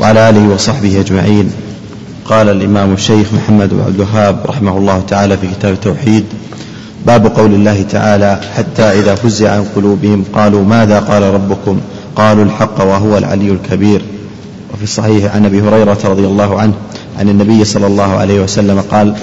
وعلى 0.00 0.30
آله 0.30 0.48
وصحبه 0.48 1.00
أجمعين. 1.00 1.52
قال 2.28 2.48
الإمام 2.48 2.92
الشيخ 2.92 3.26
محمد 3.32 3.70
بن 3.70 3.80
عبد 3.80 3.94
الوهاب 3.94 4.38
رحمه 4.46 4.78
الله 4.78 5.00
تعالى 5.08 5.36
في 5.36 5.46
كتاب 5.46 5.72
التوحيد 5.72 6.24
باب 7.06 7.26
قول 7.26 7.54
الله 7.54 7.82
تعالى 7.82 8.40
حتى 8.56 8.82
إذا 8.82 9.14
فزع 9.14 9.50
عن 9.50 9.64
قلوبهم 9.76 10.24
قالوا 10.32 10.64
ماذا 10.64 10.98
قال 10.98 11.22
ربكم؟ 11.22 11.80
قالوا 12.16 12.44
الحق 12.44 12.80
وهو 12.80 13.18
العلي 13.18 13.50
الكبير. 13.50 14.02
وفي 14.74 14.84
الصحيح 14.84 15.34
عن 15.34 15.44
أبي 15.44 15.60
هريرة 15.60 15.98
رضي 16.04 16.26
الله 16.26 16.60
عنه 16.60 16.72
عن 17.18 17.28
النبي 17.28 17.64
صلى 17.64 17.86
الله 17.86 18.16
عليه 18.16 18.40
وسلم 18.40 18.80
قال 18.80 19.14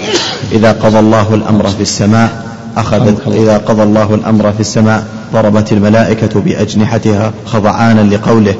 إذا 0.52 0.72
قضى 0.72 0.98
الله 0.98 1.34
الأمر 1.34 1.68
في 1.68 1.82
السماء 1.82 2.44
أخذت 2.76 3.28
إذا 3.28 3.58
قضى 3.58 3.82
الله 3.82 4.14
الأمر 4.14 4.52
في 4.52 4.60
السماء 4.60 5.06
ضربت 5.32 5.72
الملائكة 5.72 6.40
بأجنحتها 6.40 7.32
خضعانا 7.46 8.14
لقوله 8.14 8.54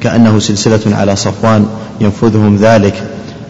كأنه 0.00 0.38
سلسلة 0.38 0.96
على 0.96 1.16
صفوان 1.16 1.66
ينفذهم 2.00 2.56
ذلك. 2.56 3.02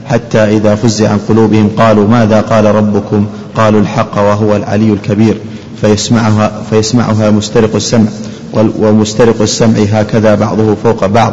حتى 0.06 0.38
إذا 0.38 0.74
فزع 0.74 1.10
عن 1.10 1.18
قلوبهم 1.28 1.70
قالوا 1.78 2.08
ماذا 2.08 2.40
قال 2.40 2.64
ربكم؟ 2.64 3.26
قالوا 3.56 3.80
الحق 3.80 4.18
وهو 4.18 4.56
العلي 4.56 4.92
الكبير. 4.92 5.36
فيسمعها, 5.80 6.52
فيسمعها 6.70 7.30
مسترق 7.30 7.74
السمع. 7.74 8.08
ومسترق 8.54 9.42
السمع 9.42 9.78
هكذا 9.92 10.34
بعضه 10.34 10.74
فوق 10.84 11.06
بعض. 11.06 11.32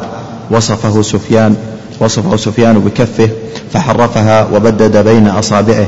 وصفه 0.52 1.02
سفيان 1.02 1.56
وصفه 2.00 2.36
سفيان 2.36 2.80
بكفه. 2.80 3.30
فحرفها 3.74 4.48
وبدد 4.54 4.98
بين 4.98 5.28
أصابعه. 5.28 5.88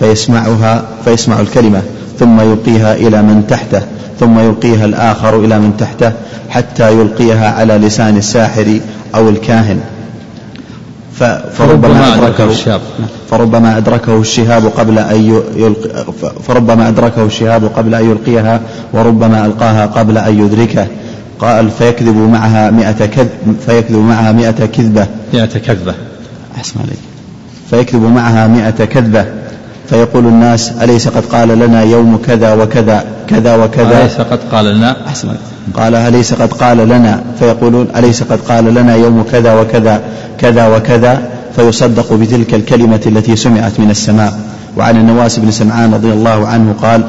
فيسمعها 0.00 0.84
فيسمع 1.04 1.40
الكلمة. 1.40 1.82
ثم 2.18 2.40
يلقيها 2.40 2.94
إلى 2.94 3.22
من 3.22 3.46
تحته. 3.48 3.82
ثم 4.20 4.38
يلقيها 4.38 4.84
الآخر 4.84 5.38
إلى 5.38 5.58
من 5.58 5.76
تحته. 5.78 6.12
حتى 6.48 6.92
يلقيها 6.92 7.50
على 7.52 7.74
لسان 7.74 8.16
الساحر 8.16 8.80
أو 9.14 9.28
الكاهن. 9.28 9.80
فربما 11.58 12.14
أدركه 12.14 12.44
الشهاب. 12.44 12.80
فربما 13.30 13.76
أدركه 13.76 14.20
الشهاب 14.20 14.66
قبل 14.66 14.98
أن 14.98 15.42
يلقي 15.56 16.04
فربما 16.48 16.88
أدركه 16.88 17.24
الشهاب 17.24 17.64
قبل 17.64 17.94
أن 17.94 18.10
يلقيها 18.10 18.60
وربما 18.92 19.46
ألقاها 19.46 19.86
قبل 19.86 20.18
أن 20.18 20.38
يدركه. 20.38 20.86
قال 21.40 21.70
فيكذب 21.70 22.16
معها 22.16 22.70
مئة 22.70 23.06
كذب 23.06 23.56
فيكذب 23.66 23.98
معها 23.98 24.32
مئة 24.32 24.66
كذبة. 24.66 25.06
مئة 25.34 25.58
كذبة. 25.58 25.94
أحسن 26.56 26.80
عليك. 26.80 26.98
فيكذب 27.70 28.02
معها 28.02 28.46
مئة 28.46 28.84
كذبة. 28.84 29.24
فيقول 29.90 30.26
الناس 30.26 30.72
أليس 30.82 31.08
قد 31.08 31.24
قال 31.24 31.48
لنا 31.48 31.82
يوم 31.82 32.16
كذا 32.26 32.54
وكذا 32.54 33.04
كذا 33.28 33.56
وكذا؟ 33.56 34.02
أليس 34.02 34.20
قد 34.20 34.38
قال 34.52 34.64
لنا؟ 34.64 34.96
أحسن 35.06 35.28
قال 35.76 35.94
أليس 35.94 36.34
قد 36.34 36.52
قال 36.52 36.88
لنا؟ 36.88 37.22
فيقولون 37.38 37.88
أليس 37.96 38.22
قد 38.22 38.40
قال 38.48 38.74
لنا 38.74 38.96
يوم 38.96 39.24
كذا 39.32 39.60
وكذا 39.60 40.02
كذا 40.38 40.76
وكذا؟ 40.76 41.22
فيصدق 41.56 42.12
بتلك 42.12 42.54
الكلمة 42.54 43.00
التي 43.06 43.36
سمعت 43.36 43.80
من 43.80 43.90
السماء. 43.90 44.40
وعن 44.76 44.96
النواس 44.96 45.38
بن 45.38 45.50
سمعان 45.50 45.94
رضي 45.94 46.12
الله 46.12 46.46
عنه 46.46 46.74
قال 46.82 47.02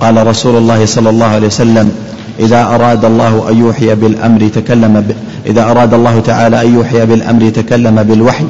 قال 0.00 0.26
رسول 0.26 0.56
الله 0.56 0.86
صلى 0.86 1.10
الله 1.10 1.26
عليه 1.26 1.46
وسلم 1.46 1.92
إذا 2.40 2.64
أراد 2.64 3.04
الله 3.04 3.50
أن 3.50 3.58
يوحي 3.58 3.94
بالأمر 3.94 4.48
تكلم 4.48 5.00
ب... 5.00 5.12
إذا 5.46 5.70
أراد 5.70 5.94
الله 5.94 6.20
تعالى 6.20 6.62
أن 6.62 6.74
يوحي 6.74 7.06
بالأمر 7.06 7.48
تكلم 7.48 8.02
بالوحي. 8.02 8.44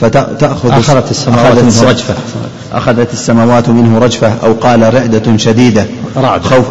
فتأخذ 0.00 0.70
أخذت 0.70 1.10
السماوات 1.10 1.58
منه 1.58 1.82
رجفة. 1.82 2.14
أخذت 2.72 3.12
السماوات 3.12 3.68
منه 3.68 3.98
رجفة 3.98 4.32
أو 4.44 4.52
قال 4.52 4.94
رعدة 4.94 5.36
شديدة. 5.36 5.84
رعدة. 6.16 6.42
خوف. 6.42 6.66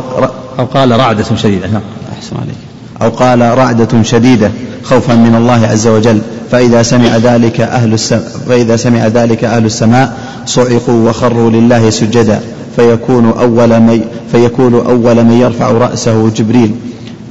أو 0.59 0.65
قال 0.65 0.91
رعدة 0.91 1.35
شديدة. 1.35 1.67
نعم. 1.67 1.81
أحسن 2.17 2.35
عليك. 2.35 2.55
أو 3.01 3.09
قال 3.09 3.57
رعدة 3.57 4.03
شديدة 4.03 4.51
خوفا 4.83 5.15
من 5.15 5.35
الله 5.35 5.67
عز 5.67 5.87
وجل. 5.87 6.21
فإذا 6.51 6.83
سمع 6.83 7.17
ذلك 7.17 7.61
أهل 7.61 7.93
السماء 7.93 8.23
فإذا 8.47 8.75
سمع 8.75 9.07
ذلك 9.07 9.43
أهل 9.43 9.65
السماء 9.65 10.17
صعقوا 10.45 11.09
وخروا 11.09 11.49
لله 11.49 11.89
سجدا. 11.89 12.39
فيكون 12.75 13.33
أول 13.39 13.79
من 13.79 14.05
فيكون 14.31 14.73
أول 14.73 15.23
من 15.23 15.31
يرفع 15.31 15.71
رأسه 15.71 16.29
جبريل. 16.29 16.75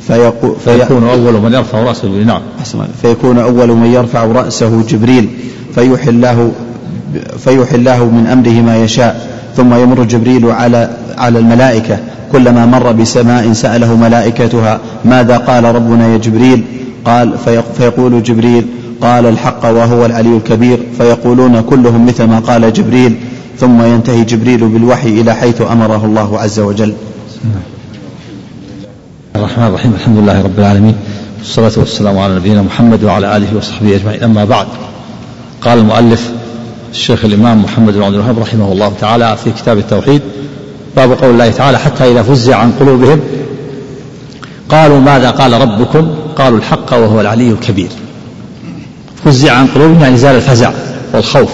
فيقو 0.07 0.55
فيكون 0.65 1.09
أول 1.09 1.33
من 1.33 1.53
يرفع 1.53 1.79
رأسه 1.83 2.09
نعم. 2.09 2.43
فيكون 3.03 3.39
أول 3.39 3.69
من 3.69 3.87
يرفع 3.87 4.25
رأسه 4.25 4.83
جبريل. 4.89 5.29
فيوحي 5.75 6.11
الله 6.11 6.53
فيوحي 7.39 7.77
الله 7.77 8.05
من 8.05 8.27
أمره 8.27 8.63
ما 8.63 8.85
يشاء. 8.85 9.34
ثم 9.57 9.75
يمر 9.75 10.03
جبريل 10.03 10.51
على 10.51 10.91
على 11.19 11.39
الملائكة. 11.39 11.99
كلما 12.33 12.67
مر 12.67 12.93
بسماء 12.93 13.53
سأله 13.53 13.97
ملائكتها 13.97 14.81
ماذا 15.05 15.37
قال 15.37 15.65
ربنا 15.65 16.09
يا 16.09 16.17
جبريل؟ 16.17 16.65
قال 17.05 17.35
فيقول 17.79 18.23
جبريل 18.23 18.67
قال 19.01 19.27
الحق 19.27 19.65
وهو 19.65 20.07
العلي 20.07 20.37
الكبير. 20.37 20.79
فيقولون 20.99 21.61
كلهم 21.61 22.07
مثل 22.07 22.25
ما 22.25 22.39
قال 22.39 22.73
جبريل. 22.73 23.17
ثم 23.61 23.83
ينتهي 23.83 24.25
جبريل 24.25 24.69
بالوحي 24.69 25.09
إلى 25.21 25.35
حيث 25.35 25.63
أمره 25.63 26.05
الله 26.05 26.39
عز 26.41 26.61
وجل. 26.61 26.95
الرحمن 29.37 29.67
الرحيم 29.67 29.93
الحمد 29.95 30.19
لله 30.19 30.43
رب 30.43 30.59
العالمين 30.59 30.95
والصلاة 31.39 31.73
والسلام 31.77 32.19
على 32.19 32.35
نبينا 32.35 32.63
محمد 32.63 33.05
وعلى 33.05 33.37
آله 33.37 33.57
وصحبه 33.57 33.97
أجمعين. 33.97 34.23
أما 34.23 34.45
بعد 34.45 34.67
قال 35.63 35.79
المؤلف 35.79 36.31
الشيخ 36.95 37.25
الإمام 37.25 37.63
محمد 37.63 37.95
بن 37.95 38.03
عبد 38.03 38.15
الوهاب 38.15 38.39
رحمه 38.39 38.73
الله 38.73 38.93
تعالى 39.01 39.37
في 39.45 39.51
كتاب 39.51 39.79
التوحيد 39.79 40.23
باب 40.97 41.13
قول 41.13 41.31
الله 41.31 41.51
تعالى 41.51 41.79
حتى 41.79 42.13
إذا 42.13 42.23
فزع 42.23 42.57
عن 42.57 42.73
قلوبهم 42.81 43.21
قالوا 44.69 45.01
ماذا 45.01 45.31
قال 45.31 45.53
ربكم؟ 45.53 46.15
قالوا 46.37 46.59
الحق 46.59 46.93
وهو 46.93 47.21
العلي 47.21 47.51
الكبير. 47.51 47.89
فزع 49.25 49.53
عن 49.53 49.67
قلوبهم 49.67 50.03
يعني 50.03 50.17
زال 50.17 50.37
الفزع 50.37 50.73
والخوف. 51.15 51.51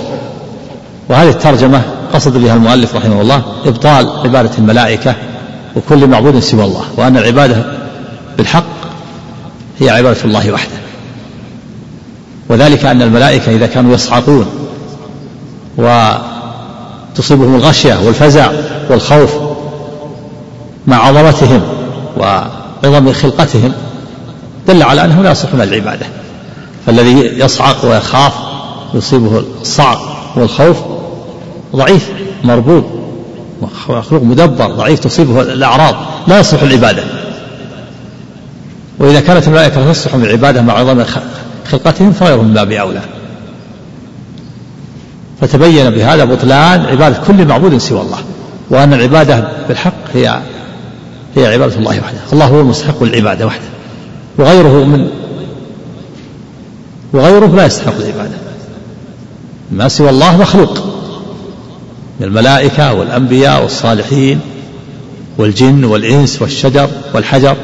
وهذه 1.08 1.28
الترجمة 1.28 1.82
قصد 2.12 2.36
بها 2.36 2.54
المؤلف 2.54 2.96
رحمه 2.96 3.20
الله 3.20 3.42
إبطال 3.66 4.08
عبادة 4.24 4.50
الملائكة 4.58 5.14
وكل 5.76 6.06
معبود 6.06 6.38
سوى 6.38 6.64
الله 6.64 6.84
وأن 6.96 7.16
العبادة 7.16 7.64
بالحق 8.38 8.64
هي 9.78 9.90
عبادة 9.90 10.24
الله 10.24 10.52
وحده. 10.52 10.80
وذلك 12.48 12.84
أن 12.84 13.02
الملائكة 13.02 13.56
إذا 13.56 13.66
كانوا 13.66 13.94
يصعقون 13.94 14.46
وتصيبهم 15.80 17.54
الغشية 17.54 17.98
والفزع 18.06 18.50
والخوف 18.90 19.30
مع 20.86 20.96
عظمتهم 21.06 21.62
وعظم 22.16 23.12
خلقتهم 23.12 23.72
دل 24.68 24.82
على 24.82 25.04
أنهم 25.04 25.22
لا 25.22 25.30
يصلحون 25.30 25.60
العبادة. 25.60 26.06
فالذي 26.86 27.16
يصعق 27.38 27.84
ويخاف 27.84 28.32
يصيبه 28.94 29.44
الصعق 29.60 30.32
والخوف 30.36 30.76
ضعيف 31.76 32.08
مربوب 32.44 32.84
مخلوق 33.88 34.22
مدبر 34.22 34.66
ضعيف 34.66 35.00
تصيبه 35.00 35.40
الأعراض. 35.40 35.94
لا 36.26 36.38
يصلح 36.38 36.62
العبادة. 36.62 37.02
وإذا 38.98 39.20
كانت 39.20 39.48
الملائكة 39.48 39.92
تصلح 39.92 40.14
العبادة 40.14 40.62
مع 40.62 40.74
عظم 40.74 41.04
خلقتهم 41.70 42.12
فغيرهم 42.12 42.44
من 42.44 42.54
باب 42.54 42.72
أولى. 42.72 43.00
فتبين 45.40 45.90
بهذا 45.90 46.24
بطلان 46.24 46.80
عبادة 46.80 47.16
كل 47.26 47.46
معبود 47.46 47.78
سوى 47.78 48.00
الله 48.00 48.18
وأن 48.70 48.94
العبادة 48.94 49.48
بالحق 49.68 49.94
هي 50.14 50.40
هي 51.36 51.46
عبادة 51.46 51.74
الله 51.76 51.90
وحده. 51.90 52.18
الله 52.32 52.46
هو 52.46 52.60
المستحق 52.60 53.02
للعبادة 53.02 53.46
وحده. 53.46 53.64
وغيره 54.38 54.84
من 54.84 55.10
وغيره 57.12 57.46
لا 57.46 57.66
يستحق 57.66 57.96
العبادة. 57.96 58.34
ما 59.70 59.88
سوى 59.88 60.10
الله 60.10 60.40
مخلوق. 60.40 60.78
من 62.20 62.26
الملائكة 62.26 62.92
والأنبياء 62.92 63.62
والصالحين 63.62 64.40
والجن 65.38 65.84
والإنس 65.84 66.42
والشجر 66.42 66.88
والحجر 67.14 67.56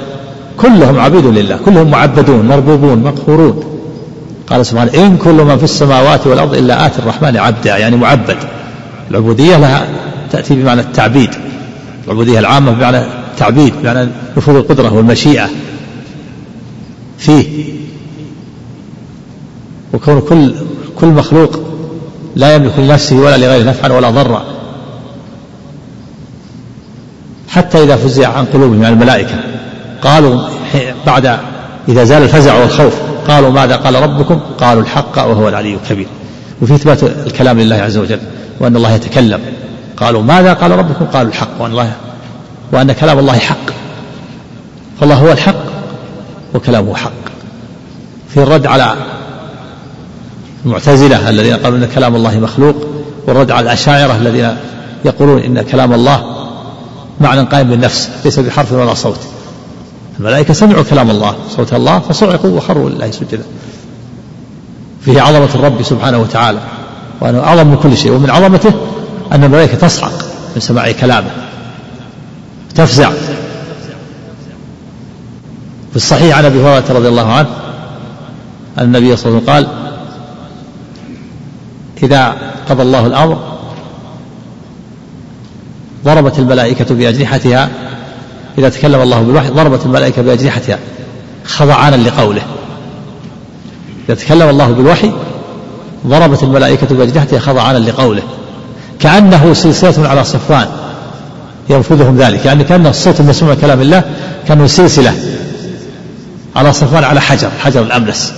كلهم 0.61 1.01
عبيد 1.01 1.27
لله 1.27 1.57
كلهم 1.65 1.91
معبدون 1.91 2.47
مربوبون 2.47 2.99
مقهورون. 2.99 3.76
قال 4.47 4.67
سبحانه 4.67 4.95
إن 4.95 5.17
كل 5.17 5.33
من 5.33 5.59
في 5.59 5.65
السماوات 5.65 6.27
والأرض 6.27 6.55
إلا 6.55 6.87
آتي 6.87 6.99
الرحمن 6.99 7.37
عبدا. 7.37 7.77
يعني 7.77 7.97
معبد. 7.97 8.37
العبودية 9.11 9.57
لها 9.57 9.89
تأتي 10.33 10.55
بمعنى 10.55 10.81
التعبيد. 10.81 11.31
العبودية 12.07 12.39
العامة 12.39 12.73
بمعنى 12.73 12.99
التعبيد 12.99 13.75
بمعنى 13.83 14.09
نفوذ 14.37 14.57
القدرة 14.57 14.95
والمشيئة 14.95 15.49
فيه. 17.19 17.75
وكون 19.93 20.21
كل 20.21 20.55
كل 21.01 21.07
مخلوق 21.07 21.61
لا 22.37 22.55
يملك 22.55 22.79
لنفسه 22.79 23.17
ولا 23.17 23.37
لغيره 23.37 23.65
نفعا 23.65 23.93
ولا 23.93 24.11
ضرا. 24.11 24.45
حتى 27.49 27.83
إذا 27.83 27.97
فزع 27.97 28.29
عن 28.29 28.45
قلوبهم 28.45 28.83
يعني 28.83 28.95
الملائكة. 28.95 29.35
قالوا 30.03 30.41
بعد 31.07 31.39
إذا 31.89 32.05
زال 32.05 32.23
الفزع 32.23 32.55
والخوف 32.61 32.95
قالوا 33.29 33.51
ماذا 33.51 33.77
قال 33.77 33.95
ربكم؟ 33.95 34.41
قالوا 34.61 34.83
الحق 34.83 35.19
وهو 35.19 35.49
العلي 35.49 35.75
الكبير. 35.75 36.07
وفي 36.63 36.75
إثبات 36.75 37.03
الكلام 37.03 37.61
لله 37.61 37.77
عز 37.77 37.97
وجل 37.97 38.21
وأن 38.61 38.77
الله 38.77 38.93
يتكلم. 38.93 39.41
قالوا 39.97 40.23
ماذا 40.23 40.53
قال 40.53 40.71
ربكم؟ 40.71 41.05
قالوا 41.05 41.31
الحق 41.31 41.49
وأن 41.61 41.71
الله 41.71 41.93
وأن 42.73 42.93
كلام 42.93 43.19
الله 43.19 43.39
حق. 43.39 43.71
فالله 45.01 45.15
هو 45.15 45.33
الحق 45.33 45.65
وكلامه 46.55 46.95
حق. 46.95 47.13
في 48.29 48.43
الرد 48.43 48.67
على 48.67 48.95
المعتزلة 50.65 51.31
الذين 51.31 51.57
قالوا 51.57 51.79
إن 51.79 51.89
كلام 51.95 52.17
الله 52.17 52.39
مخلوق 52.39 52.77
والرد 53.27 53.51
على 53.51 53.65
الأشاعرة 53.65 54.17
الذين 54.17 54.57
يقولون 55.05 55.39
إن 55.43 55.63
كلام 55.63 55.93
الله 55.93 56.47
معنى 57.21 57.41
قائم 57.41 57.69
بالنفس 57.71 58.11
ليس 58.25 58.39
بحرف 58.39 58.73
ولا 58.73 58.95
صوت. 58.95 59.21
الملائكة 60.19 60.55
سمعوا 60.55 60.83
كلام 60.83 61.11
الله 61.11 61.37
صوت 61.57 61.73
الله 61.73 61.99
فصعقوا 61.99 62.51
وخروا 62.51 62.91
لله 62.91 63.11
سجدا. 63.11 63.45
فيه 65.05 65.21
عظمة 65.21 65.49
الرب 65.55 65.83
سبحانه 65.83 66.19
وتعالى 66.19 66.61
وأنه 67.21 67.39
أعظم 67.39 67.67
من 67.67 67.77
كل 67.77 67.97
شيء 67.97 68.13
ومن 68.13 68.31
عظمته 68.31 68.73
أن 69.33 69.45
الملائكة 69.45 69.75
تصعق 69.75 70.25
من 70.55 70.61
سماع 70.61 70.93
كلامه 70.93 71.31
تفزع. 72.75 73.11
في 75.91 75.97
الصحيح 75.97 76.39
عن 76.39 76.45
أبي 76.45 76.61
هريرة 76.61 76.85
رضي 76.91 77.09
الله 77.09 77.33
عنه 77.33 77.49
أن 78.79 78.85
النبي 78.85 79.17
صلى 79.17 79.27
الله 79.29 79.53
عليه 79.53 79.67
وسلم 79.67 79.71
قال 79.71 79.87
إذا 82.03 82.37
قضى 82.69 82.83
الله 82.83 83.07
الأمر 83.07 83.39
ضربت 86.05 86.39
الملائكة 86.39 86.95
بأجنحتها 86.95 87.69
إذا 88.59 88.69
تكلم 88.69 89.01
الله 89.01 89.23
بالوحي 89.23 89.49
ضربت 89.49 89.87
الملائكة 89.87 90.23
باجنحتها 90.23 90.79
خضعانا 91.45 91.97
لقوله. 91.97 92.43
إذا 94.09 94.15
تكلم 94.15 94.49
الله 94.49 94.73
بالوحي 94.73 95.13
ضربت 96.07 96.43
الملائكة 96.43 96.97
باجنحتها 96.97 97.39
خضعانا 97.39 97.79
لقوله. 97.79 98.23
كأنه 99.01 99.55
سلسلة 99.55 100.09
على 100.09 100.25
صفوان 100.25 100.69
ينفذهم 101.71 102.19
ذلك. 102.19 102.47
يعني 102.47 102.65
كأن 102.65 102.87
الصوت 102.87 103.21
المسموع 103.21 103.55
من 103.55 103.61
كلام 103.61 103.81
الله 103.81 104.05
كأنه 104.49 104.67
سلسلة 104.67 105.15
على 106.57 106.73
صفوان 106.73 107.05
على 107.05 107.21
حجر 107.21 107.51
حجر 107.51 107.83
الأملس. 107.83 108.33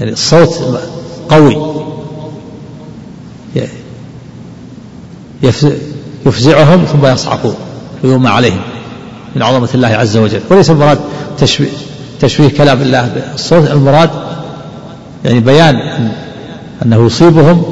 يعني 0.00 0.12
الصوت 0.12 0.80
قوي. 1.28 1.78
يفزعهم 6.26 6.84
ثم 6.84 7.06
يصعقون 7.06 7.54
ويومى 8.04 8.28
عليهم 8.28 8.60
من 9.36 9.42
عظمة 9.42 9.68
الله 9.74 9.88
عز 9.88 10.16
وجل. 10.16 10.40
وليس 10.50 10.70
المراد 10.70 10.98
تشبيه, 11.38 11.68
تشبيه 12.20 12.48
كلام 12.48 12.82
الله 12.82 13.08
بالصوت 13.08 13.70
المراد 13.70 14.10
يعني 15.24 15.40
بيان 15.40 15.76
أنه 16.84 17.06
يصيبهم 17.06 17.62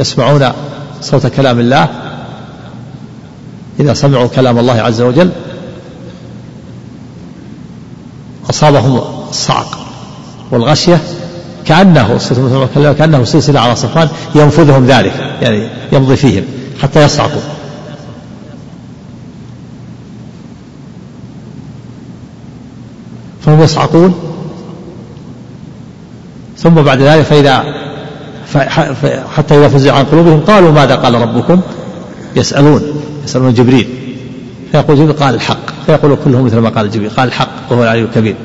يسمعون 0.00 0.52
صوت 1.00 1.26
كلام 1.26 1.60
الله. 1.60 1.88
إذا 3.80 3.94
سمعوا 3.94 4.26
كلام 4.26 4.58
الله 4.58 4.80
عز 4.80 5.00
وجل 5.00 5.30
أصابهم 8.50 9.00
الصعق 9.30 9.78
والغشية 10.50 11.00
كأنه 11.66 12.18
كأنه 12.98 13.24
سلسلة 13.24 13.60
على 13.60 13.76
صفوان 13.76 14.08
ينفذهم 14.34 14.86
ذلك 14.86 15.12
يعني 15.42 15.68
يمضي 15.92 16.16
فيهم. 16.16 16.44
حتى 16.82 17.04
يصعقوا 17.04 17.40
فهم 23.42 23.62
يصعقون 23.62 24.14
ثم 26.58 26.74
بعد 26.74 27.00
ذلك 27.00 27.22
فإذا 27.22 27.64
حتى 29.36 29.58
إذا 29.58 29.68
فزع 29.68 29.94
عن 29.94 30.04
قلوبهم 30.04 30.40
قالوا 30.40 30.72
ماذا 30.72 30.94
قال 30.94 31.14
ربكم؟ 31.14 31.60
يسألون. 32.36 32.82
يسألون 33.24 33.54
جبريل. 33.54 33.88
فيقول 34.72 34.96
جبريل 34.96 35.12
قال 35.12 35.34
الحق. 35.34 35.58
فيقول 35.86 36.16
كلهم 36.24 36.44
مثل 36.44 36.58
ما 36.58 36.68
قال 36.68 36.90
جبريل. 36.90 37.10
قال 37.10 37.28
الحق 37.28 37.48
وهو 37.70 37.82
العلي 37.82 38.02
الكبير. 38.02 38.36